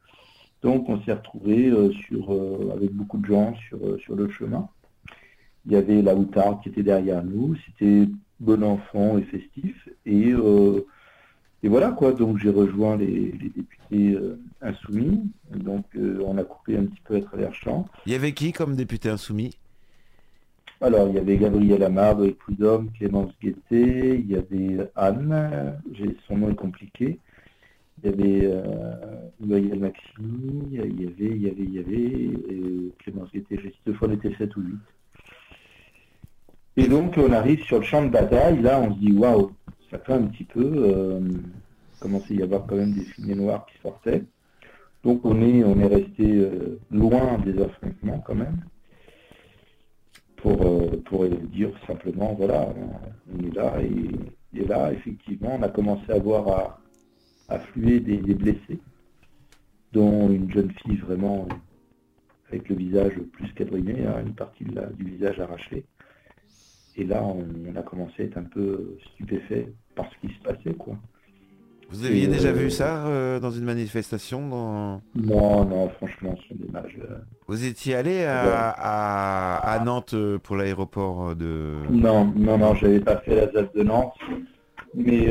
Donc, 0.64 0.90
on 0.90 1.00
s'est 1.04 1.14
retrouvé 1.14 1.70
euh, 1.70 1.92
avec 2.74 2.92
beaucoup 2.94 3.18
de 3.18 3.26
gens 3.28 3.54
sur, 3.68 4.16
le 4.16 4.28
chemin. 4.30 4.68
Il 5.68 5.74
y 5.74 5.76
avait 5.76 6.02
la 6.02 6.16
outarde 6.16 6.64
qui 6.64 6.70
était 6.70 6.84
derrière 6.84 7.24
nous. 7.24 7.56
Bon 8.40 8.64
enfant 8.64 9.18
et 9.18 9.24
festif. 9.24 9.90
Et, 10.06 10.32
euh, 10.32 10.86
et 11.64 11.70
voilà 11.70 11.92
quoi, 11.92 12.12
donc 12.12 12.40
j'ai 12.40 12.50
rejoint 12.50 12.98
les, 12.98 13.32
députés 13.56 14.14
euh, 14.16 14.38
insoumis. 14.62 15.32
Donc 15.56 15.86
euh, 15.96 16.22
on 16.26 16.38
a 16.38 16.44
coupé 16.44 16.78
un 16.78 16.86
petit 16.86 17.02
peu 17.06 17.16
à 17.16 17.22
travers 17.22 17.54
champ. 17.54 17.88
Il 18.06 18.12
y 18.12 18.16
avait 18.16 18.34
qui 18.34 18.52
comme 18.52 18.76
député 18.76 19.10
insoumis? 19.10 19.58
Alors, 20.82 21.08
il 21.08 21.16
y 21.16 21.18
avait 21.18 21.38
Gabriel 21.38 21.82
Amard, 21.82 22.18
Loïc 22.18 22.38
Prudhomme, 22.38 22.92
Clémence 22.92 23.32
Guettet, 23.42 24.20
il 24.20 24.30
y 24.30 24.36
avait 24.36 24.92
Anne, 24.98 25.80
son 26.28 26.38
nom 26.38 26.50
est 26.50 26.56
compliqué, 26.56 27.20
il 28.04 28.10
y 28.10 28.14
avait 28.14 28.42
euh, 28.52 29.78
Maxime, 29.78 30.68
il 30.70 30.74
y 30.74 30.80
avait, 30.80 30.90
il 30.90 31.42
y 31.42 31.48
avait, 31.48 31.64
il 31.64 31.74
y 31.74 31.80
avait, 31.80 32.92
Clémence 33.00 33.32
Guettet, 33.32 33.60
je 33.64 33.70
sais 33.70 33.76
deux 33.86 33.94
fois 33.94 34.10
on 34.10 34.12
était 34.12 34.36
7 34.38 34.54
ou 34.58 34.62
8. 34.62 34.74
Et 36.76 36.88
donc 36.88 37.16
on 37.18 37.32
arrive 37.32 37.64
sur 37.64 37.80
le 37.80 37.86
champ 37.86 38.04
de 38.04 38.10
bataille, 38.10 38.62
là 38.62 38.80
on 38.80 38.94
se 38.94 39.00
dit 39.00 39.12
waouh, 39.12 39.52
ça 39.92 40.00
fait 40.00 40.14
un 40.14 40.24
petit 40.24 40.44
peu, 40.44 40.72
euh, 40.76 41.20
commençait 42.00 42.34
à 42.34 42.38
y 42.38 42.44
avoir 42.44 42.66
quand 42.66 42.76
même 42.76 42.94
des 42.94 43.06
fumées 43.06 43.36
noires 43.36 43.66
qui 43.68 43.80
sortaient. 43.82 44.24
Donc 45.04 45.24
on 45.24 45.42
est, 45.42 45.64
on 45.64 45.80
est 45.80 45.88
resté 45.88 46.32
euh, 46.32 46.80
loin 46.90 47.38
des 47.46 47.62
affrontements 47.62 48.20
quand 48.26 48.36
même 48.36 48.64
pour, 50.38 50.62
euh, 50.62 51.02
pour 51.06 51.26
dire 51.28 51.72
simplement, 51.86 52.34
voilà, 52.34 52.68
on 53.34 53.46
est 53.46 53.56
là 53.56 53.80
et, 53.82 54.66
là, 54.66 54.94
effectivement, 54.94 55.58
on 55.60 55.64
a 55.64 55.70
commencé 55.70 56.12
à 56.12 56.20
voir 56.20 56.48
à, 56.48 56.80
affluer 57.50 58.00
des, 58.00 58.18
blessés, 58.34 58.80
dont 59.92 60.30
une 60.30 60.52
jeune 60.52 60.72
fille 60.72 60.98
vraiment 60.98 61.48
avec 62.50 62.70
le 62.70 62.76
visage 62.76 63.14
plus 63.34 63.52
quadrillé, 63.54 64.06
hein, 64.06 64.24
une 64.26 64.34
partie 64.34 64.64
du 64.64 65.04
visage 65.04 65.40
arraché. 65.40 65.86
Et 66.96 67.06
là, 67.06 67.24
on, 67.24 67.76
a 67.76 67.82
commencé 67.82 68.24
à 68.24 68.26
être 68.26 68.38
un 68.38 68.44
peu 68.44 68.98
stupéfait 69.14 69.74
par 69.96 70.06
ce 70.12 70.28
qui 70.28 70.34
se 70.34 70.40
passait, 70.42 70.74
quoi. 70.74 70.96
Vous 71.90 72.06
aviez 72.06 72.26
déjà 72.26 72.52
vu 72.52 72.66
euh, 72.66 72.70
ça 72.70 73.06
euh, 73.06 73.40
dans 73.40 73.52
une 73.52 73.66
manifestation 73.66 74.48
dans... 74.48 75.02
Non, 75.16 75.64
non, 75.66 75.90
franchement, 75.90 76.36
c'est 76.48 76.58
dommage. 76.58 76.98
Euh. 77.00 77.18
Vous 77.48 77.66
étiez 77.66 77.94
allé 77.94 78.24
à, 78.26 79.80
Nantes 79.86 80.16
pour 80.42 80.56
l'aéroport 80.56 81.36
de... 81.36 81.76
Non, 81.92 82.34
non, 82.36 82.58
non, 82.58 82.74
j'avais 82.76 83.00
pas 83.00 83.18
fait 83.18 83.36
la 83.36 83.52
ZAF 83.52 83.74
de 83.74 83.84
Nantes. 83.84 84.16
Mais 84.96 85.28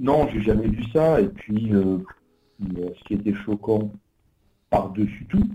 non, 0.00 0.28
j'ai 0.32 0.42
jamais 0.42 0.68
vu 0.68 0.84
ça. 0.92 1.20
Et 1.20 1.28
puis, 1.28 1.72
ce 2.60 3.04
qui 3.04 3.14
était 3.14 3.34
choquant 3.34 3.90
par-dessus 4.70 5.26
tout, 5.28 5.48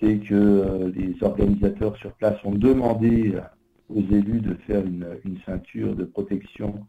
c'est 0.00 0.18
que 0.18 0.92
les 0.94 1.14
organisateurs 1.22 1.96
sur 1.96 2.12
place 2.12 2.38
ont 2.44 2.54
demandé 2.54 3.34
aux 3.88 4.00
élus 4.00 4.40
de 4.40 4.54
faire 4.66 4.84
une 4.84 5.38
ceinture 5.44 5.94
de 5.94 6.04
protection 6.04 6.86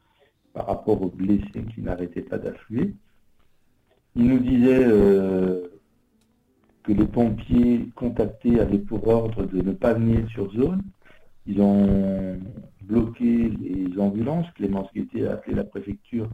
par 0.54 0.68
rapport 0.68 1.02
aux 1.02 1.10
blessés 1.10 1.64
qui 1.74 1.82
n'arrêtaient 1.82 2.22
pas 2.22 2.38
d'affluer. 2.38 2.94
Il 4.16 4.28
nous 4.28 4.40
disait 4.40 4.84
euh, 4.84 5.68
que 6.84 6.92
les 6.92 7.06
pompiers 7.06 7.90
contactés 7.96 8.60
avaient 8.60 8.80
pour 8.80 9.08
ordre 9.08 9.46
de 9.46 9.62
ne 9.62 9.74
pas 9.74 9.94
venir 9.94 10.28
sur 10.30 10.52
zone. 10.54 10.82
Ils 11.46 11.62
ont 11.62 12.40
bloqué 12.82 13.50
les 13.50 14.00
ambulances. 14.00 14.48
Clémence 14.56 14.92
Guettet 14.94 15.28
a 15.28 15.34
appelé 15.34 15.56
la 15.56 15.64
préfecture 15.64 16.30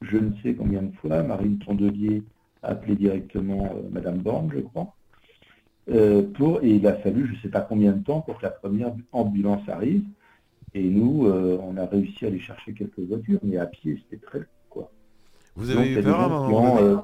je 0.00 0.16
ne 0.16 0.32
sais 0.42 0.54
combien 0.54 0.82
de 0.82 0.94
fois. 0.96 1.22
Marine 1.22 1.58
Tondelier 1.58 2.22
a 2.62 2.68
appelé 2.68 2.96
directement 2.96 3.66
euh, 3.66 3.88
Madame 3.90 4.18
Borne, 4.18 4.50
je 4.54 4.60
crois. 4.60 4.94
Euh, 5.90 6.22
pour, 6.34 6.62
et 6.62 6.70
il 6.70 6.86
a 6.86 6.94
fallu 6.94 7.26
je 7.26 7.32
ne 7.32 7.38
sais 7.38 7.48
pas 7.48 7.62
combien 7.62 7.92
de 7.92 8.02
temps 8.02 8.20
pour 8.20 8.38
que 8.38 8.42
la 8.42 8.50
première 8.50 8.92
ambulance 9.12 9.66
arrive. 9.68 10.04
Et 10.74 10.82
nous, 10.82 11.26
euh, 11.26 11.58
on 11.62 11.76
a 11.78 11.86
réussi 11.86 12.26
à 12.26 12.28
aller 12.28 12.40
chercher 12.40 12.74
quelques 12.74 12.98
voitures, 12.98 13.40
mais 13.42 13.56
à 13.56 13.66
pied, 13.66 13.98
c'était 14.02 14.24
très 14.24 14.40
quoi. 14.68 14.90
Vous 15.56 15.70
avez 15.70 15.92
eu 15.92 16.02
peur 16.02 16.20
à 16.20 16.24
un 16.24 16.28
moment 16.28 16.78
euh, 16.78 16.96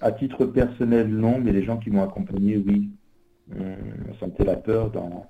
À 0.00 0.12
titre 0.12 0.46
personnel, 0.46 1.08
non, 1.08 1.40
mais 1.40 1.52
les 1.52 1.64
gens 1.64 1.78
qui 1.78 1.90
m'ont 1.90 2.04
accompagné, 2.04 2.56
oui. 2.58 2.90
On, 3.58 4.14
sentait 4.20 4.44
la 4.44 4.56
peur 4.56 4.90
dans, 4.90 5.26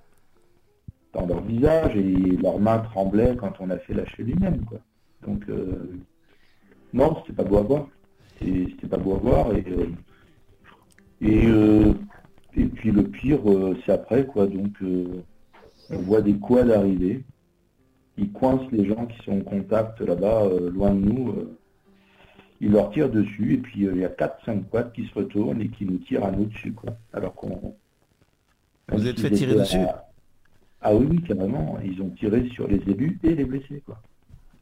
dans 1.15 1.27
leur 1.27 1.41
visage 1.43 1.97
et 1.97 2.37
leurs 2.37 2.61
mains 2.61 2.79
tremblaient 2.79 3.37
quand 3.37 3.55
on 3.59 3.71
a 3.71 3.79
fait 3.79 3.95
lâcher 3.95 4.23
lui-même, 4.23 4.65
quoi. 4.67 4.79
Donc, 5.27 5.47
non, 6.93 7.17
c'était 7.21 7.43
pas 7.43 7.49
beau 7.49 7.57
à 7.57 7.63
voir. 7.63 7.89
C'était 8.39 8.87
pas 8.87 8.99
beau 8.99 9.15
à 9.15 9.19
voir. 9.19 9.57
Et, 9.57 9.65
et, 11.23 11.49
et 12.57 12.65
puis 12.67 12.91
le 12.91 13.05
pire, 13.05 13.41
c'est 13.85 13.93
après, 13.93 14.27
quoi. 14.27 14.47
Donc, 14.47 14.77
on 15.93 15.99
voit 15.99 16.23
des 16.23 16.35
quads 16.35 16.71
arriver. 16.71 17.25
Ils 18.19 18.31
coincent 18.33 18.69
les 18.73 18.87
gens 18.87 19.07
qui 19.07 19.23
sont 19.25 19.39
en 19.39 19.41
contact 19.41 20.01
là-bas, 20.01 20.45
euh, 20.45 20.71
loin 20.71 20.91
de 20.91 21.01
nous. 21.01 21.31
Euh. 21.31 21.57
ils 22.61 22.71
leur 22.71 22.91
tirent 22.91 23.11
dessus 23.11 23.55
et 23.55 23.57
puis 23.59 23.87
euh, 23.87 23.93
il 23.95 24.01
y 24.01 24.05
a 24.05 24.09
4-5 24.09 24.65
quads 24.71 24.91
qui 24.95 25.07
se 25.07 25.15
retournent 25.15 25.61
et 25.61 25.69
qui 25.69 25.87
nous 25.87 25.99
tirent 25.99 26.25
à 26.25 26.31
nous 26.31 26.47
dessus. 26.47 26.73
Quoi. 26.73 26.95
Alors 27.13 27.35
qu'on. 27.35 27.75
Vous 28.89 29.07
êtes 29.07 29.21
fait 29.21 29.31
tirer 29.31 29.55
dessus 29.55 29.79
Ah 30.81 30.95
oui, 30.95 31.07
oui, 31.11 31.23
carrément. 31.23 31.79
Ils 31.85 32.01
ont 32.03 32.11
tiré 32.11 32.49
sur 32.55 32.69
les 32.69 32.81
élus 32.87 33.19
et 33.23 33.35
les 33.35 33.45
blessés. 33.45 33.83
Quoi. 33.87 33.99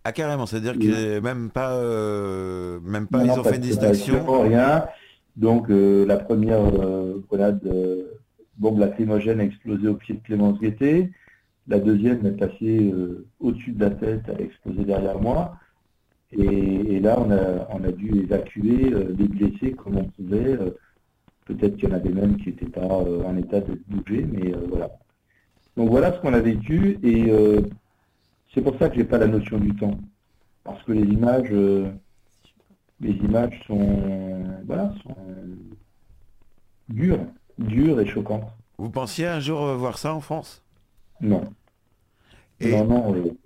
Ah 0.05 0.13
carrément, 0.13 0.47
c'est-à-dire 0.47 0.79
que 0.79 1.21
même 1.21 1.51
pas, 1.51 1.77
même 2.83 3.07
pas, 3.07 3.25
ils 3.25 3.31
ont 3.33 3.45
fait 3.45 3.57
une 3.57 3.63
distinction. 3.63 4.43
Rien. 4.43 4.87
Donc 5.37 5.69
la 5.69 6.17
première 6.17 6.71
grenade 7.29 7.61
bombe 8.61 8.79
lacrymogène 8.79 9.41
a 9.41 9.45
explosé 9.45 9.89
au 9.89 9.95
pied 9.95 10.15
de 10.15 10.21
Clémence 10.21 10.61
Guettet. 10.61 11.11
La 11.67 11.79
deuxième 11.79 12.25
est 12.27 12.33
passée 12.33 12.93
euh, 12.93 13.27
au-dessus 13.41 13.73
de 13.73 13.81
la 13.81 13.91
tête, 13.91 14.29
a 14.29 14.41
explosé 14.41 14.85
derrière 14.85 15.21
moi. 15.21 15.57
Et, 16.33 17.01
là, 17.01 17.19
on 17.19 17.85
a, 17.85 17.93
dû 17.93 18.21
évacuer 18.21 18.93
euh, 18.93 19.15
les 19.19 19.27
blessés 19.27 19.73
comme 19.73 19.97
on 19.97 20.05
pouvait. 20.05 20.53
Euh, 20.53 20.71
peut-être 21.47 21.77
qu'il 21.77 21.89
y 21.89 21.93
en 21.93 21.97
avait 21.97 22.11
même 22.11 22.37
qui 22.37 22.51
n'étaient 22.51 22.67
pas 22.67 22.87
en 22.87 23.37
état 23.37 23.61
de 23.61 23.81
bouger, 23.89 24.25
mais 24.31 24.53
voilà. 24.69 24.91
Donc 25.77 25.91
voilà 25.91 26.13
ce 26.13 26.21
qu'on 26.21 26.33
a 26.33 26.41
vécu. 26.41 26.99
Et 27.03 27.33
c'est 28.55 28.61
pour 28.61 28.79
ça 28.79 28.89
que 28.89 28.95
je 28.95 29.01
n'ai 29.01 29.07
pas 29.07 29.19
la 29.19 29.27
notion 29.27 29.59
du 29.59 29.75
temps. 29.75 29.99
Parce 30.63 30.81
que 30.85 30.93
les 30.93 31.03
images, 31.03 31.51
les 33.01 33.13
images 33.13 33.61
sont, 33.67 34.45
voilà, 34.67 34.93
sont 35.03 35.17
dures, 36.89 37.25
dures 37.59 38.01
et 38.01 38.07
choquantes. 38.07 38.51
Vous 38.79 38.91
pensiez 38.91 39.27
un 39.27 39.41
jour 39.41 39.75
voir 39.75 39.99
ça 39.99 40.15
en 40.15 40.21
France? 40.21 40.63
Non. 41.21 41.45
Et... 42.61 42.71
Non, 42.71 42.85
non. 42.85 43.37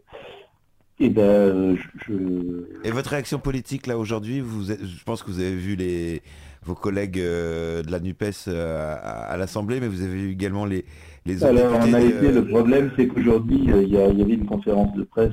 Et, 1.00 1.10
ben, 1.10 1.76
euh, 2.08 2.80
et 2.84 2.90
votre 2.92 3.10
réaction 3.10 3.40
politique 3.40 3.88
là 3.88 3.98
aujourd'hui, 3.98 4.40
vous, 4.40 4.64
je 4.64 5.04
pense 5.04 5.24
que 5.24 5.30
vous 5.30 5.40
avez 5.40 5.56
vu 5.56 5.74
les, 5.74 6.22
vos 6.62 6.74
collègues 6.74 7.18
euh, 7.18 7.82
de 7.82 7.90
la 7.90 7.98
NUPES 7.98 8.46
euh, 8.46 8.96
à, 9.02 9.36
l'Assemblée, 9.36 9.80
mais 9.80 9.88
vous 9.88 10.02
avez 10.02 10.14
vu 10.14 10.30
également 10.30 10.64
les, 10.64 10.84
les 11.26 11.42
autres 11.42 11.46
Alors, 11.46 11.74
en 11.74 11.80
réalité, 11.80 12.30
le 12.30 12.46
problème, 12.46 12.92
c'est 12.96 13.08
qu'aujourd'hui, 13.08 13.58
il 13.64 13.88
y, 13.88 13.98
avait 13.98 14.34
une 14.34 14.46
conférence 14.46 14.94
de 14.94 15.02
presse 15.02 15.32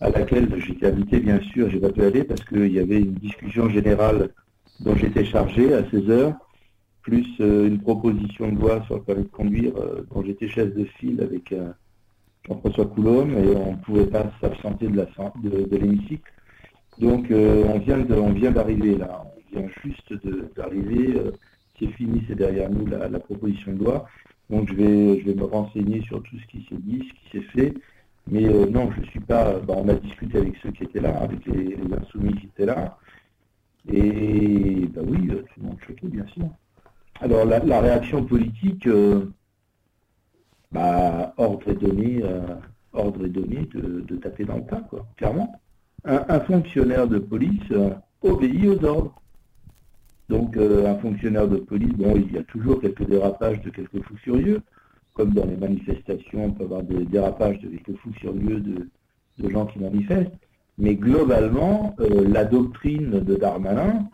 à 0.00 0.10
laquelle 0.10 0.48
j'étais 0.60 0.86
invité, 0.86 1.20
bien 1.20 1.40
sûr, 1.40 1.70
j'ai 1.70 1.80
pas 1.80 1.90
pu 1.90 2.02
aller 2.02 2.24
parce 2.24 2.44
qu'il 2.44 2.72
y 2.72 2.78
avait 2.78 3.00
une 3.00 3.14
discussion 3.14 3.68
générale 3.70 4.30
dont 4.80 4.94
j'étais 4.94 5.24
chargé 5.24 5.72
à 5.72 5.88
16 5.90 6.10
heures, 6.10 6.34
plus 7.02 7.26
une 7.38 7.80
proposition 7.80 8.52
de 8.52 8.60
loi 8.60 8.82
sur 8.86 8.96
le 8.96 9.02
permis 9.02 9.22
de 9.24 9.28
conduire 9.28 9.72
dont 10.12 10.22
j'étais 10.22 10.48
chef 10.48 10.74
de 10.74 10.84
file 10.84 11.22
avec 11.22 11.52
un 11.52 11.74
Jean-François 12.46 12.86
Coulombe 12.86 13.30
et 13.32 13.56
on 13.56 13.72
ne 13.72 13.76
pouvait 13.76 14.06
pas 14.06 14.30
s'absenter 14.40 14.88
de, 14.88 15.64
de, 15.64 15.76
l'hémicycle. 15.76 16.32
Donc 16.98 17.30
euh, 17.30 17.64
on 17.66 17.78
vient 17.78 18.04
on 18.10 18.32
vient 18.32 18.50
d'arriver 18.52 18.96
là, 18.96 19.24
on 19.24 19.58
vient 19.58 19.68
juste 19.84 20.14
d'arriver, 20.56 21.16
euh, 21.16 21.32
c'est 21.78 21.88
fini, 21.88 22.22
c'est 22.28 22.36
derrière 22.36 22.70
nous 22.70 22.86
la, 22.86 23.08
proposition 23.18 23.72
de 23.72 23.84
loi. 23.84 24.06
Donc 24.48 24.68
je 24.68 24.74
vais, 24.74 25.20
je 25.20 25.26
vais 25.26 25.34
me 25.34 25.44
renseigner 25.44 26.02
sur 26.02 26.22
tout 26.22 26.36
ce 26.38 26.46
qui 26.46 26.64
s'est 26.68 26.78
dit, 26.78 27.08
ce 27.08 27.14
qui 27.14 27.38
s'est 27.38 27.50
fait. 27.52 27.74
Mais 28.28 28.46
euh, 28.46 28.66
non, 28.66 28.90
je 28.92 29.00
ne 29.00 29.06
suis 29.06 29.20
pas. 29.20 29.58
Bah, 29.60 29.74
on 29.76 29.88
a 29.88 29.94
discuté 29.94 30.38
avec 30.38 30.56
ceux 30.62 30.70
qui 30.72 30.84
étaient 30.84 31.00
là, 31.00 31.16
avec 31.20 31.44
les, 31.46 31.76
insoumis 32.00 32.34
qui 32.34 32.46
étaient 32.46 32.66
là. 32.66 32.98
Et 33.88 34.88
bah 34.88 35.02
oui, 35.06 35.28
tout 35.28 35.60
le 35.60 35.68
monde 35.68 35.78
choqué, 35.86 36.08
bien 36.08 36.26
sûr. 36.26 36.48
Alors 37.20 37.44
la, 37.44 37.80
réaction 37.80 38.24
politique, 38.24 38.88
bah, 40.72 41.32
ordre 41.36 41.68
est 41.70 41.74
donné, 41.74 42.20
euh, 42.22 42.56
ordre 42.92 43.24
est 43.24 43.30
donné 43.30 43.68
de, 43.72 44.16
taper 44.16 44.44
dans 44.44 44.56
le 44.56 44.66
tas, 44.66 44.82
quoi, 44.90 45.06
clairement. 45.16 45.60
Un, 46.04 46.40
fonctionnaire 46.40 47.08
de 47.08 47.18
police 47.18 47.70
euh, 47.72 47.90
obéit 48.22 48.66
aux 48.66 48.84
ordres. 48.84 49.20
Donc 50.28 50.56
euh, 50.56 50.86
un 50.86 50.98
fonctionnaire 50.98 51.48
de 51.48 51.56
police, 51.56 51.92
bon, 51.94 52.14
il 52.16 52.32
y 52.32 52.38
a 52.38 52.44
toujours 52.44 52.80
quelques 52.80 53.06
dérapages 53.06 53.60
de 53.62 53.70
quelques 53.70 54.02
fous 54.02 54.16
furieux, 54.18 54.60
comme 55.16 55.32
dans 55.32 55.46
les 55.46 55.56
manifestations, 55.56 56.44
on 56.44 56.50
peut 56.52 56.64
avoir 56.64 56.82
des 56.82 57.04
dérapages 57.04 57.58
de 57.60 57.68
quelques 57.68 57.98
fous 57.98 58.12
furieux 58.12 58.60
de, 58.60 59.50
gens 59.50 59.66
qui 59.66 59.78
manifestent, 59.78 60.32
mais 60.78 60.94
globalement, 60.94 61.96
la 61.98 62.44
doctrine 62.44 63.10
de 63.20 63.36
Darmanin, 63.36 64.08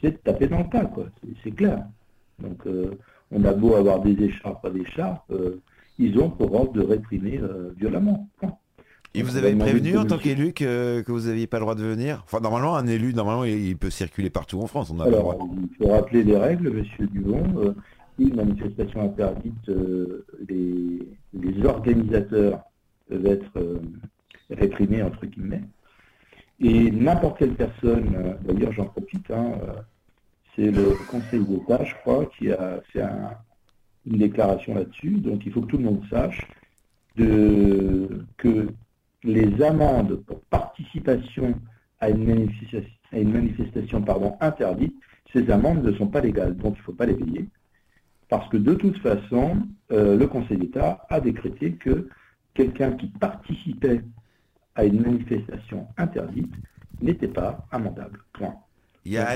c'est 0.00 0.12
de 0.12 0.16
taper 0.16 0.48
dans 0.48 0.58
le 0.58 0.68
tas, 0.68 0.84
quoi, 0.84 1.06
c'est 1.42 1.52
clair. 1.52 1.84
Donc 2.40 2.62
on 3.30 3.44
a 3.44 3.52
beau 3.52 3.74
avoir 3.74 4.00
des 4.00 4.20
écharpes, 4.22 4.62
pas 4.62 4.70
d'écharpes, 4.70 5.32
ils 5.98 6.18
ont 6.18 6.30
pour 6.30 6.54
ordre 6.54 6.72
de 6.72 6.82
réprimer 6.82 7.38
euh, 7.42 7.70
violemment. 7.76 8.28
Et 9.14 9.22
vous 9.22 9.36
avez 9.36 9.54
prévenu 9.54 9.96
en 9.96 10.04
tant 10.04 10.18
qu'élu 10.18 10.52
que, 10.52 11.02
vous 11.08 11.22
n'aviez 11.22 11.46
pas 11.46 11.58
le 11.58 11.62
droit 11.62 11.74
de 11.74 11.82
venir? 11.82 12.22
Enfin, 12.24 12.40
normalement, 12.40 12.76
un 12.76 12.86
élu, 12.86 13.14
normalement, 13.14 13.44
il 13.44 13.76
peut 13.76 13.90
circuler 13.90 14.30
partout 14.30 14.60
en 14.60 14.66
France. 14.66 14.92
On 14.94 15.00
a 15.00 15.06
Alors, 15.06 15.38
il 15.50 15.76
faut 15.76 15.90
rappeler 15.90 16.22
les 16.22 16.36
règles, 16.36 16.70
monsieur 16.70 17.06
Dubon. 17.06 17.74
Euh, 18.20 18.24
une 18.24 18.36
manifestation 18.36 19.02
interdite, 19.02 19.70
les, 20.48 20.98
les, 21.34 21.66
organisateurs 21.66 22.62
peuvent 23.08 23.26
être 23.26 23.80
réprimés, 24.50 25.02
entre 25.02 25.26
guillemets. 25.26 25.62
Et 26.60 26.90
n'importe 26.90 27.38
quelle 27.38 27.54
personne, 27.54 28.36
d'ailleurs 28.42 28.72
j'en 28.72 28.86
profite, 28.86 29.30
hein, 29.30 29.52
c'est 30.56 30.70
le 30.70 30.94
Conseil 31.08 31.44
d'État, 31.44 31.84
je 31.84 31.94
crois, 31.94 32.26
qui 32.26 32.50
a 32.50 32.80
fait 32.92 33.04
une 34.06 34.18
déclaration 34.18 34.74
là-dessus. 34.74 35.10
Donc 35.10 35.46
il 35.46 35.52
faut 35.52 35.62
que 35.62 35.68
tout 35.68 35.78
le 35.78 35.84
monde 35.84 36.02
sache 36.10 36.46
que 37.16 38.68
les 39.24 39.62
amendes 39.62 40.16
pour 40.26 40.40
participation 40.42 41.54
à 42.00 42.10
une 42.10 42.24
manifestation, 43.12 44.04
interdite, 44.40 44.94
ces 45.32 45.50
amendes 45.50 45.84
ne 45.84 45.92
sont 45.92 46.06
pas 46.06 46.20
légales, 46.20 46.56
donc 46.56 46.74
il 46.76 46.78
ne 46.78 46.84
faut 46.84 46.92
pas 46.92 47.06
les 47.06 47.14
payer. 47.14 47.46
Parce 48.28 48.48
que 48.48 48.56
de 48.56 48.74
toute 48.74 48.98
façon, 48.98 49.58
euh, 49.90 50.16
le 50.16 50.26
Conseil 50.26 50.58
d'État 50.58 51.06
a 51.08 51.20
décrété 51.20 51.72
que 51.72 52.08
quelqu'un 52.54 52.92
qui 52.92 53.06
participait 53.06 54.02
à 54.74 54.84
une 54.84 55.00
manifestation 55.00 55.86
interdite 55.96 56.52
n'était 57.00 57.28
pas 57.28 57.66
amendable. 57.70 58.20
Point. 58.32 58.54
Il 59.04 59.12
y 59.12 59.18
a 59.18 59.26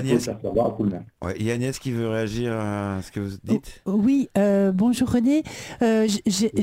Agnès... 1.55 1.79
qui 1.79 1.93
veut 1.93 2.09
réagir 2.09 2.53
à 2.53 3.01
ce 3.01 3.11
que 3.11 3.21
vous 3.21 3.37
dites. 3.43 3.81
Oh, 3.87 3.93
oui, 3.97 4.29
euh, 4.37 4.71
bonjour 4.71 5.11
René. 5.11 5.45
Euh, 5.81 6.07
j'étais, 6.27 6.63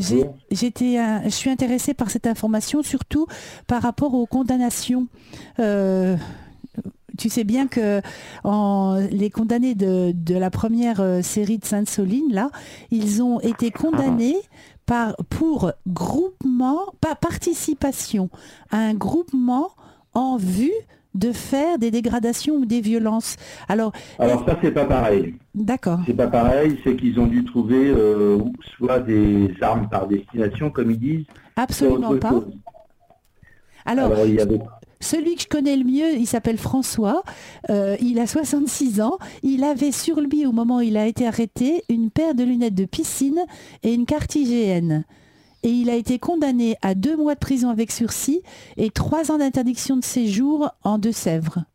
je 1.24 1.30
suis 1.30 1.50
intéressée 1.50 1.96
par 1.96 2.12
cette 2.12 2.28
information, 2.28 2.84
surtout 2.84 3.26
par 3.66 3.82
rapport 3.82 4.14
aux 4.14 4.28
condamnations. 4.28 5.08
Euh, 5.60 6.18
tu 7.20 7.30
sais 7.30 7.44
bien 7.44 7.68
que 7.68 8.02
les 9.12 9.30
condamnés 9.30 9.76
de, 9.76 10.14
la 10.34 10.50
première 10.50 11.24
série 11.24 11.58
de 11.58 11.66
Sainte-Soline, 11.66 12.34
là, 12.34 12.50
ils 12.92 13.22
ont 13.22 13.40
été 13.40 13.72
condamnés 13.72 14.38
par, 14.86 15.16
pour 15.30 15.72
groupement, 15.88 16.80
pas 17.00 17.14
participation 17.14 18.30
à 18.72 18.78
un 18.78 18.96
groupement 18.96 19.70
en 20.14 20.38
vue 20.38 20.72
de 21.16 21.32
faire 21.32 21.78
des 21.78 21.92
dégradations 21.92 22.56
ou 22.56 22.66
des 22.66 22.82
violences. 22.82 23.36
Alors, 23.68 23.92
Alors 24.20 24.46
ça, 24.46 24.58
c'est 24.62 24.72
pas 24.72 24.86
pareil. 24.86 25.36
D'accord. 25.56 26.00
C'est 26.06 26.14
pas 26.14 26.28
pareil, 26.28 26.80
c'est 26.84 26.96
qu'ils 26.96 27.20
ont 27.20 27.28
dû 27.28 27.44
trouver 27.44 27.90
euh, 27.90 28.40
soit 28.78 29.00
des 29.00 29.54
armes 29.62 29.90
par 29.90 30.08
destination, 30.08 30.70
comme 30.70 30.92
ils 30.92 31.00
disent. 31.00 31.26
Absolument 31.56 32.18
pas. 32.18 32.42
Alors, 33.86 34.12
celui 35.02 35.36
que 35.36 35.44
je 35.44 35.48
connais 35.48 35.76
le 35.76 35.84
mieux, 35.84 36.14
il 36.16 36.28
s'appelle 36.28 36.58
François. 36.58 37.24
Euh, 37.70 37.96
il 38.02 38.20
a 38.20 38.28
66 38.28 39.02
ans. 39.02 39.18
Il 39.44 39.64
avait 39.64 39.92
sur 39.92 40.20
lui, 40.20 40.46
au 40.46 40.52
moment 40.52 40.78
où 40.78 40.82
il 40.82 40.98
a 40.98 41.08
été 41.08 41.26
arrêté, 41.26 41.84
une 41.90 42.10
paire 42.10 42.36
de 42.36 42.44
lunettes 42.44 42.76
de 42.76 42.86
piscine 42.86 43.46
et 43.84 43.94
une 43.94 44.06
carte 44.06 44.36
IGN 44.36 45.04
et 45.64 45.70
il 45.70 45.90
a 45.90 45.96
été 45.96 46.20
condamné 46.20 46.78
à 46.82 46.96
deux 46.96 47.18
mois 47.18 47.36
de 47.36 47.40
prison 47.40 47.70
avec 47.70 47.92
sursis 47.92 48.42
et 48.78 48.90
trois 48.90 49.32
ans 49.32 49.38
d'interdiction 49.38 49.98
de 49.98 50.04
séjour 50.04 50.70
en 50.84 50.98
Deux-Sèvres. 50.98 51.66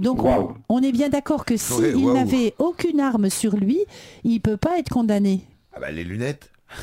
Donc 0.00 0.24
on, 0.68 0.82
est 0.82 0.90
bien 0.90 1.08
d'accord 1.08 1.44
que 1.44 1.56
s'il 1.56 2.12
n'avait 2.12 2.54
aucune 2.58 2.98
arme 2.98 3.30
sur 3.30 3.56
lui, 3.56 3.78
il 4.24 4.34
ne 4.34 4.38
peut 4.38 4.56
pas 4.56 4.78
être 4.78 4.88
condamné. 4.88 5.46
Ah 5.72 5.80
bah 5.80 5.90
les 5.90 6.04
lunettes. 6.04 6.50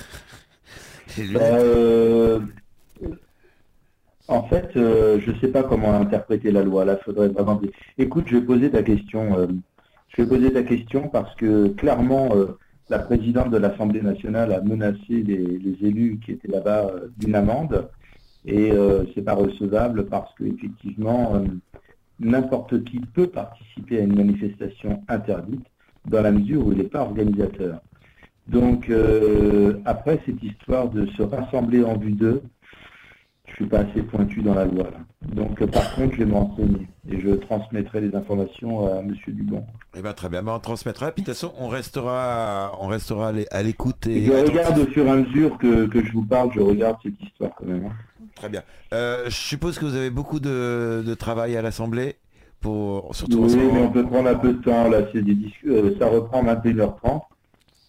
Euh, 1.20 2.40
en 4.32 4.44
fait, 4.44 4.72
euh, 4.76 5.20
je 5.20 5.32
ne 5.32 5.40
sais 5.40 5.50
pas 5.50 5.64
comment 5.64 5.94
interpréter 5.94 6.52
la 6.52 6.64
loi. 6.64 6.86
Là, 6.86 6.98
faudrait 6.98 7.30
vraiment. 7.30 7.60
Écoute, 7.98 8.26
je 8.28 8.38
vais 8.38 8.46
poser 8.46 8.72
ta 8.72 8.84
question. 8.84 9.38
Euh, 9.38 9.48
je 10.10 10.24
vais 10.24 10.28
poser 10.28 10.52
ta 10.52 10.64
question 10.64 11.08
parce 11.08 11.34
que 11.36 11.70
clairement, 11.70 12.30
la 12.92 13.00
présidente 13.00 13.52
de 13.52 13.58
l'Assemblée 13.58 14.02
nationale 14.02 14.52
a 14.52 14.60
menacé 14.62 15.24
les, 15.24 15.78
élus 15.82 16.20
qui 16.24 16.34
étaient 16.34 16.50
là-bas 16.50 16.88
euh, 16.88 17.08
d'une 17.18 17.36
amende. 17.36 17.90
Et 18.46 18.72
euh, 18.72 19.06
c'est 19.16 19.22
pas 19.22 19.34
recevable 19.34 20.08
parce 20.08 20.34
qu'effectivement, 20.36 21.36
euh, 21.36 21.46
n'importe 22.20 22.84
qui 22.84 23.00
peut 23.00 23.28
participer 23.28 24.00
à 24.00 24.04
une 24.04 24.16
manifestation 24.16 25.04
interdite 25.08 25.66
dans 26.06 26.22
la 26.22 26.32
mesure 26.32 26.68
où 26.68 26.74
il 26.74 26.80
n'est 26.80 26.84
pas 26.84 27.04
organisateur. 27.04 27.80
Donc 28.48 28.92
après 29.86 30.20
cette 30.26 30.42
histoire 30.44 30.90
de 30.90 31.06
se 31.06 31.22
rassembler 31.22 31.84
en 31.84 31.96
vue 31.96 32.12
d'eux, 32.12 32.42
je 33.52 33.56
suis 33.56 33.66
pas 33.66 33.80
assez 33.80 34.02
pointu 34.02 34.42
dans 34.42 34.54
la 34.54 34.66
loi. 34.66 34.88
Donc 35.34 35.64
par 35.66 35.96
contre, 35.96 36.14
je 36.14 36.20
vais 36.20 36.26
me 36.26 36.34
renseigner 36.34 36.88
et 37.10 37.20
je 37.20 37.30
transmettrai 37.32 38.02
les 38.02 38.16
informations 38.16 38.88
à 38.88 39.02
Monsieur 39.02 39.34
Dubon. 39.34 39.64
Eh 39.96 40.02
bien, 40.02 40.14
très 40.14 40.30
bien, 40.30 40.42
ben, 40.42 40.54
on 40.54 40.60
transmettra. 40.60 41.12
Puis 41.12 41.24
de 41.24 41.28
toute 41.28 41.36
façon, 41.36 41.54
on 41.60 41.68
restera, 41.68 42.72
on 42.82 42.88
restera 42.88 43.32
à 43.52 43.64
l'écoute. 43.64 44.08
Et... 44.08 44.26
Je 44.26 44.32
regarde 44.32 44.80
au 44.80 44.86
fur 44.86 45.06
et 45.06 45.10
à 45.10 45.16
mesure 45.16 45.58
que, 45.58 45.88
je 45.94 46.12
vous 46.12 46.26
parle, 46.26 46.52
je 46.54 46.60
regarde 46.62 46.98
cette 47.04 47.22
histoire 47.22 47.52
quand 47.58 47.66
même. 47.66 47.86
Hein. 47.86 48.26
Très 48.36 48.50
bien. 48.50 48.64
Euh, 48.94 49.26
je 49.26 49.36
suppose 49.36 49.78
que 49.78 49.86
vous 49.86 49.96
avez 49.96 50.10
beaucoup 50.10 50.40
de, 50.40 51.14
travail 51.16 51.58
à 51.58 51.62
l'Assemblée 51.62 52.16
pour 52.62 53.14
surtout. 53.16 53.46
Oui, 53.46 53.56
mais 53.56 53.82
on 53.82 53.92
peut 53.92 54.06
prendre 54.06 54.30
un 54.30 54.36
peu 54.36 54.54
de 54.54 54.62
temps 54.62 54.88
là. 54.88 55.00
C'est 55.12 55.24
des 55.24 55.36
euh, 55.68 55.96
ça 56.00 56.08
reprend 56.08 56.44
21h30. 56.44 57.22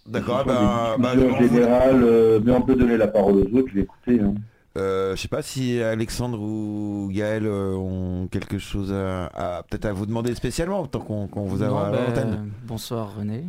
D'accord. 0.06 0.44
Ben, 0.44 0.97
ben, 0.98 1.32
en 1.32 1.39
général, 1.39 2.02
euh, 2.02 2.40
mais 2.43 2.52
on 2.52 2.62
peut 2.62 2.74
donner 2.74 2.97
la 2.97 3.06
parole 3.06 3.36
aux 3.36 3.56
autres. 3.56 3.68
Je 3.68 3.74
vais 3.74 3.82
écouter. 3.82 4.20
Hein. 4.20 4.34
Euh, 4.78 5.15
je 5.15 5.20
sais 5.20 5.28
pas 5.28 5.43
si 5.43 5.81
Alexandre 5.82 6.40
ou 6.40 7.11
Gaël 7.12 7.44
euh, 7.47 7.74
ont 7.74 8.27
quelque 8.28 8.59
chose 8.59 8.90
à, 8.93 9.62
peut-être 9.69 9.85
à 9.85 9.93
vous 9.93 10.07
demander 10.07 10.35
spécialement 10.35 10.86
tant 10.86 11.01
qu'on 11.01 11.44
vous 11.44 11.62
a 11.62 11.66
à 11.66 11.90
ben, 11.90 12.49
bonsoir 12.65 13.16
René. 13.16 13.44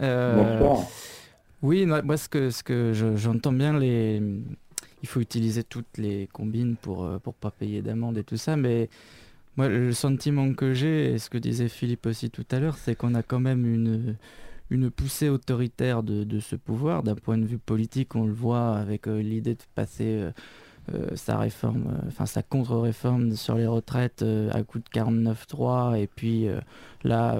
Euh, 0.00 0.58
bonsoir. 0.58 0.86
Oui, 1.62 1.86
moi 1.86 2.16
ce 2.18 2.28
que 2.28 2.50
ce 2.50 2.62
que 2.62 2.92
j'entends 3.16 3.52
bien 3.52 3.78
les 3.78 4.22
il 5.02 5.08
faut 5.08 5.20
utiliser 5.20 5.64
toutes 5.64 5.96
les 5.96 6.28
combines 6.30 6.76
pour 6.76 7.08
pour 7.20 7.32
pas 7.32 7.50
payer 7.50 7.80
d'amende 7.80 8.18
et 8.18 8.24
tout 8.24 8.36
ça, 8.36 8.56
mais 8.56 8.90
moi 9.56 9.68
le 9.68 9.92
sentiment 9.94 10.52
que 10.52 10.74
j'ai 10.74 11.14
et 11.14 11.18
ce 11.18 11.30
que 11.30 11.38
disait 11.38 11.68
Philippe 11.68 12.04
aussi 12.04 12.28
tout 12.28 12.46
à 12.50 12.60
l'heure, 12.60 12.76
c'est 12.76 12.94
qu'on 12.94 13.14
a 13.14 13.22
quand 13.22 13.40
même 13.40 13.64
une 13.64 14.16
une 14.68 14.90
poussée 14.90 15.28
autoritaire 15.28 16.02
de, 16.02 16.24
de 16.24 16.40
ce 16.40 16.56
pouvoir. 16.56 17.02
D'un 17.02 17.14
point 17.14 17.38
de 17.38 17.46
vue 17.46 17.58
politique, 17.58 18.16
on 18.16 18.26
le 18.26 18.32
voit 18.32 18.76
avec 18.76 19.06
l'idée 19.06 19.54
de 19.54 19.62
passer 19.76 20.18
euh, 20.18 20.32
sa 21.14 21.38
réforme, 21.38 21.88
euh, 21.88 22.08
enfin 22.08 22.26
sa 22.26 22.42
contre-réforme 22.42 23.32
sur 23.32 23.56
les 23.56 23.66
retraites 23.66 24.22
euh, 24.22 24.50
à 24.52 24.62
coup 24.62 24.78
de 24.78 24.84
49.3 24.84 25.98
et 25.98 26.06
puis 26.06 26.46
là 27.04 27.36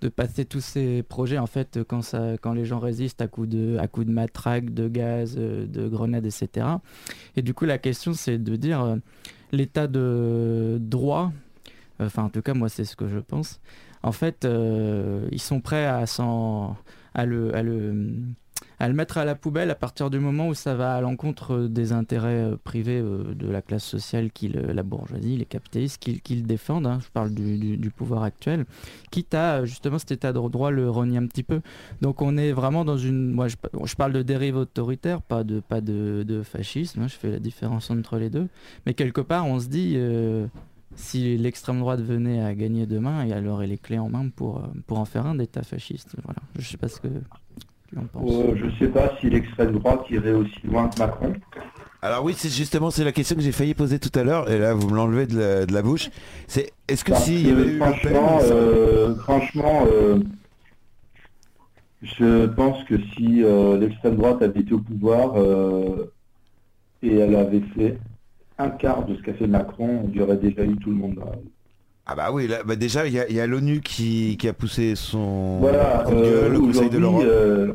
de 0.00 0.08
passer 0.08 0.44
tous 0.44 0.60
ces 0.60 1.02
projets 1.02 1.38
en 1.38 1.46
fait 1.46 1.80
quand 1.86 2.02
ça 2.02 2.36
quand 2.40 2.52
les 2.52 2.64
gens 2.64 2.78
résistent 2.78 3.22
à 3.22 3.28
coup 3.28 3.46
de 3.46 3.76
à 3.78 3.88
coup 3.88 4.04
de 4.04 4.10
matraque 4.10 4.72
de 4.72 4.88
gaz 4.88 5.36
de 5.36 5.88
grenades 5.88 6.26
etc 6.26 6.66
et 7.36 7.42
du 7.42 7.54
coup 7.54 7.64
la 7.64 7.78
question 7.78 8.12
c'est 8.12 8.38
de 8.38 8.56
dire 8.56 8.96
l'état 9.52 9.86
de 9.86 10.78
droit 10.80 11.32
enfin 12.00 12.24
en 12.24 12.28
tout 12.28 12.42
cas 12.42 12.54
moi 12.54 12.68
c'est 12.68 12.84
ce 12.84 12.96
que 12.96 13.08
je 13.08 13.18
pense. 13.18 13.60
En 14.02 14.12
fait 14.12 14.46
ils 15.30 15.40
sont 15.40 15.60
prêts 15.60 15.86
à 15.86 16.06
s'en 16.06 16.76
à 17.14 17.26
le, 17.26 17.54
à 17.54 17.62
le 17.62 18.12
à 18.78 18.88
le 18.88 18.94
mettre 18.94 19.18
à 19.18 19.24
la 19.24 19.34
poubelle 19.34 19.70
à 19.70 19.74
partir 19.74 20.10
du 20.10 20.18
moment 20.18 20.48
où 20.48 20.54
ça 20.54 20.74
va 20.74 20.94
à 20.94 21.00
l'encontre 21.00 21.66
des 21.68 21.92
intérêts 21.92 22.52
euh, 22.52 22.56
privés 22.56 23.00
euh, 23.00 23.34
de 23.34 23.48
la 23.48 23.62
classe 23.62 23.84
sociale, 23.84 24.30
qui 24.30 24.48
la 24.48 24.82
bourgeoisie, 24.82 25.36
les 25.36 25.44
capitalistes, 25.44 25.98
qui, 25.98 26.34
le 26.34 26.42
défendent. 26.42 26.86
Hein. 26.86 26.98
je 27.02 27.08
parle 27.10 27.32
du, 27.32 27.90
pouvoir 27.90 28.22
actuel, 28.22 28.64
quitte 29.10 29.34
à 29.34 29.64
justement 29.64 29.98
cet 29.98 30.12
état 30.12 30.32
de 30.32 30.48
droit 30.48 30.70
le 30.70 30.90
renier 30.90 31.18
un 31.18 31.26
petit 31.26 31.42
peu. 31.42 31.60
Donc 32.00 32.22
on 32.22 32.36
est 32.36 32.52
vraiment 32.52 32.84
dans 32.84 32.98
une. 32.98 33.30
Moi, 33.32 33.48
je, 33.48 33.94
parle 33.96 34.12
de 34.12 34.22
dérive 34.22 34.56
autoritaire, 34.56 35.22
pas 35.22 35.44
de 35.44 35.60
pas 35.60 35.80
de, 35.80 36.42
fascisme. 36.44 37.02
Hein. 37.02 37.08
je 37.08 37.14
fais 37.16 37.30
la 37.30 37.38
différence 37.38 37.90
entre 37.90 38.18
les 38.18 38.30
deux. 38.30 38.48
Mais 38.86 38.94
quelque 38.94 39.20
part, 39.20 39.46
on 39.46 39.60
se 39.60 39.68
dit. 39.68 39.94
Euh, 39.96 40.46
si 40.96 41.36
l'extrême 41.36 41.80
droite 41.80 42.00
venait 42.00 42.40
à 42.40 42.54
gagner 42.54 42.86
demain, 42.86 43.26
elle 43.26 43.48
aurait 43.48 43.66
les 43.66 43.78
clés 43.78 43.98
en 43.98 44.08
main 44.08 44.28
pour, 44.28 44.62
pour 44.86 45.00
en 45.00 45.04
faire 45.04 45.26
un 45.26 45.34
d'État 45.34 45.64
fasciste. 45.64 46.14
Voilà. 46.22 46.38
Je 46.56 46.68
sais 46.68 46.76
pas 46.76 46.86
ce 46.86 47.00
que 47.00 47.08
euh, 47.96 48.56
je 48.56 48.64
ne 48.64 48.70
sais 48.72 48.88
pas 48.88 49.12
si 49.20 49.30
l'extrême 49.30 49.72
droite 49.72 50.04
irait 50.10 50.32
aussi 50.32 50.60
loin 50.64 50.88
que 50.88 50.98
Macron. 50.98 51.32
Alors 52.02 52.24
oui, 52.24 52.34
c'est 52.36 52.50
justement 52.50 52.90
c'est 52.90 53.04
la 53.04 53.12
question 53.12 53.36
que 53.36 53.42
j'ai 53.42 53.52
failli 53.52 53.74
poser 53.74 53.98
tout 53.98 54.16
à 54.18 54.24
l'heure, 54.24 54.50
et 54.50 54.58
là 54.58 54.74
vous 54.74 54.88
me 54.90 54.96
l'enlevez 54.96 55.26
de, 55.26 55.72
la, 55.72 55.82
bouche. 55.82 56.10
C'est 56.48 56.72
est-ce 56.88 57.04
que 57.04 57.14
s'il 57.14 57.46
y 57.46 57.50
avait 57.50 57.66
eu 57.66 57.78
franchement, 57.78 58.38
euh, 58.42 59.14
franchement, 59.16 59.86
euh, 59.90 60.18
je 62.02 62.46
pense 62.46 62.84
que 62.84 62.96
si 63.14 63.42
l'extrême 63.80 64.16
droite 64.16 64.42
avait 64.42 64.60
été 64.60 64.74
au 64.74 64.80
pouvoir 64.80 65.36
et 67.02 67.16
elle 67.16 67.36
avait 67.36 67.62
fait 67.74 67.98
un 68.58 68.70
quart 68.70 69.06
de 69.06 69.16
ce 69.16 69.22
qu'a 69.22 69.34
fait 69.34 69.46
Macron, 69.46 70.08
il 70.08 70.16
y 70.16 70.22
aurait 70.22 70.36
déjà 70.36 70.64
eu 70.64 70.76
tout 70.76 70.90
le 70.90 70.96
monde. 70.96 71.18
Ah 72.06 72.14
bah 72.14 72.30
oui, 72.32 72.50
bah 72.66 72.76
déjà 72.76 73.06
il 73.06 73.14
y 73.14 73.40
a, 73.40 73.46
l'ONU 73.46 73.80
qui, 73.80 74.38
a 74.46 74.52
poussé 74.52 74.94
son 74.94 75.58
voilà, 75.58 76.06
euh, 76.08 76.50
le 76.50 76.60
Conseil 76.60 76.90
de 76.90 76.98
l'Europe. 76.98 77.24
Euh, 77.24 77.72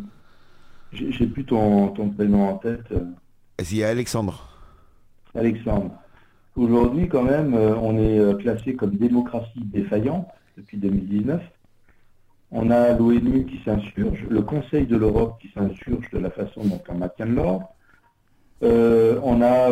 j'ai 0.91 1.25
plus 1.25 1.45
ton, 1.45 1.87
ton, 1.89 2.09
prénom 2.09 2.49
en 2.49 2.57
tête. 2.57 2.93
Qu'il 3.57 3.77
y 3.77 3.83
a 3.83 3.89
Alexandre 3.89 4.47
Alexandre. 5.33 5.91
Aujourd'hui 6.55 7.07
quand 7.07 7.23
même, 7.23 7.55
euh, 7.55 7.75
on 7.75 7.97
est 7.97 8.37
classé 8.39 8.75
comme 8.75 8.95
démocratie 8.97 9.63
défaillante 9.65 10.27
depuis 10.57 10.77
2019. 10.77 11.41
On 12.51 12.69
a 12.69 12.93
l'ONU 12.93 13.45
qui 13.45 13.59
s'insurge, 13.63 14.25
le 14.29 14.41
Conseil 14.43 14.85
de 14.85 14.95
l'Europe 14.95 15.39
qui 15.41 15.49
s'insurge 15.55 16.09
de 16.11 16.19
la 16.19 16.29
façon 16.29 16.63
dont 16.65 16.81
on 16.87 16.95
maintient 16.95 17.25
l'ordre. 17.25 17.69
Euh, 18.61 19.19
on 19.23 19.41
a 19.41 19.69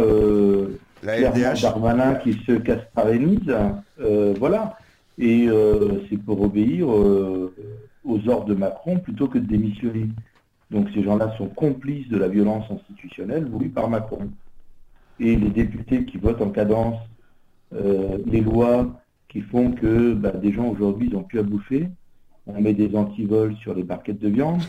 euh, 1.05 1.55
Darmanin 1.61 2.15
qui 2.15 2.33
se 2.45 2.53
casse 2.53 2.81
euh, 3.99 4.33
voilà. 4.39 4.77
Et 5.17 5.47
euh, 5.47 6.01
c'est 6.09 6.17
pour 6.17 6.41
obéir 6.41 6.87
aux 6.89 8.29
ordres 8.29 8.45
de 8.45 8.53
Macron 8.53 8.99
plutôt 8.99 9.27
que 9.27 9.37
de 9.37 9.45
démissionner. 9.45 10.07
Donc 10.69 10.89
ces 10.93 11.03
gens-là 11.03 11.33
sont 11.37 11.47
complices 11.47 12.09
de 12.09 12.17
la 12.17 12.27
violence 12.27 12.65
institutionnelle 12.69 13.45
voulue 13.45 13.69
par 13.69 13.89
Macron. 13.89 14.29
Et 15.19 15.35
les 15.35 15.49
députés 15.49 16.05
qui 16.05 16.17
votent 16.17 16.41
en 16.41 16.49
cadence 16.49 16.97
les 17.71 18.41
lois 18.41 18.99
qui 19.29 19.41
font 19.41 19.71
que 19.71 20.13
bah, 20.13 20.31
des 20.31 20.53
gens 20.53 20.67
aujourd'hui 20.67 21.09
n'ont 21.09 21.23
plus 21.23 21.39
à 21.39 21.43
bouffer, 21.43 21.89
on 22.47 22.61
met 22.61 22.73
des 22.73 22.95
antivols 22.95 23.55
sur 23.57 23.73
les 23.73 23.83
barquettes 23.83 24.19
de 24.19 24.29
viande, 24.29 24.61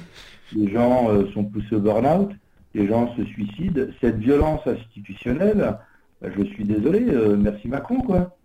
les 0.55 0.71
gens 0.71 1.11
euh, 1.11 1.31
sont 1.33 1.45
poussés 1.45 1.77
au 1.77 1.81
burn-out, 1.81 2.31
les 2.75 2.87
gens 2.87 3.15
se 3.17 3.25
suicident. 3.25 3.83
Cette 4.01 4.19
violence 4.19 4.67
institutionnelle, 4.67 5.79
je 6.23 6.43
suis 6.45 6.65
désolé, 6.65 7.07
euh, 7.09 7.36
merci 7.36 7.69
Macron, 7.69 8.01
quoi. 8.01 8.36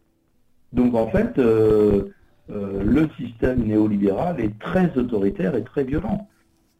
Donc 0.71 0.95
en 0.95 1.07
fait, 1.07 1.37
euh, 1.37 2.09
le 2.49 3.09
système 3.17 3.63
néolibéral 3.63 4.39
est 4.39 4.57
très 4.59 4.95
autoritaire 4.97 5.55
et 5.55 5.63
très 5.63 5.83
violent. 5.83 6.27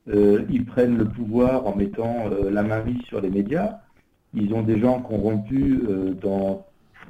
ils 0.07 0.65
prennent 0.65 0.97
le 0.97 1.05
pouvoir 1.05 1.65
en 1.67 1.75
mettant 1.75 2.29
la 2.51 2.63
main 2.63 2.83
mise 2.83 3.01
sur 3.03 3.21
les 3.21 3.29
médias. 3.29 3.79
Ils 4.33 4.53
ont 4.53 4.63
des 4.63 4.79
gens 4.79 4.99
corrompus 4.99 5.79
dans 6.21 6.65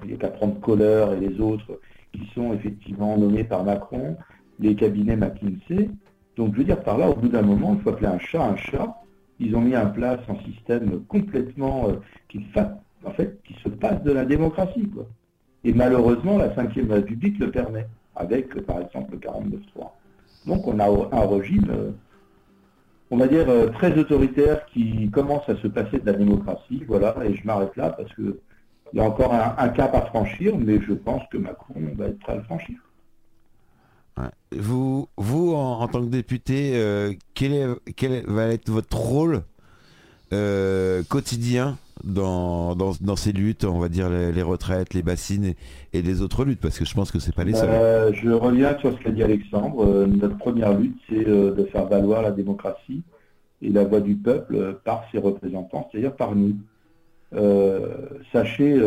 les 0.06 0.16
patrons 0.16 0.50
de 0.50 0.60
Kohler 0.60 1.06
et 1.16 1.30
les 1.30 1.40
autres 1.40 1.80
qui 2.14 2.30
sont 2.36 2.54
effectivement 2.54 3.18
nommés 3.18 3.44
par 3.44 3.64
Macron 3.64 4.18
les 4.60 4.76
cabinets 4.76 5.16
McKinsey. 5.16 5.90
Donc 6.36 6.54
je 6.54 6.60
veux 6.60 6.64
dire 6.64 6.82
par 6.82 6.98
là, 6.98 7.10
au 7.10 7.16
bout 7.16 7.28
d'un 7.30 7.42
moment, 7.42 7.76
il 7.76 7.82
faut 7.82 7.90
appeler 7.90 8.08
un 8.08 8.20
chat 8.20 8.44
un 8.44 8.56
chat. 8.56 8.96
Ils 9.40 9.56
ont 9.56 9.62
mis 9.62 9.76
en 9.76 9.90
place 9.90 10.20
un 10.30 10.38
système 10.52 11.04
complètement 11.06 11.90
euh, 11.90 11.94
qui, 12.30 12.46
en 13.06 13.12
fait, 13.12 13.42
qui 13.44 13.56
se 13.64 13.70
passe 13.70 14.02
de 14.04 14.12
la 14.12 14.26
démocratie. 14.26 14.90
Quoi. 14.90 15.08
Et 15.64 15.74
malheureusement, 15.74 16.38
la 16.38 16.48
Ve 16.48 16.92
République 16.92 17.40
le 17.40 17.52
permet, 17.52 17.88
avec 18.16 18.54
par 18.66 18.82
exemple 18.82 19.14
le 19.14 19.18
49-3. 19.20 19.92
Donc 20.46 20.68
on 20.68 20.80
a 20.80 20.88
un 20.88 21.28
régime, 21.28 21.68
euh, 21.70 21.92
on 23.12 23.18
va 23.18 23.28
dire, 23.28 23.50
euh, 23.50 23.70
très 23.70 23.98
autoritaire 23.98 24.66
qui 24.68 25.10
commence 25.10 25.48
à 25.48 25.56
se 25.58 25.68
passer 25.68 26.00
de 26.00 26.06
la 26.06 26.14
démocratie. 26.14 26.84
Voilà, 26.88 27.16
et 27.24 27.36
je 27.36 27.46
m'arrête 27.46 27.76
là 27.78 27.92
parce 27.92 28.12
que 28.14 28.40
il 28.92 28.98
y 28.98 29.00
a 29.00 29.06
encore 29.06 29.34
un, 29.34 29.70
cap 29.70 29.96
à 29.96 30.02
franchir, 30.02 30.56
mais 30.56 30.80
je 30.80 30.94
pense 30.94 31.24
que 31.32 31.38
Macron 31.38 31.74
va 31.96 32.06
être 32.10 32.20
prêt 32.20 32.34
à 32.34 32.36
le 32.36 32.44
franchir. 32.44 32.78
Vous, 34.56 35.08
vous 35.18 35.56
en, 35.56 35.88
tant 35.88 36.02
que 36.02 36.12
député, 36.12 36.74
euh, 36.76 37.14
quel, 37.34 37.54
est, 37.54 37.94
quel, 37.96 38.24
va 38.28 38.50
être 38.50 38.70
votre 38.70 38.96
rôle 38.96 39.42
quotidien 41.10 41.78
dans, 42.04 42.76
dans, 42.76 43.16
ces 43.16 43.32
luttes, 43.32 43.66
on 43.66 43.80
va 43.80 43.90
dire 43.90 44.10
les, 44.10 44.42
retraites, 44.42 44.94
les 44.94 45.04
bassines 45.04 45.54
et, 45.94 46.02
les 46.02 46.22
autres 46.22 46.46
luttes 46.46 46.60
Parce 46.60 46.80
que 46.80 46.86
je 46.86 46.94
pense 46.94 47.12
que 47.12 47.20
c'est 47.20 47.36
pas 47.36 47.44
les 47.44 47.54
seuls. 47.54 47.70
Euh, 47.70 48.12
je 48.14 48.30
reviens 48.30 48.78
sur 48.80 48.94
ce 48.94 48.98
qu'a 49.04 49.12
dit 49.12 49.24
Alexandre. 49.24 50.06
notre 50.08 50.38
première 50.38 50.78
lutte, 50.78 50.98
c'est 51.10 51.24
de 51.26 51.68
faire 51.72 51.86
valoir 51.86 52.22
la 52.22 52.32
démocratie 52.32 53.04
et 53.62 53.70
la 53.70 53.84
voix 53.84 54.02
du 54.02 54.16
peuple 54.16 54.80
par 54.84 55.06
ses 55.12 55.20
représentants, 55.20 55.88
c'est-à-dire 55.92 56.16
par 56.16 56.36
nous. 56.36 56.56
sachez, 58.32 58.80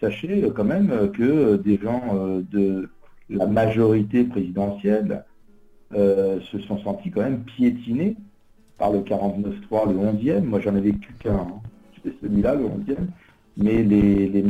sachez 0.00 0.50
quand 0.54 0.64
même 0.64 1.10
que 1.12 1.56
des 1.56 1.78
gens 1.78 2.40
de 2.50 2.88
la 3.30 3.46
majorité 3.46 4.24
présidentielle 4.24 5.24
euh, 5.94 6.38
se 6.52 6.58
sont 6.60 6.78
sentis 6.78 7.10
quand 7.10 7.22
même 7.22 7.44
piétinés 7.44 8.16
par 8.76 8.92
le 8.92 9.00
49-3, 9.00 9.90
le 9.90 9.98
11e. 9.98 10.42
Moi, 10.42 10.60
j'en 10.60 10.76
ai 10.76 10.80
vécu 10.80 11.14
qu'un, 11.18 11.34
hein. 11.34 11.60
C'était 12.02 12.16
celui-là, 12.22 12.54
le 12.54 12.64
11e. 12.64 12.96
Mais 13.56 13.82
les, 13.82 14.44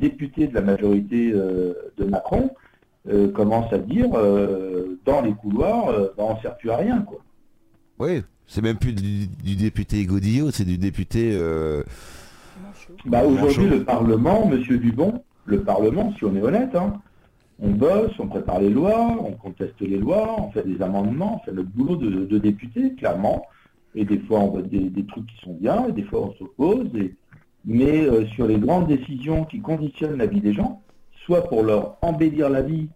députés 0.00 0.48
de 0.48 0.54
la 0.54 0.62
majorité 0.62 1.32
euh, 1.32 1.74
de 1.96 2.04
Macron 2.04 2.50
euh, 3.08 3.30
commencent 3.30 3.72
à 3.72 3.78
dire 3.78 4.10
dans 5.04 5.22
les 5.22 5.32
couloirs, 5.32 5.92
bah, 6.16 6.24
on 6.24 6.34
ne 6.34 6.40
sert 6.40 6.56
plus 6.56 6.70
à 6.70 6.76
rien. 6.76 7.02
Quoi. 7.02 7.20
Oui, 7.98 8.22
c'est 8.46 8.62
même 8.62 8.78
plus 8.78 8.94
du, 8.94 9.56
député 9.56 10.04
Godillot, 10.04 10.50
c'est 10.50 10.64
du 10.64 10.78
député. 10.78 11.38
Bah, 13.06 13.24
Aujourd'hui, 13.24 13.68
le 13.68 13.84
Parlement, 13.84 14.46
Monsieur 14.46 14.78
Dubon, 14.78 15.22
le 15.44 15.62
Parlement, 15.62 16.12
si 16.16 16.24
on 16.24 16.34
est 16.36 16.42
honnête, 16.42 16.74
hein, 16.74 17.00
on 17.60 17.70
bosse, 17.70 18.12
on 18.18 18.26
prépare 18.26 18.60
les 18.60 18.70
lois, 18.70 19.16
on 19.20 19.32
conteste 19.32 19.80
les 19.80 19.98
lois, 19.98 20.36
on 20.38 20.50
fait 20.50 20.66
des 20.66 20.82
amendements, 20.82 21.40
on 21.40 21.44
fait 21.44 21.54
le 21.54 21.62
boulot 21.62 21.96
de, 21.96 22.38
député, 22.38 22.94
clairement. 22.94 23.46
Et 23.94 24.04
des 24.04 24.18
fois, 24.20 24.40
on 24.40 24.50
vote 24.50 24.68
des, 24.68 25.06
trucs 25.06 25.26
qui 25.26 25.44
sont 25.44 25.54
bien, 25.54 25.86
et 25.88 25.92
des 25.92 26.04
fois, 26.04 26.20
on 26.20 26.32
s'oppose. 26.34 26.88
Mais 27.64 28.02
euh, 28.02 28.26
sur 28.28 28.46
les 28.46 28.58
grandes 28.58 28.88
décisions 28.88 29.44
qui 29.44 29.60
conditionnent 29.60 30.16
la 30.16 30.26
vie 30.26 30.40
des 30.40 30.52
gens, 30.52 30.82
soit 31.24 31.42
pour 31.42 31.62
leur 31.62 31.98
embellir 32.02 32.48
la 32.48 32.62
vie, 32.62 32.88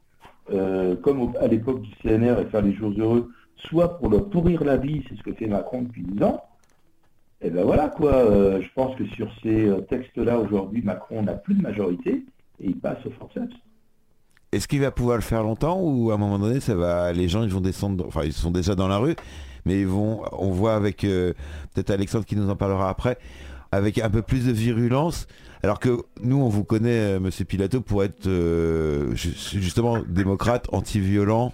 euh, 0.53 0.97
comme 0.97 1.33
à 1.41 1.47
l'époque 1.47 1.83
du 1.83 1.91
CNR 2.03 2.41
et 2.41 2.47
faire 2.47 2.63
les 2.63 2.75
jours 2.75 2.93
heureux, 2.97 3.31
soit 3.57 3.99
pour 3.99 4.11
leur 4.11 4.29
pourrir 4.29 4.65
la 4.65 4.77
vie, 4.77 5.03
c'est 5.09 5.17
ce 5.17 5.23
que 5.23 5.33
fait 5.33 5.47
Macron 5.47 5.83
depuis 5.83 6.03
10 6.03 6.23
ans, 6.25 6.43
et 7.43 7.51
ben 7.51 7.65
voilà 7.65 7.89
quoi, 7.89 8.13
euh, 8.13 8.61
je 8.61 8.69
pense 8.75 8.97
que 8.97 9.05
sur 9.07 9.29
ces 9.43 9.71
textes-là, 9.89 10.39
aujourd'hui, 10.39 10.83
Macron 10.83 11.23
n'a 11.23 11.35
plus 11.35 11.55
de 11.55 11.63
majorité, 11.63 12.25
et 12.61 12.67
il 12.67 12.79
passe 12.79 13.05
au 13.07 13.11
forceps. 13.11 13.55
Est-ce 14.53 14.69
qu'il 14.69 14.81
va 14.81 14.91
pouvoir 14.91 15.17
le 15.17 15.23
faire 15.23 15.43
longtemps 15.43 15.79
ou 15.81 16.11
à 16.11 16.15
un 16.15 16.19
moment 16.19 16.39
donné, 16.39 16.61
ça 16.61 16.75
va, 16.75 17.13
les 17.13 17.29
gens 17.29 17.43
ils 17.43 17.51
vont 17.51 17.61
descendre, 17.61 18.07
enfin 18.07 18.23
ils 18.25 18.33
sont 18.33 18.51
déjà 18.51 18.75
dans 18.75 18.89
la 18.89 18.99
rue, 18.99 19.15
mais 19.67 19.81
ils 19.81 19.87
vont, 19.87 20.23
on 20.33 20.51
voit 20.51 20.75
avec 20.75 21.05
euh, 21.05 21.35
peut-être 21.75 21.91
Alexandre 21.91 22.25
qui 22.25 22.37
nous 22.37 22.49
en 22.49 22.57
parlera 22.57 22.89
après, 22.89 23.19
avec 23.73 23.99
un 23.99 24.09
peu 24.09 24.23
plus 24.23 24.47
de 24.47 24.53
virulence. 24.53 25.27
Alors 25.63 25.79
que 25.81 25.99
nous, 26.23 26.41
on 26.41 26.49
vous 26.49 26.65
connaît, 26.65 27.17
euh, 27.17 27.21
Monsieur 27.21 27.45
Pilato, 27.45 27.81
pour 27.81 28.05
être 28.05 28.27
euh, 28.27 29.15
justement 29.15 29.99
démocrate, 30.07 30.69
anti-violent, 30.73 31.53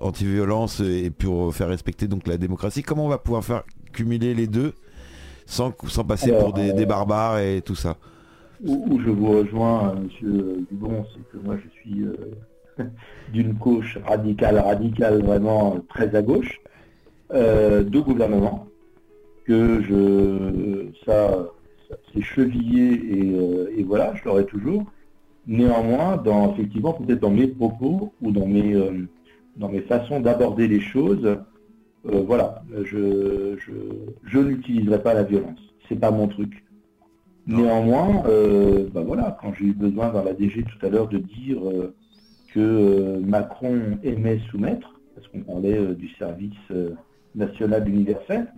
anti-violence 0.00 0.80
et 0.80 1.10
pour 1.10 1.54
faire 1.54 1.68
respecter 1.68 2.08
donc 2.08 2.26
la 2.26 2.38
démocratie. 2.38 2.82
Comment 2.82 3.06
on 3.06 3.08
va 3.08 3.18
pouvoir 3.18 3.44
faire 3.44 3.62
cumuler 3.92 4.34
les 4.34 4.48
deux 4.48 4.72
sans, 5.46 5.72
sans 5.86 6.04
passer 6.04 6.32
pour 6.32 6.52
des 6.52 6.86
barbares 6.86 7.38
et 7.38 7.62
tout 7.62 7.76
ça? 7.76 7.96
Où, 8.62 8.98
je 9.04 9.10
vous 9.10 9.26
rejoins, 9.26 9.94
Monsieur 9.94 10.66
Dubon, 10.70 11.04
c'est 11.12 11.30
que 11.30 11.44
moi 11.44 11.56
je 11.62 11.68
suis 11.80 12.02
euh, 12.02 12.84
d'une 13.32 13.52
gauche 13.52 13.98
radicale, 14.06 14.58
radicale 14.58 15.22
vraiment 15.22 15.78
très 15.88 16.14
à 16.14 16.22
gauche, 16.22 16.60
euh, 17.32 17.82
de 17.82 18.00
gouvernement, 18.00 18.66
que 19.44 19.82
je 19.82 20.86
ça, 21.04 21.46
c'est 22.12 22.22
chevillé 22.22 23.76
et, 23.78 23.82
voilà, 23.82 24.14
je 24.14 24.24
l'aurai 24.24 24.46
toujours. 24.46 24.84
Néanmoins, 25.46 26.16
dans 26.16 26.52
effectivement 26.54 26.94
peut-être 26.94 27.20
dans 27.20 27.30
mes 27.30 27.48
propos 27.48 28.12
ou 28.22 28.30
dans 28.30 28.46
mes 28.46 28.74
dans 29.56 29.68
mes 29.68 29.82
façons 29.82 30.20
d'aborder 30.20 30.66
les 30.66 30.80
choses, 30.80 31.36
voilà, 32.02 32.62
je, 32.82 33.56
je, 33.58 33.72
je 34.24 34.38
n'utiliserai 34.38 35.02
pas 35.02 35.14
la 35.14 35.22
violence. 35.22 35.60
C'est 35.88 36.00
pas 36.00 36.10
mon 36.10 36.28
truc. 36.28 36.64
Néanmoins, 37.46 38.24
euh, 38.26 38.88
bah 38.92 39.02
voilà, 39.06 39.36
quand 39.40 39.52
j'ai 39.52 39.66
eu 39.66 39.74
besoin 39.74 40.08
dans 40.10 40.22
la 40.22 40.32
DG 40.32 40.62
tout 40.62 40.86
à 40.86 40.88
l'heure 40.88 41.08
de 41.08 41.18
dire 41.18 41.58
euh, 41.68 41.94
que 42.54 42.60
euh, 42.60 43.20
Macron 43.20 43.98
aimait 44.02 44.40
soumettre, 44.50 44.98
parce 45.14 45.28
qu'on 45.28 45.40
parlait 45.40 45.94
du 45.94 46.08
service 46.14 46.52
national 47.34 47.88
universel, 47.88 48.52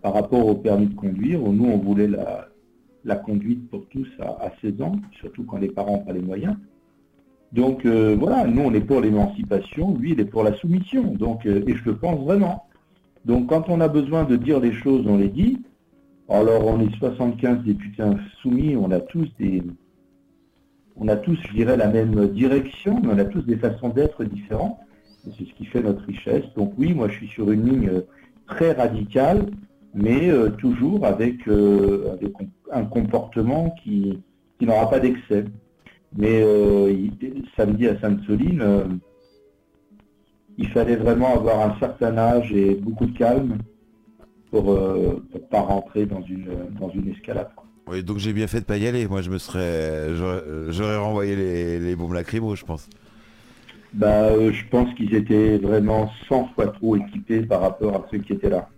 par 0.00 0.14
rapport 0.14 0.46
au 0.46 0.54
permis 0.54 0.86
de 0.86 0.94
conduire, 0.94 1.42
où 1.42 1.52
nous 1.52 1.66
on 1.66 1.78
voulait 1.78 2.08
la, 2.08 3.16
conduite 3.16 3.68
pour 3.68 3.86
tous 3.88 4.08
à, 4.20 4.50
16 4.60 4.82
ans, 4.82 4.96
surtout 5.12 5.44
quand 5.44 5.58
les 5.58 5.68
parents 5.68 5.98
n'ont 5.98 6.04
pas 6.04 6.12
les 6.12 6.20
moyens. 6.20 6.56
Donc 7.52 7.84
voilà, 7.84 8.46
nous 8.46 8.62
on 8.62 8.72
est 8.72 8.80
pour 8.80 9.00
l'émancipation, 9.00 9.94
lui 9.96 10.12
il 10.12 10.20
est 10.20 10.24
pour 10.24 10.42
la 10.42 10.54
soumission, 10.54 11.02
donc, 11.14 11.44
et 11.44 11.74
je 11.74 11.84
le 11.84 11.96
pense 11.96 12.20
vraiment. 12.24 12.64
Donc 13.24 13.48
quand 13.48 13.68
on 13.68 13.80
a 13.80 13.88
besoin 13.88 14.24
de 14.24 14.36
dire 14.36 14.58
les 14.60 14.72
choses, 14.72 15.06
on 15.06 15.18
les 15.18 15.28
dit, 15.28 15.58
alors, 16.32 16.66
on 16.66 16.80
est 16.80 16.94
75 16.96 17.62
députés 17.62 18.04
soumis, 18.40 18.74
on 18.74 18.90
a 18.90 19.00
tous 19.00 19.28
des, 19.38 19.62
on 20.96 21.08
a 21.08 21.16
tous, 21.16 21.38
je 21.48 21.52
dirais, 21.52 21.76
la 21.76 21.88
même 21.88 22.28
direction, 22.28 23.00
mais 23.02 23.08
on 23.12 23.18
a 23.18 23.26
tous 23.26 23.42
des 23.42 23.56
façons 23.56 23.90
d'être 23.90 24.24
différentes. 24.24 24.78
C'est 25.24 25.44
ce 25.44 25.54
qui 25.54 25.64
fait 25.66 25.82
notre 25.82 26.04
richesse. 26.04 26.44
Donc 26.56 26.74
oui, 26.76 26.94
moi 26.94 27.08
je 27.08 27.14
suis 27.14 27.28
sur 27.28 27.50
une 27.50 27.68
ligne 27.68 28.02
très 28.48 28.72
radicale, 28.72 29.46
mais 29.94 30.30
euh, 30.30 30.50
toujours 30.50 31.06
avec, 31.06 31.46
euh, 31.48 32.16
un 32.72 32.84
comportement 32.84 33.74
qui, 33.82 34.18
n'aura 34.60 34.88
pas 34.88 35.00
d'excès. 35.00 35.44
Mais 36.16 36.42
euh, 36.42 36.94
samedi 37.56 37.88
à 37.88 37.98
Sainte-Soline, 38.00 39.00
il 40.58 40.68
fallait 40.68 40.96
vraiment 40.96 41.34
avoir 41.34 41.60
un 41.60 41.78
certain 41.80 42.16
âge 42.16 42.52
et 42.52 42.74
beaucoup 42.76 43.06
de 43.06 43.16
calme 43.16 43.58
pour 44.50 44.74
ne 44.74 45.38
pas 45.50 45.62
rentrer 45.62 46.06
dans 46.06 46.22
une, 46.22 46.46
dans 46.78 46.90
une 46.90 47.08
escalade. 47.08 47.48
Oui, 47.88 48.04
donc 48.04 48.18
j'ai 48.18 48.32
bien 48.32 48.46
fait 48.46 48.60
de 48.60 48.64
pas 48.64 48.76
y 48.76 48.86
aller. 48.86 49.08
Moi, 49.08 49.22
je 49.22 49.30
me 49.30 49.38
serais, 49.38 50.14
j'aurais 50.14 50.96
renvoyé 50.98 51.34
les, 51.34 51.80
les 51.80 51.96
bombes 51.96 52.12
lacrymaux, 52.12 52.54
je 52.54 52.64
pense. 52.64 52.88
Bah, 53.94 54.30
euh, 54.30 54.52
Je 54.52 54.66
pense 54.68 54.92
qu'ils 54.94 55.14
étaient 55.14 55.58
vraiment 55.58 56.10
100 56.28 56.48
fois 56.54 56.68
trop 56.68 56.96
équipés 56.96 57.42
par 57.42 57.60
rapport 57.60 57.94
à 57.94 58.06
ceux 58.10 58.18
qui 58.18 58.32
étaient 58.32 58.50
là. 58.50 58.68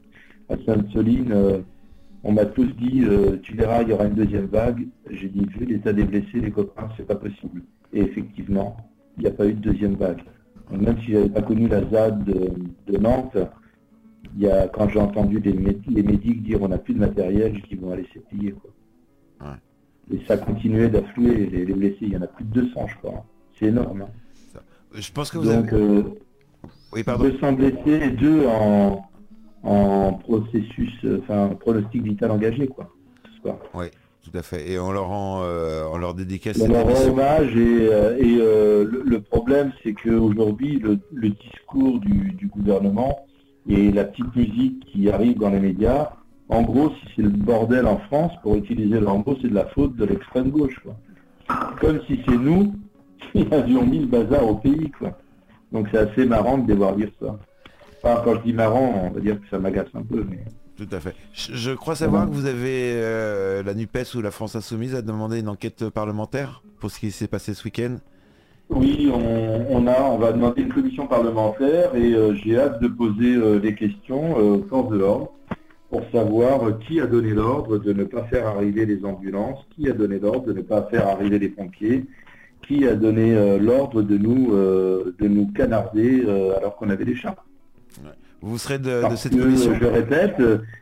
À 0.49 0.57
Sainte-Soline, 0.66 1.32
euh, 1.32 1.59
on 2.23 2.32
m'a 2.32 2.47
tous 2.47 2.66
dit, 2.77 3.05
euh, 3.05 3.39
tu 3.43 3.55
verras, 3.55 3.82
il 3.82 3.91
y 3.91 3.93
aura 3.93 4.07
une 4.07 4.15
deuxième 4.15 4.47
vague. 4.47 4.86
J'ai 5.11 5.28
dit, 5.28 5.47
vu 5.47 5.66
l'état 5.66 5.93
des 5.93 6.05
blessés, 6.05 6.41
les 6.41 6.51
copains, 6.51 6.89
c'est 6.97 7.07
pas 7.07 7.16
possible. 7.16 7.62
Et 7.93 8.01
effectivement, 8.01 8.77
il 9.16 9.23
n'y 9.23 9.28
a 9.28 9.32
pas 9.32 9.47
eu 9.47 9.55
de 9.55 9.61
deuxième 9.61 9.95
vague. 9.95 10.23
même 10.70 10.99
si 11.01 11.12
j'avais 11.12 11.28
pas 11.28 11.43
connu 11.43 11.69
la 11.69 11.89
ZAD 11.89 12.24
de, 12.24 12.99
Nantes, 12.99 13.36
il 14.36 14.43
y 14.43 14.51
a, 14.51 14.66
quand 14.69 14.89
j'ai 14.89 14.99
entendu 14.99 15.39
les, 15.39 15.53
médics 16.03 16.43
dire 16.43 16.61
on 16.62 16.69
n'a 16.69 16.78
plus 16.78 16.95
de 16.95 16.99
matériel, 16.99 17.57
je 17.57 17.69
dis 17.69 17.77
bon 17.77 17.93
allez 17.93 18.07
c'est 18.12 18.27
plié 18.27 18.53
quoi. 18.53 18.70
Et 20.11 20.19
ça 20.27 20.36
continuait 20.36 20.89
d'affluer 20.89 21.47
les, 21.47 21.73
blessés, 21.73 21.99
il 22.03 22.12
y 22.12 22.16
en 22.16 22.23
a 22.23 22.27
plus 22.27 22.45
de 22.45 22.62
200 22.62 22.86
je 22.89 22.97
crois. 22.97 23.24
C'est 23.59 23.66
énorme. 23.66 24.03
Hein. 24.03 24.23
Je 24.95 25.12
pense 25.12 25.31
que 25.31 25.39
vous 25.39 25.45
Donc, 25.53 25.73
avez... 25.73 25.83
euh, 25.83 26.03
oui, 26.93 27.03
200 27.05 27.53
blessés 27.55 28.05
et 28.05 28.11
deux 28.11 28.47
en, 28.47 29.03
en 29.65 30.12
processus, 30.12 30.93
enfin 31.23 31.51
pronostic 31.61 32.03
vital 32.03 32.31
engagé 32.31 32.69
quoi. 32.69 32.89
Oui, 33.75 33.87
tout 34.23 34.37
à 34.37 34.43
fait. 34.43 34.71
Et 34.71 34.79
on 34.79 34.93
leur 34.93 35.09
rend, 35.09 35.43
euh, 35.43 35.85
on 35.93 35.99
leur 35.99 36.15
dédicace. 36.15 36.59
On 36.61 36.69
leur 36.69 36.85
rend 36.87 37.11
hommage 37.11 37.55
et, 37.57 37.89
euh, 37.93 38.16
et 38.19 38.39
euh, 38.41 39.03
le, 39.05 39.21
problème 39.21 39.73
c'est 39.83 39.93
qu'aujourd'hui 39.93 40.79
le, 40.79 40.99
le 41.12 41.31
discours 41.31 42.01
du, 42.01 42.33
du, 42.33 42.47
gouvernement 42.47 43.27
et 43.69 43.91
la 43.91 44.05
petite 44.05 44.35
musique 44.35 44.85
qui 44.87 45.11
arrive 45.11 45.39
dans 45.39 45.51
les 45.51 45.61
médias, 45.61 46.11
en 46.49 46.62
gros 46.62 46.91
si 46.91 47.07
c'est 47.16 47.23
le 47.23 47.29
bordel 47.31 47.87
en 47.87 47.99
France, 47.99 48.33
pour 48.43 48.57
utiliser 48.57 49.01
le 49.01 49.07
mot, 49.07 49.37
c'est 49.43 49.49
de 49.49 49.55
la 49.55 49.66
faute 49.66 49.97
de 49.97 50.05
l'extrême 50.05 50.51
gauche. 50.51 50.79
Quoi. 50.83 50.97
Comme 51.81 52.01
si 52.07 52.21
c'est 52.27 52.37
nous 52.37 52.75
qui 53.32 53.46
avions 53.52 53.84
mis 53.86 54.01
le 54.01 54.06
bazar 54.06 54.46
au 54.46 54.56
pays. 54.56 54.90
Quoi. 54.98 55.18
Donc 55.72 55.88
c'est 55.90 55.98
assez 55.98 56.24
marrant 56.24 56.59
de 56.59 56.66
devoir 56.72 56.94
dire 56.94 57.10
ça 57.20 57.36
quand 58.24 58.34
je 58.36 58.40
dis 58.42 58.52
marrant, 58.52 59.10
on 59.10 59.10
va 59.10 59.20
dire 59.20 59.40
que 59.40 59.48
ça 59.51 59.59
m'agace 59.59 59.88
un 59.94 60.02
peu. 60.02 60.24
Mais... 60.28 60.44
Tout 60.76 60.88
à 60.92 61.01
fait. 61.01 61.14
Je, 61.32 61.72
crois 61.72 61.94
savoir 61.94 62.28
que 62.28 62.34
vous 62.34 62.46
avez 62.46 62.92
euh, 62.94 63.62
la 63.62 63.74
NUPES 63.74 64.14
ou 64.16 64.20
la 64.20 64.30
France 64.30 64.56
Insoumise 64.56 64.94
a 64.94 65.02
demandé 65.02 65.40
une 65.40 65.48
enquête 65.48 65.88
parlementaire 65.88 66.62
pour 66.80 66.90
ce 66.90 66.98
qui 66.98 67.10
s'est 67.10 67.28
passé 67.28 67.55
ce 67.55 67.64
week-end. 67.64 67.96
Oui, 68.70 69.10
on, 69.12 69.86
a, 69.86 70.02
on 70.02 70.18
va 70.18 70.32
demander 70.32 70.62
une 70.62 70.72
commission 70.72 71.06
parlementaire 71.06 71.94
et 71.94 72.14
euh, 72.14 72.34
j'ai 72.34 72.59
hâte 72.59 72.80
de 72.80 72.88
poser 72.88 73.34
euh, 73.34 73.60
des 73.60 73.74
questions 73.74 74.36
aux 74.36 74.62
forces 74.64 74.90
de 74.90 74.96
l'ordre 74.96 75.32
pour 75.90 76.02
savoir 76.10 76.78
qui 76.80 76.98
a 77.01 77.06
donné 77.06 77.30
l'ordre 77.30 77.78
de 77.78 77.92
ne 77.92 78.05
pas 78.05 78.24
faire 78.24 78.48
arriver 78.48 78.84
les 78.84 79.05
ambulances, 79.05 79.64
qui 79.76 79.88
a 79.88 79.92
donné 79.92 80.18
l'ordre 80.18 80.46
de 80.46 80.52
ne 80.55 80.62
pas 80.62 80.82
faire 80.90 81.06
arriver 81.06 81.38
les 81.38 81.51
pompiers, 81.51 82.05
qui 82.66 82.86
a 82.86 82.95
donné 82.95 83.59
l'ordre 83.59 84.03
de 84.03 84.16
nous 84.16 84.53
de 84.53 85.28
nous 85.28 85.47
canarder 85.53 86.24
alors 86.57 86.77
qu'on 86.77 86.91
avait 86.91 87.05
des 87.05 87.16
chats. 87.16 87.36
Vous 88.45 88.59
serez 88.59 88.78
de, 88.78 89.01
cette 89.16 89.35
commission 89.35 89.73
Je 89.81 89.86
répète, 89.86 90.36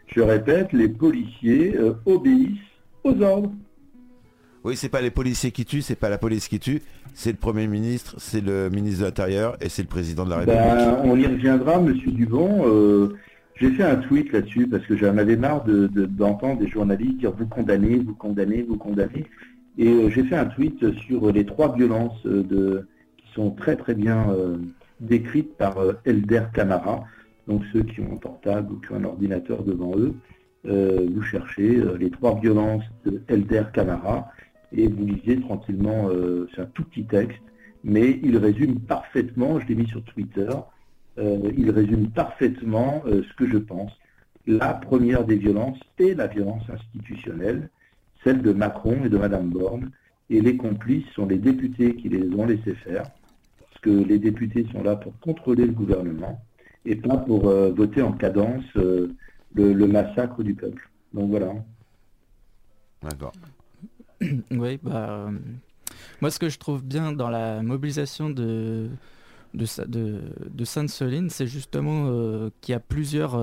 je 0.09 0.21
répète, 0.21 0.73
les 0.73 0.89
policiers 0.89 1.77
euh, 1.77 1.93
obéissent 2.07 2.59
aux 3.05 3.23
ordres. 3.23 3.53
Oui, 4.65 4.77
c'est 4.77 4.89
pas 4.89 5.01
les 5.01 5.13
policiers 5.13 5.53
qui 5.53 5.65
tuent, 5.65 5.81
c'est 5.83 5.95
pas 5.95 6.09
la 6.09 6.19
police 6.19 6.49
qui 6.49 6.59
tue, 6.59 6.83
c'est 7.15 7.31
le 7.31 7.37
Premier 7.37 7.69
ministre, 7.69 8.17
c'est 8.19 8.41
le 8.41 8.69
ministre 8.69 9.01
de 9.01 9.05
l'Intérieur 9.05 9.57
et 9.61 9.69
c'est 9.69 9.83
le 9.83 9.89
président 9.89 10.25
de 10.25 10.31
la 10.31 10.45
ben, 10.45 10.61
République. 10.61 11.05
on 11.05 11.17
y 11.17 11.27
reviendra, 11.27 11.81
Monsieur 11.81 12.11
Dubon. 12.11 12.65
Euh, 12.67 13.17
j'ai 13.55 13.71
fait 13.71 13.85
un 13.85 13.97
tweet 13.97 14.33
là-dessus 14.33 14.67
parce 14.67 14.85
que 14.85 14.97
j'en 14.97 15.17
avais 15.17 15.37
marre 15.37 15.65
d'entendre 15.65 16.59
des 16.59 16.69
journalistes 16.69 17.19
dire 17.19 17.31
vous 17.31 17.47
condamnez, 17.47 17.99
vous 17.99 18.15
condamnez, 18.15 18.63
vous 18.63 18.77
condamnez. 18.77 19.25
Et 19.79 19.89
euh, 19.89 20.11
j'ai 20.11 20.25
fait 20.25 20.37
un 20.37 20.47
tweet 20.47 20.93
sur 21.01 21.33
les 21.33 21.45
trois 21.45 21.75
violences 21.75 22.25
de, 22.25 22.87
qui 23.17 23.33
sont 23.35 23.51
très 23.51 23.77
très 23.77 23.95
bien 23.95 24.27
décrites 25.01 25.57
par 25.57 25.77
Elder 26.05 26.45
Camara. 26.55 27.05
Donc 27.49 27.63
ceux 27.73 27.83
qui 27.83 28.01
ont 28.01 28.13
un 28.13 28.17
portable 28.17 28.73
ou 28.73 28.81
qui 28.81 28.93
ont 28.93 28.97
un 28.97 29.05
ordinateur 29.05 29.65
devant 29.65 29.97
eux, 29.97 30.15
euh, 30.65 31.09
vous 31.13 31.23
cherchez 31.23 31.77
euh, 31.77 31.97
les 31.99 32.11
trois 32.11 32.39
violences 32.39 32.85
de 33.05 33.21
Elder 33.27 33.65
Camara 33.73 34.31
et 34.71 34.87
vous 34.87 35.05
lisez 35.05 35.41
tranquillement, 35.41 36.09
euh, 36.09 36.49
c'est 36.55 36.61
un 36.61 36.67
tout 36.67 36.85
petit 36.85 37.05
texte, 37.05 37.43
mais 37.83 38.21
il 38.23 38.39
résume 38.39 38.79
parfaitement, 38.79 39.59
je 39.59 39.67
l'ai 39.67 39.75
mis 39.75 39.89
sur 39.89 40.03
Twitter, 40.05 40.51
il 41.19 41.71
résume 41.71 42.09
parfaitement 42.09 43.03
ce 43.05 43.35
que 43.35 43.47
je 43.47 43.59
pense. 43.59 43.93
La 44.47 44.73
première 44.73 45.25
des 45.25 45.37
violences 45.37 45.79
est 45.99 46.15
la 46.15 46.27
violence 46.27 46.63
institutionnelle, 46.71 47.69
celle 48.25 48.43
de 48.43 48.53
Macron 48.53 49.05
et 49.05 49.09
de 49.09 49.19
Madame 49.19 49.51
Borne, 49.51 49.91
et 50.31 50.41
les 50.41 50.57
complices 50.57 51.07
sont 51.15 51.27
les 51.27 51.39
députés 51.39 51.95
qui 51.97 52.09
les 52.09 52.29
ont 52.35 52.47
laissés 52.47 52.75
faire, 52.75 53.05
parce 53.59 53.81
que 53.83 53.91
les 53.91 54.19
députés 54.19 54.67
sont 54.73 54.83
là 54.83 54.97
pour 54.97 55.19
contrôler 55.21 55.67
le 55.67 55.73
gouvernement, 55.73 56.43
et 56.85 56.97
pas 56.97 57.17
pour 57.17 57.49
euh, 57.49 57.71
voter 57.71 58.03
en 58.03 58.13
cadence 58.13 58.65
euh, 58.77 59.15
le, 59.55 59.87
massacre 59.87 60.43
du 60.43 60.55
peuple. 60.55 60.89
Donc 61.13 61.31
voilà. 61.31 61.53
D'accord. 63.03 63.33
Oui, 64.53 64.79
bah, 64.83 65.11
euh, 65.11 65.31
moi 66.21 66.31
ce 66.31 66.39
que 66.39 66.49
je 66.49 66.59
trouve 66.59 66.83
bien 66.85 67.13
dans 67.13 67.29
la 67.29 67.61
mobilisation 67.63 68.31
de, 68.31 68.89
de, 69.53 69.67
de, 69.87 70.21
de 70.49 70.65
Sainte-Soline, 70.65 71.29
c'est 71.29 71.49
justement 71.49 72.49
qu'il 72.61 72.73
y 72.73 72.77
a 72.77 72.81
plusieurs 72.81 73.37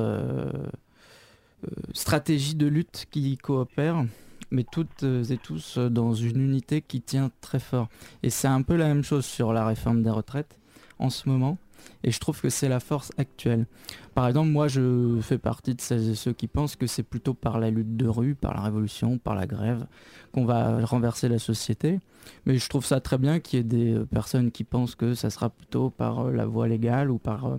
stratégies 1.93 2.55
de 2.55 2.67
lutte 2.67 3.07
qui 3.11 3.37
coopèrent 3.37 4.05
mais 4.51 4.65
toutes 4.69 5.03
et 5.03 5.37
tous 5.37 5.77
dans 5.77 6.13
une 6.13 6.41
unité 6.41 6.81
qui 6.81 7.01
tient 7.01 7.31
très 7.41 7.59
fort. 7.59 7.89
Et 8.23 8.29
c'est 8.29 8.47
un 8.47 8.61
peu 8.61 8.75
la 8.75 8.87
même 8.87 9.03
chose 9.03 9.25
sur 9.25 9.53
la 9.53 9.65
réforme 9.65 10.03
des 10.03 10.09
retraites 10.09 10.57
en 10.99 11.09
ce 11.09 11.29
moment. 11.29 11.57
Et 12.03 12.11
je 12.11 12.19
trouve 12.19 12.39
que 12.39 12.49
c'est 12.49 12.69
la 12.69 12.79
force 12.79 13.11
actuelle. 13.17 13.65
Par 14.15 14.27
exemple, 14.27 14.49
moi, 14.49 14.67
je 14.67 15.17
fais 15.21 15.37
partie 15.37 15.75
de 15.75 15.81
ceux 16.13 16.33
qui 16.33 16.47
pensent 16.47 16.75
que 16.75 16.87
c'est 16.87 17.03
plutôt 17.03 17.33
par 17.33 17.59
la 17.59 17.69
lutte 17.69 17.97
de 17.97 18.07
rue, 18.07 18.35
par 18.35 18.53
la 18.53 18.61
révolution, 18.61 19.17
par 19.17 19.35
la 19.35 19.47
grève, 19.47 19.85
qu'on 20.33 20.45
va 20.45 20.85
renverser 20.85 21.29
la 21.29 21.39
société. 21.39 21.99
Mais 22.45 22.57
je 22.57 22.69
trouve 22.69 22.85
ça 22.85 22.99
très 22.99 23.17
bien 23.17 23.39
qu'il 23.39 23.57
y 23.57 23.59
ait 23.61 23.63
des 23.63 23.93
euh, 23.93 24.05
personnes 24.05 24.51
qui 24.51 24.63
pensent 24.63 24.95
que 24.95 25.13
ça 25.13 25.29
sera 25.29 25.49
plutôt 25.49 25.89
par 25.89 26.27
euh, 26.27 26.31
la 26.31 26.45
voie 26.45 26.67
légale 26.67 27.09
ou 27.09 27.17
par 27.17 27.57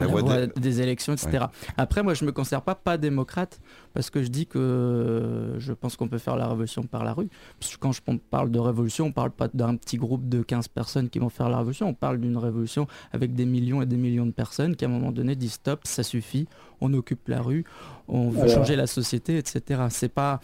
euh, 0.00 0.46
des 0.56 0.80
élections, 0.80 1.12
etc. 1.12 1.46
Après, 1.76 2.02
moi, 2.02 2.14
je 2.14 2.24
me 2.24 2.32
considère 2.32 2.62
pas 2.62 2.74
pas 2.74 2.96
démocrate 2.98 3.60
parce 3.94 4.10
que 4.10 4.22
je 4.22 4.28
dis 4.28 4.46
que 4.46 5.56
je 5.58 5.72
pense 5.72 5.96
qu'on 5.96 6.08
peut 6.08 6.18
faire 6.18 6.36
la 6.36 6.48
révolution 6.48 6.82
par 6.82 7.04
la 7.04 7.12
rue. 7.12 7.28
Parce 7.58 7.74
que 7.74 7.78
quand 7.78 7.92
je 7.92 8.00
parle 8.30 8.50
de 8.50 8.58
révolution, 8.58 9.06
on 9.06 9.12
parle 9.12 9.30
pas 9.30 9.48
d'un 9.52 9.76
petit 9.76 9.96
groupe 9.96 10.28
de 10.28 10.42
15 10.42 10.68
personnes 10.68 11.10
qui 11.10 11.18
vont 11.18 11.28
faire 11.28 11.48
la 11.48 11.58
révolution. 11.58 11.88
On 11.88 11.94
parle 11.94 12.20
d'une 12.20 12.36
révolution 12.36 12.86
avec 13.12 13.34
des 13.34 13.46
millions 13.46 13.82
et 13.82 13.86
des 13.86 13.96
millions 13.96 14.26
de 14.26 14.32
personnes 14.32 14.76
qui, 14.76 14.84
à 14.84 14.88
un 14.88 14.90
moment 14.90 15.12
donné, 15.12 15.36
disent 15.36 15.54
stop, 15.54 15.80
ça 15.84 16.02
suffit, 16.02 16.46
on 16.80 16.92
occupe 16.94 17.28
la 17.28 17.42
rue, 17.42 17.64
on 18.08 18.30
veut 18.30 18.48
changer 18.48 18.76
la 18.76 18.86
société, 18.86 19.36
etc. 19.36 19.82
C'est 19.90 20.08
pas 20.08 20.40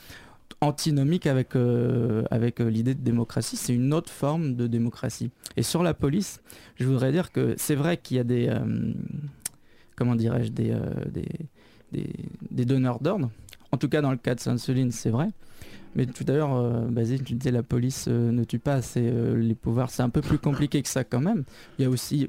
antinomique 0.60 1.26
avec, 1.26 1.54
euh, 1.54 2.22
avec 2.30 2.60
euh, 2.60 2.68
l'idée 2.68 2.94
de 2.94 3.02
démocratie, 3.02 3.56
c'est 3.56 3.74
une 3.74 3.92
autre 3.92 4.10
forme 4.10 4.54
de 4.54 4.66
démocratie. 4.66 5.30
Et 5.56 5.62
sur 5.62 5.82
la 5.82 5.94
police, 5.94 6.40
je 6.76 6.86
voudrais 6.86 7.12
dire 7.12 7.32
que 7.32 7.54
c'est 7.58 7.74
vrai 7.74 7.96
qu'il 7.96 8.16
y 8.16 8.20
a 8.20 8.24
des, 8.24 8.48
euh, 8.48 8.92
comment 9.96 10.14
dirais-je, 10.14 10.50
des, 10.52 10.76
des, 11.92 12.06
des, 12.50 12.64
donneurs 12.64 13.00
d'ordre. 13.00 13.30
En 13.72 13.76
tout 13.76 13.88
cas, 13.88 14.00
dans 14.00 14.10
le 14.10 14.16
cas 14.16 14.34
de 14.34 14.40
Sainte-Soline, 14.40 14.92
c'est 14.92 15.10
vrai. 15.10 15.30
Mais 15.94 16.04
tout 16.04 16.24
à 16.28 16.32
l'heure, 16.32 16.82
Basile, 16.90 17.22
tu 17.24 17.34
disais 17.34 17.50
la 17.50 17.62
police 17.62 18.06
ne 18.06 18.44
tue 18.44 18.58
pas, 18.58 18.82
c'est 18.82 19.10
les 19.34 19.54
pouvoirs, 19.54 19.88
c'est 19.88 20.02
un 20.02 20.10
peu 20.10 20.20
plus 20.20 20.38
compliqué 20.38 20.82
que 20.82 20.88
ça 20.88 21.04
quand 21.04 21.20
même. 21.20 21.44
Il 21.78 21.82
y 21.82 21.86
a 21.86 21.90
aussi, 21.90 22.28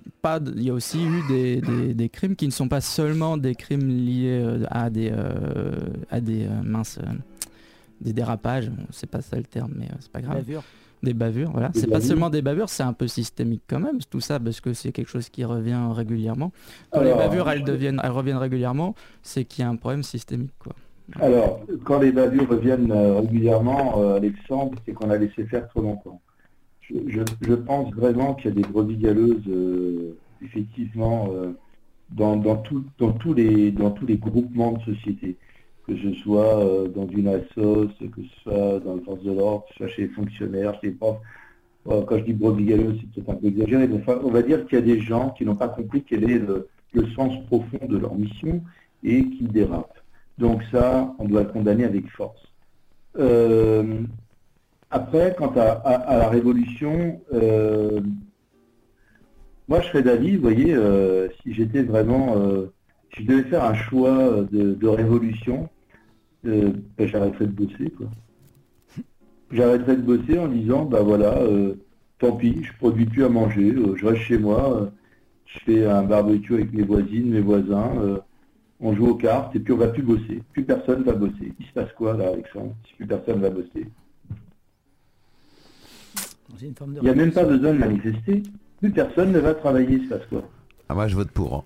eu 0.96 1.94
des, 1.94 2.10
crimes 2.10 2.38
qui 2.38 2.46
ne 2.46 2.52
sont 2.52 2.70
pas 2.70 2.80
seulement 2.80 3.36
des 3.36 3.56
crimes 3.56 3.90
liés 3.90 4.58
à 4.70 4.90
des, 4.90 5.12
à 6.10 6.22
des 6.22 6.48
minces 6.64 6.98
des 8.02 8.14
dérapages, 8.14 8.72
c'est 8.92 9.10
pas 9.10 9.22
ça 9.22 9.38
le 9.38 9.44
terme, 9.44 9.74
mais 9.76 9.86
euh, 9.86 9.96
c'est 10.00 10.12
pas 10.12 10.22
grave. 10.22 10.44
Des 11.04 11.14
bavures, 11.14 11.52
voilà. 11.52 11.70
C'est 11.76 11.90
pas 11.90 12.02
seulement 12.02 12.30
des 12.30 12.42
bavures, 12.42 12.70
c'est 12.70 12.84
un 12.84 12.94
peu 12.94 13.08
systémique 13.08 13.62
quand 13.68 13.80
même, 13.80 14.00
tout 14.10 14.20
ça, 14.20 14.40
parce 14.40 14.62
que 14.62 14.74
c'est 14.74 14.92
quelque 14.92 15.10
chose 15.10 15.30
qui 15.30 15.44
revient 15.46 15.80
régulièrement. 15.92 16.52
Quand 16.92 17.02
les 17.02 17.14
bavures, 17.14 17.50
elles, 17.50 17.64
deviennent, 17.64 18.02
elles 18.04 18.12
reviennent 18.12 18.38
régulièrement, 18.38 18.96
c'est 19.22 19.46
qu'il 19.46 19.64
y 19.64 19.68
a 19.68 19.70
un 19.70 19.76
problème 19.76 20.04
systémique, 20.04 20.54
quoi. 20.58 20.74
Alors, 21.22 21.62
quand 21.86 22.00
les 22.00 22.12
bavures 22.12 22.50
reviennent 22.50 22.92
euh, 22.92 23.22
régulièrement, 23.22 24.02
euh, 24.02 24.18
Alexandre, 24.18 24.78
c'est 24.86 24.92
qu'on 24.92 25.10
a 25.10 25.18
laissé 25.18 25.46
faire 25.46 25.70
trop 25.70 25.82
longtemps. 25.82 26.20
Je, 26.90 27.54
pense 27.54 27.94
vraiment 27.94 28.34
qu'il 28.34 28.50
y 28.50 28.54
a 28.54 28.56
des 28.56 28.68
brebis 28.68 28.98
galeuses, 28.98 29.44
effectivement, 30.42 31.30
dans, 32.12 32.38
dans, 32.38 32.64
dans, 32.98 33.12
tous 33.12 33.34
les, 33.34 33.72
dans 33.72 33.92
tous 33.92 34.06
les 34.06 34.18
groupements 34.18 34.74
de 34.74 34.96
société 34.96 35.38
que 35.88 35.96
ce 35.96 36.14
soit 36.16 36.60
euh, 36.60 36.88
dans 36.90 37.08
une 37.08 37.30
assos, 37.30 37.88
que 38.00 38.22
ce 38.22 38.42
soit 38.44 38.80
dans 38.80 38.96
le 38.96 39.02
force 39.02 39.24
de 39.24 39.32
l'ordre, 39.32 39.66
que 39.68 39.74
ce 39.74 39.78
soit 39.78 39.88
chez 39.88 40.02
les 40.04 40.10
fonctionnaires, 40.10 40.74
chez 40.82 40.88
les 40.88 40.94
profs. 40.94 41.22
quand 41.86 42.18
je 42.18 42.24
dis 42.24 42.34
brebis 42.34 42.68
c'est 42.70 43.24
peut-être 43.24 43.30
un 43.30 43.36
peu 43.36 43.48
exagéré, 43.48 43.88
mais 43.88 44.02
on 44.24 44.30
va 44.30 44.42
dire 44.42 44.66
qu'il 44.66 44.80
y 44.80 44.82
a 44.82 44.86
des 44.86 45.00
gens 45.00 45.30
qui 45.30 45.46
n'ont 45.46 45.56
pas 45.56 45.70
compris 45.70 46.04
quel 46.04 46.30
est 46.30 46.40
le, 46.40 46.68
sens 47.16 47.34
profond 47.46 47.86
de 47.88 47.98
leur 47.98 48.16
mission 48.16 48.62
et 49.04 49.24
qui 49.24 49.44
dérapent. 49.44 50.04
Donc 50.40 50.64
ça, 50.72 51.14
on 51.20 51.26
doit 51.26 51.44
le 51.44 51.50
condamner 51.50 51.86
avec 51.86 52.10
force. 52.10 52.42
Euh, 53.20 54.02
après, 54.90 55.36
quant 55.38 55.54
à, 55.56 56.18
la 56.18 56.28
révolution, 56.30 57.22
euh, 57.34 58.02
moi, 59.68 59.82
je 59.82 59.88
serais 59.90 60.02
d'avis, 60.02 60.36
vous 60.36 60.42
voyez, 60.42 60.76
si 61.42 61.54
j'étais 61.54 61.84
vraiment, 61.84 62.36
si 63.14 63.24
je 63.24 63.28
devais 63.28 63.44
faire 63.44 63.64
un 63.64 63.76
choix 63.76 64.44
de, 64.52 64.88
révolution, 64.88 65.70
ben, 66.44 66.82
j'arrêterais 67.00 67.48
de 67.48 67.52
bosser, 67.52 67.90
quoi. 67.98 68.08
J'arrêterais 69.52 69.96
de 69.96 70.02
bosser 70.02 70.40
en 70.40 70.48
disant, 70.48 70.86
bah 70.86 71.02
voilà, 71.02 71.40
tant 72.20 72.34
pis, 72.34 72.64
je 72.64 72.74
produis 72.78 73.06
plus 73.06 73.24
à 73.24 73.30
manger, 73.30 73.74
je 73.96 74.06
reste 74.06 74.24
chez 74.24 74.38
moi, 74.38 74.92
je 75.46 75.60
fais 75.60 75.86
un 75.86 76.04
barbecue 76.04 76.56
avec 76.56 76.74
mes 76.74 76.84
voisines, 76.84 77.30
mes 77.30 77.40
voisins, 77.40 78.20
on 78.80 78.94
joue 78.96 79.08
aux 79.08 79.16
cartes 79.16 79.56
et 79.56 79.60
puis 79.60 79.74
on 79.74 79.78
va 79.78 79.88
plus 79.88 80.04
bosser. 80.04 80.44
Plus 80.52 80.64
personne 80.64 81.04
va 81.04 81.14
bosser. 81.14 81.54
Il 81.60 81.66
se 81.66 81.72
passe 81.72 81.92
quoi 81.94 82.16
là, 82.16 82.30
Alexandre, 82.30 82.76
si 82.88 82.94
plus 82.96 83.08
personne 83.08 83.42
va 83.42 83.50
bosser? 83.50 83.88
Il 86.62 86.74
n'y 87.02 87.10
a 87.10 87.16
même 87.16 87.32
pas 87.32 87.44
besoin 87.44 87.74
de 87.74 87.80
manifester. 87.80 88.44
Plus 88.80 88.92
personne 88.92 89.32
ne 89.32 89.40
va 89.40 89.54
travailler, 89.54 89.98
il 89.98 90.04
se 90.06 90.10
passe 90.10 90.26
quoi? 90.28 90.48
Ah 90.90 90.94
moi 90.94 91.08
je 91.08 91.16
vote 91.16 91.32
pour. 91.32 91.56
Hein. 91.56 91.64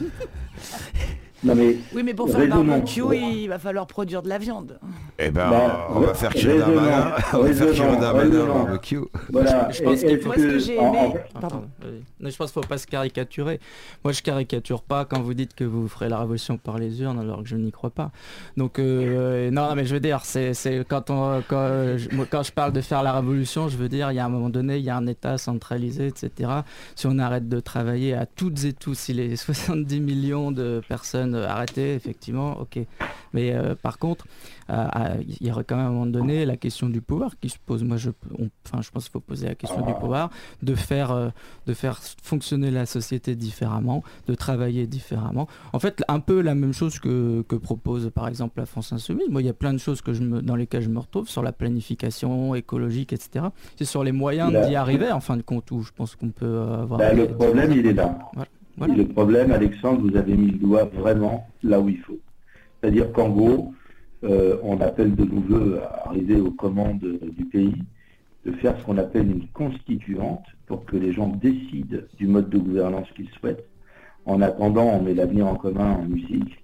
oui, 1.44 2.02
mais 2.04 2.14
pour 2.14 2.30
faire 2.30 2.54
un 2.54 2.64
barbecue, 2.64 3.02
il 3.12 3.48
va 3.48 3.58
falloir 3.58 3.86
produire 3.86 4.22
de 4.22 4.28
la 4.28 4.38
viande. 4.38 4.78
Eh 5.18 5.30
ben, 5.30 5.50
bah, 5.50 5.88
on 5.90 6.00
va 6.00 6.14
faire 6.14 6.30
d'un 6.32 7.12
on 7.32 7.42
va 7.42 7.52
faire 7.52 7.98
barbecue. 7.98 8.98
Voilà. 9.30 9.70
Je, 9.70 9.82
pense 9.82 10.00
qu'il 10.00 10.20
faut... 10.20 10.30
que 10.30 10.58
j'ai 10.58 10.76
aimé... 10.76 11.14
Je 12.20 12.36
pense 12.36 12.52
qu'il 12.52 12.62
faut 12.62 12.68
pas 12.68 12.78
se 12.78 12.86
caricaturer. 12.86 13.60
Moi, 14.02 14.12
je 14.12 14.22
caricature 14.22 14.82
pas 14.82 15.04
quand 15.04 15.20
vous 15.20 15.34
dites 15.34 15.54
que 15.54 15.64
vous 15.64 15.86
ferez 15.88 16.08
la 16.08 16.18
révolution 16.18 16.56
par 16.56 16.78
les 16.78 17.00
urnes, 17.00 17.18
alors 17.18 17.42
que 17.42 17.48
je 17.48 17.56
n'y 17.56 17.70
crois 17.70 17.90
pas. 17.90 18.10
Donc, 18.56 18.78
euh, 18.78 19.50
non, 19.50 19.74
mais 19.74 19.84
je 19.84 19.94
veux 19.94 20.00
dire, 20.00 20.20
c'est 20.24 20.52
quand 20.88 21.10
on, 21.10 21.42
quand, 21.46 21.96
je, 21.96 22.08
quand 22.30 22.42
je 22.42 22.52
parle 22.52 22.72
de 22.72 22.80
faire 22.80 23.02
la 23.02 23.12
révolution, 23.12 23.68
je 23.68 23.76
veux 23.76 23.88
dire, 23.88 24.10
il 24.10 24.16
y 24.16 24.18
a 24.18 24.24
un 24.24 24.28
moment 24.28 24.50
donné, 24.50 24.78
il 24.78 24.84
y 24.84 24.90
a 24.90 24.96
un 24.96 25.06
État 25.06 25.38
centralisé, 25.38 26.06
etc. 26.06 26.50
Si 26.96 27.06
on 27.06 27.18
arrête 27.18 27.48
de 27.48 27.60
travailler 27.60 28.14
à 28.14 28.26
toutes 28.26 28.64
et 28.64 28.72
tous, 28.72 28.94
si 28.94 29.12
les 29.12 29.36
70 29.36 30.00
millions 30.00 30.50
de 30.50 30.80
personnes 30.88 31.33
arrêter, 31.42 31.94
effectivement, 31.94 32.60
ok. 32.60 32.78
Mais 33.32 33.52
euh, 33.52 33.74
par 33.74 33.98
contre, 33.98 34.26
euh, 34.70 34.86
il 35.40 35.46
y 35.46 35.50
aurait 35.50 35.64
quand 35.64 35.76
même 35.76 35.86
à 35.86 35.88
un 35.88 35.92
moment 35.92 36.06
donné 36.06 36.44
la 36.46 36.56
question 36.56 36.88
du 36.88 37.00
pouvoir 37.00 37.32
qui 37.40 37.48
se 37.48 37.58
pose. 37.64 37.82
Moi, 37.82 37.96
je, 37.96 38.10
enfin, 38.64 38.80
je 38.80 38.90
pense 38.90 39.04
qu'il 39.04 39.12
faut 39.12 39.20
poser 39.20 39.48
la 39.48 39.54
question 39.54 39.84
du 39.84 39.92
pouvoir, 39.94 40.30
de 40.62 40.74
faire, 40.74 41.10
euh, 41.10 41.28
de 41.66 41.74
faire 41.74 41.98
fonctionner 42.22 42.70
la 42.70 42.86
société 42.86 43.34
différemment, 43.34 44.02
de 44.28 44.34
travailler 44.34 44.86
différemment. 44.86 45.48
En 45.72 45.78
fait, 45.78 46.02
un 46.08 46.20
peu 46.20 46.40
la 46.40 46.54
même 46.54 46.72
chose 46.72 46.98
que, 46.98 47.42
que 47.48 47.56
propose 47.56 48.10
par 48.14 48.28
exemple 48.28 48.60
la 48.60 48.66
France 48.66 48.92
Insoumise. 48.92 49.28
Moi, 49.28 49.42
il 49.42 49.46
y 49.46 49.50
a 49.50 49.54
plein 49.54 49.72
de 49.72 49.78
choses 49.78 50.00
que 50.00 50.12
je 50.12 50.22
me, 50.22 50.40
dans 50.40 50.56
lesquelles 50.56 50.82
je 50.82 50.90
me 50.90 51.00
retrouve 51.00 51.28
sur 51.28 51.42
la 51.42 51.52
planification 51.52 52.54
écologique, 52.54 53.12
etc. 53.12 53.46
C'est 53.76 53.84
sur 53.84 54.04
les 54.04 54.12
moyens 54.12 54.52
d'y 54.66 54.76
arriver, 54.76 55.10
en 55.10 55.20
fin 55.20 55.36
de 55.36 55.42
compte, 55.42 55.70
où 55.70 55.82
je 55.82 55.90
pense 55.94 56.14
qu'on 56.14 56.30
peut 56.30 56.60
avoir. 56.60 56.98
Bah, 56.98 57.12
le 57.12 57.26
problème, 57.28 57.72
il 57.72 57.86
est 57.86 57.92
là. 57.92 58.16
Le 58.78 59.04
problème, 59.04 59.52
Alexandre, 59.52 60.00
vous 60.00 60.16
avez 60.16 60.36
mis 60.36 60.50
le 60.50 60.58
doigt 60.58 60.84
vraiment 60.84 61.46
là 61.62 61.80
où 61.80 61.88
il 61.88 61.98
faut. 61.98 62.18
C'est-à-dire 62.80 63.12
qu'en 63.12 63.30
gros, 63.30 63.72
euh, 64.24 64.56
on 64.62 64.80
appelle 64.80 65.14
de 65.14 65.24
nouveau 65.24 65.76
à 65.76 66.08
arriver 66.08 66.40
aux 66.40 66.50
commandes 66.50 67.18
du 67.22 67.44
pays 67.44 67.76
de 68.44 68.52
faire 68.52 68.78
ce 68.78 68.84
qu'on 68.84 68.98
appelle 68.98 69.30
une 69.30 69.46
constituante 69.48 70.44
pour 70.66 70.84
que 70.84 70.96
les 70.96 71.12
gens 71.12 71.28
décident 71.28 71.98
du 72.18 72.26
mode 72.26 72.50
de 72.50 72.58
gouvernance 72.58 73.08
qu'ils 73.14 73.30
souhaitent. 73.30 73.64
En 74.26 74.40
attendant, 74.42 74.86
on 74.86 75.02
met 75.02 75.14
l'avenir 75.14 75.46
en 75.46 75.54
commun 75.54 75.92
en 75.92 76.02
musique 76.04 76.58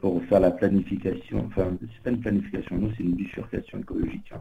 pour 0.00 0.22
faire 0.24 0.40
la 0.40 0.50
planification, 0.50 1.44
enfin, 1.46 1.68
c'est 1.80 2.02
pas 2.02 2.10
une 2.10 2.20
planification, 2.20 2.76
nous, 2.76 2.90
c'est 2.96 3.04
une 3.04 3.14
bifurcation 3.14 3.78
écologique, 3.78 4.32
hein, 4.34 4.40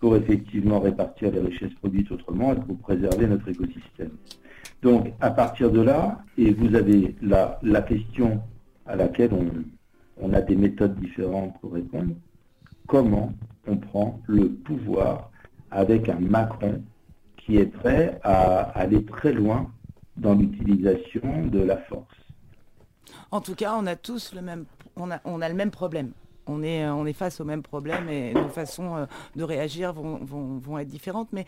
pour 0.00 0.16
effectivement 0.16 0.80
répartir 0.80 1.30
les 1.30 1.40
richesses 1.40 1.74
produites 1.74 2.10
autrement 2.10 2.52
et 2.52 2.56
pour 2.56 2.76
préserver 2.78 3.26
notre 3.28 3.48
écosystème. 3.48 4.10
Donc, 4.82 5.12
à 5.20 5.30
partir 5.30 5.70
de 5.70 5.80
là, 5.80 6.22
et 6.36 6.52
vous 6.52 6.74
avez 6.74 7.16
la, 7.20 7.58
la 7.62 7.82
question 7.82 8.40
à 8.86 8.96
laquelle 8.96 9.30
on, 9.32 10.32
a 10.32 10.40
des 10.40 10.56
méthodes 10.56 10.98
différentes 11.00 11.58
pour 11.60 11.72
répondre, 11.72 12.14
comment 12.86 13.32
on 13.66 13.76
prend 13.76 14.20
le 14.26 14.48
pouvoir 14.48 15.30
avec 15.70 16.08
un 16.08 16.20
Macron 16.20 16.82
qui 17.36 17.56
est 17.56 17.66
prêt 17.66 18.20
à 18.22 18.60
aller 18.78 19.04
très 19.04 19.32
loin 19.32 19.70
dans 20.16 20.34
l'utilisation 20.34 21.46
de 21.46 21.60
la 21.60 21.76
force? 21.76 22.16
En 23.30 23.40
tout 23.40 23.54
cas, 23.54 23.74
on 23.76 23.86
a 23.86 23.96
tous 23.96 24.34
le 24.34 24.42
même, 24.42 24.64
on 24.96 25.10
a 25.10 25.48
le 25.48 25.54
même 25.54 25.70
problème 25.70 26.12
on 26.48 26.62
est, 26.62 26.88
on 26.88 27.06
est 27.06 27.12
face 27.12 27.40
au 27.40 27.44
même 27.44 27.62
problème 27.62 28.08
et 28.08 28.32
nos 28.34 28.48
façons 28.48 28.96
euh, 28.96 29.06
de 29.36 29.44
réagir 29.44 29.92
vont, 29.92 30.78
être 30.78 30.88
différentes. 30.88 31.28
Mais 31.32 31.46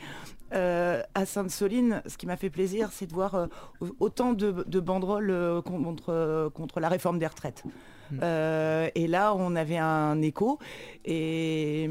euh, 0.55 1.03
à 1.15 1.27
Sainte-Soline, 1.27 2.03
ce 2.07 2.17
qui 2.17 2.27
m'a 2.27 2.37
fait 2.37 2.51
plaisir, 2.51 2.91
c'est 2.93 3.07
de 3.07 3.13
voir 3.13 3.35
euh, 3.35 3.47
autant 3.99 4.33
de, 4.33 4.81
banderoles 4.81 5.63
contre 5.63 6.81
la 6.81 6.89
réforme 6.89 7.19
des 7.19 7.27
retraites. 7.27 7.65
Euh, 8.23 8.89
et 8.95 9.07
là, 9.07 9.35
on 9.35 9.57
avait 9.57 9.79
un 9.79 10.21
écho 10.23 10.59
et, 11.05 11.89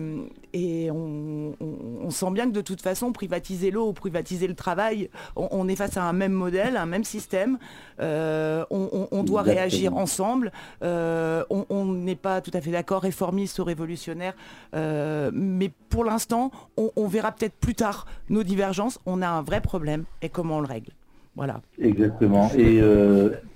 on, 0.91 2.09
sent 2.09 2.31
bien 2.31 2.47
que 2.47 2.53
de 2.53 2.61
toute 2.61 2.81
façon, 2.81 3.11
privatiser 3.11 3.71
l'eau 3.71 3.89
ou 3.89 3.93
privatiser 3.93 4.47
le 4.47 4.55
travail, 4.55 5.09
on, 5.35 5.67
est 5.67 5.75
face 5.75 5.97
à 5.97 6.03
un 6.03 6.13
même 6.13 6.31
modèle, 6.31 6.77
un 6.77 6.85
même 6.85 7.03
système. 7.03 7.57
Euh, 7.99 8.65
on, 8.69 9.23
doit 9.23 9.41
réagir 9.41 9.95
ensemble. 9.95 10.51
Euh, 10.83 11.43
on 11.49 11.85
n'est 11.85 12.15
pas 12.15 12.41
tout 12.41 12.51
à 12.53 12.61
fait 12.61 12.71
d'accord, 12.71 13.03
réformiste 13.03 13.59
ou 13.59 13.63
révolutionnaire, 13.63 14.33
mais 14.73 15.71
pour 15.89 16.03
l'instant, 16.03 16.51
on, 16.77 17.07
verra 17.07 17.31
peut-être 17.31 17.55
plus 17.55 17.75
tard 17.75 18.05
nos 18.29 18.43
divergences. 18.43 18.99
On 19.05 19.21
a 19.21 19.27
un 19.27 19.41
vrai 19.41 19.61
problème 19.61 20.05
et 20.21 20.29
comment 20.29 20.57
on 20.57 20.61
le 20.61 20.67
règle. 20.67 20.91
Voilà. 21.35 21.61
Exactement. 21.79 22.51
Et, 22.57 22.81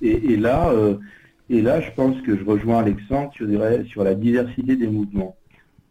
et 0.01 0.37
là, 0.37 0.71
et 1.53 1.61
là, 1.61 1.79
je 1.81 1.91
pense 1.91 2.19
que 2.21 2.35
je 2.35 2.43
rejoins 2.43 2.79
Alexandre 2.79 3.31
sur, 3.33 3.47
sur 3.85 4.03
la 4.03 4.15
diversité 4.15 4.75
des 4.75 4.87
mouvements. 4.87 5.35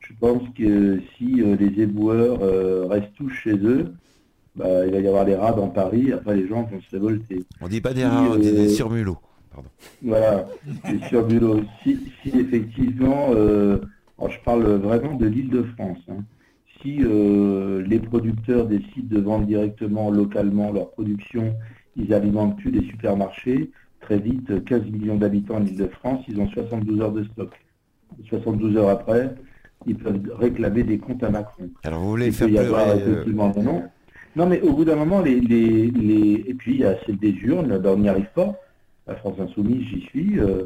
Je 0.00 0.12
pense 0.18 0.42
que 0.58 1.00
si 1.16 1.40
euh, 1.40 1.54
les 1.54 1.80
éboueurs 1.80 2.42
euh, 2.42 2.86
restent 2.88 3.14
tous 3.14 3.28
chez 3.28 3.52
eux, 3.52 3.94
bah, 4.56 4.84
il 4.84 4.92
va 4.92 4.98
y 4.98 5.06
avoir 5.06 5.24
des 5.24 5.36
rats 5.36 5.52
dans 5.52 5.68
Paris, 5.68 6.12
après 6.12 6.34
les 6.34 6.48
gens 6.48 6.64
vont 6.64 6.80
se 6.80 6.90
révolter. 6.90 7.44
On 7.60 7.68
dit 7.68 7.80
pas 7.80 7.94
des 7.94 8.04
rats, 8.04 8.26
on 8.28 8.36
dit 8.36 8.50
des 8.50 8.66
euh, 8.66 8.68
surmulots. 8.70 9.18
Voilà, 10.02 10.48
des 10.90 11.06
surmulots. 11.08 11.60
Si, 11.82 11.96
si 12.22 12.30
effectivement, 12.30 13.32
je 13.32 14.38
parle 14.44 14.64
vraiment 14.64 15.14
de 15.14 15.26
l'île 15.26 15.50
de 15.50 15.62
France, 15.62 15.98
hein. 16.08 16.24
si 16.80 17.02
les 17.86 18.00
producteurs 18.00 18.66
décident 18.66 19.14
de 19.16 19.20
vendre 19.20 19.46
directement, 19.46 20.10
localement 20.10 20.72
leur 20.72 20.90
production, 20.90 21.54
ils 21.96 22.14
alimentent 22.14 22.56
plus 22.56 22.70
les 22.70 22.86
supermarchés, 22.88 23.70
très 24.02 24.18
vite 24.18 24.64
15 24.64 24.82
millions 24.90 25.16
d'habitants 25.16 25.56
en 25.56 25.64
Ile-de-France, 25.64 26.24
ils 26.28 26.38
ont 26.40 26.48
72 26.48 27.00
heures 27.00 27.12
de 27.12 27.24
stock. 27.24 27.50
72 28.28 28.76
heures 28.76 28.90
après, 28.90 29.34
ils 29.86 29.96
peuvent 29.96 30.20
réclamer 30.38 30.82
des 30.82 30.98
comptes 30.98 31.22
à 31.22 31.30
Macron. 31.30 31.70
Alors 31.84 32.00
vous 32.00 32.10
voulez 32.10 32.30
faire 32.30 32.48
pleurer 32.48 33.02
euh, 33.02 33.24
non. 33.26 33.84
non, 34.36 34.46
mais 34.46 34.60
au 34.60 34.72
bout 34.72 34.84
d'un 34.84 34.96
moment, 34.96 35.20
les, 35.20 35.40
les, 35.40 36.44
et 36.46 36.54
puis 36.54 36.74
il 36.74 36.80
y 36.80 36.84
a 36.84 36.96
celle 37.06 37.18
des 37.18 37.32
urnes, 37.32 37.78
ben, 37.78 37.90
on 37.90 37.98
n'y 37.98 38.08
arrive 38.08 38.30
pas. 38.34 38.54
La 39.06 39.16
France 39.16 39.38
Insoumise, 39.40 39.86
j'y 39.88 40.00
suis. 40.02 40.38
Euh, 40.38 40.64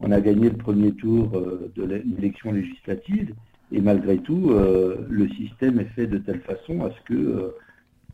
on 0.00 0.12
a 0.12 0.20
gagné 0.20 0.50
le 0.50 0.56
premier 0.56 0.92
tour 0.92 1.30
euh, 1.34 1.72
de 1.74 1.84
l'élection 1.84 2.52
législative, 2.52 3.34
et 3.72 3.80
malgré 3.80 4.18
tout, 4.18 4.50
le 4.50 5.28
système 5.28 5.78
est 5.78 5.90
fait 5.94 6.06
de 6.06 6.16
telle 6.16 6.40
façon 6.40 6.86
à 6.86 6.90
ce 6.90 7.00
que 7.04 7.52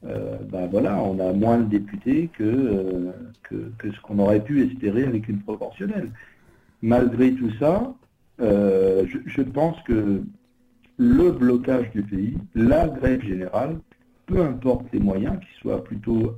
ben 0.04 0.66
voilà, 0.66 1.02
on 1.02 1.18
a 1.18 1.32
moins 1.32 1.58
de 1.58 1.64
députés 1.64 2.28
que, 2.36 2.44
euh, 2.44 3.12
que, 3.42 3.90
ce 3.90 4.00
qu'on 4.00 4.18
aurait 4.18 4.42
pu 4.42 4.66
espérer 4.66 5.04
avec 5.04 5.28
une 5.28 5.40
proportionnelle. 5.40 6.10
Malgré 6.82 7.32
tout 7.32 7.50
ça, 7.58 7.94
euh, 8.40 9.06
je, 9.26 9.42
pense 9.42 9.80
que 9.82 10.22
le 10.98 11.30
blocage 11.32 11.90
du 11.92 12.02
pays, 12.02 12.36
la 12.54 12.88
grève 12.88 13.22
générale, 13.22 13.78
peu 14.26 14.40
importe 14.42 14.86
les 14.92 15.00
moyens, 15.00 15.38
qu'ils 15.40 15.60
soient 15.60 15.82
plutôt 15.82 16.34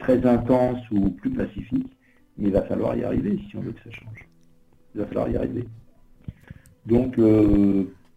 très 0.00 0.26
intenses 0.26 0.82
ou 0.90 1.10
plus 1.10 1.30
pacifiques, 1.30 1.96
il 2.38 2.50
va 2.50 2.62
falloir 2.62 2.96
y 2.96 3.04
arriver 3.04 3.38
si 3.48 3.56
on 3.56 3.60
veut 3.60 3.70
que 3.70 3.82
ça 3.84 3.90
change. 3.92 4.26
Il 4.94 5.00
va 5.00 5.06
falloir 5.06 5.28
y 5.28 5.36
arriver. 5.36 5.64
Donc 6.86 7.16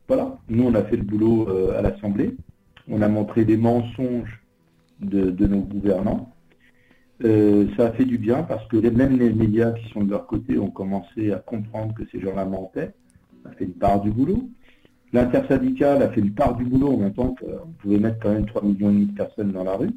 voilà, 0.08 0.38
nous 0.50 0.64
on 0.64 0.74
a 0.74 0.84
fait 0.84 0.98
le 0.98 1.04
boulot 1.04 1.48
à 1.78 1.84
l'Assemblée, 1.84 2.36
on 2.90 3.04
a 3.04 3.08
montré 3.08 3.46
des 3.46 3.58
mensonges 3.58 4.43
de, 5.04 5.48
nos 5.48 5.62
gouvernants. 5.62 6.34
Euh, 7.24 7.68
ça 7.78 7.88
a 7.88 7.92
fait 7.92 8.06
du 8.06 8.18
bien 8.18 8.44
parce 8.44 8.68
que 8.68 8.78
même 8.78 9.18
les 9.18 9.32
médias 9.32 9.72
qui 9.72 9.90
sont 9.92 10.04
de 10.04 10.12
leur 10.12 10.26
côté 10.28 10.58
ont 10.58 10.72
commencé 10.72 11.32
à 11.32 11.38
comprendre 11.38 11.94
que 11.94 12.04
ces 12.12 12.20
gens-là 12.20 12.46
mentaient. 12.46 12.92
Ça 13.44 13.50
a 13.50 13.54
fait 13.54 13.66
une 13.66 13.74
part 13.74 14.02
du 14.02 14.12
boulot. 14.12 14.50
L'intersyndicale 15.14 16.02
a 16.02 16.10
fait 16.10 16.22
une 16.22 16.34
part 16.34 16.56
du 16.56 16.66
boulot 16.66 16.94
en 16.94 16.98
même 16.98 17.14
temps 17.14 17.36
qu'on 17.40 17.72
pouvait 17.80 18.00
mettre 18.00 18.20
quand 18.20 18.34
même 18.34 18.46
3 18.46 18.64
millions 18.64 18.92
de 18.92 19.12
personnes 19.12 19.52
dans 19.52 19.64
la 19.64 19.76
rue. 19.76 19.92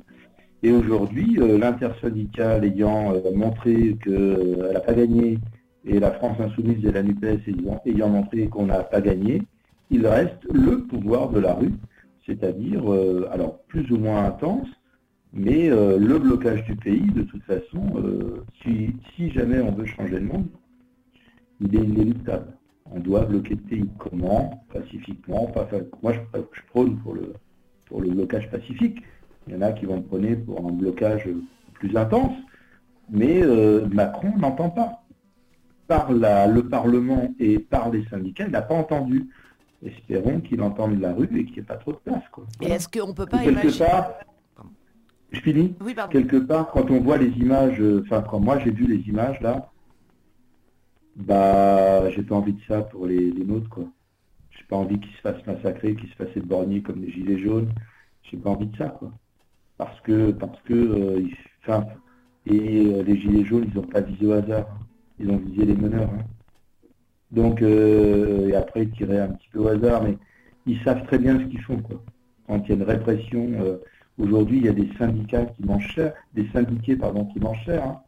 Et 0.63 0.71
aujourd'hui, 0.71 1.39
euh, 1.41 1.59
l'intersyndicale 1.59 2.65
ayant 2.65 3.15
euh, 3.15 3.33
montré 3.35 3.97
qu'elle 4.05 4.71
n'a 4.73 4.81
pas 4.81 4.95
gagné, 4.95 5.39
et 5.85 5.99
la 5.99 6.11
France 6.13 6.39
Insoumise 6.41 6.85
et 6.85 6.93
la 6.93 7.03
NUPES 7.03 7.41
ayant 7.87 8.09
montré 8.09 8.49
qu'on 8.49 8.67
n'a 8.67 8.83
pas 8.83 9.01
gagné, 9.01 9.43
il 9.91 10.07
reste 10.07 10.45
le 10.53 10.83
pouvoir 10.83 11.31
de 11.31 11.39
la 11.39 11.55
rue, 11.55 11.73
c'est-à-dire, 12.27 12.83
alors 13.31 13.61
plus 13.69 13.89
ou 13.93 13.99
moins 13.99 14.25
intense, 14.25 14.67
Mais 15.37 15.69
euh, 15.71 15.99
le 15.99 16.19
blocage 16.19 16.65
du 16.65 16.75
pays, 16.77 17.07
de 17.15 17.23
toute 17.23 17.43
façon, 17.43 17.85
euh, 17.97 18.43
si, 18.63 19.31
jamais 19.33 19.61
on 19.61 19.71
veut 19.71 19.85
changer 19.85 20.19
le 20.19 20.27
monde, 20.27 20.47
il 21.61 21.77
est 21.77 21.85
inéluctable. 21.85 22.57
On 22.91 23.01
doit 23.01 23.27
bloquer 23.27 23.55
le 23.55 23.61
pays. 23.61 23.91
Comment? 23.99 24.65
Pacifiquement. 24.73 25.53
Moi, 26.03 26.15
je, 26.15 26.61
prône 26.71 26.97
pour 27.01 27.15
le, 27.15 27.35
pour 27.85 28.01
le 28.01 28.11
blocage 28.11 28.51
pacifique. 28.51 29.03
Il 29.47 29.55
y 29.55 29.57
en 29.57 29.63
a 29.63 29.73
qui 29.73 29.85
vont 29.85 30.01
prôner 30.01 30.37
pour 30.37 30.67
un 30.67 30.73
blocage 30.73 31.29
plus 31.75 31.95
intense. 31.95 32.35
Mais 33.11 33.43
euh, 33.43 33.87
Macron 33.93 34.33
n'entend 34.39 34.71
pas. 34.71 35.03
Par 35.87 36.11
le 36.13 36.63
Parlement 36.63 37.33
et 37.39 37.59
par 37.59 37.91
les 37.91 38.05
syndicats, 38.07 38.47
il 38.47 38.53
n'a 38.53 38.63
pas 38.63 38.75
entendu. 38.75 39.29
Espérons 39.85 40.41
qu'il 40.41 40.63
entende 40.63 40.99
la 40.99 41.13
rue 41.13 41.29
et 41.37 41.45
qu'il 41.45 41.53
n'y 41.53 41.59
ait 41.59 41.63
pas 41.63 41.77
trop 41.77 41.93
de 41.93 41.99
place. 41.99 42.23
Et 42.63 42.71
est-ce 42.71 42.89
qu'on 42.89 43.09
ne 43.09 43.13
peut 43.13 43.27
pas 43.27 43.45
imaginer... 43.45 43.71
Je 45.33 45.41
finis 45.41 45.75
Quelque 46.11 46.37
part, 46.37 46.71
quand 46.71 46.91
on 46.91 47.01
voit 47.01 47.19
les 47.19 47.31
images, 47.31 47.81
euh, 47.81 48.03
enfin 48.05 48.23
quand 48.23 48.41
moi 48.41 48.59
j'ai 48.61 48.71
vu 48.71 48.87
les 48.87 49.09
images 49.09 49.41
là, 49.41 49.71
bah 51.17 52.09
j'ai 52.11 52.23
pas 52.23 52.37
envie 52.37 52.53
de 52.53 52.61
ça 52.69 52.83
pour 52.83 53.07
les, 53.07 53.33
nôtres 53.33 53.69
quoi. 53.69 53.85
J'ai 54.51 54.65
pas 54.69 54.77
envie 54.77 55.01
qu'ils 55.01 55.13
se 55.13 55.21
fassent 55.21 55.45
massacrer, 55.47 55.97
qu'ils 55.97 56.11
se 56.11 56.15
fassent 56.15 56.37
éborgner 56.37 56.81
comme 56.81 57.03
les 57.03 57.11
gilets 57.11 57.39
jaunes. 57.39 57.73
J'ai 58.23 58.37
pas 58.37 58.51
envie 58.51 58.67
de 58.67 58.77
ça 58.77 58.89
quoi. 58.89 59.11
Parce 59.79 60.01
que 60.03 60.31
parce 60.31 60.61
que 60.63 60.75
euh, 60.75 61.29
et 62.47 62.87
euh, 62.87 63.03
les 63.03 63.19
gilets 63.19 63.45
jaunes 63.45 63.67
ils 63.73 63.79
ont 63.79 63.83
pas 63.83 64.01
visé 64.03 64.27
au 64.27 64.33
hasard. 64.33 64.67
Ils 65.19 65.31
ont 65.31 65.39
visé 65.39 65.65
les 65.65 65.75
meneurs. 65.75 66.11
Hein. 66.11 66.25
Donc 67.33 67.63
et 67.63 68.55
après 68.55 68.85
ils 68.85 68.91
tiraient 68.91 69.21
un 69.21 69.31
petit 69.31 69.49
peu 69.53 69.59
au 69.59 69.69
hasard, 69.69 70.05
mais 70.05 70.17
ils 70.67 70.79
savent 70.85 71.05
très 71.07 71.19
bien 71.19 71.41
ce 71.41 71.45
qu'ils 71.47 71.63
font 71.63 71.79
quoi. 71.79 72.01
Quand 72.47 72.63
il 72.65 72.69
y 72.69 72.73
a 72.73 72.77
une 72.77 72.83
répression 72.85 73.81
Aujourd'hui, 74.19 74.59
il 74.59 74.65
y 74.65 74.69
a 74.69 74.73
des 74.73 74.89
syndicats 74.99 75.45
qui 75.45 75.65
mangent 75.65 75.89
cher, 75.89 76.13
des 76.35 76.49
syndiqués 76.53 76.97
pardon, 76.97 77.27
qui 77.27 77.41
mangent 77.41 77.65
cher. 77.65 77.85
Hein. 77.85 78.01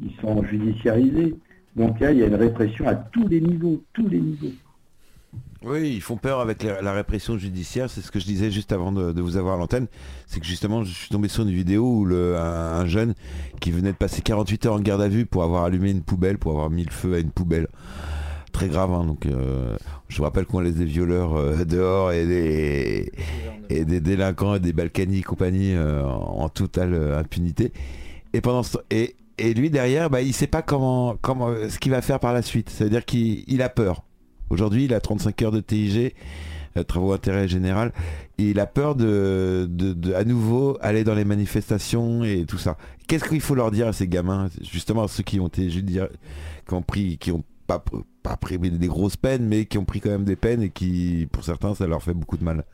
Ils 0.00 0.14
sont 0.20 0.42
judiciarisés. 0.44 1.36
Donc 1.74 2.00
là, 2.00 2.12
il 2.12 2.18
y 2.18 2.22
a 2.22 2.26
une 2.26 2.34
répression 2.34 2.86
à 2.86 2.94
tous 2.94 3.26
les 3.28 3.40
niveaux, 3.40 3.82
tous 3.92 4.08
les 4.08 4.20
niveaux. 4.20 4.52
Oui, 5.64 5.94
ils 5.94 6.00
font 6.00 6.16
peur 6.16 6.40
avec 6.40 6.62
la 6.62 6.92
répression 6.92 7.36
judiciaire. 7.36 7.90
C'est 7.90 8.00
ce 8.00 8.12
que 8.12 8.20
je 8.20 8.26
disais 8.26 8.50
juste 8.50 8.72
avant 8.72 8.92
de, 8.92 9.20
vous 9.20 9.36
avoir 9.36 9.56
à 9.56 9.58
l'antenne. 9.58 9.88
C'est 10.26 10.38
que 10.38 10.46
justement, 10.46 10.84
je 10.84 10.92
suis 10.92 11.08
tombé 11.08 11.28
sur 11.28 11.42
une 11.42 11.50
vidéo 11.50 11.84
où 11.84 12.06
un, 12.06 12.86
jeune 12.86 13.14
qui 13.60 13.72
venait 13.72 13.92
de 13.92 13.96
passer 13.96 14.22
48 14.22 14.66
heures 14.66 14.74
en 14.74 14.80
garde 14.80 15.02
à 15.02 15.08
vue 15.08 15.26
pour 15.26 15.42
avoir 15.42 15.64
allumé 15.64 15.90
une 15.90 16.02
poubelle, 16.02 16.38
pour 16.38 16.52
avoir 16.52 16.70
mis 16.70 16.84
le 16.84 16.92
feu 16.92 17.14
à 17.14 17.18
une 17.18 17.30
poubelle. 17.30 17.66
Très 18.52 18.68
grave. 18.68 18.92
Hein, 18.92 19.04
donc, 19.04 19.26
euh, 19.26 19.76
je 20.08 20.16
vous 20.16 20.24
rappelle 20.24 20.46
qu'on 20.46 20.60
laisse 20.60 20.76
des 20.76 20.84
violeurs 20.84 21.36
euh, 21.36 21.64
dehors 21.66 22.12
et 22.12 22.26
des, 22.26 23.12
et 23.68 23.84
des 23.84 24.00
délinquants 24.00 24.54
et 24.54 24.60
des 24.60 24.72
Balkany 24.72 25.18
et 25.18 25.22
compagnie 25.22 25.74
euh, 25.74 26.04
en 26.04 26.48
totale 26.48 26.94
impunité. 27.16 27.72
Et 28.32 28.40
pendant 28.40 28.62
et, 28.90 29.16
et 29.38 29.54
lui 29.54 29.70
derrière, 29.70 30.10
bah, 30.10 30.22
il 30.22 30.32
sait 30.32 30.46
pas 30.46 30.62
comment, 30.62 31.16
comment 31.20 31.54
ce 31.68 31.78
qu'il 31.78 31.92
va 31.92 32.02
faire 32.02 32.20
par 32.20 32.32
la 32.32 32.42
suite. 32.42 32.70
C'est-à-dire 32.70 33.04
qu'il 33.04 33.62
a 33.62 33.68
peur. 33.68 34.04
Aujourd'hui, 34.50 34.84
il 34.84 34.94
a 34.94 35.00
35 35.00 35.42
heures 35.42 35.52
de 35.52 35.60
TIG, 35.60 36.14
travaux 36.86 37.12
intérêt 37.12 37.48
général, 37.48 37.92
et 38.38 38.50
il 38.50 38.60
a 38.60 38.66
peur 38.66 38.94
de, 38.94 39.66
de, 39.68 40.14
à 40.14 40.24
nouveau 40.24 40.78
aller 40.80 41.04
dans 41.04 41.14
les 41.14 41.26
manifestations 41.26 42.24
et 42.24 42.46
tout 42.46 42.56
ça. 42.56 42.78
Qu'est-ce 43.08 43.24
qu'il 43.24 43.42
faut 43.42 43.54
leur 43.54 43.70
dire 43.70 43.88
à 43.88 43.92
ces 43.92 44.08
gamins, 44.08 44.48
justement 44.62 45.04
à 45.04 45.08
ceux 45.08 45.22
qui 45.22 45.38
ont 45.38 45.48
été, 45.48 45.68
je 45.68 45.80
dire, 45.80 46.08
qui 46.66 46.74
ont 46.74 46.82
pris, 46.82 47.18
qui 47.18 47.30
ont 47.30 47.44
pas, 47.68 47.84
pas 48.22 48.36
pris 48.36 48.58
des 48.58 48.88
grosses 48.88 49.16
peines, 49.16 49.46
mais 49.46 49.66
qui 49.66 49.78
ont 49.78 49.84
pris 49.84 50.00
quand 50.00 50.10
même 50.10 50.24
des 50.24 50.34
peines 50.36 50.62
et 50.62 50.70
qui, 50.70 51.28
pour 51.30 51.44
certains, 51.44 51.74
ça 51.74 51.86
leur 51.86 52.02
fait 52.02 52.14
beaucoup 52.14 52.38
de 52.38 52.42
mal. 52.42 52.64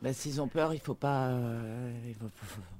Bah, 0.00 0.12
s'ils 0.12 0.40
ont 0.40 0.48
peur, 0.48 0.72
il 0.72 0.80
faut 0.80 0.94
pas, 0.94 1.26
euh, 1.26 1.92
il 2.06 2.14
faut, 2.14 2.30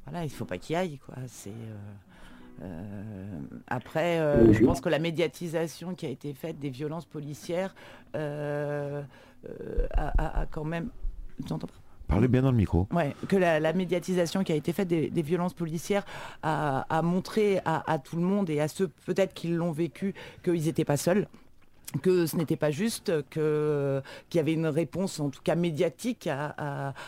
voilà, 0.06 0.24
il 0.24 0.30
faut 0.30 0.44
pas 0.44 0.56
qu'ils 0.58 0.76
aillent, 0.76 0.98
quoi. 0.98 1.16
C'est 1.26 1.50
euh, 1.50 2.62
euh, 2.62 3.40
après, 3.66 4.18
je 4.52 4.64
pense 4.64 4.80
que 4.80 4.88
la 4.88 5.00
médiatisation 5.00 5.94
qui 5.94 6.06
a 6.06 6.10
été 6.10 6.32
faite 6.32 6.58
des 6.60 6.70
violences 6.70 7.06
policières 7.06 7.74
a, 8.14 9.02
quand 10.50 10.64
même. 10.64 10.90
pas? 11.48 11.56
Parlez 12.14 12.28
bien 12.28 12.42
dans 12.42 12.52
le 12.52 12.56
micro. 12.56 12.86
Que 13.26 13.34
la, 13.36 13.72
médiatisation 13.72 14.44
qui 14.44 14.52
a 14.52 14.54
été 14.54 14.72
faite 14.72 14.86
des, 14.86 15.22
violences 15.22 15.52
policières 15.52 16.04
a, 16.44 17.02
montré 17.02 17.60
à, 17.64 17.98
tout 17.98 18.14
le 18.14 18.22
monde 18.22 18.50
et 18.50 18.60
à 18.60 18.68
ceux 18.68 18.86
peut-être 19.04 19.34
qui 19.34 19.48
l'ont 19.48 19.72
vécu 19.72 20.14
qu'ils 20.44 20.66
n'étaient 20.66 20.84
pas 20.84 20.96
seuls 20.96 21.26
que 22.02 22.26
ce 22.26 22.36
n'était 22.36 22.56
pas 22.56 22.70
juste, 22.70 23.12
qu'il 23.30 24.02
y 24.34 24.38
avait 24.38 24.52
une 24.52 24.66
réponse 24.66 25.20
en 25.20 25.30
tout 25.30 25.42
cas 25.42 25.54
médiatique 25.54 26.28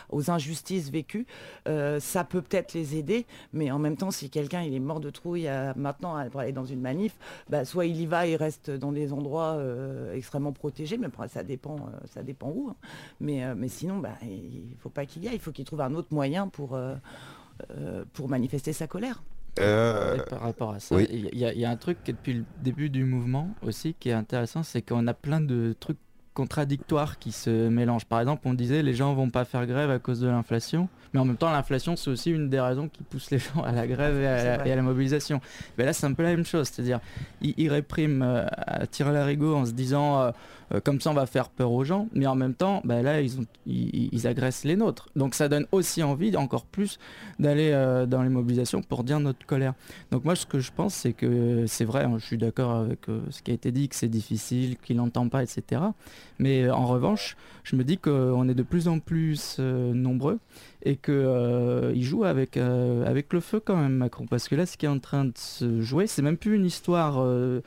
aux 0.09 0.31
injustices 0.31 0.89
vécues. 0.89 1.25
Euh, 1.67 1.99
ça 1.99 2.23
peut 2.23 2.41
peut-être 2.41 2.73
les 2.73 2.95
aider, 2.95 3.25
mais 3.53 3.71
en 3.71 3.79
même 3.79 3.97
temps, 3.97 4.11
si 4.11 4.29
quelqu'un 4.29 4.61
est 4.61 4.79
mort 4.79 4.99
de 4.99 5.09
trouille 5.09 5.49
maintenant 5.75 6.27
pour 6.29 6.41
aller 6.41 6.51
dans 6.51 6.65
une 6.65 6.81
manif, 6.81 7.15
bah, 7.49 7.65
soit 7.65 7.85
il 7.85 7.99
y 7.99 8.05
va, 8.05 8.27
il 8.27 8.35
reste 8.35 8.71
dans 8.71 8.91
des 8.91 9.13
endroits 9.13 9.55
euh, 9.55 10.13
extrêmement 10.13 10.53
protégés, 10.53 10.97
mais 10.97 11.07
ça 11.27 11.43
dépend, 11.43 11.75
euh, 11.75 11.97
ça 12.05 12.23
dépend 12.23 12.49
où. 12.49 12.69
Hein. 12.69 12.75
Mais, 13.19 13.67
sinon, 13.67 13.97
bah, 13.97 14.15
il 14.21 14.71
ne 14.71 14.77
faut 14.79 14.89
pas 14.89 15.05
qu'il 15.05 15.23
y 15.23 15.27
aille, 15.27 15.35
il 15.35 15.41
faut 15.41 15.51
qu'il 15.51 15.65
trouve 15.65 15.81
un 15.81 15.93
autre 15.93 16.09
moyen 16.11 16.47
pour, 16.47 16.77
pour 18.13 18.29
manifester 18.29 18.73
sa 18.73 18.87
colère. 18.87 19.21
Euh, 19.59 20.17
par 20.29 20.41
rapport 20.41 20.71
à 20.71 20.79
ça, 20.79 20.95
il 21.01 21.37
y, 21.37 21.65
a 21.65 21.69
un 21.69 21.75
truc 21.75 22.03
qui 22.03 22.11
est 22.11 22.13
depuis 22.13 22.33
le 22.33 22.43
début 22.61 22.89
du 22.89 23.03
mouvement 23.03 23.49
aussi 23.61 23.95
qui 23.99 24.09
est 24.09 24.13
intéressant, 24.13 24.63
c'est 24.63 24.81
qu'on 24.81 25.07
a 25.07 25.13
plein 25.13 25.41
de 25.41 25.75
trucs 25.79 25.97
contradictoires 26.33 27.17
qui 27.17 27.31
se 27.31 27.67
mélangent. 27.67 28.05
Par 28.05 28.19
exemple, 28.19 28.43
on 28.45 28.53
disait 28.53 28.83
les 28.83 28.93
gens 28.93 29.11
vont 29.15 29.31
pas 29.31 29.43
faire 29.43 29.65
grève 29.65 29.89
à 29.89 29.97
cause 29.97 30.19
de 30.19 30.27
l'inflation, 30.27 30.87
mais 31.11 31.19
en 31.19 31.25
même 31.25 31.35
temps 31.35 31.51
l'inflation 31.51 31.95
c'est 31.95 32.11
aussi 32.11 32.29
une 32.29 32.47
des 32.47 32.59
raisons 32.59 32.89
qui 32.89 33.01
pousse 33.01 33.31
les 33.31 33.39
gens 33.55 33.63
à 33.63 33.71
la 33.71 33.87
grève 33.87 34.21
et 34.21 34.27
à, 34.27 34.75
la, 34.75 34.81
mobilisation. 34.83 35.41
Mais 35.77 35.85
là 35.85 35.93
c'est 35.93 36.05
un 36.05 36.13
peu 36.13 36.21
la 36.21 36.29
même 36.29 36.45
chose, 36.45 36.67
c'est-à-dire 36.67 36.99
ils, 37.41 37.69
répriment 37.69 38.21
euh, 38.21 38.45
à 38.51 38.85
tirer 38.85 39.13
l'arigot 39.13 39.55
en 39.55 39.65
se 39.65 39.71
disant 39.71 40.21
euh, 40.21 40.31
euh, 40.73 40.79
comme 40.83 40.99
ça 41.01 41.11
on 41.11 41.13
va 41.13 41.25
faire 41.25 41.49
peur 41.49 41.71
aux 41.71 41.83
gens, 41.83 42.07
mais 42.13 42.27
en 42.27 42.35
même 42.35 42.53
temps 42.53 42.81
bah, 42.83 43.01
là 43.01 43.21
ils, 43.21 44.27
agressent 44.27 44.63
les 44.63 44.75
nôtres. 44.75 45.09
Donc 45.15 45.35
ça 45.35 45.49
donne 45.49 45.65
aussi 45.71 46.03
envie 46.03 46.35
encore 46.35 46.65
plus 46.65 46.99
d'aller 47.39 47.71
dans 48.07 48.23
les 48.23 48.29
mobilisations 48.29 48.81
pour 48.81 49.03
dire 49.03 49.19
notre 49.19 49.45
colère. 49.45 49.73
Donc 50.11 50.25
moi 50.25 50.35
ce 50.35 50.45
que 50.45 50.59
je 50.59 50.71
pense 50.75 50.93
c'est 50.93 51.13
que 51.13 51.65
c'est 51.67 51.85
vrai, 51.85 52.03
hein, 52.03 52.15
je 52.17 52.25
suis 52.25 52.37
d'accord 52.37 52.71
avec 52.71 53.05
ce 53.29 53.41
qui 53.41 53.51
a 53.51 53.53
été 53.53 53.71
dit, 53.71 53.89
que 53.89 53.95
c'est 53.95 54.07
difficile, 54.07 54.77
qu'il 54.77 54.97
n'entend 54.97 55.29
pas, 55.29 55.43
etc. 55.43 55.81
Mais 56.39 56.69
en 56.69 56.85
revanche, 56.85 57.37
je 57.63 57.75
me 57.75 57.83
dis 57.83 57.97
qu'on 57.97 58.47
est 58.49 58.55
de 58.55 58.63
plus 58.63 58.87
en 58.87 58.99
plus 58.99 59.59
nombreux 59.59 60.39
et 60.83 60.95
qu'il 60.95 61.13
euh, 61.13 62.01
joue 62.01 62.23
avec, 62.23 62.55
euh, 62.55 63.05
avec 63.05 63.33
le 63.33 63.39
feu 63.39 63.59
quand 63.59 63.75
même 63.75 63.93
Macron. 63.93 64.25
Parce 64.25 64.47
que 64.47 64.55
là 64.55 64.65
ce 64.65 64.77
qui 64.77 64.85
est 64.85 64.89
en 64.89 64.99
train 64.99 65.25
de 65.25 65.33
se 65.35 65.81
jouer, 65.81 66.07
c'est 66.07 66.21
même 66.21 66.37
plus 66.37 66.55
une 66.55 66.65
histoire 66.65 67.17
euh, 67.19 67.61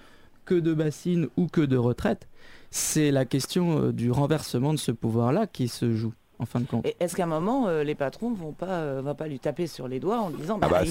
que 0.45 0.55
de 0.55 0.73
bassine 0.73 1.29
ou 1.37 1.47
que 1.47 1.61
de 1.61 1.77
retraite, 1.77 2.29
c'est 2.71 3.11
la 3.11 3.25
question 3.25 3.91
du 3.91 4.11
renversement 4.11 4.73
de 4.73 4.79
ce 4.79 4.93
pouvoir-là 4.93 5.47
qui 5.47 5.69
se 5.69 5.95
joue. 5.95 6.13
En 6.39 6.47
fin 6.47 6.61
de 6.61 6.65
compte. 6.65 6.87
Est-ce 7.01 7.15
qu'à 7.15 7.25
un 7.25 7.27
moment, 7.27 7.69
les 7.69 7.95
patrons 7.95 8.31
ne 8.31 8.37
vont 8.37 8.53
pas, 8.53 9.03
vont 9.03 9.15
pas 9.15 9.27
lui 9.27 9.39
taper 9.39 9.67
sur 9.67 9.89
les 9.89 10.01
doigts 10.01 10.21
en 10.21 10.31
disant 10.31 10.59
ah 10.63 10.69
bah, 10.69 10.85
bah 10.85 10.91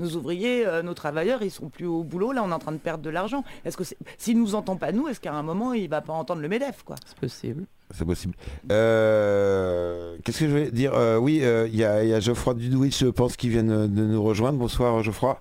nos 0.00 0.16
ouvriers, 0.16 0.66
nos 0.82 0.94
travailleurs, 0.94 1.44
ils 1.44 1.52
sont 1.52 1.68
plus 1.68 1.86
au 1.86 2.02
boulot, 2.02 2.32
là 2.32 2.42
on 2.42 2.50
est 2.50 2.52
en 2.52 2.58
train 2.58 2.72
de 2.72 2.78
perdre 2.78 3.04
de 3.04 3.10
l'argent. 3.10 3.44
Est-ce 3.64 3.76
que 3.76 3.84
s'il 4.18 4.36
nous 4.40 4.56
entend 4.56 4.74
pas 4.74 4.90
nous, 4.90 5.06
est-ce 5.06 5.20
qu'à 5.20 5.32
un 5.32 5.44
moment 5.44 5.74
il 5.74 5.88
va 5.88 6.00
pas 6.00 6.12
entendre 6.12 6.42
le 6.42 6.48
Medef 6.48 6.82
quoi? 6.82 6.96
C'est 7.06 7.18
possible. 7.18 7.66
C'est 7.92 8.04
possible. 8.04 8.34
Euh, 8.70 10.16
qu'est-ce 10.24 10.40
que 10.40 10.48
je 10.48 10.54
vais 10.54 10.70
dire? 10.70 10.94
Euh, 10.94 11.18
Oui, 11.18 11.40
euh, 11.42 11.66
il 11.68 11.76
y, 11.76 11.84
a 11.84 12.20
Geoffroy 12.20 12.54
Dudouis, 12.54 12.92
je 12.92 13.06
pense, 13.06 13.36
qui 13.36 13.48
vient 13.48 13.64
de 13.64 13.86
nous 13.86 14.22
rejoindre. 14.22 14.58
Bonsoir, 14.58 15.02
Geoffroy. 15.02 15.40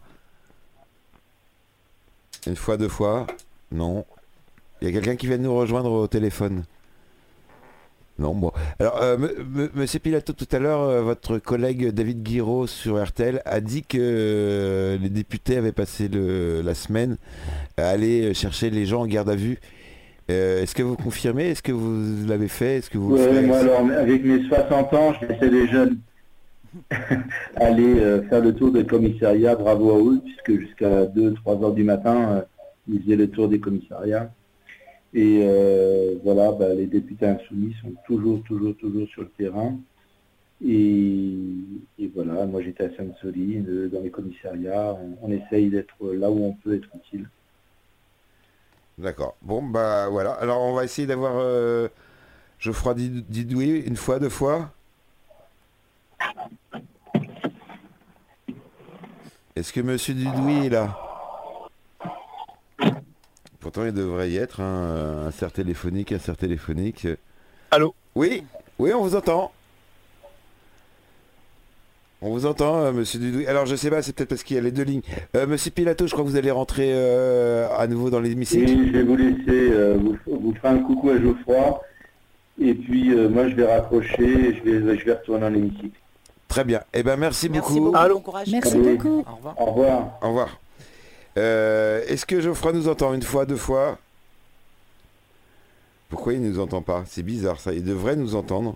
Une 2.48 2.56
fois, 2.56 2.78
deux 2.78 2.88
fois. 2.88 3.28
Non. 3.72 4.06
Il 4.82 4.88
y 4.88 4.92
a 4.92 4.94
quelqu'un 4.94 5.16
qui 5.16 5.28
vient 5.28 5.38
de 5.38 5.44
nous 5.44 5.56
rejoindre 5.56 5.92
au 5.92 6.08
téléphone. 6.08 6.64
Non, 8.18 8.36
bon. 8.36 8.52
Alors, 8.80 9.02
Monsieur 9.76 10.00
Pilato, 10.00 10.34
tout 10.34 10.48
à 10.52 10.60
l'heure, 10.60 11.04
votre 11.04 11.38
collègue 11.38 11.92
David 11.92 12.22
Guiraud 12.22 12.68
sur 12.68 13.02
RTL 13.02 13.42
a 13.46 13.62
dit 13.62 13.84
que 13.84 14.98
les 15.02 15.10
députés 15.10 15.56
avaient 15.56 15.72
passé 15.72 16.10
la 16.10 16.74
semaine 16.74 17.16
à 17.78 17.88
aller 17.88 18.34
chercher 18.34 18.72
les 18.72 18.86
gens 18.86 19.04
en 19.04 19.08
garde 19.08 19.30
à 19.30 19.36
vue 19.36 19.60
euh, 20.30 20.62
est-ce 20.62 20.76
que 20.76 20.84
vous 20.84 20.96
confirmez? 20.96 21.50
Est-ce 21.50 21.64
que 21.64 21.72
vous 21.72 22.28
l'avez 22.28 22.48
fait? 22.48 22.78
Est-ce 22.78 22.90
que 22.90 22.98
vous 22.98 23.16
Oui, 23.16 23.46
moi 23.46 23.58
alors, 23.58 23.82
avec 23.98 24.24
mes 24.24 24.44
60 24.48 24.94
ans, 24.94 25.14
je 25.20 25.26
laissais 25.26 25.50
les 25.50 25.68
jeunes 25.68 25.98
aller 27.56 28.00
euh, 28.00 28.22
faire 28.30 28.42
le 28.42 28.54
tour 28.54 28.72
des 28.72 28.86
commissariats, 28.86 29.56
bravo 29.56 29.92
à 29.92 29.98
eux, 29.98 30.22
puisque 30.24 30.62
jusqu'à 30.62 31.06
2-3 31.06 31.64
heures 31.64 31.74
du 31.74 31.84
matin, 31.84 32.30
euh, 32.30 32.42
ils 32.88 33.02
faisaient 33.02 33.16
le 33.16 33.30
tour 33.30 33.50
des 33.50 33.60
commissariats. 33.60 34.32
Et 35.14 36.20
voilà, 36.24 36.52
bah, 36.52 36.74
les 36.74 36.88
députés 36.88 37.26
insoumis 37.26 37.76
sont 37.82 37.94
toujours, 38.06 38.44
toujours, 38.44 38.76
toujours 38.78 39.08
sur 39.10 39.22
le 39.24 39.30
terrain. 39.30 39.78
Et, 40.66 42.12
voilà, 42.14 42.46
moi 42.46 42.62
j'étais 42.62 42.86
à 42.86 42.96
Sainte-Soline, 42.96 43.90
dans 43.90 44.02
les 44.02 44.12
commissariats, 44.12 44.96
on 45.22 45.32
essaye 45.32 45.70
d'être 45.70 45.96
là 46.14 46.30
où 46.30 46.46
on 46.46 46.54
peut 46.54 46.76
être 46.76 46.90
utile. 46.96 47.30
D'accord. 48.98 49.38
Bon, 49.42 49.64
bah 49.64 50.10
voilà. 50.10 50.34
Alors, 50.34 50.62
on 50.62 50.74
va 50.74 50.84
essayer 50.84 51.08
d'avoir 51.08 51.38
euh, 51.38 51.88
Geoffroy 52.60 52.96
Didoué 52.96 53.82
une 53.88 53.96
fois, 53.96 54.20
deux 54.20 54.28
fois. 54.28 54.74
Est-ce 59.56 59.72
que 59.72 59.80
Monsieur 59.80 60.14
Dudouis 60.14 60.66
est 60.66 60.70
là? 60.70 61.09
Pourtant, 63.60 63.86
il 63.86 63.92
devrait 63.94 64.30
y 64.30 64.38
être, 64.38 64.62
hein, 64.62 65.26
un 65.28 65.32
cerf 65.32 65.52
téléphonique, 65.52 66.12
un 66.12 66.20
cerf 66.20 66.38
téléphonique. 66.38 67.08
Allô 67.72 67.94
Oui, 68.16 68.44
oui, 68.80 68.94
on 68.94 69.02
vous 69.04 69.16
entend. 69.16 69.52
On 72.22 72.32
vous 72.32 72.46
entend, 72.46 72.80
euh, 72.82 72.92
monsieur 72.92 73.20
Dudouis. 73.20 73.48
Alors, 73.48 73.66
je 73.66 73.76
sais 73.76 73.90
pas, 73.90 74.02
c'est 74.02 74.14
peut-être 74.14 74.30
parce 74.30 74.44
qu'il 74.44 74.56
y 74.56 74.60
a 74.60 74.62
les 74.62 74.72
deux 74.72 74.84
lignes. 74.84 75.02
Euh, 75.36 75.48
monsieur 75.48 75.72
Pilato, 75.72 76.06
je 76.06 76.12
crois 76.12 76.24
que 76.26 76.30
vous 76.30 76.36
allez 76.36 76.52
rentrer 76.52 76.90
euh, 76.94 77.68
à 77.78 77.88
nouveau 77.88 78.10
dans 78.10 78.20
l'hémicycle. 78.20 78.66
Oui, 78.66 78.88
je 78.88 78.92
vais 78.98 79.04
vous 79.04 79.16
laisser, 79.16 79.72
euh, 79.72 79.98
vous, 79.98 80.18
vous 80.26 80.54
faire 80.62 80.72
un 80.72 80.80
coucou 80.80 81.10
à 81.12 81.18
Geoffroy. 81.20 81.82
Et 82.62 82.74
puis, 82.74 83.14
euh, 83.14 83.30
moi, 83.30 83.48
je 83.48 83.56
vais 83.56 83.66
raccrocher 83.74 84.24
et 84.50 84.56
je 84.56 84.64
vais, 84.64 84.98
je 84.98 85.06
vais 85.06 85.14
retourner 85.14 85.42
dans 85.42 85.50
l'hémicycle. 85.50 85.98
Très 86.50 86.66
bien. 86.66 86.82
Eh 86.94 87.04
ben, 87.04 87.16
merci, 87.16 87.48
Merci 87.50 87.74
beaucoup. 87.74 87.86
beaucoup. 87.86 87.98
Allô 87.98 88.20
courage. 88.20 88.48
Merci 88.52 88.76
Allez. 88.76 88.96
beaucoup. 88.96 89.24
Au 89.32 89.36
revoir. 89.36 89.56
Au 89.62 89.66
revoir. 89.66 90.20
Au 90.22 90.28
revoir. 90.28 90.60
Euh, 91.38 92.02
Est-ce 92.08 92.26
que 92.26 92.42
Geoffroy 92.42 92.74
nous 92.74 92.88
entend 92.88 93.14
une 93.14 93.22
fois, 93.22 93.46
deux 93.46 93.56
fois? 93.56 93.98
Pourquoi 96.10 96.34
il 96.34 96.42
ne 96.42 96.50
nous 96.50 96.60
entend 96.60 96.82
pas? 96.82 97.04
C'est 97.08 97.24
bizarre 97.24 97.60
ça. 97.60 97.72
Il 97.74 97.84
devrait 97.84 98.16
nous 98.16 98.36
entendre. 98.36 98.76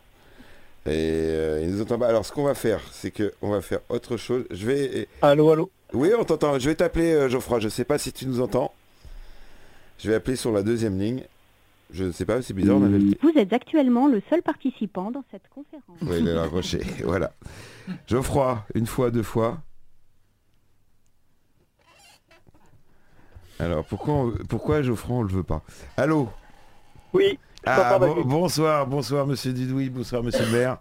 Et 0.85 0.89
euh, 0.91 1.61
il 1.63 1.71
nous 1.71 1.81
entend 1.81 1.97
pas. 1.97 2.07
Alors 2.07 2.25
ce 2.25 2.31
qu'on 2.31 2.43
va 2.43 2.53
faire, 2.53 2.81
c'est 2.91 3.09
que 3.11 3.34
on 3.41 3.49
va 3.49 3.61
faire 3.61 3.80
autre 3.89 4.17
chose. 4.17 4.45
Je 4.51 4.65
vais. 4.67 5.07
Allô, 5.21 5.49
allô 5.51 5.71
Oui, 5.93 6.11
on 6.17 6.23
t'entend. 6.23 6.59
Je 6.59 6.69
vais 6.69 6.75
t'appeler 6.75 7.13
euh, 7.13 7.30
Geoffroy. 7.30 7.59
Je 7.59 7.69
sais 7.69 7.85
pas 7.85 7.97
si 7.97 8.11
tu 8.11 8.27
nous 8.27 8.39
entends. 8.41 8.73
Je 9.99 10.09
vais 10.09 10.15
appeler 10.15 10.35
sur 10.35 10.51
la 10.51 10.61
deuxième 10.61 10.99
ligne. 10.99 11.23
Je 11.91 12.03
ne 12.05 12.11
sais 12.11 12.25
pas, 12.25 12.41
c'est 12.41 12.53
bizarre. 12.53 12.77
On 12.77 12.84
avait 12.85 12.97
le- 12.97 13.13
Vous 13.21 13.31
êtes 13.38 13.53
actuellement 13.53 14.07
le 14.07 14.21
seul 14.30 14.41
participant 14.41 15.11
dans 15.11 15.23
cette 15.31 15.43
conférence. 15.53 15.97
Oui, 16.01 16.17
il 16.19 16.27
est 16.27 16.38
raccroché. 16.38 16.81
voilà. 17.03 17.31
Geoffroy, 18.07 18.63
une 18.75 18.88
fois, 18.88 19.09
deux 19.11 19.23
fois. 19.23 19.59
Alors, 23.64 23.85
pourquoi, 23.85 24.14
on- 24.14 24.31
pourquoi 24.49 24.81
Geoffroy, 24.81 25.15
on 25.18 25.22
le 25.23 25.30
veut 25.34 25.44
pas? 25.44 25.61
Allô? 25.98 26.30
Oui. 27.14 27.38
Ah, 27.65 27.98
bon- 27.99 28.22
bonsoir, 28.23 28.85
bonsoir 28.88 29.26
Monsieur 29.26 29.53
Didouille, 29.53 29.90
bonsoir 29.90 30.22
Monsieur 30.23 30.45
le 30.45 30.52
maire. 30.57 30.77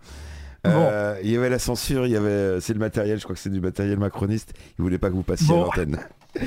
Euh, 0.67 1.19
Il 1.23 1.31
y 1.31 1.37
avait 1.37 1.49
la 1.51 1.59
censure, 1.59 2.07
il 2.07 2.13
y 2.13 2.17
avait, 2.17 2.61
c'est 2.61 2.73
le 2.73 2.79
matériel, 2.81 3.19
je 3.19 3.25
crois 3.25 3.35
que 3.35 3.41
c'est 3.41 3.51
du 3.51 3.61
matériel 3.61 3.99
macroniste. 3.99 4.53
Il 4.79 4.83
voulait 4.83 4.99
pas 4.99 5.09
que 5.11 5.15
vous 5.15 5.23
passiez 5.23 5.53
à 5.55 5.57
Bon. 5.59 5.65
l'antenne. 5.65 5.99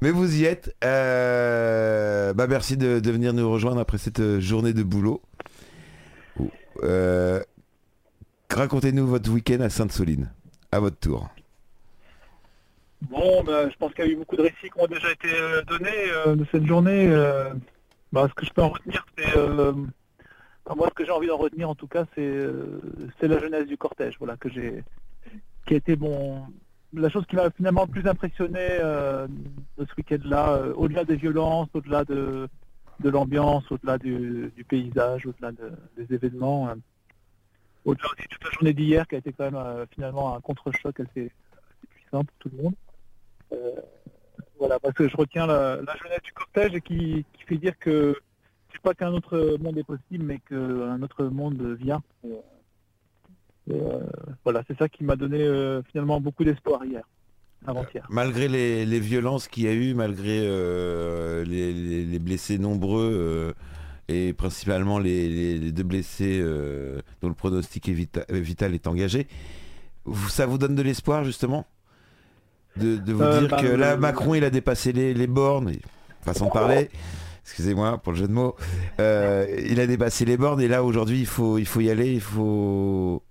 Mais 0.00 0.10
vous 0.12 0.36
y 0.36 0.44
êtes. 0.44 0.74
Euh, 0.84 2.32
bah 2.32 2.46
merci 2.48 2.76
de, 2.76 3.00
de 3.00 3.10
venir 3.10 3.32
nous 3.32 3.50
rejoindre 3.50 3.80
après 3.80 3.98
cette 3.98 4.20
euh, 4.20 4.38
journée 4.40 4.72
de 4.72 4.82
boulot. 4.84 5.20
Euh, 6.84 7.40
Racontez-nous 8.50 9.06
votre 9.08 9.30
week-end 9.32 9.60
à 9.60 9.68
Sainte-Soline. 9.70 10.30
À 10.70 10.78
votre 10.80 10.98
tour. 10.98 11.28
Bon, 13.02 13.42
bah, 13.44 13.68
je 13.70 13.76
pense 13.76 13.94
qu'il 13.94 14.04
y 14.04 14.08
a 14.08 14.10
eu 14.10 14.16
beaucoup 14.16 14.36
de 14.36 14.42
récits 14.42 14.70
qui 14.70 14.80
ont 14.80 14.86
déjà 14.86 15.10
été 15.12 15.28
euh, 15.32 15.62
donnés 15.62 16.10
euh, 16.10 16.34
de 16.34 16.44
cette 16.50 16.66
journée. 16.66 17.08
euh, 17.08 17.54
bah, 18.12 18.26
ce 18.28 18.34
que 18.34 18.44
je 18.44 18.52
peux 18.52 18.62
en 18.62 18.70
retenir, 18.70 19.04
c'est... 19.16 19.36
moi, 20.74 20.88
ce 20.88 20.94
que 20.94 21.04
j'ai 21.04 21.12
envie 21.12 21.28
d'en 21.28 21.36
retenir, 21.36 21.70
en 21.70 21.74
tout 21.74 21.86
cas, 21.86 22.04
c'est 22.14 23.28
la 23.28 23.38
jeunesse 23.38 23.66
du 23.66 23.76
cortège, 23.76 24.16
voilà, 24.18 24.36
que 24.36 24.48
j'ai... 24.48 24.82
qui 25.66 25.74
a 25.74 25.76
été 25.76 25.96
bon... 25.96 26.42
La 26.94 27.10
chose 27.10 27.26
qui 27.26 27.36
m'a 27.36 27.50
finalement 27.50 27.84
le 27.84 27.92
plus 27.92 28.08
impressionné 28.08 28.66
de 28.80 29.84
ce 29.84 29.94
week-end-là, 29.98 30.62
au-delà 30.74 31.04
des 31.04 31.16
violences, 31.16 31.68
au-delà 31.74 32.04
de, 32.04 32.48
l'ambiance, 33.04 33.70
au-delà 33.70 33.98
du, 33.98 34.50
paysage, 34.66 35.26
au-delà 35.26 35.52
de- 35.52 35.72
des 35.98 36.14
événements, 36.14 36.70
au-delà 37.84 38.08
de 38.18 38.24
toute 38.26 38.44
la 38.44 38.50
journée 38.52 38.72
d'hier 38.72 39.06
qui 39.06 39.16
a 39.16 39.18
été 39.18 39.32
quand 39.34 39.50
même 39.50 39.86
finalement 39.94 40.34
un 40.34 40.40
contre-choc 40.40 40.98
assez 41.00 41.30
puissant 41.90 42.24
pour 42.24 42.36
tout 42.38 42.50
le 42.56 42.62
monde. 42.62 42.74
Euh, 43.52 43.72
voilà, 44.58 44.78
parce 44.80 44.94
que 44.94 45.08
je 45.08 45.16
retiens 45.16 45.46
la, 45.46 45.76
jeunesse 46.02 46.22
du 46.24 46.32
cortège 46.32 46.80
qui, 46.80 47.24
fait 47.46 47.56
dire 47.56 47.78
que 47.78 48.16
c'est 48.72 48.82
pas 48.82 48.94
qu'un 48.94 49.12
autre 49.12 49.56
monde 49.60 49.78
est 49.78 49.84
possible, 49.84 50.24
mais 50.24 50.38
qu'un 50.48 51.00
autre 51.02 51.24
monde 51.24 51.76
vient. 51.80 52.02
Et, 52.24 52.30
euh, 53.70 54.00
voilà, 54.44 54.62
c'est 54.66 54.76
ça 54.78 54.88
qui 54.88 55.04
m'a 55.04 55.16
donné 55.16 55.42
euh, 55.42 55.82
finalement 55.90 56.20
beaucoup 56.20 56.44
d'espoir 56.44 56.84
hier, 56.84 57.02
avant-hier. 57.66 58.06
Malgré 58.10 58.48
les, 58.48 59.00
violences 59.00 59.46
qu'il 59.48 59.64
y 59.64 59.68
a 59.68 59.72
eu, 59.72 59.94
malgré 59.94 60.40
euh, 60.42 61.44
les, 61.44 61.72
les- 61.72 62.04
les 62.04 62.18
blessés 62.18 62.58
nombreux 62.58 63.10
euh, 63.12 63.52
et 64.08 64.32
principalement 64.32 64.98
les, 64.98 65.70
deux 65.72 65.82
blessés 65.82 66.40
euh, 66.40 67.00
dont 67.20 67.28
le 67.28 67.34
pronostic 67.34 67.88
euh, 67.88 68.24
vital 68.30 68.74
est 68.74 68.86
engagé, 68.86 69.28
ça 70.28 70.46
vous 70.46 70.58
donne 70.58 70.74
de 70.74 70.82
l'espoir 70.82 71.24
justement? 71.24 71.66
De, 72.78 72.96
de 72.96 73.12
vous 73.12 73.22
Euh, 73.22 73.40
dire 73.40 73.48
bah, 73.50 73.60
que 73.62 73.66
là 73.66 73.96
Macron 73.96 74.34
il 74.34 74.44
a 74.44 74.50
dépassé 74.50 74.92
les, 74.92 75.14
les 75.14 75.26
bornes, 75.26 75.72
façon 76.22 76.46
de 76.46 76.50
parler. 76.52 76.90
Excusez-moi 77.44 77.98
pour 77.98 78.12
le 78.12 78.18
jeu 78.18 78.28
de 78.28 78.32
mots. 78.32 78.56
Euh, 79.00 79.46
il 79.66 79.80
a 79.80 79.86
dépassé 79.86 80.24
les 80.24 80.36
bornes 80.36 80.60
et 80.60 80.68
là 80.68 80.84
aujourd'hui 80.84 81.20
il 81.20 81.26
faut, 81.26 81.58
il 81.58 81.66
faut 81.66 81.80
y 81.80 81.90
aller, 81.90 82.12
il 82.12 82.20
faut. 82.20 83.22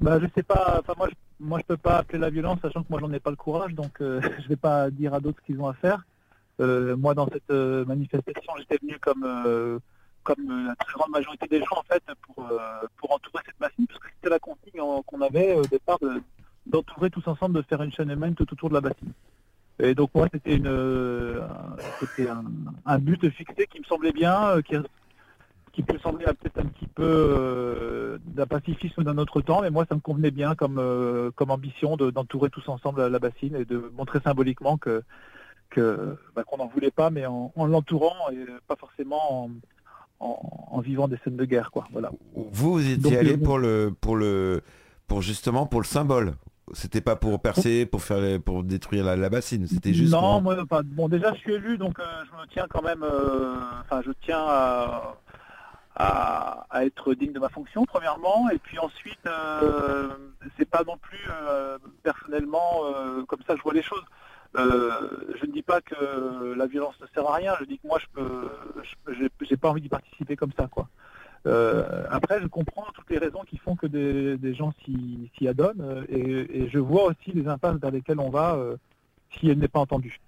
Bah, 0.00 0.18
je 0.20 0.26
sais 0.34 0.42
pas, 0.42 0.78
enfin 0.80 0.94
moi 0.96 1.08
je, 1.10 1.14
moi 1.44 1.58
je 1.60 1.64
peux 1.66 1.76
pas 1.76 1.98
appeler 1.98 2.18
la 2.18 2.30
violence 2.30 2.58
sachant 2.62 2.82
que 2.82 2.88
moi 2.90 3.00
j'en 3.00 3.12
ai 3.12 3.20
pas 3.20 3.30
le 3.30 3.36
courage 3.36 3.74
donc 3.74 4.00
euh, 4.00 4.20
je 4.42 4.48
vais 4.48 4.56
pas 4.56 4.90
dire 4.90 5.14
à 5.14 5.20
d'autres 5.20 5.38
ce 5.40 5.46
qu'ils 5.46 5.60
ont 5.60 5.68
à 5.68 5.74
faire. 5.74 6.02
Euh, 6.60 6.96
moi 6.96 7.14
dans 7.14 7.28
cette 7.28 7.50
manifestation 7.86 8.52
j'étais 8.58 8.78
venu 8.82 8.98
comme 9.00 9.26
comme 10.22 10.66
la 10.66 10.74
très 10.76 10.92
grande 10.98 11.10
majorité 11.10 11.46
des 11.48 11.60
gens 11.60 11.76
en 11.78 11.82
fait 11.90 12.02
pour 12.26 12.46
pour 12.98 13.12
entourer 13.12 13.42
cette 13.46 13.58
machine 13.58 13.86
parce 13.86 14.00
que 14.00 14.08
c'était 14.16 14.28
la 14.28 14.38
consigne 14.38 14.80
qu'on 15.06 15.20
avait 15.22 15.54
au 15.54 15.62
départ 15.62 15.98
de- 16.00 16.20
d'entourer 16.70 17.10
tous 17.10 17.26
ensemble 17.26 17.54
de 17.56 17.62
faire 17.62 17.82
une 17.82 17.92
chaîne 17.92 18.10
humaine 18.10 18.34
tout 18.34 18.50
autour 18.52 18.68
de 18.68 18.74
la 18.74 18.80
bassine. 18.80 19.12
Et 19.82 19.94
donc 19.94 20.10
moi 20.14 20.28
c'était 20.32 20.56
une 20.56 20.66
euh, 20.66 21.40
un- 22.18 22.44
un, 22.86 22.98
but 22.98 23.28
fixé 23.30 23.66
qui 23.66 23.80
me 23.80 23.84
semblait 23.84 24.12
bien, 24.12 24.48
euh, 24.48 24.62
qui 24.62 24.76
qui 25.72 25.82
peut 25.82 25.98
sembler 26.02 26.24
peut-être 26.26 26.58
un 26.58 26.66
petit 26.66 26.86
peu 26.88 27.04
euh, 27.04 28.18
d'un 28.26 28.46
pacifisme 28.46 29.04
d'un 29.04 29.16
autre 29.18 29.40
temps, 29.40 29.62
mais 29.62 29.70
moi 29.70 29.86
ça 29.88 29.94
me 29.94 30.00
convenait 30.00 30.32
bien 30.32 30.54
comme, 30.56 30.78
euh, 30.78 31.30
comme 31.36 31.50
ambition 31.52 31.96
de- 31.96 32.10
d'entourer 32.10 32.50
tous 32.50 32.68
ensemble 32.68 33.00
la, 33.02 33.08
la 33.08 33.18
bassine 33.20 33.54
et 33.54 33.64
de 33.64 33.90
montrer 33.96 34.18
symboliquement 34.20 34.76
que 34.76 35.02
bah, 36.34 36.42
qu'on 36.44 36.56
n'en 36.56 36.66
voulait 36.66 36.90
pas, 36.90 37.10
mais 37.10 37.24
en, 37.26 37.52
en 37.54 37.66
l'entourant 37.66 38.30
et 38.32 38.44
pas 38.66 38.74
forcément 38.76 39.44
en, 39.44 39.50
en- 40.18 40.68
en 40.72 40.80
vivant 40.80 41.06
des 41.06 41.16
scènes 41.24 41.36
de 41.36 41.44
guerre, 41.44 41.70
quoi. 41.70 41.86
Voilà. 41.92 42.10
Vous, 42.34 42.48
vous 42.52 42.90
étiez 42.90 43.16
allé 43.16 43.36
pour 43.38 43.58
le 43.58 43.94
pour 44.00 44.16
le 44.16 44.62
pour 45.06 45.22
justement 45.22 45.66
pour 45.66 45.80
le 45.80 45.86
symbole. 45.86 46.34
C'était 46.72 47.00
pas 47.00 47.16
pour 47.16 47.40
percer, 47.40 47.86
pour 47.86 48.02
faire 48.02 48.18
les- 48.20 48.38
pour 48.38 48.62
détruire 48.64 49.04
la, 49.04 49.16
la 49.16 49.28
bassine. 49.28 49.66
C'était 49.66 49.92
juste. 49.94 50.12
Non, 50.12 50.20
pour- 50.20 50.42
moi, 50.42 50.56
enfin, 50.62 50.82
bon, 50.84 51.08
déjà, 51.08 51.32
je 51.34 51.38
suis 51.40 51.54
élu, 51.54 51.78
donc 51.78 51.98
euh, 51.98 52.04
je 52.26 52.30
me 52.40 52.46
tiens 52.52 52.66
quand 52.70 52.82
même, 52.82 53.02
euh, 53.02 53.54
enfin, 53.82 54.02
je 54.06 54.12
tiens 54.22 54.38
à, 54.46 55.16
à, 55.96 56.66
à 56.70 56.84
être 56.84 57.14
digne 57.14 57.32
de 57.32 57.40
ma 57.40 57.48
fonction, 57.48 57.84
premièrement, 57.84 58.48
et 58.50 58.58
puis 58.58 58.78
ensuite, 58.78 59.18
euh, 59.26 60.08
c'est 60.58 60.68
pas 60.68 60.82
non 60.86 60.96
plus 60.96 61.18
personnellement 62.02 62.82
comme 63.28 63.40
ça 63.46 63.54
que 63.54 63.58
je 63.58 63.62
vois 63.64 63.74
les 63.74 63.82
choses. 63.82 64.04
Euh, 64.56 64.90
je 65.40 65.46
ne 65.46 65.52
dis 65.52 65.62
pas 65.62 65.80
que 65.80 66.54
la 66.56 66.66
violence 66.66 66.94
ne 67.00 67.06
sert 67.14 67.24
à 67.28 67.34
rien. 67.36 67.54
Je 67.60 67.64
dis 67.66 67.78
que 67.78 67.86
moi, 67.86 67.98
je 68.00 68.06
peux, 68.12 68.48
j'ai 69.42 69.56
pas 69.56 69.70
envie 69.70 69.80
d'y 69.80 69.88
participer 69.88 70.34
comme 70.36 70.50
ça, 70.58 70.66
quoi. 70.66 70.88
Euh, 71.46 72.04
après, 72.10 72.40
je 72.40 72.46
comprends 72.46 72.84
toutes 72.94 73.08
les 73.10 73.18
raisons 73.18 73.42
qui 73.46 73.56
font 73.56 73.74
que 73.74 73.86
des, 73.86 74.54
gens 74.54 74.72
s'y 74.84 75.48
adonnent 75.48 75.80
euh, 75.80 76.04
et, 76.08 76.68
je 76.68 76.78
vois 76.78 77.04
aussi 77.04 77.32
les 77.32 77.48
impasses 77.48 77.76
vers 77.76 77.90
lesquelles 77.90 78.20
on 78.20 78.30
va 78.30 78.56
euh, 78.56 78.76
si 79.38 79.48
elle 79.48 79.58
n'est 79.58 79.68
pas 79.68 79.80
entendue. 79.80 80.20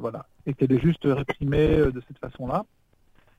Voilà. 0.00 0.26
Et 0.46 0.54
qu'elle 0.54 0.72
est 0.72 0.80
juste 0.80 1.04
réprimée 1.04 1.76
de 1.76 2.02
cette 2.06 2.18
façon-là. 2.18 2.64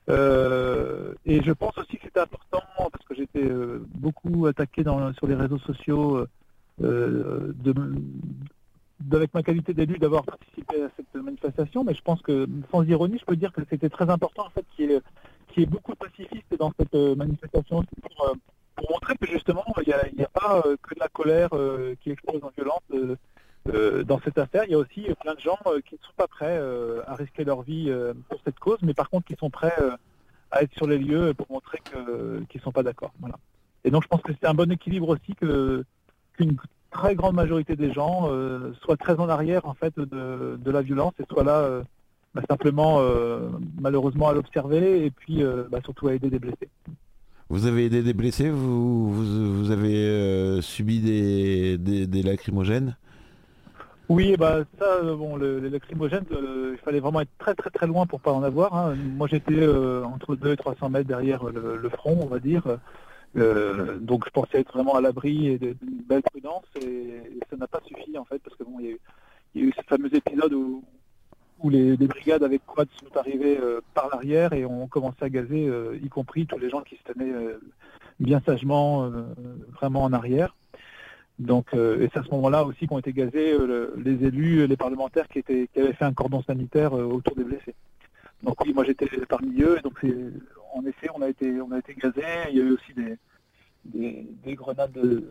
Et 0.09 1.41
je 1.43 1.51
pense 1.51 1.77
aussi 1.77 1.97
que 1.97 2.07
c'est 2.13 2.19
important, 2.19 2.61
parce 2.77 3.05
que 3.07 3.15
j'étais 3.15 3.49
beaucoup 3.95 4.47
attaqué 4.47 4.83
dans, 4.83 5.13
sur 5.13 5.27
les 5.27 5.35
réseaux 5.35 5.59
sociaux 5.59 6.25
de, 6.79 7.73
avec 9.11 9.33
ma 9.33 9.43
qualité 9.43 9.73
d'élu 9.73 9.97
d'avoir 9.99 10.23
participé 10.23 10.83
à 10.83 10.89
cette 10.95 11.13
manifestation, 11.21 11.83
mais 11.83 11.93
je 11.93 12.01
pense 12.01 12.21
que 12.21 12.47
sans 12.71 12.83
ironie, 12.83 13.19
je 13.19 13.25
peux 13.25 13.35
dire 13.35 13.53
que 13.53 13.61
c'était 13.69 13.89
très 13.89 14.09
important 14.09 14.47
en 14.47 14.49
fait 14.49 14.65
qu'il 14.75 14.89
y 14.89 14.93
ait, 14.93 15.01
qu'il 15.55 15.63
y 15.63 15.65
ait 15.65 15.69
beaucoup 15.69 15.93
de 15.93 15.97
pacifistes 15.97 16.57
dans 16.59 16.73
cette 16.77 16.93
euh, 16.95 17.15
manifestation 17.15 17.79
euh, 17.79 18.33
pour 18.75 18.91
montrer 18.91 19.15
que 19.15 19.25
justement 19.25 19.63
il 19.87 19.95
n'y 20.17 20.23
a, 20.23 20.27
pas 20.27 20.61
euh, 20.65 20.75
que 20.81 20.93
de 20.93 20.99
la 20.99 21.07
colère 21.07 21.49
qui 22.01 22.11
explose 22.11 22.43
en 22.43 22.51
violence 22.55 22.81
dans 24.05 24.19
cette 24.19 24.37
affaire. 24.37 24.65
Il 24.65 24.71
y 24.71 24.75
a 24.75 24.77
aussi 24.77 25.07
plein 25.21 25.33
de 25.33 25.39
gens 25.39 25.57
qui 25.87 25.95
ne 25.95 25.99
sont 26.05 26.13
pas 26.17 26.27
prêts 26.27 26.59
à 27.07 27.15
risquer 27.15 27.45
leur 27.45 27.61
vie 27.61 27.89
pour 28.27 28.39
cette 28.43 28.59
cause, 28.59 28.79
mais 28.81 28.93
par 28.93 29.09
contre 29.09 29.27
qui 29.27 29.35
sont 29.39 29.49
prêts 29.49 29.73
à 30.51 30.61
être 30.61 30.73
sur 30.73 30.87
les 30.87 30.97
lieux 30.97 31.33
pour 31.33 31.49
montrer 31.49 31.79
qu'ils 31.85 32.45
ne 32.53 32.61
sont 32.61 32.73
pas 32.73 32.83
d'accord. 32.83 33.13
Voilà. 33.21 33.39
Et 33.85 33.91
donc 33.91 34.03
je 34.03 34.09
pense 34.09 34.21
que 34.21 34.33
c'est 34.33 34.45
un 34.45 34.53
bon 34.53 34.69
équilibre 34.69 35.07
aussi 35.07 35.35
que 35.35 35.85
qu'une 36.33 36.57
très 36.91 37.15
grande 37.15 37.35
majorité 37.35 37.77
des 37.77 37.93
gens 37.93 38.29
soient 38.81 38.97
très 38.97 39.17
en 39.21 39.29
arrière 39.29 39.65
en 39.65 39.73
fait 39.73 39.97
de, 39.97 40.57
de 40.59 40.71
la 40.71 40.81
violence 40.81 41.13
et 41.19 41.23
soient 41.31 41.45
là 41.45 41.81
bah, 42.35 42.41
simplement 42.49 42.97
euh, 42.99 43.49
malheureusement 43.81 44.27
à 44.27 44.33
l'observer 44.33 45.05
et 45.05 45.09
puis 45.11 45.41
euh, 45.41 45.63
bah, 45.71 45.79
surtout 45.83 46.09
à 46.09 46.13
aider 46.13 46.29
des 46.29 46.39
blessés. 46.39 46.69
Vous 47.49 47.65
avez 47.65 47.85
aidé 47.85 48.03
des 48.03 48.13
blessés 48.13 48.49
Vous, 48.49 49.11
vous, 49.11 49.55
vous 49.55 49.71
avez 49.71 49.95
euh, 49.95 50.61
subi 50.61 50.99
des, 50.99 51.77
des, 51.77 52.05
des 52.05 52.21
lacrymogènes? 52.21 52.97
Oui, 54.09 54.35
bah 54.37 54.59
ça, 54.77 55.01
bon, 55.01 55.35
le, 55.35 55.59
les 55.59 55.69
lacrymogènes, 55.69 56.25
il 56.31 56.77
fallait 56.83 56.99
vraiment 56.99 57.21
être 57.21 57.35
très 57.39 57.55
très 57.55 57.71
très 57.71 57.87
loin 57.87 58.05
pour 58.05 58.19
pas 58.19 58.31
en 58.31 58.43
avoir. 58.43 58.75
hein. 58.75 58.93
Moi, 58.95 59.27
j'étais 59.27 59.67
entre 59.67 60.35
2 60.35 60.51
et 60.51 60.57
300 60.57 60.89
mètres 60.89 61.07
derrière 61.07 61.43
le, 61.45 61.77
le 61.77 61.89
front, 61.89 62.19
on 62.21 62.27
va 62.27 62.37
dire. 62.37 62.77
Euh, 63.37 63.97
donc 63.99 64.25
je 64.25 64.29
pensais 64.31 64.59
être 64.59 64.71
vraiment 64.73 64.95
à 64.95 65.01
l'abri 65.01 65.47
et 65.47 65.57
d'une 65.57 65.75
belle 66.07 66.21
prudence 66.23 66.63
et, 66.81 67.21
ça 67.49 67.57
n'a 67.57 67.67
pas 67.67 67.81
suffi 67.85 68.17
en 68.17 68.23
fait 68.23 68.39
parce 68.39 68.55
que 68.55 68.63
bon 68.63 68.79
il 68.79 68.85
y 68.85 68.87
a 68.87 68.91
eu, 68.91 68.99
il 69.53 69.61
y 69.61 69.65
a 69.65 69.67
eu 69.67 69.73
ce 69.75 69.81
fameux 69.83 70.13
épisode 70.15 70.53
où, 70.53 70.83
où 71.65 71.69
les, 71.69 71.97
brigades 71.97 72.43
avec 72.43 72.63
quad 72.67 72.87
sont 72.99 73.17
arrivées 73.17 73.57
euh, 73.59 73.81
par 73.95 74.07
l'arrière 74.09 74.53
et 74.53 74.65
ont 74.65 74.87
commencé 74.87 75.17
à 75.21 75.29
gazer, 75.29 75.67
euh, 75.67 75.97
y 76.01 76.09
compris 76.09 76.45
tous 76.45 76.59
les 76.59 76.69
gens 76.69 76.81
qui 76.81 76.95
se 76.95 77.11
tenaient 77.11 77.33
euh, 77.33 77.59
bien 78.19 78.39
sagement 78.45 79.11
vraiment 79.73 80.03
en 80.03 80.13
arrière. 80.13 80.55
Donc 81.39 81.73
et 81.73 82.07
c'est 82.13 82.19
à 82.19 82.23
ce 82.23 82.29
moment-là 82.31 82.63
aussi 82.63 82.87
qu'ont 82.87 82.99
été 82.99 83.11
gazés 83.11 83.57
le- 83.57 83.93
les 83.97 84.23
élus, 84.25 84.67
les 84.67 84.77
parlementaires 84.77 85.27
qui 85.27 85.39
étaient 85.39 85.67
qui 85.73 85.81
avaient 85.81 85.91
fait 85.91 86.05
un 86.05 86.13
cordon 86.13 86.41
sanitaire 86.43 86.93
autour 86.93 87.35
des 87.35 87.43
blessés. 87.43 87.75
Donc 88.43 88.63
oui, 88.63 88.71
moi 88.73 88.85
j'étais 88.85 89.09
parmi 89.27 89.61
eux 89.61 89.77
et 89.77 89.81
donc 89.81 89.99
en 90.73 90.85
effet 90.85 91.09
on 91.13 91.21
a 91.21 91.27
été 91.27 91.59
on 91.59 91.71
a 91.73 91.79
été 91.79 91.93
gazés. 91.95 92.21
Il 92.51 92.57
y 92.57 92.61
a 92.61 92.63
eu 92.63 92.71
aussi 92.71 92.93
des 93.93 94.55
grenades 94.55 94.93
de, 94.93 95.29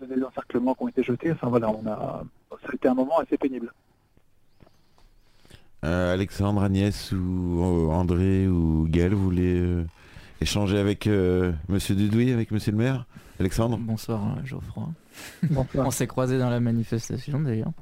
de 0.00 0.06
désencerclement 0.06 0.74
qui 0.74 0.82
ont 0.82 0.88
été 0.88 1.04
jetées. 1.04 1.30
Enfin 1.30 1.48
voilà, 1.48 1.70
on 1.70 1.86
a 1.86 2.24
ça 2.62 2.68
a 2.72 2.74
été 2.74 2.88
un 2.88 2.94
moment 2.94 3.18
assez 3.20 3.38
pénible. 3.38 3.72
Euh, 5.84 6.14
Alexandre, 6.14 6.62
Agnès 6.62 7.12
ou 7.12 7.60
euh, 7.62 7.92
André 7.92 8.48
ou 8.48 8.86
Gaël, 8.88 9.12
vous 9.12 9.22
voulez 9.24 9.60
euh, 9.60 9.84
échanger 10.40 10.78
avec 10.78 11.06
euh, 11.06 11.52
Monsieur 11.68 11.94
Dudouis, 11.94 12.32
avec 12.32 12.50
Monsieur 12.52 12.72
le 12.72 12.78
maire? 12.78 13.06
Alexandre? 13.38 13.76
Bonsoir 13.78 14.22
euh, 14.38 14.40
Geoffroy. 14.46 14.88
Bonsoir. 15.50 15.86
On 15.86 15.90
s'est 15.90 16.06
croisés 16.06 16.38
dans 16.38 16.48
la 16.48 16.60
manifestation 16.60 17.38
d'ailleurs. 17.40 17.72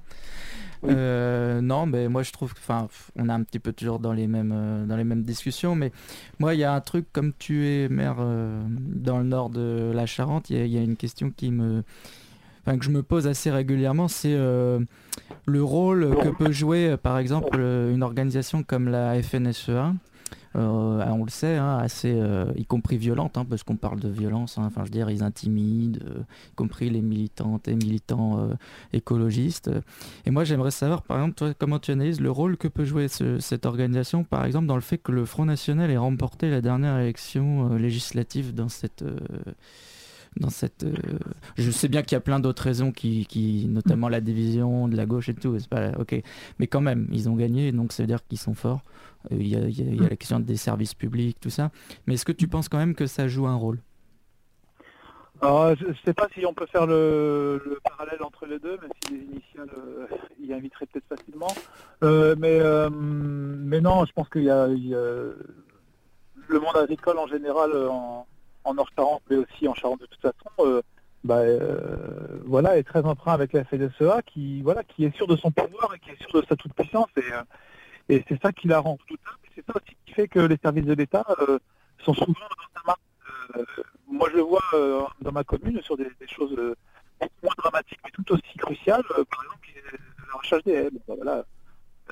Euh, 0.85 1.61
non, 1.61 1.87
mais 1.87 2.09
moi 2.09 2.25
je 2.25 2.33
trouve 2.33 2.55
que, 2.55 2.59
enfin, 2.59 2.89
on 3.15 3.29
est 3.29 3.33
un 3.33 3.45
petit 3.45 3.61
peu 3.61 3.73
toujours 3.73 4.01
dans 4.01 4.13
les 4.13 4.27
mêmes, 4.27 4.51
euh, 4.53 4.85
dans 4.85 4.97
les 4.97 5.05
mêmes 5.05 5.23
discussions, 5.23 5.77
mais 5.77 5.93
moi 6.41 6.55
il 6.55 6.59
y 6.59 6.65
a 6.65 6.75
un 6.75 6.81
truc 6.81 7.07
comme 7.13 7.33
tu 7.39 7.69
es 7.69 7.89
maire 7.89 8.17
euh, 8.19 8.65
dans 8.69 9.19
le 9.19 9.25
nord 9.25 9.49
de 9.51 9.93
la 9.95 10.07
Charente, 10.07 10.51
il 10.51 10.57
y, 10.57 10.61
a- 10.61 10.65
il 10.65 10.73
y 10.73 10.79
a 10.79 10.83
une 10.83 10.97
question 10.97 11.31
qui 11.31 11.53
me, 11.53 11.85
enfin, 12.67 12.79
que 12.79 12.85
je 12.85 12.91
me 12.91 13.03
pose 13.03 13.27
assez 13.27 13.51
régulièrement, 13.51 14.09
c'est 14.09 14.35
euh, 14.35 14.81
le 15.47 15.63
rôle 15.63 16.17
que 16.23 16.29
peut 16.29 16.53
jouer, 16.53 16.91
euh, 16.91 16.97
par 16.97 17.19
exemple, 17.19 17.57
euh, 17.59 17.95
une 17.95 18.03
organisation 18.03 18.63
comme 18.63 18.89
la 18.89 19.21
FNSEA. 19.23 19.95
euh, 20.55 21.05
on 21.07 21.25
le 21.25 21.31
sait, 21.31 21.57
hein, 21.57 21.79
assez, 21.79 22.13
euh, 22.15 22.45
y 22.57 22.67
compris 22.67 22.99
violente, 22.99 23.39
hein, 23.39 23.47
parce 23.49 23.63
qu'on 23.63 23.77
parle 23.77 24.01
de 24.01 24.09
violence. 24.11 24.59
hein, 24.59 24.65
Enfin, 24.67 24.83
je 24.83 24.87
veux 24.87 24.91
dire, 24.91 25.09
ils 25.11 25.23
intimident, 25.23 25.99
euh, 26.07 26.21
y 26.51 26.55
compris 26.55 26.91
les 26.91 27.01
militantes 27.01 27.69
et 27.69 27.75
militants 27.75 28.51
écologistes. 28.93 29.71
Et 30.27 30.31
moi, 30.31 30.45
j'aimerais 30.45 30.71
savoir, 30.71 31.03
par 31.03 31.17
exemple, 31.19 31.35
toi, 31.37 31.55
comment 31.59 31.79
tu 31.79 31.91
analyses 31.91 32.21
le 32.21 32.31
rôle 32.31 32.59
que 32.59 32.69
peut 32.69 32.85
jouer 32.85 33.09
ce- 33.09 33.39
cette 33.41 33.65
organisation, 33.65 34.25
par 34.25 34.45
exemple, 34.45 34.67
dans 34.67 34.75
le 34.75 34.83
fait 34.83 34.99
que 34.99 35.11
le 35.11 35.25
Front 35.25 35.47
National 35.47 35.91
ait 35.91 35.97
remporté 35.97 36.51
la 36.51 36.61
dernière 36.61 36.99
élection 36.99 37.75
législative 37.77 38.55
dans 38.55 38.69
cette. 38.69 39.03
Dans 40.37 40.51
cette, 40.51 40.85
euh, 40.85 40.93
je 41.57 41.71
sais 41.71 41.89
bien 41.89 42.03
qu'il 42.03 42.17
y 42.17 42.19
a 42.19 42.21
plein 42.21 42.41
d'autres 42.41 42.63
raisons 42.63 42.91
qui, 42.93 43.27
qui, 43.27 43.67
notamment 43.69 44.09
la 44.09 44.21
division 44.21 44.89
de 44.89 44.97
la 44.97 45.07
gauche 45.07 45.29
et 45.29 45.35
tout, 45.35 45.59
c'est 45.59 45.69
pas 45.69 45.91
ok, 45.99 46.23
mais 46.59 46.67
quand 46.67 46.81
même 46.81 47.07
ils 47.13 47.29
ont 47.29 47.37
gagné, 47.37 47.71
donc 47.73 47.93
ça 47.93 48.03
veut 48.03 48.07
dire 48.07 48.27
qu'ils 48.27 48.39
sont 48.39 48.55
forts. 48.55 48.81
Euh, 49.31 49.37
Il 49.39 49.49
y, 49.49 49.57
a, 49.57 49.61
il 49.61 49.79
y 49.79 49.83
a- 49.83 49.93
il 49.93 50.03
y 50.03 50.07
a 50.07 50.09
la 50.09 50.17
question 50.17 50.41
des 50.41 50.57
services 50.57 50.95
publics, 50.95 51.39
tout 51.41 51.51
ça. 51.51 51.71
Mais 52.07 52.15
est-ce 52.15 52.25
que 52.25 52.33
tu 52.33 52.49
penses 52.49 52.69
quand 52.69 52.79
même 52.79 52.95
que 52.95 53.07
ça 53.07 53.29
joue 53.29 53.47
un 53.47 53.55
rôle? 53.55 53.79
Alors, 55.41 55.75
je 55.77 55.87
ne 55.87 55.95
sais 56.05 56.15
pas 56.15 56.29
si 56.35 56.47
on 56.47 56.55
peut 56.55 56.67
faire 56.67 56.87
le, 56.87 57.61
le 57.67 57.81
parallèle 57.83 58.23
entre 58.23 58.47
les 58.47 58.61
deux, 58.61 58.79
même 58.81 58.91
si 59.05 59.15
les 59.15 59.25
initiales 59.25 59.71
euh, 59.77 60.07
y 60.41 60.53
inviteraient 60.53 60.87
peut-être 60.87 61.09
facilement. 61.09 61.53
Euh, 62.05 62.37
mais, 62.39 62.61
euh, 62.61 62.89
mais 62.91 63.81
non, 63.81 64.05
je 64.05 64.13
pense 64.13 64.29
qu'il 64.29 64.45
y 64.45 64.51
a, 64.51 64.69
il 64.69 64.87
y 64.87 64.95
a 64.95 64.99
le 66.49 66.61
monde 66.61 66.77
agricole 66.77 67.19
en 67.19 67.27
général 67.27 67.73
en, 67.89 68.25
en 68.65 68.75
Nord-Charente, 68.75 69.23
mais 69.31 69.37
aussi 69.37 69.69
en 69.69 69.75
Charente 69.75 70.01
de 70.01 70.07
toute 70.07 70.21
façon, 70.21 70.51
euh, 70.61 70.83
bah, 71.25 71.39
euh, 71.39 72.41
voilà, 72.45 72.79
est 72.79 72.83
très 72.83 73.03
emprunt 73.05 73.33
avec 73.33 73.53
la 73.53 73.65
FDSEA 73.65 74.23
qui, 74.27 74.63
voilà, 74.63 74.83
qui 74.83 75.05
est 75.05 75.17
sûr 75.17 75.27
de 75.27 75.37
son 75.37 75.51
pouvoir 75.51 75.95
et 75.95 75.99
qui 75.99 76.11
est 76.11 76.23
sûr 76.23 76.41
de 76.41 76.47
sa 76.47 76.57
toute-puissance. 76.57 77.09
Et, 77.17 77.33
euh, 77.33 77.43
et 78.09 78.25
c'est 78.29 78.41
ça 78.43 78.53
qui 78.53 78.69
la 78.69 78.81
rend 78.81 78.99
redoutable. 79.03 79.39
C'est 79.55 79.65
ça 79.67 79.73
aussi 79.77 79.97
qui 80.07 80.15
fait 80.15 80.29
que 80.29 80.41
les 80.41 80.57
services 80.57 80.87
de 80.87 80.95
l'État 80.95 81.25
sont 81.99 82.15
souvent 82.15 82.33
dans 82.33 82.83
sa. 82.87 82.97
Euh, 83.59 83.65
moi, 84.09 84.29
je 84.31 84.37
le 84.37 84.43
vois 84.43 84.63
dans 85.21 85.33
ma 85.33 85.45
commune 85.45 85.81
sur 85.83 85.97
des, 85.97 86.09
choses 86.27 86.57
beaucoup 87.21 87.33
moins 87.43 87.55
dramatiques, 87.59 88.01
mais 88.05 88.11
tout 88.11 88.33
aussi 88.33 88.57
cruciales. 88.59 89.03
Par 89.09 89.45
exemple, 89.45 89.69
il 89.69 89.75
y 89.75 89.79
a 89.79 90.27
l'arrachage 90.27 90.63
des 90.65 90.73
haies. 90.73 90.91
Bon, 90.91 91.01
bah, 91.07 91.15
voilà. 91.17 91.45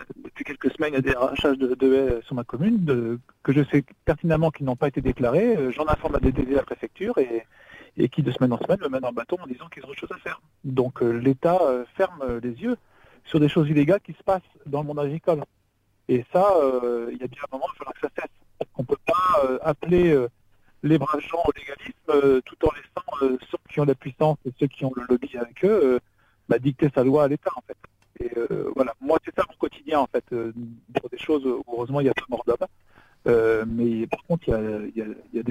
Euh, 0.00 0.04
Depuis 0.24 0.44
quelques 0.44 0.70
semaines, 0.72 0.92
il 0.92 0.96
y 0.96 0.98
a 0.98 1.02
des 1.02 1.14
arrachages 1.14 1.58
de, 1.58 1.74
de 1.74 1.94
haies 1.94 2.22
sur 2.22 2.34
ma 2.34 2.44
commune 2.44 3.18
que 3.42 3.52
je 3.52 3.62
sais 3.64 3.84
pertinemment 4.04 4.50
qu'ils 4.50 4.66
n'ont 4.66 4.76
pas 4.76 4.88
été 4.88 5.00
déclarés. 5.00 5.56
Euh, 5.56 5.72
J'en 5.72 5.86
informe 5.86 6.14
la 6.14 6.20
DDD, 6.20 6.50
la 6.50 6.62
préfecture, 6.62 7.16
et, 7.18 7.46
qui 8.08 8.22
de 8.22 8.30
semaine 8.30 8.52
en 8.52 8.58
semaine 8.58 8.78
me 8.80 8.88
mènent 8.88 9.04
en 9.04 9.12
bâton 9.12 9.36
en 9.42 9.46
disant 9.46 9.68
qu'ils 9.68 9.84
ont 9.84 9.88
autre 9.88 10.00
chose 10.00 10.12
à 10.12 10.18
faire. 10.18 10.40
Donc 10.64 11.02
euh, 11.02 11.10
l'État 11.12 11.58
euh, 11.62 11.84
ferme 11.96 12.22
euh, 12.22 12.40
les 12.42 12.52
yeux 12.52 12.76
sur 13.24 13.40
des 13.40 13.48
choses 13.48 13.68
illégales 13.68 14.00
qui 14.00 14.12
se 14.14 14.22
passent 14.22 14.40
dans 14.66 14.80
le 14.80 14.86
monde 14.86 15.00
agricole. 15.00 15.42
Et 16.08 16.24
ça, 16.32 16.50
euh, 16.56 17.10
il 17.12 17.18
y 17.18 17.24
a 17.24 17.26
bien 17.26 17.42
un 17.42 17.54
moment, 17.56 17.66
il 17.74 17.78
faudra 17.78 17.92
que 17.92 18.00
ça 18.00 18.08
cesse. 18.16 18.66
Qu'on 18.72 18.82
ne 18.82 18.86
peut 18.86 18.96
pas 19.06 19.44
euh, 19.44 19.58
appeler 19.62 20.12
euh, 20.12 20.28
les 20.82 20.98
braves 20.98 21.20
gens 21.20 21.42
au 21.46 21.52
légalisme 21.56 21.94
euh, 22.10 22.40
tout 22.44 22.56
en 22.66 22.70
laissant 22.72 23.24
euh, 23.26 23.38
ceux 23.50 23.58
qui 23.70 23.80
ont 23.80 23.84
la 23.84 23.94
puissance 23.94 24.38
et 24.46 24.52
ceux 24.58 24.66
qui 24.66 24.84
ont 24.84 24.92
le 24.96 25.04
lobby 25.08 25.30
avec 25.36 25.64
eux 25.64 25.80
euh, 25.94 25.98
bah, 26.48 26.58
dicter 26.58 26.90
sa 26.94 27.04
loi 27.04 27.24
à 27.24 27.28
l'État 27.28 27.50
en 27.54 27.62
fait. 27.66 27.76
Et 28.18 28.30
euh, 28.36 28.70
voilà, 28.74 28.94
moi 29.00 29.18
c'est 29.24 29.34
ça 29.34 29.44
mon 29.48 29.56
quotidien 29.56 30.00
en 30.00 30.06
fait, 30.06 30.24
euh, 30.32 30.52
pour 31.00 31.08
des 31.10 31.18
choses 31.18 31.44
heureusement 31.68 32.00
il 32.00 32.04
n'y 32.04 32.10
a 32.10 32.14
pas 32.14 32.24
mort 32.28 32.42
d'homme. 32.46 32.66
Euh, 33.28 33.64
mais 33.68 34.06
par 34.06 34.22
contre 34.24 34.44
il 34.48 34.50
y 34.50 34.54
a, 34.54 34.60
y 34.60 35.02
a- 35.02 35.14
y 35.34 35.38
a 35.38 35.42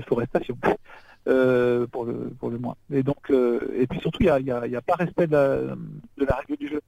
euh, 1.27 1.86
pour, 1.88 2.06
le, 2.06 2.14
pour 2.40 2.49
le 2.49 2.57
moins. 2.57 2.76
Et 2.91 3.03
donc 3.03 3.30
et 3.31 3.88
puis 3.88 3.99
surtout 3.99 4.19
il 4.22 4.26
n'y 4.26 4.30
a, 4.31 4.40
y 4.40 4.52
a- 4.52 4.68
y 4.68 4.76
a 4.76 4.81
pas 4.81 4.95
respect 4.95 5.27
de 5.27 5.34
la, 5.34 5.57
de 5.57 6.26
la 6.26 6.36
règle 6.36 6.57
du 6.57 6.68
jeu. 6.68 6.81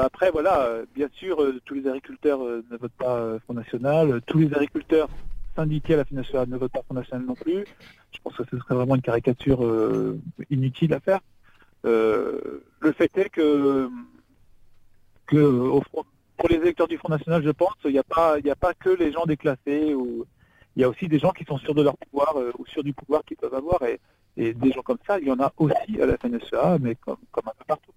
Après, 0.00 0.30
voilà, 0.30 0.70
bien 0.94 1.08
sûr, 1.12 1.44
tous 1.64 1.74
les 1.74 1.88
agriculteurs 1.88 2.38
ne 2.38 2.76
votent 2.76 2.92
pas 2.96 3.36
Front 3.40 3.54
National, 3.54 4.20
tous 4.26 4.38
les 4.38 4.54
agriculteurs 4.54 5.08
syndiqués 5.56 5.94
à 5.94 5.96
la 5.96 6.04
Front 6.04 6.46
ne 6.46 6.56
votent 6.56 6.70
pas 6.72 6.82
Front 6.82 6.94
National 6.94 7.26
non 7.26 7.34
plus. 7.34 7.64
Je 8.12 8.18
pense 8.22 8.36
que 8.36 8.44
ce 8.48 8.56
serait 8.58 8.76
vraiment 8.76 8.94
une 8.94 9.02
caricature 9.02 9.58
inutile 10.50 10.94
à 10.94 11.00
faire. 11.00 11.18
Le 11.82 12.92
fait 12.96 13.10
est 13.18 13.28
que, 13.30 13.88
que 15.32 15.38
au 15.42 15.80
front- 15.82 16.04
pour 16.36 16.48
les 16.48 16.56
électeurs 16.56 16.88
du 16.88 16.98
Front 16.98 17.08
National, 17.10 17.42
je 17.44 17.50
pense, 17.50 17.74
il 17.84 17.92
n'y 17.92 17.98
a 17.98 18.02
pas, 18.02 18.38
il 18.38 18.44
n'y 18.44 18.50
a 18.50 18.56
pas 18.56 18.74
que 18.74 18.90
les 18.90 19.12
gens 19.12 19.24
déclassés 19.26 19.94
ou 19.94 20.24
il 20.76 20.82
y 20.82 20.84
a 20.84 20.88
aussi 20.88 21.06
des 21.08 21.18
gens 21.18 21.30
qui 21.30 21.44
sont 21.44 21.58
sûrs 21.58 21.74
de 21.74 21.82
leur 21.82 21.96
pouvoir 21.96 22.36
euh, 22.36 22.50
ou 22.58 22.66
sûrs 22.66 22.82
du 22.84 22.92
pouvoir 22.92 23.22
qu'ils 23.24 23.36
peuvent 23.36 23.54
avoir 23.54 23.82
et, 23.84 24.00
et 24.36 24.52
des 24.54 24.72
gens 24.72 24.82
comme 24.82 24.98
ça, 25.06 25.18
il 25.20 25.28
y 25.28 25.30
en 25.30 25.38
a 25.40 25.52
aussi 25.58 26.00
à 26.00 26.06
la 26.06 26.16
FNSEA, 26.18 26.78
mais 26.80 26.94
comme, 26.96 27.18
comme 27.30 27.44
un 27.48 27.52
peu 27.58 27.64
partout. 27.66 27.92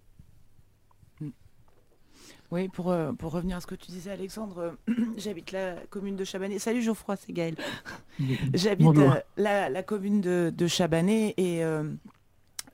Oui, 2.52 2.68
pour, 2.70 2.91
euh, 2.91 3.12
pour 3.12 3.32
revenir 3.32 3.57
à 3.57 3.60
ce 3.62 3.66
que 3.68 3.76
tu 3.76 3.88
disais, 3.91 4.12
Alexandre, 4.12 4.78
euh, 4.88 4.94
j'habite 5.18 5.52
la 5.52 5.76
commune 5.90 6.16
de 6.16 6.24
Chabanais. 6.24 6.60
Salut 6.60 6.82
Geoffroy, 6.84 7.16
c'est 7.16 7.34
Gaël. 7.34 7.56
J'habite 8.53 8.86
Bonjour. 8.86 9.12
euh, 9.14 9.20
la, 9.38 9.70
la 9.70 9.84
commune 9.84 10.22
de, 10.22 10.53
de 10.56 10.68
Chabanais 10.68 11.34
et 11.38 11.64
euh, 11.66 11.84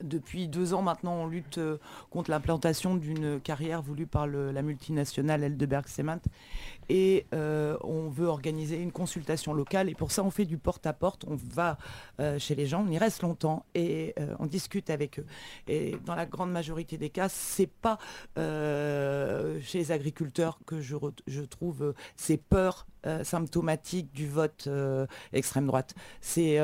depuis 0.03 0.47
deux 0.47 0.73
ans 0.73 0.81
maintenant, 0.81 1.13
on 1.15 1.27
lutte 1.27 1.57
euh, 1.57 1.77
contre 2.09 2.29
l'implantation 2.31 2.95
d'une 2.95 3.39
carrière 3.39 3.81
voulue 3.81 4.07
par 4.07 4.27
la 4.27 4.61
multinationale 4.61 5.43
Eldeberg 5.43 5.87
Cement 5.87 6.19
et 6.91 7.25
euh, 7.33 7.77
on 7.85 8.09
veut 8.09 8.27
organiser 8.27 8.75
une 8.75 8.91
consultation 8.91 9.53
locale 9.53 9.87
et 9.87 9.95
pour 9.95 10.11
ça 10.11 10.25
on 10.25 10.29
fait 10.29 10.43
du 10.43 10.57
porte-à-porte, 10.57 11.23
on 11.25 11.35
va 11.35 11.77
euh, 12.19 12.37
chez 12.37 12.53
les 12.53 12.65
gens, 12.65 12.83
on 12.85 12.91
y 12.91 12.97
reste 12.97 13.21
longtemps 13.21 13.65
et 13.73 14.13
euh, 14.19 14.35
on 14.39 14.45
discute 14.45 14.89
avec 14.89 15.19
eux. 15.19 15.25
Et 15.69 15.95
dans 16.05 16.15
la 16.15 16.25
grande 16.25 16.51
majorité 16.51 16.97
des 16.97 17.09
cas, 17.09 17.29
c'est 17.29 17.71
pas 17.71 17.97
chez 18.35 19.77
les 19.77 19.91
agriculteurs 19.93 20.59
que 20.65 20.81
je, 20.81 21.41
trouve 21.45 21.93
ces 22.17 22.35
peurs 22.35 22.87
euh, 23.05 23.23
symptomatiques 23.23 24.11
du 24.11 24.27
vote 24.27 24.67
extrême 25.31 25.67
droite. 25.67 25.95
C'est 26.19 26.57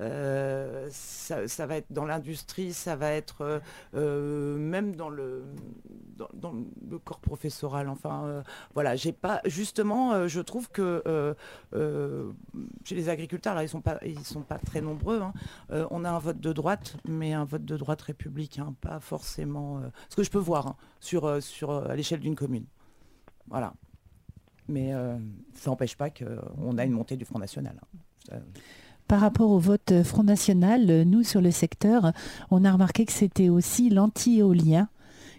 ça, 0.00 1.66
va 1.66 1.76
être 1.76 1.90
dans 1.90 2.04
l'industrie, 2.04 2.72
ça 2.72 2.94
va 2.94 3.10
être 3.10 3.60
même 3.92 4.94
dans 4.94 5.08
le 5.08 5.44
dans, 6.16 6.28
dans 6.34 6.54
le 6.88 6.98
corps 7.00 7.18
professoral. 7.18 7.88
Enfin, 7.88 8.43
voilà, 8.74 8.96
j'ai 8.96 9.12
pas 9.12 9.40
justement, 9.44 10.12
euh, 10.12 10.28
je 10.28 10.40
trouve 10.40 10.70
que 10.70 11.02
euh, 11.06 11.34
euh, 11.74 12.32
chez 12.84 12.94
les 12.94 13.08
agriculteurs, 13.08 13.60
ils 13.62 13.68
sont 13.68 13.80
pas 13.80 13.98
ils 14.04 14.24
sont 14.24 14.42
pas 14.42 14.58
très 14.58 14.80
nombreux. 14.80 15.20
hein. 15.20 15.32
On 15.90 16.04
a 16.04 16.10
un 16.10 16.18
vote 16.18 16.40
de 16.40 16.52
droite, 16.52 16.96
mais 17.06 17.32
un 17.32 17.44
vote 17.44 17.64
de 17.64 17.76
droite 17.76 18.02
républicain, 18.02 18.74
pas 18.80 19.00
forcément. 19.00 19.80
ce 20.08 20.16
que 20.16 20.22
je 20.22 20.30
peux 20.30 20.38
voir 20.38 20.66
hein, 20.66 20.76
sur 21.00 21.26
à 21.26 21.96
l'échelle 21.96 22.20
d'une 22.20 22.36
commune. 22.36 22.66
Voilà. 23.48 23.74
Mais 24.68 24.92
ça 25.52 25.70
n'empêche 25.70 25.96
pas 25.96 26.10
qu'on 26.10 26.78
a 26.78 26.84
une 26.84 26.92
montée 26.92 27.16
du 27.16 27.24
Front 27.24 27.38
National. 27.38 27.76
hein. 28.32 28.38
Par 29.06 29.20
rapport 29.20 29.50
au 29.50 29.58
vote 29.58 30.02
Front 30.02 30.22
National, 30.22 31.02
nous 31.02 31.22
sur 31.24 31.42
le 31.42 31.50
secteur, 31.50 32.12
on 32.50 32.64
a 32.64 32.72
remarqué 32.72 33.04
que 33.04 33.12
c'était 33.12 33.50
aussi 33.50 33.90
l'anti-éolien 33.90 34.88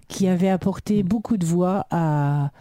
qui 0.08 0.28
avait 0.28 0.50
apporté 0.50 1.02
beaucoup 1.02 1.38
de 1.38 1.46
voix 1.46 1.88
à, 1.90 2.52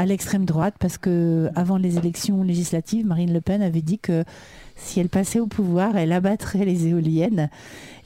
à 0.00 0.06
l'extrême 0.06 0.46
droite 0.46 0.76
parce 0.80 0.96
que 0.96 1.50
avant 1.54 1.76
les 1.76 1.98
élections 1.98 2.42
législatives, 2.42 3.04
Marine 3.04 3.34
Le 3.34 3.42
Pen 3.42 3.60
avait 3.60 3.82
dit 3.82 3.98
que 3.98 4.24
si 4.74 4.98
elle 4.98 5.10
passait 5.10 5.40
au 5.40 5.46
pouvoir, 5.46 5.94
elle 5.94 6.12
abattrait 6.12 6.64
les 6.64 6.86
éoliennes. 6.86 7.50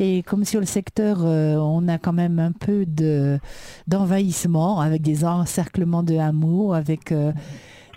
Et 0.01 0.25
comme 0.25 0.45
sur 0.45 0.59
le 0.59 0.66
secteur, 0.66 1.25
euh, 1.25 1.55
on 1.55 1.87
a 1.87 1.99
quand 1.99 2.12
même 2.12 2.41
un 2.41 2.51
peu 2.51 2.85
de, 2.85 3.39
d'envahissement 3.87 4.81
avec 4.81 5.03
des 5.03 5.25
encerclements 5.25 6.03
de 6.03 6.16
hameaux, 6.16 6.73
avec 6.73 7.12
euh, 7.12 7.33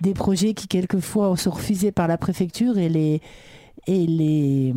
des 0.02 0.14
projets 0.14 0.54
qui 0.54 0.68
quelquefois 0.68 1.36
sont 1.36 1.50
refusés 1.50 1.92
par 1.92 2.08
la 2.08 2.20
préfecture 2.20 2.78
et 2.78 2.90
les, 2.90 3.20
et 3.88 4.06
les 4.06 4.76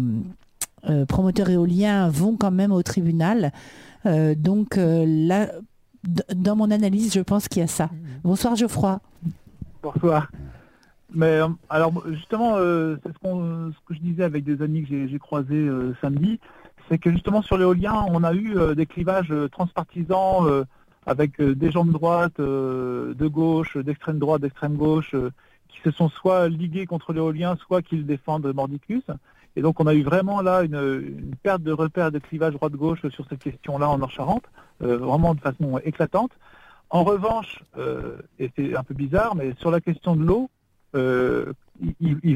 euh, 0.88 1.04
promoteurs 1.04 1.50
éoliens 1.50 2.08
vont 2.08 2.38
quand 2.38 2.52
même 2.52 2.72
au 2.72 2.82
tribunal. 2.82 3.52
donc 4.06 4.78
là, 4.78 5.50
dans 6.34 6.56
mon 6.56 6.70
analyse, 6.70 7.12
je 7.12 7.20
pense 7.20 7.48
qu'il 7.48 7.60
y 7.60 7.64
a 7.64 7.66
ça. 7.66 7.90
Bonsoir 8.24 8.56
Geoffroy. 8.56 8.98
Bonsoir. 9.82 10.30
Mais 11.12 11.40
alors 11.68 11.92
justement, 12.12 12.56
c'est 12.56 13.12
ce, 13.12 13.86
que 13.86 13.94
je 13.94 14.00
disais 14.00 14.22
avec 14.22 14.44
des 14.44 14.62
amis 14.62 14.84
que 14.84 15.08
j'ai 15.08 15.18
croisés 15.18 15.68
samedi 16.00 16.38
c'est 16.90 16.98
que 16.98 17.10
justement 17.10 17.40
sur 17.40 17.56
l'éolien, 17.56 18.04
on 18.08 18.24
a 18.24 18.34
eu 18.34 18.58
euh, 18.58 18.74
des 18.74 18.84
clivages 18.84 19.30
euh, 19.30 19.48
transpartisans 19.48 20.44
euh, 20.46 20.64
avec 21.06 21.40
des 21.40 21.70
gens 21.70 21.86
de 21.86 21.92
droite, 21.92 22.38
de 22.38 23.26
gauche, 23.26 23.78
d'extrême 23.78 24.18
droite, 24.18 24.42
d'extrême 24.42 24.76
gauche, 24.76 25.16
qui 25.68 25.80
se 25.82 25.90
sont 25.90 26.10
soit 26.10 26.48
ligués 26.50 26.84
contre 26.84 27.14
l'éolien, 27.14 27.56
soit 27.56 27.80
qu'ils 27.80 28.04
défendent 28.04 28.46
Mordicus. 28.54 29.02
Et 29.56 29.62
donc 29.62 29.80
on 29.80 29.86
a 29.86 29.94
eu 29.94 30.02
vraiment 30.02 30.42
là 30.42 30.62
une, 30.62 31.34
perte 31.42 31.62
de 31.62 31.72
repère 31.72 32.12
de 32.12 32.18
clivage 32.18 32.52
droite-gauche 32.52 33.08
sur 33.08 33.26
cette 33.28 33.42
question-là 33.42 33.88
en 33.88 33.96
Nord-Charente, 33.96 34.44
vraiment 34.80 35.34
de 35.34 35.40
façon 35.40 35.80
éclatante. 35.84 36.32
En 36.90 37.04
revanche, 37.04 37.62
et 38.38 38.50
c'est 38.56 38.76
un 38.76 38.82
peu 38.82 38.94
bizarre, 38.94 39.36
mais 39.36 39.52
sur 39.58 39.70
la 39.70 39.80
question 39.80 40.16
de 40.16 40.24
l'eau, 40.24 40.50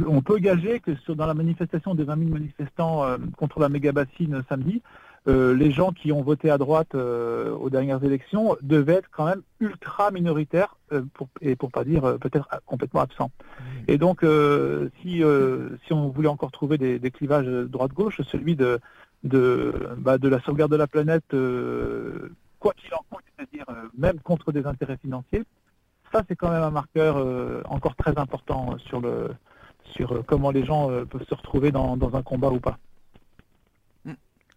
on 0.06 0.22
peut 0.22 0.39
gager 0.39 0.81
que 0.81 0.94
sur, 0.97 1.16
dans 1.16 1.26
la 1.26 1.35
manifestation 1.35 1.94
des 1.94 2.05
20 2.05 2.18
000 2.18 2.31
manifestants 2.31 3.05
euh, 3.05 3.18
contre 3.36 3.60
la 3.60 3.68
méga 3.68 3.93
bassine 3.93 4.43
samedi, 4.48 4.82
euh, 5.26 5.55
les 5.55 5.70
gens 5.70 5.93
qui 5.93 6.12
ont 6.12 6.22
voté 6.22 6.51
à 6.51 6.59
droite 6.59 6.94
euh, 6.94 7.51
aux 7.52 7.70
dernières 7.70 8.05
élections 8.05 8.56
devaient 8.62 8.94
être 8.94 9.09
quand 9.10 9.24
même 9.24 9.43
ultra 9.60 10.10
minoritaires, 10.10 10.76
pour, 11.14 11.28
et 11.40 11.56
pour 11.56 11.70
pas 11.70 11.82
dire 11.85 12.18
peut-être 12.20 12.48
complètement 12.66 13.01
absents. 13.01 13.31
Mmh. 13.31 13.62
Et 13.89 13.98
donc, 13.98 14.24
si, 15.02 15.22
si 15.86 15.93
on 15.93 16.09
voulait 16.09 16.28
encore 16.28 16.52
trouver 16.52 16.78
des, 16.78 17.10
clivages 17.10 17.47
droite-gauche, 17.47 18.20
celui 18.31 18.55
de, 18.55 18.78
de, 19.24 19.72
bah, 19.98 20.18
de 20.18 20.28
la 20.28 20.40
sauvegarde 20.40 20.70
de 20.70 20.76
la 20.76 20.86
planète, 20.86 21.35
quoi 22.64 22.72
qu'il 22.74 22.94
en 22.94 23.04
coûte, 23.10 23.24
c'est-à-dire 23.36 23.66
même 23.94 24.18
contre 24.20 24.50
des 24.50 24.64
intérêts 24.64 24.96
financiers, 24.96 25.44
ça, 26.14 26.22
c'est 26.28 26.36
quand 26.36 26.50
même 26.50 26.62
un 26.62 26.70
marqueur 26.70 27.16
euh, 27.16 27.60
encore 27.64 27.96
très 27.96 28.16
important 28.16 28.78
sur, 28.86 29.00
le, 29.00 29.30
sur 29.84 30.12
euh, 30.12 30.22
comment 30.24 30.52
les 30.52 30.64
gens 30.64 30.88
euh, 30.90 31.04
peuvent 31.04 31.26
se 31.28 31.34
retrouver 31.34 31.72
dans, 31.72 31.98
un 32.14 32.22
combat 32.22 32.50
ou 32.50 32.60
pas. 32.60 32.78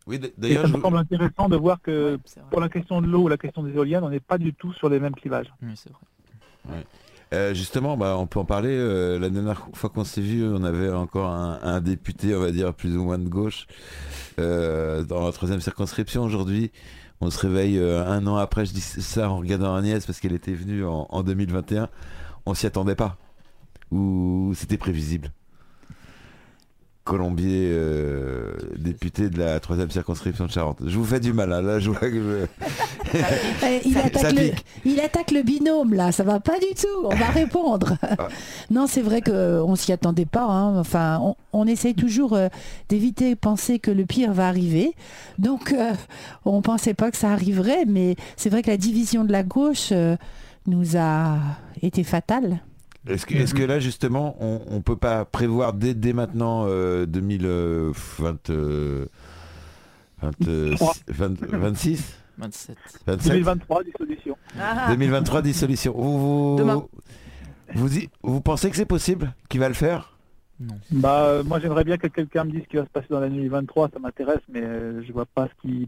Oui, 0.06 0.22
d'ailleurs, 0.38 0.68
ça 0.68 0.78
me 0.78 0.82
semble 0.82 0.98
intéressant 0.98 1.50
de 1.50 1.58
voir 1.58 1.82
que 1.82 2.18
pour 2.50 2.62
la 2.62 2.70
question 2.70 3.02
de 3.02 3.08
l'eau 3.08 3.24
ou 3.24 3.28
la 3.28 3.38
question 3.38 3.62
des 3.64 3.74
éoliennes, 3.74 4.06
on 4.06 4.10
n'est 4.10 4.22
pas 4.22 4.38
du 4.38 4.54
tout 4.54 4.72
sur 4.72 4.88
les 4.88 5.02
mêmes 5.02 5.16
clivages. 5.16 5.52
Oui, 5.62 5.74
c'est 5.76 5.92
vrai. 6.70 7.54
justement, 7.54 7.98
bah, 7.98 8.16
on 8.18 8.26
peut 8.26 8.40
en 8.40 8.46
parler. 8.46 8.78
la 9.20 9.30
dernière 9.30 9.68
fois 9.74 9.90
qu'on 9.90 10.06
s'est 10.06 10.22
vu, 10.22 10.48
on 10.48 10.64
avait 10.64 10.94
encore 10.94 11.30
un, 11.30 11.82
député, 11.82 12.34
on 12.36 12.40
va 12.40 12.52
dire, 12.52 12.74
plus 12.74 12.96
ou 12.96 13.04
moins 13.04 13.18
de 13.18 13.28
gauche, 13.28 13.68
dans 14.38 15.26
la 15.26 15.32
troisième 15.34 15.60
circonscription. 15.60 16.24
Aujourd'hui, 16.24 16.72
on 17.22 17.30
se 17.30 17.40
réveille 17.40 17.80
euh, 17.80 18.06
un 18.06 18.28
an 18.28 18.36
après, 18.36 18.66
je 18.66 18.74
dis 18.74 18.82
ça 18.82 19.30
en 19.30 19.38
regardant 19.38 19.76
Agnès 19.76 20.06
parce 20.06 20.20
qu'elle 20.20 20.34
était 20.34 20.54
venue 20.54 20.86
en, 20.86 21.24
2021. 21.24 21.90
On 22.46 22.54
s'y 22.54 22.66
attendait 22.68 22.96
pas. 22.96 23.18
Ou 23.92 24.54
c'était 24.56 24.78
prévisible. 24.78 25.32
Colombier, 27.08 27.70
euh, 27.72 28.52
député 28.78 29.30
de 29.30 29.40
la 29.40 29.62
troisième 29.62 29.90
circonscription 29.90 30.46
de 30.46 30.52
Charente. 30.52 30.80
Je 30.86 30.98
vous 30.98 31.06
fais 31.06 31.22
du 31.22 31.32
mal, 31.32 31.54
hein. 31.54 31.62
là, 31.62 31.80
je 31.80 31.90
vois 31.90 32.02
que 32.02 32.48
eh, 33.14 33.82
il, 33.86 33.98
attaque 35.00 35.32
le, 35.32 35.42
binôme, 35.42 35.94
là, 35.94 36.12
ça 36.12 36.24
va 36.24 36.42
pas 36.42 36.60
du 36.60 36.76
tout, 36.76 37.06
on 37.06 37.16
va 37.16 37.28
répondre. 37.28 37.98
Ah. 38.02 38.28
non, 38.70 38.88
c'est 38.88 39.02
vrai 39.02 39.22
qu'on 39.22 39.76
s'y 39.76 39.94
attendait 39.94 40.26
pas, 40.26 40.44
hein. 40.44 40.78
enfin, 40.78 41.36
on, 41.54 41.66
essaye 41.66 41.96
toujours 41.96 42.34
euh, 42.34 42.50
d'éviter 42.90 43.36
de 43.36 43.40
penser 43.40 43.80
que 43.80 43.90
le 43.92 44.06
pire 44.06 44.34
va 44.34 44.50
arriver. 44.50 44.94
Donc, 45.40 45.72
euh, 45.72 45.94
on 46.44 46.62
pensait 46.62 46.94
pas 46.94 47.10
que 47.10 47.18
ça 47.18 47.32
arriverait, 47.32 47.86
mais 47.88 48.18
c'est 48.36 48.50
vrai 48.50 48.64
que 48.64 48.70
la 48.70 48.78
division 48.78 49.24
de 49.24 49.32
la 49.32 49.44
gauche 49.44 49.94
nous 50.66 50.98
a 50.98 51.38
été 51.82 52.04
fatale. 52.04 52.60
Est-ce 53.10 53.26
que, 53.26 53.36
est 53.36 53.54
que, 53.54 53.64
là 53.64 53.80
justement 53.80 54.36
on, 54.40 54.76
ne 54.76 54.82
peut 54.82 54.98
pas 54.98 55.26
prévoir 55.26 55.74
dès, 55.74 55.94
dès 55.94 56.14
maintenant 56.14 56.66
2020, 57.06 57.94
26 60.22 62.18
27. 62.38 62.78
2023 63.08 63.84
dissolution. 63.84 64.38
2023 64.90 65.42
dissolution. 65.42 65.94
Vous, 65.94 66.58
vous, 67.74 67.90
vous, 68.22 68.42
pensez 68.42 68.70
que 68.70 68.76
c'est 68.76 68.86
possible 68.86 69.34
Qu'il 69.50 69.60
va 69.60 69.68
le 69.68 69.74
faire? 69.74 70.14
Non. 70.60 70.76
Bah, 70.92 71.44
moi 71.44 71.60
j'aimerais 71.60 71.84
bien 71.84 71.98
que 71.98 72.08
quelqu'un 72.08 72.44
me 72.44 72.52
dise 72.52 72.64
ce 72.64 72.68
qui 72.68 72.78
va 72.78 72.86
se 72.86 72.90
passer 72.90 73.08
dans 73.10 73.20
l'année 73.20 73.36
2023, 73.36 73.90
ça 73.94 74.00
m'intéresse, 74.00 74.42
mais 74.50 74.62
euh, 74.62 75.04
je 75.06 75.14
vois 75.14 75.26
pas 75.26 75.48
ce 75.48 75.62
qui. 75.62 75.88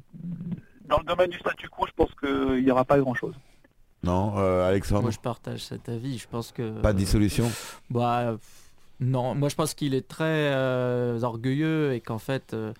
Dans 0.88 1.00
le 1.00 1.06
domaine 1.06 1.30
du 1.30 1.40
statu 1.40 1.68
quo, 1.70 1.86
je 1.88 1.94
pense 1.96 2.10
qu'il 2.20 2.64
n'y 2.64 2.72
aura 2.72 2.86
pas 2.86 3.00
grand 3.00 3.16
chose. 3.16 3.34
Non, 4.04 4.38
euh, 4.38 4.68
Alexandre 4.68 5.02
Moi 5.02 5.12
je 5.12 5.20
partage 5.20 5.66
cet 5.66 5.90
avis. 5.90 6.18
Je 6.18 6.28
pense 6.28 6.52
que. 6.52 6.80
Pas 6.82 6.94
de 6.94 6.98
dissolution 6.98 7.50
Bah. 7.90 8.38
Non, 9.02 9.34
moi 9.34 9.48
je 9.48 9.56
pense 9.56 9.74
qu'il 9.74 9.94
est 9.94 10.08
très 10.08 10.52
euh, 10.54 11.22
orgueilleux 11.22 11.94
et 11.94 12.02
qu'en 12.02 12.18
fait, 12.18 12.54
euh, 12.54 12.74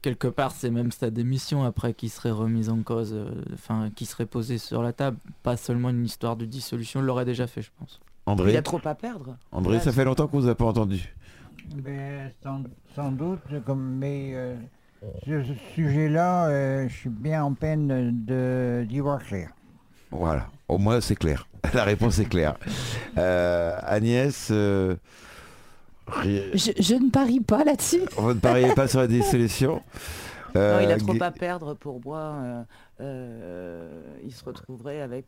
quelque 0.00 0.26
part, 0.26 0.52
c'est 0.52 0.70
même 0.70 0.90
sa 0.90 1.10
démission 1.10 1.64
après 1.64 1.92
qui 1.92 2.08
serait 2.08 2.30
remise 2.30 2.70
en 2.70 2.82
cause, 2.82 3.14
enfin, 3.52 3.90
qui 3.94 4.06
serait 4.06 4.24
posée 4.24 4.56
sur 4.56 4.82
la 4.82 4.94
table. 4.94 5.18
Pas 5.42 5.58
seulement 5.58 5.90
une 5.90 6.06
histoire 6.06 6.36
de 6.36 6.46
dissolution, 6.46 7.00
il 7.00 7.06
l'aurait 7.06 7.26
déjà 7.26 7.46
fait, 7.46 7.60
je 7.60 7.70
pense. 7.78 8.00
André 8.24 8.52
Il 8.52 8.56
a 8.56 8.62
trop 8.62 8.80
à 8.84 8.94
perdre. 8.94 9.36
André, 9.52 9.80
ça 9.80 9.92
fait 9.92 10.04
longtemps 10.04 10.28
qu'on 10.28 10.40
vous 10.40 10.48
a 10.48 10.54
pas 10.54 10.64
entendu. 10.64 11.14
Ben, 11.74 12.32
sans, 12.94 13.12
doute, 13.12 13.40
comme, 13.66 13.96
mais 13.98 14.34
sur 15.24 15.44
ce 15.44 15.74
sujet-là, 15.74 16.88
je 16.88 16.94
suis 16.94 17.10
bien 17.10 17.44
en 17.44 17.52
peine 17.52 18.24
d'y 18.86 19.00
voir 19.00 19.22
clair. 19.22 19.50
Voilà, 20.10 20.48
au 20.68 20.78
moins 20.78 21.00
c'est 21.00 21.16
clair. 21.16 21.46
La 21.74 21.84
réponse 21.84 22.18
est 22.18 22.26
claire. 22.26 22.56
Euh, 23.18 23.76
Agnès 23.82 24.48
euh, 24.50 24.96
je, 26.24 26.94
ne 26.94 27.10
parie 27.10 27.40
pas 27.40 27.64
là-dessus. 27.64 28.02
Vous 28.16 28.34
ne 28.34 28.40
pariez 28.40 28.74
pas 28.74 28.88
sur 28.88 29.00
la 29.00 29.06
dissolution 29.06 29.82
non, 30.56 30.80
il 30.80 30.90
a 30.90 30.94
euh, 30.94 30.96
trop 30.96 31.14
à 31.20 31.30
perdre 31.30 31.74
pour 31.74 32.00
moi. 32.04 32.64
il 32.98 34.32
se 34.32 34.44
retrouverait 34.44 35.00
avec 35.00 35.26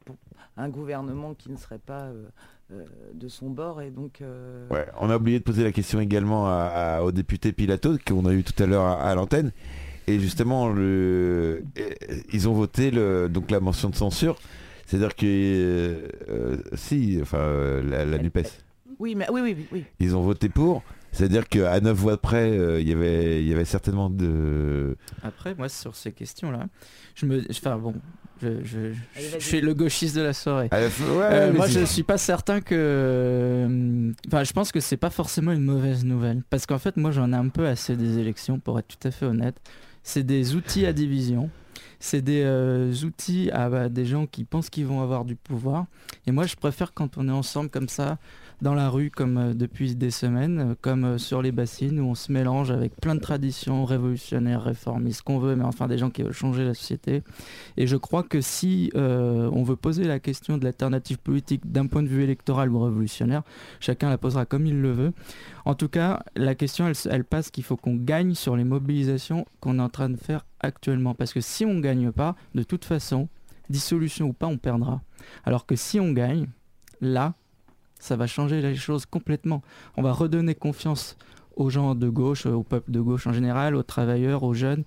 un 0.57 0.69
gouvernement 0.69 1.35
qui 1.35 1.53
ne 1.53 1.57
serait 1.57 1.79
pas 1.79 2.09
de 3.15 3.29
son 3.29 3.51
bord 3.51 3.81
et 3.83 3.91
donc. 3.91 4.21
Ouais, 4.71 4.87
on 5.01 5.11
a 5.11 5.17
oublié 5.17 5.39
de 5.39 5.45
poser 5.45 5.63
la 5.63 5.71
question 5.71 6.01
également 6.01 7.01
au 7.03 7.13
député 7.13 7.53
Pilato 7.53 7.99
qu'on 8.05 8.27
a 8.27 8.33
eu 8.33 8.43
tout 8.43 8.61
à 8.61 8.67
l'heure 8.67 8.85
à, 8.85 9.15
l'antenne. 9.15 9.53
Et 10.09 10.19
justement, 10.19 10.69
le, 10.69 11.63
ils 12.33 12.49
ont 12.49 12.55
voté 12.55 12.91
le, 12.91 13.29
donc 13.29 13.53
la 13.53 13.61
mention 13.61 13.91
de 13.91 13.95
censure. 13.95 14.37
C'est-à-dire 14.93 15.17
que 15.17 15.25
euh, 15.25 16.09
euh, 16.29 16.57
si, 16.75 17.19
enfin, 17.23 17.81
la, 17.83 18.05
la 18.05 18.19
NUPES. 18.19 18.43
Oui, 18.99 19.15
mais 19.15 19.25
oui, 19.33 19.41
oui, 19.41 19.67
oui. 19.73 19.85
Ils 20.01 20.15
ont 20.15 20.21
voté 20.21 20.51
pour. 20.51 20.83
C'est-à-dire 21.13 21.49
qu'à 21.49 21.81
9 21.81 21.97
voix 21.97 22.19
près, 22.19 22.51
euh, 22.51 22.79
il 22.79 22.87
y 22.87 22.93
avait, 22.93 23.43
il 23.43 23.49
y 23.49 23.55
avait 23.55 23.65
certainement 23.65 24.11
de. 24.11 24.99
Après, 25.23 25.55
moi, 25.55 25.71
sur 25.71 25.97
ces 25.97 26.13
questions-là, 26.13 26.67
je 27.15 27.25
me, 27.25 27.43
enfin 27.51 27.79
bon, 27.79 27.95
je, 28.43 28.63
je, 28.65 28.93
je 29.17 29.39
suis 29.39 29.63
le 29.63 29.73
gauchiste 29.73 30.15
de 30.15 30.21
la 30.21 30.35
soirée. 30.35 30.69
moi, 31.55 31.67
je 31.69 31.87
suis 31.87 32.03
pas 32.03 32.19
certain 32.19 32.61
que. 32.61 34.13
Enfin, 34.27 34.45
je 34.45 34.53
pense 34.53 34.73
que 34.73 34.81
c'est 34.81 34.99
pas 34.99 35.09
forcément 35.09 35.53
une 35.53 35.65
mauvaise 35.65 36.05
nouvelle, 36.05 36.43
parce 36.51 36.67
qu'en 36.67 36.79
fait, 36.79 36.99
moi, 36.99 37.13
j'en 37.13 37.33
ai 37.33 37.37
un 37.37 37.49
peu 37.49 37.67
assez 37.67 37.97
des 37.97 38.19
élections, 38.19 38.59
pour 38.59 38.79
être 38.79 38.89
tout 38.89 39.09
à 39.09 39.11
fait 39.11 39.25
honnête. 39.25 39.57
C'est 40.03 40.25
des 40.25 40.55
outils 40.55 40.85
à 40.85 40.93
division 40.93 41.49
c'est 42.03 42.21
des 42.21 42.43
euh, 42.43 42.93
outils 43.05 43.49
à 43.53 43.71
bah, 43.71 43.89
des 43.89 44.05
gens 44.05 44.27
qui 44.27 44.43
pensent 44.43 44.71
qu'ils 44.71 44.87
vont 44.87 45.03
avoir 45.03 45.25
du 45.25 45.37
pouvoir. 45.37 45.87
Et 46.27 46.33
moi, 46.33 46.47
je 46.47 46.57
préfère 46.57 46.95
quand 46.95 47.17
on 47.17 47.29
est 47.29 47.33
ensemble 47.33 47.71
comme 47.71 47.89
ça, 47.89 48.19
dans 48.63 48.75
la 48.75 48.89
rue, 48.89 49.11
comme 49.11 49.37
euh, 49.37 49.55
depuis 49.55 49.95
des 49.95 50.11
semaines, 50.11 50.59
euh, 50.61 50.75
comme 50.81 51.19
sur 51.19 51.43
les 51.43 51.53
bassines, 51.53 52.01
où 52.01 52.05
on 52.05 52.15
se 52.15 52.33
mélange 52.33 52.71
avec 52.71 52.95
plein 52.97 53.15
de 53.15 53.21
traditions 53.21 53.85
révolutionnaires, 53.85 54.63
réformistes, 54.63 55.23
qu'on 55.23 55.39
veut, 55.39 55.57
mais 55.57 55.65
enfin 55.65 55.89
des 55.89 55.99
gens 55.99 56.11
qui 56.11 56.23
veulent 56.23 56.33
changer 56.33 56.65
la 56.65 56.75
société. 56.75 57.23
Et 57.77 57.87
je 57.87 57.97
crois 57.97 58.23
que 58.23 58.41
si 58.41 58.91
on 58.95 59.63
veut 59.63 59.77
poser 59.77 60.05
la 60.05 60.21
question 60.21 60.59
de 60.59 60.65
l'alternative 60.65 61.19
politique 61.19 61.71
d'un 61.71 61.87
point 61.87 62.03
de 62.03 62.09
vue 62.09 62.23
électoral 62.23 62.71
ou 62.71 62.81
révolutionnaire, 62.81 63.43
chacun 63.81 64.09
la 64.09 64.19
posera 64.19 64.47
comme 64.47 64.67
il 64.67 64.81
le 64.81 64.93
veut. 64.93 65.13
En 65.65 65.75
tout 65.75 65.89
cas, 65.89 66.23
la 66.37 66.55
question, 66.55 66.91
elle, 67.11 67.25
passe 67.25 67.51
qu'il 67.51 67.65
faut 67.65 67.77
qu'on 67.77 67.97
gagne 67.97 68.35
sur 68.35 68.57
les 68.57 68.65
mobilisations 68.65 69.45
qu'on 69.61 69.79
est 69.79 69.83
en 69.83 69.89
train 69.89 70.09
de 70.09 70.17
faire 70.17 70.47
actuellement. 70.61 71.15
Parce 71.15 71.33
que 71.33 71.41
si 71.41 71.65
on 71.65 71.75
ne 71.75 71.81
gagne 71.81 72.11
pas, 72.13 72.37
de 72.55 72.63
toute 72.63 72.85
façon, 72.85 73.29
dissolution 73.69 74.29
ou 74.29 74.33
pas, 74.33 74.47
on 74.47 74.59
perdra. 74.59 75.03
Alors 75.45 75.67
que 75.67 75.77
si 75.77 76.01
on 76.01 76.13
gagne, 76.13 76.49
là, 77.01 77.35
ça 78.03 78.17
va 78.17 78.27
changer 78.27 78.61
les 78.61 78.75
choses 78.75 79.07
complètement. 79.07 79.63
On 79.97 80.03
va 80.03 80.13
redonner 80.13 80.57
confiance 80.57 81.17
aux 81.55 81.71
gens 81.71 81.95
de 81.95 82.09
gauche, 82.09 82.47
au 82.47 82.65
peuple 82.65 82.91
de 82.91 83.01
gauche 83.01 83.29
en 83.29 83.33
général, 83.33 83.77
aux 83.77 83.85
travailleurs, 83.85 84.43
aux 84.43 84.55
jeunes, 84.55 84.83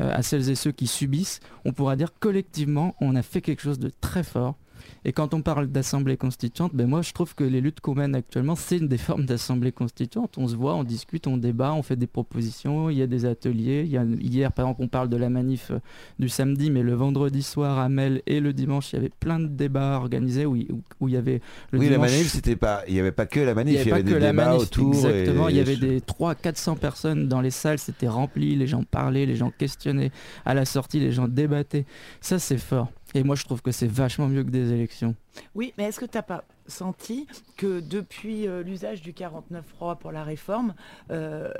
euh, 0.00 0.12
à 0.12 0.22
celles 0.22 0.50
et 0.50 0.56
ceux 0.56 0.72
qui 0.72 0.88
subissent. 0.88 1.38
On 1.64 1.72
pourra 1.72 1.94
dire 1.94 2.12
collectivement, 2.18 2.96
on 3.00 3.14
a 3.14 3.22
fait 3.22 3.40
quelque 3.40 3.62
chose 3.62 3.78
de 3.78 3.92
très 4.00 4.24
fort 4.24 4.56
et 5.04 5.12
quand 5.12 5.34
on 5.34 5.42
parle 5.42 5.68
d'assemblée 5.68 6.16
constituante, 6.16 6.74
ben 6.74 6.88
moi 6.88 7.02
je 7.02 7.12
trouve 7.12 7.34
que 7.34 7.44
les 7.44 7.60
luttes 7.60 7.80
qu'on 7.80 7.94
mène 7.94 8.14
actuellement, 8.14 8.56
c'est 8.56 8.78
une 8.78 8.88
des 8.88 8.98
formes 8.98 9.24
d'assemblée 9.24 9.72
constituante. 9.72 10.36
On 10.38 10.48
se 10.48 10.56
voit, 10.56 10.74
on 10.74 10.84
discute, 10.84 11.26
on 11.26 11.36
débat, 11.36 11.72
on 11.72 11.82
fait 11.82 11.96
des 11.96 12.06
propositions, 12.06 12.90
il 12.90 12.98
y 12.98 13.02
a 13.02 13.06
des 13.06 13.24
ateliers. 13.24 13.82
Il 13.84 13.90
y 13.90 13.96
a, 13.96 14.04
hier 14.04 14.52
par 14.52 14.66
exemple 14.66 14.82
on 14.82 14.88
parle 14.88 15.08
de 15.08 15.16
la 15.16 15.30
manif 15.30 15.70
euh, 15.70 15.78
du 16.18 16.28
samedi, 16.28 16.70
mais 16.70 16.82
le 16.82 16.94
vendredi 16.94 17.42
soir 17.42 17.78
à 17.78 17.88
Mel 17.88 18.22
et 18.26 18.40
le 18.40 18.52
dimanche, 18.52 18.92
il 18.92 18.96
y 18.96 18.98
avait 18.98 19.12
plein 19.20 19.38
de 19.38 19.46
débats 19.46 19.96
organisés 19.96 20.46
où, 20.46 20.56
où, 21.00 21.08
il 21.08 21.14
y 21.14 21.16
avait... 21.16 21.40
Le 21.70 21.78
oui, 21.78 21.88
la 21.88 21.98
manif, 21.98 22.28
c'était 22.28 22.56
pas... 22.56 22.82
Il 22.88 22.94
n'y 22.94 23.00
avait 23.00 23.12
pas 23.12 23.26
que 23.26 23.40
la 23.40 23.54
manif, 23.54 23.80
il 23.82 23.88
y 23.88 23.92
avait, 23.92 24.02
des 24.02 24.18
débats 24.18 24.56
autour. 24.56 24.94
Exactement, 24.94 25.48
il 25.48 25.56
y 25.56 25.60
avait 25.60 25.76
des 25.76 26.00
300-400 26.00 26.76
personnes 26.78 27.28
dans 27.28 27.40
les 27.40 27.50
salles, 27.50 27.78
c'était 27.78 28.08
rempli, 28.08 28.56
les 28.56 28.66
gens 28.66 28.82
parlaient, 28.82 29.26
les 29.26 29.36
gens 29.36 29.52
questionnaient. 29.56 30.10
À 30.44 30.54
la 30.54 30.64
sortie, 30.64 31.00
les 31.00 31.12
gens 31.12 31.28
débattaient. 31.28 31.86
Ça 32.20 32.38
c'est 32.38 32.58
fort. 32.58 32.90
Et 33.16 33.22
moi, 33.22 33.34
je 33.34 33.44
trouve 33.44 33.62
que 33.62 33.72
c'est 33.72 33.90
vachement 33.90 34.28
mieux 34.28 34.44
que 34.44 34.50
des 34.50 34.72
élections. 34.74 35.14
Oui, 35.54 35.72
mais 35.78 35.84
est-ce 35.84 35.98
que 35.98 36.04
tu 36.04 36.18
n'as 36.18 36.22
pas 36.22 36.44
senti 36.66 37.26
que 37.56 37.80
depuis 37.80 38.46
euh, 38.46 38.62
l'usage 38.62 39.00
du 39.00 39.12
49.3 39.12 39.96
pour 39.96 40.12
la 40.12 40.22
réforme, 40.22 40.74
euh, 41.10 41.50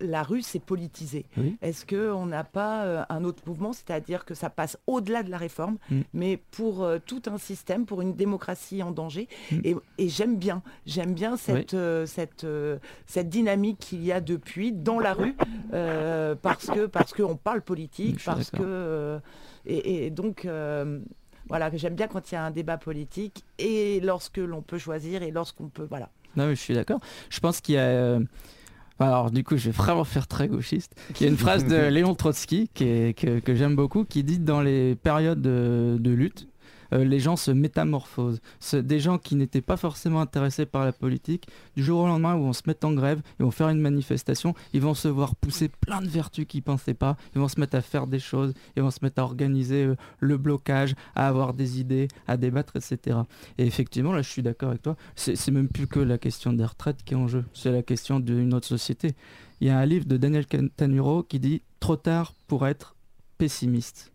la, 0.00 0.22
rue 0.22 0.40
s'est 0.40 0.60
politisée? 0.60 1.26
Est-ce 1.60 1.84
qu'on 1.84 2.24
n'a 2.24 2.42
pas 2.42 2.84
euh, 2.84 3.04
un 3.10 3.24
autre 3.24 3.42
mouvement, 3.46 3.74
c'est-à-dire 3.74 4.24
que 4.24 4.32
ça 4.32 4.48
passe 4.48 4.78
au-delà 4.86 5.22
de 5.22 5.30
la 5.30 5.36
réforme, 5.36 5.76
mm. 5.90 6.00
mais 6.14 6.38
pour 6.52 6.88
tout 7.04 7.22
un 7.26 7.36
système, 7.36 7.84
pour 7.84 8.00
une 8.00 8.14
démocratie 8.14 8.82
en 8.82 8.92
danger? 8.92 9.28
Mm. 9.52 9.60
Et, 9.98 10.08
j'aime 10.08 10.36
bien, 10.36 10.62
j'aime 10.86 11.12
bien 11.12 11.36
cette, 11.36 11.76
cette, 12.06 12.46
cette 13.06 13.28
dynamique 13.28 13.78
qu'il 13.78 14.02
y 14.02 14.10
a 14.10 14.22
depuis 14.22 14.72
dans 14.72 15.00
la 15.00 15.12
rue, 15.12 15.36
parce 16.40 16.66
que 16.66 16.86
parce 16.86 17.12
qu'on 17.12 17.36
parle 17.36 17.60
politique, 17.60 18.24
parce 18.24 18.50
que... 18.50 19.20
Et, 19.66 20.10
donc, 20.10 20.44
euh, 20.44 21.00
voilà, 21.48 21.70
j'aime 21.74 21.94
bien 21.94 22.08
quand 22.08 22.30
il 22.30 22.34
y 22.34 22.38
a 22.38 22.44
un 22.44 22.50
débat 22.50 22.78
politique 22.78 23.44
et 23.58 24.00
lorsque 24.00 24.38
l'on 24.38 24.62
peut 24.62 24.78
choisir 24.78 25.22
et 25.22 25.30
lorsqu'on 25.30 25.68
peut, 25.68 25.86
voilà. 25.88 26.10
Non, 26.36 26.48
je 26.50 26.54
suis 26.54 26.74
d'accord. 26.74 27.00
Je 27.30 27.40
pense 27.40 27.60
qu'il 27.60 27.74
y 27.74 27.78
a... 27.78 27.82
Euh, 27.82 28.20
alors 28.98 29.30
du 29.30 29.44
coup, 29.44 29.58
je 29.58 29.66
vais 29.66 29.76
vraiment 29.76 30.04
faire 30.04 30.26
très 30.26 30.48
gauchiste. 30.48 30.94
Il 31.20 31.22
y 31.22 31.26
a 31.26 31.28
une 31.28 31.36
phrase 31.36 31.66
de 31.66 31.76
Léon 31.88 32.14
Trotsky 32.14 32.70
qui 32.72 33.14
que, 33.14 33.54
j'aime 33.54 33.76
beaucoup, 33.76 34.04
qui 34.04 34.24
dit 34.24 34.38
dans 34.38 34.62
les 34.62 34.94
périodes 34.94 35.42
de 35.42 36.10
lutte, 36.10 36.48
euh, 36.92 37.04
les 37.04 37.20
gens 37.20 37.36
se 37.36 37.50
métamorphosent. 37.50 38.40
Des 38.72 39.00
gens 39.00 39.18
qui 39.18 39.36
n'étaient 39.36 39.60
pas 39.60 39.76
forcément 39.76 40.20
intéressés 40.20 40.66
par 40.66 40.84
la 40.84 40.92
politique, 40.92 41.46
du 41.76 41.82
jour 41.82 42.00
au 42.00 42.06
lendemain, 42.06 42.36
ils 42.36 42.42
vont 42.42 42.52
se 42.52 42.62
mettre 42.66 42.86
en 42.86 42.92
grève, 42.92 43.20
ils 43.38 43.44
vont 43.44 43.50
faire 43.50 43.68
une 43.68 43.80
manifestation, 43.80 44.54
ils 44.72 44.80
vont 44.80 44.94
se 44.94 45.08
voir 45.08 45.34
pousser 45.36 45.68
plein 45.68 46.00
de 46.00 46.08
vertus 46.08 46.46
qu'ils 46.46 46.60
ne 46.60 46.64
pensaient 46.64 46.94
pas, 46.94 47.16
ils 47.34 47.40
vont 47.40 47.48
se 47.48 47.60
mettre 47.60 47.76
à 47.76 47.82
faire 47.82 48.06
des 48.06 48.18
choses, 48.18 48.54
ils 48.76 48.82
vont 48.82 48.90
se 48.90 49.00
mettre 49.02 49.20
à 49.20 49.24
organiser 49.24 49.84
euh, 49.84 49.96
le 50.20 50.36
blocage, 50.36 50.94
à 51.14 51.28
avoir 51.28 51.54
des 51.54 51.80
idées, 51.80 52.08
à 52.26 52.36
débattre, 52.36 52.76
etc. 52.76 53.18
Et 53.58 53.66
effectivement, 53.66 54.12
là, 54.12 54.22
je 54.22 54.30
suis 54.30 54.42
d'accord 54.42 54.70
avec 54.70 54.82
toi, 54.82 54.96
c'est 55.14 55.50
même 55.50 55.68
plus 55.68 55.86
que 55.86 56.00
la 56.00 56.18
question 56.18 56.52
des 56.52 56.64
retraites 56.64 57.02
qui 57.04 57.14
est 57.14 57.16
en 57.16 57.28
jeu, 57.28 57.44
c'est 57.52 57.72
la 57.72 57.82
question 57.82 58.20
d'une 58.20 58.54
autre 58.54 58.66
société. 58.66 59.14
Il 59.60 59.68
y 59.68 59.70
a 59.70 59.78
un 59.78 59.86
livre 59.86 60.04
de 60.04 60.16
Daniel 60.16 60.46
Tanuro 60.76 61.22
qui 61.22 61.40
dit 61.40 61.62
Trop 61.80 61.96
tard 61.96 62.34
pour 62.46 62.66
être 62.66 62.94
pessimiste 63.38 64.12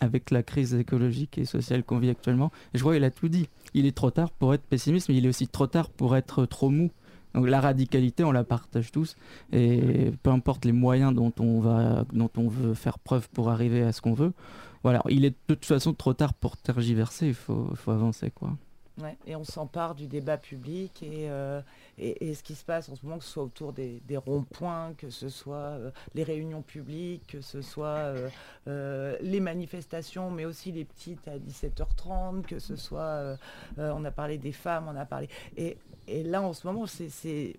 avec 0.00 0.30
la 0.30 0.42
crise 0.42 0.74
écologique 0.74 1.38
et 1.38 1.44
sociale 1.44 1.82
qu'on 1.84 1.98
vit 1.98 2.10
actuellement. 2.10 2.52
je 2.74 2.82
vois, 2.82 2.96
il 2.96 3.04
a 3.04 3.10
tout 3.10 3.28
dit. 3.28 3.48
Il 3.74 3.86
est 3.86 3.96
trop 3.96 4.10
tard 4.10 4.30
pour 4.30 4.54
être 4.54 4.62
pessimiste, 4.62 5.08
mais 5.08 5.16
il 5.16 5.26
est 5.26 5.28
aussi 5.28 5.48
trop 5.48 5.66
tard 5.66 5.90
pour 5.90 6.16
être 6.16 6.46
trop 6.46 6.70
mou. 6.70 6.90
Donc 7.34 7.46
la 7.48 7.60
radicalité, 7.60 8.24
on 8.24 8.32
la 8.32 8.44
partage 8.44 8.90
tous. 8.90 9.16
Et 9.52 10.12
peu 10.22 10.30
importe 10.30 10.64
les 10.64 10.72
moyens 10.72 11.14
dont 11.14 11.32
on, 11.38 11.60
va, 11.60 12.04
dont 12.12 12.30
on 12.36 12.48
veut 12.48 12.74
faire 12.74 12.98
preuve 12.98 13.28
pour 13.30 13.50
arriver 13.50 13.82
à 13.82 13.92
ce 13.92 14.00
qu'on 14.00 14.14
veut, 14.14 14.32
voilà, 14.82 15.02
il 15.08 15.24
est 15.24 15.30
de 15.30 15.54
toute 15.54 15.64
façon 15.64 15.92
trop 15.92 16.14
tard 16.14 16.34
pour 16.34 16.56
tergiverser, 16.56 17.28
il 17.28 17.34
faut, 17.34 17.74
avancer. 17.86 18.32
Et 19.26 19.36
on 19.36 19.44
s'empare 19.44 19.94
du 19.94 20.06
débat 20.06 20.36
public 20.36 21.04
euh, 21.04 21.60
et, 21.98 22.34
ce 22.34 22.42
qui 22.42 22.54
se 22.54 22.64
passe 22.64 22.88
en 22.88 22.94
ce 22.94 23.04
moment, 23.04 23.18
que 23.18 23.24
ce 23.24 23.30
soit 23.30 23.42
autour 23.42 23.72
des, 23.72 24.00
ronds-points, 24.16 24.94
que 24.96 25.10
ce 25.10 25.28
soit 25.28 25.56
euh, 25.56 25.90
les 26.14 26.22
réunions 26.22 26.62
publiques, 26.62 27.26
que 27.26 27.40
ce 27.40 27.60
soit 27.60 28.14
euh, 28.66 29.16
les 29.20 29.40
manifestations, 29.40 30.30
mais 30.30 30.44
aussi 30.44 30.72
les 30.72 30.84
petites 30.84 31.26
à 31.28 31.38
17h30, 31.38 32.42
que 32.42 32.58
ce 32.58 32.76
soit, 32.76 33.36
on 33.76 34.04
a 34.04 34.10
parlé 34.10 34.38
des 34.38 34.52
femmes, 34.52 34.86
on 34.88 34.96
a 34.96 35.04
parlé... 35.04 35.28
Et, 35.56 35.76
là, 36.24 36.40
en 36.40 36.54
ce 36.54 36.66
moment, 36.66 36.86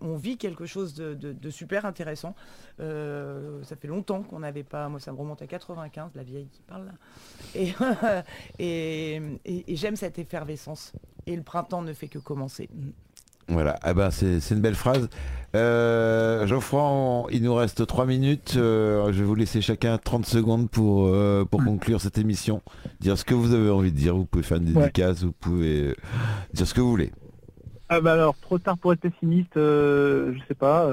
on 0.01 0.15
vit 0.15 0.37
quelque 0.37 0.65
chose 0.65 0.95
de, 0.95 1.49
super 1.51 1.85
intéressant. 1.85 2.33
ça 2.79 3.75
fait 3.75 3.87
longtemps 3.87 4.23
qu'on 4.23 4.39
n'avait 4.39 4.63
pas, 4.63 4.89
moi 4.89 4.99
ça 4.99 5.11
me 5.11 5.17
remonte 5.17 5.41
à 5.41 5.47
95, 5.47 6.11
la 6.15 6.23
vieille 6.23 6.47
qui 6.47 6.61
parle 6.61 6.85
là. 6.85 8.23
Et 8.57 9.21
j'aime 9.75 9.95
cette 9.95 10.17
effervescence 10.17 10.93
et 11.29 11.35
le 11.35 11.43
printemps 11.43 11.83
ne 11.83 11.93
fait 11.93 12.07
que 12.07 12.17
commencer. 12.17 12.69
Voilà, 13.47 13.79
ah 13.81 13.93
ben 13.93 14.11
c'est 14.11 14.49
une 14.51 14.61
belle 14.61 14.75
phrase. 14.75 15.09
Euh, 15.55 16.45
Geoffroy, 16.45 17.27
il 17.31 17.43
nous 17.43 17.53
reste 17.55 17.85
3 17.85 18.05
minutes. 18.05 18.55
Euh, 18.57 19.11
je 19.11 19.19
vais 19.19 19.23
vous 19.23 19.35
laisser 19.35 19.61
chacun 19.61 19.97
30 19.97 20.25
secondes 20.25 20.69
pour, 20.69 21.07
euh, 21.07 21.45
pour 21.45 21.63
conclure 21.63 22.01
cette 22.01 22.17
émission. 22.17 22.61
Dire 22.99 23.17
ce 23.17 23.25
que 23.25 23.33
vous 23.33 23.53
avez 23.53 23.69
envie 23.69 23.91
de 23.91 23.97
dire. 23.97 24.15
Vous 24.15 24.25
pouvez 24.25 24.43
faire 24.43 24.57
une 24.57 24.65
dédicace, 24.65 25.23
vous 25.23 25.31
pouvez 25.31 25.95
dire 26.53 26.67
ce 26.67 26.73
que 26.73 26.81
vous 26.81 26.91
voulez. 26.91 27.11
Ah 27.89 28.01
bah 28.01 28.13
alors, 28.13 28.35
trop 28.39 28.59
tard 28.59 28.77
pour 28.77 28.93
être 28.93 29.01
pessimiste, 29.01 29.53
je 29.55 30.39
sais 30.47 30.55
pas. 30.55 30.87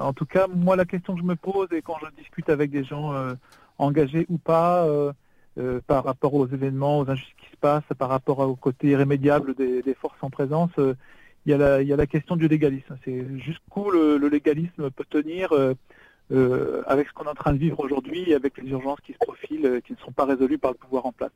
en 0.00 0.12
tout 0.12 0.26
cas, 0.26 0.46
moi, 0.48 0.76
la 0.76 0.86
question 0.86 1.14
que 1.14 1.20
je 1.20 1.26
me 1.26 1.36
pose, 1.36 1.68
et 1.72 1.82
quand 1.82 1.96
je 2.02 2.22
discute 2.22 2.48
avec 2.48 2.70
des 2.70 2.84
gens 2.84 3.12
engagés 3.78 4.24
ou 4.30 4.38
pas, 4.38 4.86
euh, 5.58 5.80
par 5.84 6.04
rapport 6.04 6.34
aux 6.34 6.46
événements, 6.46 7.00
aux 7.00 7.10
injustices 7.10 7.34
qui 7.36 7.50
se 7.50 7.56
passent, 7.56 7.82
par 7.98 8.08
rapport 8.08 8.38
au 8.38 8.54
côté 8.54 8.88
irrémédiable 8.88 9.54
des, 9.54 9.94
forces 10.00 10.22
en 10.22 10.30
présence, 10.30 10.70
euh, 10.78 10.94
il, 11.44 11.50
y 11.50 11.54
a 11.54 11.96
la, 11.96 12.06
question 12.06 12.36
du 12.36 12.46
légalisme. 12.46 12.96
C'est 13.04 13.26
jusqu'où 13.38 13.90
le, 13.90 14.16
légalisme 14.28 14.90
peut 14.90 15.04
tenir 15.10 15.52
euh, 15.52 16.82
avec 16.86 17.08
ce 17.08 17.12
qu'on 17.12 17.24
est 17.24 17.30
en 17.30 17.34
train 17.34 17.52
de 17.52 17.58
vivre 17.58 17.80
aujourd'hui 17.80 18.32
avec 18.32 18.58
les 18.58 18.70
urgences 18.70 19.00
qui 19.00 19.12
se 19.12 19.18
profilent, 19.18 19.80
qui 19.84 19.92
ne 19.92 19.98
sont 19.98 20.12
pas 20.12 20.24
résolues 20.24 20.58
par 20.58 20.70
le 20.70 20.76
pouvoir 20.76 21.06
en 21.06 21.12
place. 21.12 21.32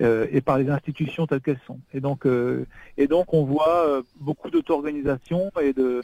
et 0.00 0.42
par 0.42 0.58
les 0.58 0.68
institutions 0.68 1.26
telles 1.26 1.40
qu'elles 1.40 1.60
sont. 1.66 1.80
Et 1.94 2.00
donc, 2.00 2.26
on 2.26 3.44
voit 3.44 4.02
beaucoup 4.20 4.50
d'auto-organisation 4.50 5.50
et 5.62 5.72
de, 5.72 6.02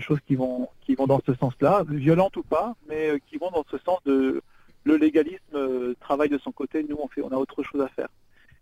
choses 0.00 0.18
qui 0.26 0.34
vont 0.34 0.68
dans 1.06 1.20
ce 1.24 1.34
sens-là, 1.34 1.84
violentes 1.88 2.36
ou 2.36 2.42
pas, 2.42 2.74
mais 2.88 3.20
qui 3.28 3.36
vont 3.36 3.52
dans 3.52 3.64
ce 3.70 3.78
sens 3.78 4.00
de 4.04 4.42
le 4.84 4.96
légalisme 4.96 5.38
euh, 5.54 5.94
travaille 6.00 6.28
de 6.28 6.38
son 6.38 6.52
côté, 6.52 6.84
nous 6.88 6.96
on 7.02 7.08
fait, 7.08 7.22
on 7.22 7.30
a 7.30 7.36
autre 7.36 7.62
chose 7.62 7.80
à 7.80 7.88
faire. 7.88 8.08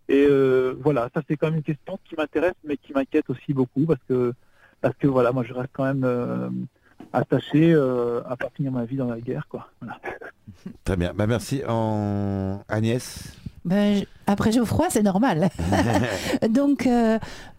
Et 0.09 0.25
euh, 0.29 0.75
voilà, 0.81 1.09
ça 1.13 1.21
c'est 1.27 1.37
quand 1.37 1.47
même 1.47 1.57
une 1.57 1.63
question 1.63 1.99
qui 2.05 2.15
m'intéresse, 2.15 2.55
mais 2.63 2.77
qui 2.77 2.93
m'inquiète 2.93 3.29
aussi 3.29 3.53
beaucoup 3.53 3.85
parce 3.85 4.01
que 4.07 4.33
parce 4.81 4.95
que 4.97 5.07
voilà, 5.07 5.31
moi 5.31 5.43
je 5.43 5.53
reste 5.53 5.69
quand 5.73 5.85
même 5.85 6.03
euh, 6.03 6.49
attaché 7.13 7.73
à 7.73 8.35
pas 8.35 8.49
finir 8.55 8.71
ma 8.71 8.85
vie 8.85 8.97
dans 8.97 9.07
la 9.07 9.19
guerre, 9.19 9.47
quoi. 9.47 9.69
Très 10.83 10.97
bien, 10.97 11.13
bah, 11.13 11.27
merci 11.27 11.61
en... 11.67 12.63
Agnès. 12.67 13.37
Ben, 13.65 14.03
après 14.27 14.51
Geoffroy, 14.51 14.87
c'est 14.89 15.03
normal. 15.03 15.49
Donc, 16.49 16.87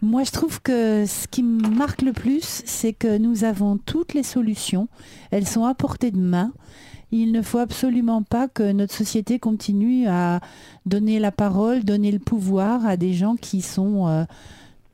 moi, 0.01 0.23
je 0.23 0.31
trouve 0.31 0.61
que 0.61 1.05
ce 1.05 1.27
qui 1.27 1.41
me 1.41 1.67
marque 1.67 2.03
le 2.03 2.13
plus, 2.13 2.61
c'est 2.65 2.93
que 2.93 3.17
nous 3.17 3.43
avons 3.43 3.77
toutes 3.77 4.13
les 4.13 4.23
solutions. 4.23 4.87
Elles 5.31 5.47
sont 5.47 5.65
à 5.65 5.73
portée 5.73 6.11
de 6.11 6.19
main 6.19 6.51
il 7.11 7.31
ne 7.31 7.41
faut 7.41 7.59
absolument 7.59 8.23
pas 8.23 8.47
que 8.47 8.71
notre 8.71 8.93
société 8.93 9.39
continue 9.39 10.07
à 10.07 10.39
donner 10.85 11.19
la 11.19 11.31
parole, 11.31 11.83
donner 11.83 12.11
le 12.11 12.19
pouvoir 12.19 12.85
à 12.85 12.97
des 12.97 13.13
gens 13.13 13.35
qui 13.35 13.61
sont 13.61 14.07
euh, 14.07 14.23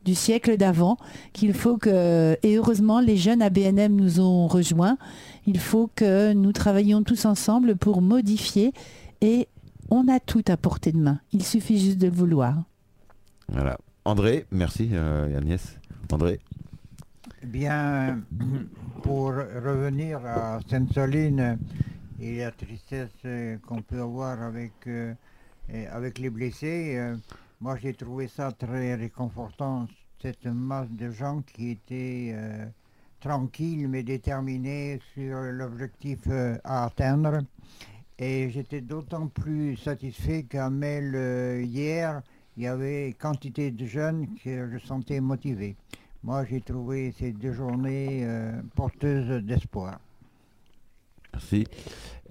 du 0.05 0.15
siècle 0.15 0.57
d'avant, 0.57 0.97
qu'il 1.33 1.53
faut 1.53 1.77
que, 1.77 2.38
et 2.43 2.55
heureusement 2.55 2.99
les 2.99 3.17
jeunes 3.17 3.41
ABNM 3.41 3.95
nous 3.95 4.19
ont 4.19 4.47
rejoints, 4.47 4.97
il 5.47 5.59
faut 5.59 5.89
que 5.95 6.33
nous 6.33 6.51
travaillions 6.51 7.03
tous 7.03 7.25
ensemble 7.25 7.75
pour 7.75 8.01
modifier 8.01 8.73
et 9.21 9.47
on 9.89 10.07
a 10.07 10.19
tout 10.19 10.43
à 10.47 10.57
portée 10.57 10.91
de 10.91 10.97
main. 10.97 11.19
Il 11.33 11.43
suffit 11.43 11.79
juste 11.79 11.97
de 11.97 12.07
le 12.07 12.13
vouloir. 12.13 12.63
Voilà. 13.49 13.77
André, 14.05 14.45
merci 14.51 14.89
euh, 14.93 15.38
Agnès. 15.38 15.77
André. 16.11 16.39
Bien, 17.43 18.21
pour 19.03 19.27
revenir 19.29 20.19
à 20.25 20.59
Sainte-Soline, 20.69 21.57
et 22.22 22.38
la 22.38 22.52
tristesse 22.52 23.10
euh, 23.26 23.57
qu'on 23.68 23.81
peut 23.81 24.02
avoir 24.02 24.41
avec, 24.41 24.73
euh, 24.88 25.14
avec 25.91 26.19
les 26.19 26.30
blessés. 26.30 26.95
Euh, 26.98 27.15
moi, 27.60 27.76
j'ai 27.77 27.93
trouvé 27.93 28.27
ça 28.27 28.52
très 28.52 28.95
réconfortant, 28.95 29.88
cette 30.22 30.45
masse 30.45 30.89
de 30.91 31.10
gens 31.10 31.41
qui 31.41 31.72
étaient 31.72 32.35
tranquilles 33.19 33.88
mais 33.88 34.03
déterminés 34.03 34.99
sur 35.14 35.39
l'objectif 35.41 36.19
à 36.64 36.85
atteindre. 36.85 37.39
Et 38.18 38.49
j'étais 38.52 38.81
d'autant 38.81 39.27
plus 39.27 39.77
satisfait 39.77 40.43
qu'à 40.43 40.69
Mel 40.69 41.64
hier, 41.64 42.22
il 42.57 42.64
y 42.64 42.68
avait 42.68 43.15
quantité 43.19 43.72
de 43.72 43.85
jeunes 43.85 44.27
que 44.43 44.69
je 44.72 44.77
sentais 44.80 45.19
motivés. 45.19 45.76
Moi, 46.23 46.45
j'ai 46.45 46.61
trouvé 46.61 47.14
ces 47.18 47.31
deux 47.31 47.53
journées 47.53 48.27
porteuses 48.76 49.43
d'espoir. 49.43 49.99
Merci. 51.33 51.65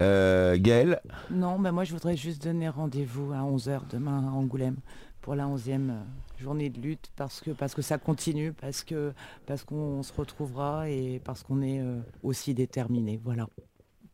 Euh, 0.01 0.57
Gaël 0.59 0.99
Non, 1.29 1.57
mais 1.57 1.71
moi 1.71 1.83
je 1.83 1.93
voudrais 1.93 2.15
juste 2.15 2.43
donner 2.43 2.69
rendez-vous 2.69 3.33
à 3.33 3.39
11h 3.39 3.81
demain 3.91 4.27
à 4.27 4.31
Angoulême 4.31 4.77
pour 5.21 5.35
la 5.35 5.45
11e 5.45 5.89
euh, 5.89 6.01
journée 6.39 6.69
de 6.69 6.81
lutte 6.81 7.11
parce 7.15 7.41
que, 7.41 7.51
parce 7.51 7.75
que 7.75 7.81
ça 7.81 7.97
continue, 7.97 8.53
parce 8.53 8.83
que 8.83 9.13
parce 9.45 9.63
qu'on 9.63 10.01
se 10.03 10.11
retrouvera 10.13 10.89
et 10.89 11.21
parce 11.23 11.43
qu'on 11.43 11.61
est 11.61 11.79
euh, 11.79 11.99
aussi 12.23 12.53
déterminé. 12.53 13.19
Voilà. 13.23 13.47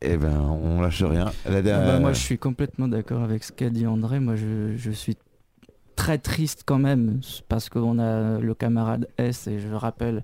Eh 0.00 0.16
ben, 0.16 0.38
on 0.40 0.80
lâche 0.80 1.02
rien. 1.02 1.32
Ah 1.44 1.60
bah, 1.60 1.98
moi, 1.98 2.12
je 2.12 2.20
suis 2.20 2.38
complètement 2.38 2.86
d'accord 2.86 3.22
avec 3.22 3.42
ce 3.42 3.50
qu'a 3.50 3.68
dit 3.68 3.86
André. 3.86 4.20
Moi, 4.20 4.36
je, 4.36 4.76
je 4.76 4.90
suis 4.92 5.16
très 5.96 6.18
triste 6.18 6.62
quand 6.64 6.78
même 6.78 7.20
parce 7.48 7.68
qu'on 7.68 7.98
a 7.98 8.38
le 8.38 8.54
camarade 8.54 9.08
S 9.18 9.48
et 9.48 9.58
je 9.58 9.74
rappelle 9.74 10.22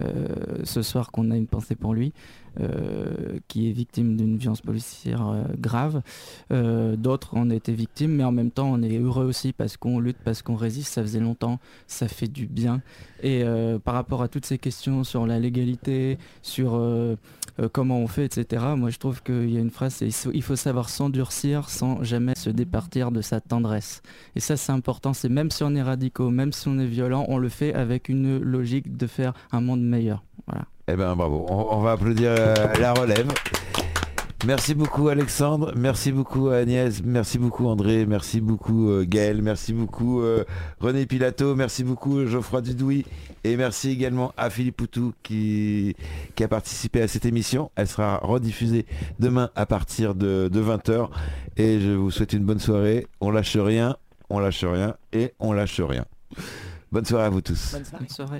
euh, 0.00 0.26
ce 0.64 0.80
soir 0.80 1.10
qu'on 1.12 1.30
a 1.30 1.36
une 1.36 1.46
pensée 1.46 1.74
pour 1.76 1.92
lui 1.92 2.14
euh, 2.58 3.38
qui 3.48 3.68
est 3.68 3.72
victime 3.72 4.16
d'une 4.16 4.36
violence 4.36 4.60
policière 4.60 5.26
euh, 5.26 5.42
grave. 5.58 6.02
D'autres 6.50 7.36
en 7.36 7.50
étaient 7.50 7.72
victimes 7.72 8.16
mais 8.16 8.24
en 8.24 8.32
même 8.32 8.50
temps 8.50 8.70
on 8.72 8.82
est 8.82 8.98
heureux 8.98 9.24
aussi 9.24 9.52
parce 9.52 9.76
qu'on 9.76 10.00
lutte, 10.00 10.18
parce 10.24 10.42
qu'on 10.42 10.56
résiste, 10.56 10.92
ça 10.92 11.02
faisait 11.02 11.20
longtemps, 11.20 11.58
ça 11.86 12.08
fait 12.08 12.28
du 12.28 12.46
bien. 12.46 12.82
Et 13.22 13.44
par 13.84 13.94
rapport 13.94 14.22
à 14.22 14.28
toutes 14.28 14.46
ces 14.46 14.58
questions 14.58 15.04
sur 15.04 15.26
la 15.26 15.38
légalité, 15.38 16.18
sur 16.42 16.80
euh, 17.60 17.68
comment 17.70 17.98
on 17.98 18.06
fait, 18.06 18.24
etc. 18.24 18.64
Moi, 18.76 18.90
je 18.90 18.98
trouve 18.98 19.22
qu'il 19.22 19.50
y 19.50 19.56
a 19.56 19.60
une 19.60 19.70
phrase, 19.70 19.94
c'est 19.94 20.08
il 20.32 20.42
faut 20.42 20.56
savoir 20.56 20.88
s'endurcir 20.88 21.68
sans 21.68 22.02
jamais 22.02 22.34
se 22.36 22.50
départir 22.50 23.10
de 23.10 23.20
sa 23.20 23.40
tendresse. 23.40 24.02
Et 24.36 24.40
ça, 24.40 24.56
c'est 24.56 24.72
important. 24.72 25.12
C'est 25.12 25.28
même 25.28 25.50
si 25.50 25.62
on 25.62 25.74
est 25.74 25.82
radicaux, 25.82 26.30
même 26.30 26.52
si 26.52 26.68
on 26.68 26.78
est 26.78 26.86
violent, 26.86 27.24
on 27.28 27.38
le 27.38 27.48
fait 27.48 27.74
avec 27.74 28.08
une 28.08 28.38
logique 28.38 28.96
de 28.96 29.06
faire 29.06 29.32
un 29.52 29.60
monde 29.60 29.82
meilleur. 29.82 30.22
Voilà. 30.46 30.64
Eh 30.88 30.96
ben 30.96 31.14
bravo. 31.14 31.46
On, 31.48 31.80
va 31.80 31.92
applaudir 31.92 32.30
euh, 32.36 32.54
la 32.80 32.92
relève. 32.92 33.28
Merci 34.46 34.74
beaucoup 34.74 35.08
Alexandre, 35.08 35.72
merci 35.76 36.12
beaucoup 36.12 36.48
Agnès, 36.48 37.02
merci 37.04 37.38
beaucoup 37.38 37.66
André, 37.66 38.06
merci 38.06 38.40
beaucoup 38.40 38.88
euh, 38.88 39.04
Gaël, 39.06 39.42
merci 39.42 39.74
beaucoup 39.74 40.22
René 40.80 41.04
Pilato, 41.04 41.54
merci 41.54 41.84
beaucoup 41.84 42.24
Geoffroy 42.24 42.62
Dudouis 42.62 43.04
et 43.44 43.56
merci 43.56 43.90
également 43.90 44.32
à 44.36 44.50
Philippe 44.50 44.76
Poutou 44.76 45.12
qui, 45.22 45.96
qui 46.34 46.44
a 46.44 46.48
participé 46.48 47.00
à 47.02 47.08
cette 47.08 47.24
émission. 47.24 47.70
Elle 47.74 47.88
sera 47.88 48.18
rediffusée 48.18 48.86
demain 49.18 49.50
à 49.56 49.66
partir 49.66 50.14
de, 50.14 50.48
de 50.52 50.60
20h. 50.62 51.08
Et 51.56 51.80
je 51.80 51.90
vous 51.90 52.10
souhaite 52.10 52.32
une 52.32 52.44
bonne 52.44 52.58
soirée. 52.58 53.06
On 53.20 53.30
lâche 53.30 53.56
rien, 53.56 53.96
on 54.28 54.38
lâche 54.38 54.64
rien 54.64 54.94
et 55.12 55.32
on 55.38 55.52
lâche 55.52 55.80
rien. 55.80 56.04
Bonne 56.92 57.04
soirée 57.04 57.26
à 57.26 57.30
vous 57.30 57.40
tous. 57.40 57.72
Bonne 57.72 58.08
soirée. 58.08 58.38